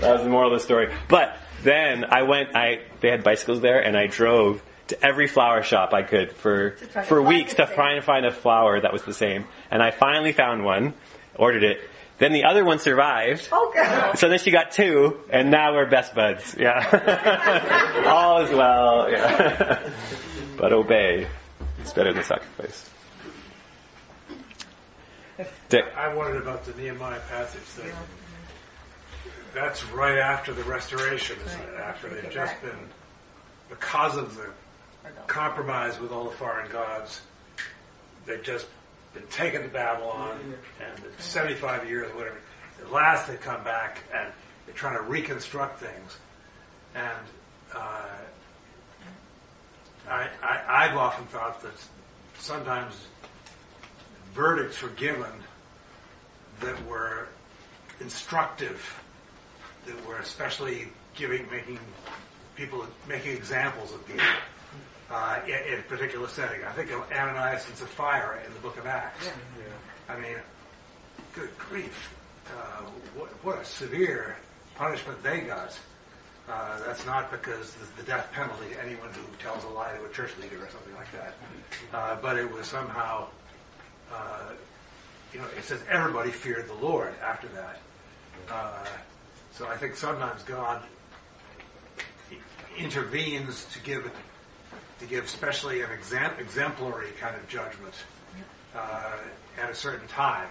was 0.01 0.23
the 0.23 0.29
moral 0.31 0.55
of 0.55 0.59
the 0.59 0.65
story. 0.65 0.91
But 1.07 1.37
then 1.63 2.07
I 2.07 2.23
went, 2.23 2.57
I, 2.57 2.81
they 3.01 3.11
had 3.11 3.23
bicycles 3.25 3.61
there 3.61 3.81
and 3.81 3.95
I 3.95 4.07
drove 4.07 4.63
to 4.91 5.05
every 5.05 5.27
flower 5.27 5.63
shop 5.63 5.93
I 5.93 6.03
could 6.03 6.33
for, 6.33 6.73
for 7.07 7.21
weeks 7.23 7.55
to 7.55 7.67
try 7.67 7.95
and 7.95 8.05
find 8.05 8.27
a 8.27 8.31
flower 8.31 8.81
that 8.81 8.93
was 8.93 9.03
the 9.03 9.15
same. 9.15 9.47
And 9.71 9.83
I 9.83 9.91
finally 9.91 10.33
found 10.33 10.65
one, 10.65 10.95
ordered 11.35 11.65
it. 11.65 11.81
Then 12.19 12.33
the 12.33 12.45
other 12.45 12.65
one 12.65 12.79
survived. 12.79 13.49
Oh, 13.51 14.13
So 14.15 14.29
then 14.29 14.39
she 14.39 14.51
got 14.51 14.73
two, 14.73 15.19
and 15.31 15.51
now 15.51 15.75
we're 15.75 15.87
best 15.87 16.15
buds. 16.15 16.55
Yeah. 16.59 18.05
All 18.07 18.43
is 18.43 18.51
well. 18.51 19.11
Yeah. 19.11 19.91
but 20.59 20.73
obey 20.75 21.27
is 21.83 21.93
better 21.95 22.13
than 22.13 22.23
sacrifice. 22.23 22.91
Dick. 25.71 25.85
I 25.97 26.13
wondered 26.13 26.43
about 26.43 26.67
the 26.67 26.75
Nehemiah 26.75 27.21
passage 27.31 27.63
thing. 27.63 27.93
That's 29.55 29.85
right 29.87 30.19
after 30.19 30.53
the 30.53 30.63
restoration, 30.65 31.39
isn't 31.47 31.61
it? 31.61 31.75
After 31.81 32.09
they've 32.09 32.31
just 32.31 32.61
been, 32.61 32.79
because 33.71 34.17
of 34.17 34.37
the 34.37 34.51
compromise 35.27 35.99
with 36.01 36.13
all 36.13 36.25
the 36.25 36.37
foreign 36.37 36.71
gods, 36.71 37.21
they've 38.27 38.43
just 38.43 38.67
been 39.15 39.27
taken 39.29 39.63
to 39.63 39.69
Babylon, 39.69 40.39
and 40.81 41.03
the 41.03 41.23
75 41.23 41.89
years, 41.89 42.13
whatever. 42.15 42.39
At 42.81 42.93
last 42.93 43.29
they 43.29 43.37
come 43.37 43.63
back 43.65 44.03
and 44.15 44.33
they're 44.67 44.75
trying 44.75 44.97
to 44.97 45.03
reconstruct 45.03 45.81
things. 45.81 46.17
And 46.95 47.27
uh, 47.75 48.07
I, 50.09 50.29
I, 50.43 50.63
I've 50.69 50.97
often 50.97 51.27
thought 51.27 51.63
that 51.63 51.73
sometimes 52.39 53.07
verdicts 54.33 54.83
were 54.83 54.89
given 54.91 55.31
that 56.61 56.87
were 56.87 57.29
instructive, 58.01 59.03
that 59.87 60.07
were 60.07 60.19
especially 60.19 60.89
giving, 61.15 61.49
making 61.51 61.79
people, 62.57 62.87
making 63.09 63.37
examples 63.37 63.93
of 63.93 64.07
people 64.07 64.25
uh, 65.11 65.41
in, 65.45 65.73
in 65.73 65.79
a 65.81 65.83
particular 65.83 66.29
setting. 66.29 66.65
I 66.65 66.73
think 66.73 66.91
of 66.93 67.01
Ananias 67.13 67.67
and 67.69 67.77
Sapphira 67.77 68.41
in 68.47 68.53
the 68.55 68.61
book 68.61 68.79
of 68.79 68.87
Acts. 68.87 69.29
I 70.09 70.19
mean, 70.19 70.37
good 71.35 71.51
grief. 71.59 72.15
Uh, 72.47 72.83
what, 73.17 73.29
what 73.45 73.59
a 73.59 73.65
severe 73.65 74.37
punishment 74.75 75.23
they 75.23 75.41
got. 75.41 75.79
Uh, 76.49 76.81
that's 76.85 77.07
not 77.07 77.31
because 77.31 77.75
the, 77.75 78.03
the 78.03 78.03
death 78.03 78.29
penalty 78.33 78.71
to 78.75 78.83
anyone 78.83 79.09
who 79.13 79.23
tells 79.39 79.63
a 79.65 79.69
lie 79.69 79.93
to 79.97 80.05
a 80.05 80.09
church 80.09 80.33
leader 80.41 80.57
or 80.57 80.69
something 80.71 80.95
like 80.95 81.11
that. 81.13 81.35
Uh, 81.93 82.17
but 82.21 82.37
it 82.37 82.51
was 82.51 82.67
somehow, 82.67 83.27
uh, 84.13 84.51
you 85.33 85.39
know, 85.39 85.47
it 85.57 85.63
says 85.63 85.81
everybody 85.89 86.31
feared 86.31 86.67
the 86.67 86.85
Lord 86.85 87.15
after 87.23 87.47
that. 87.49 87.79
Uh, 88.51 88.85
so 89.53 89.69
I 89.69 89.77
think 89.77 89.95
sometimes 89.95 90.43
God 90.43 90.83
intervenes 92.77 93.67
to 93.73 93.81
give 93.81 94.11
to 95.01 95.07
give 95.07 95.25
especially 95.25 95.81
an 95.83 95.91
exam- 95.91 96.39
exemplary 96.39 97.11
kind 97.19 97.35
of 97.35 97.49
judgment 97.49 97.95
uh, 98.75 99.17
at 99.61 99.71
a 99.71 99.75
certain 99.75 100.07
time. 100.09 100.49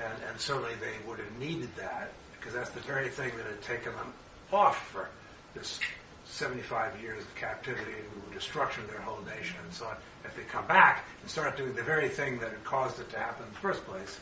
And, 0.00 0.22
and 0.28 0.40
certainly 0.40 0.72
they 0.80 1.08
would 1.08 1.18
have 1.18 1.38
needed 1.38 1.74
that 1.76 2.12
because 2.38 2.52
that's 2.52 2.70
the 2.70 2.80
very 2.80 3.08
thing 3.08 3.30
that 3.36 3.46
had 3.46 3.62
taken 3.62 3.94
them 3.94 4.12
off 4.52 4.88
for 4.88 5.08
this 5.54 5.78
75 6.24 7.00
years 7.00 7.22
of 7.22 7.34
captivity 7.36 7.92
and 7.92 8.34
destruction 8.34 8.82
of 8.84 8.90
their 8.90 9.00
whole 9.00 9.22
nation 9.24 9.56
and 9.64 9.72
so 9.72 9.86
on. 9.86 9.96
If 10.24 10.34
they 10.36 10.42
come 10.42 10.66
back 10.66 11.04
and 11.20 11.30
start 11.30 11.56
doing 11.56 11.74
the 11.74 11.82
very 11.82 12.08
thing 12.08 12.38
that 12.40 12.50
had 12.50 12.64
caused 12.64 12.98
it 13.00 13.10
to 13.10 13.18
happen 13.18 13.46
in 13.46 13.52
the 13.52 13.58
first 13.60 13.84
place, 13.86 14.18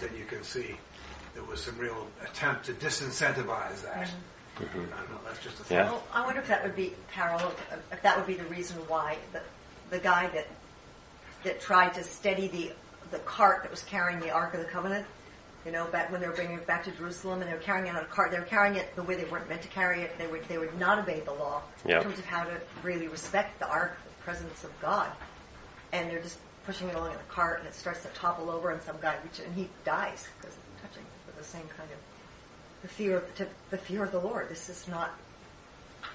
then 0.00 0.10
you 0.18 0.24
can 0.24 0.42
see 0.42 0.76
there 1.34 1.44
was 1.44 1.62
some 1.62 1.76
real 1.78 2.06
attempt 2.22 2.64
to 2.66 2.72
disincentivize 2.72 3.82
that. 3.82 4.10
I 4.60 4.74
don't 4.74 4.90
know, 4.90 5.20
that's 5.24 5.42
just 5.42 5.70
a. 5.70 5.74
Yeah. 5.74 5.90
Well, 5.90 6.02
I 6.12 6.24
wonder 6.24 6.40
if 6.40 6.48
that 6.48 6.62
would 6.64 6.76
be 6.76 6.92
parallel, 7.12 7.52
if 7.92 8.02
that 8.02 8.16
would 8.16 8.26
be 8.26 8.34
the 8.34 8.44
reason 8.44 8.76
why 8.88 9.16
the, 9.32 9.40
the 9.90 9.98
guy 9.98 10.28
that 10.28 10.46
that 11.44 11.60
tried 11.60 11.94
to 11.94 12.02
steady 12.02 12.48
the 12.48 12.72
the 13.10 13.18
cart 13.20 13.62
that 13.62 13.70
was 13.70 13.82
carrying 13.84 14.20
the 14.20 14.30
Ark 14.30 14.54
of 14.54 14.60
the 14.60 14.66
Covenant 14.66 15.06
You 15.64 15.72
know, 15.72 15.86
back 15.86 16.10
when 16.12 16.20
they 16.20 16.26
were 16.26 16.34
bringing 16.34 16.56
it 16.58 16.66
back 16.66 16.84
to 16.84 16.90
Jerusalem 16.92 17.40
and 17.40 17.50
they 17.50 17.54
were 17.54 17.60
carrying 17.60 17.86
it 17.86 17.96
on 17.96 18.02
a 18.02 18.06
cart, 18.06 18.30
they 18.30 18.38
were 18.38 18.44
carrying 18.44 18.76
it 18.76 18.94
the 18.96 19.02
way 19.02 19.14
they 19.16 19.24
weren't 19.24 19.48
meant 19.48 19.62
to 19.62 19.68
carry 19.68 20.02
it. 20.02 20.16
They 20.18 20.26
would 20.26 20.46
they 20.48 20.58
would 20.58 20.78
not 20.78 20.98
obey 20.98 21.20
the 21.20 21.32
law 21.32 21.62
Yeah. 21.86 21.98
in 21.98 22.02
terms 22.04 22.18
of 22.18 22.24
how 22.26 22.44
to 22.44 22.60
really 22.82 23.08
respect 23.08 23.58
the 23.60 23.68
ark, 23.68 23.98
the 24.04 24.22
presence 24.24 24.64
of 24.64 24.70
God. 24.80 25.10
And 25.92 26.10
they're 26.10 26.20
just 26.22 26.38
pushing 26.66 26.88
it 26.88 26.94
along 26.96 27.12
in 27.12 27.16
a 27.16 27.32
cart, 27.32 27.60
and 27.60 27.68
it 27.68 27.74
starts 27.74 28.02
to 28.02 28.08
topple 28.08 28.50
over, 28.50 28.70
and 28.70 28.82
some 28.82 28.96
guy 29.00 29.16
reaches, 29.24 29.44
and 29.46 29.54
he 29.54 29.68
dies 29.86 30.26
because 30.38 30.54
of 30.54 30.62
touching 30.82 31.04
with 31.26 31.36
the 31.38 31.44
same 31.44 31.66
kind 31.76 31.88
of 31.90 31.98
the 32.82 32.88
fear 32.88 33.16
of 33.18 33.36
the, 33.36 33.46
the 33.70 33.78
fear 33.78 34.04
of 34.04 34.12
the 34.12 34.20
Lord. 34.20 34.48
This 34.48 34.68
is 34.68 34.86
not 34.88 35.10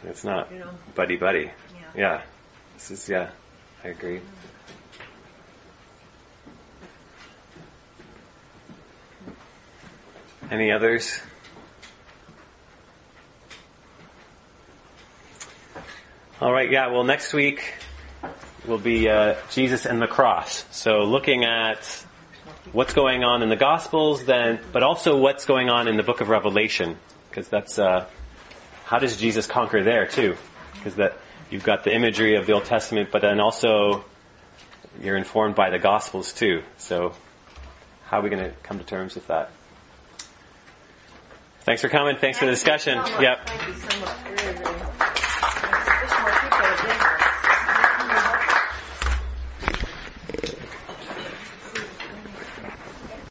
It's 0.05 0.23
not 0.23 0.51
You 0.51 0.59
know. 0.59 0.69
buddy 0.95 1.17
buddy. 1.17 1.51
Yeah. 1.75 1.81
Yeah. 1.95 2.21
This 2.75 2.91
is 2.91 3.09
yeah. 3.09 3.29
I 3.83 3.89
agree. 3.89 4.21
Any 10.51 10.71
others? 10.71 11.19
All 16.41 16.51
right, 16.51 16.69
yeah, 16.69 16.87
well, 16.87 17.03
next 17.03 17.33
week 17.33 17.73
will 18.67 18.77
be 18.77 19.09
uh, 19.09 19.35
Jesus 19.51 19.85
and 19.85 20.01
the 20.01 20.07
cross. 20.07 20.65
So 20.71 20.99
looking 21.03 21.45
at 21.45 22.05
what's 22.71 22.93
going 22.93 23.23
on 23.23 23.43
in 23.43 23.49
the 23.49 23.55
Gospels, 23.55 24.25
then, 24.25 24.59
but 24.71 24.83
also 24.83 25.17
what's 25.17 25.45
going 25.45 25.69
on 25.69 25.87
in 25.87 25.97
the 25.97 26.03
book 26.03 26.21
of 26.21 26.29
Revelation, 26.29 26.97
because 27.29 27.47
that's 27.47 27.77
uh, 27.77 28.07
how 28.85 28.99
does 28.99 29.17
Jesus 29.17 29.47
conquer 29.47 29.83
there 29.83 30.05
too? 30.05 30.35
Because 30.73 30.95
that 30.95 31.17
you've 31.49 31.63
got 31.63 31.83
the 31.83 31.93
imagery 31.93 32.35
of 32.35 32.45
the 32.45 32.53
Old 32.53 32.65
Testament, 32.65 33.09
but 33.11 33.21
then 33.21 33.39
also 33.39 34.05
you're 35.01 35.17
informed 35.17 35.55
by 35.55 35.69
the 35.69 35.79
Gospels 35.79 36.33
too. 36.33 36.63
So 36.77 37.13
how 38.05 38.19
are 38.19 38.23
we 38.23 38.29
going 38.29 38.43
to 38.43 38.51
come 38.63 38.79
to 38.79 38.85
terms 38.85 39.15
with 39.15 39.27
that? 39.27 39.51
Thanks 41.61 41.81
for 41.81 41.89
coming. 41.89 42.17
Thanks 42.17 42.39
for 42.39 42.45
the 42.45 42.51
discussion. 42.51 42.99
Thank 43.03 43.67
you 43.67 43.73
so 43.73 43.99
much. 43.99 44.99
Yep. 44.99 45.09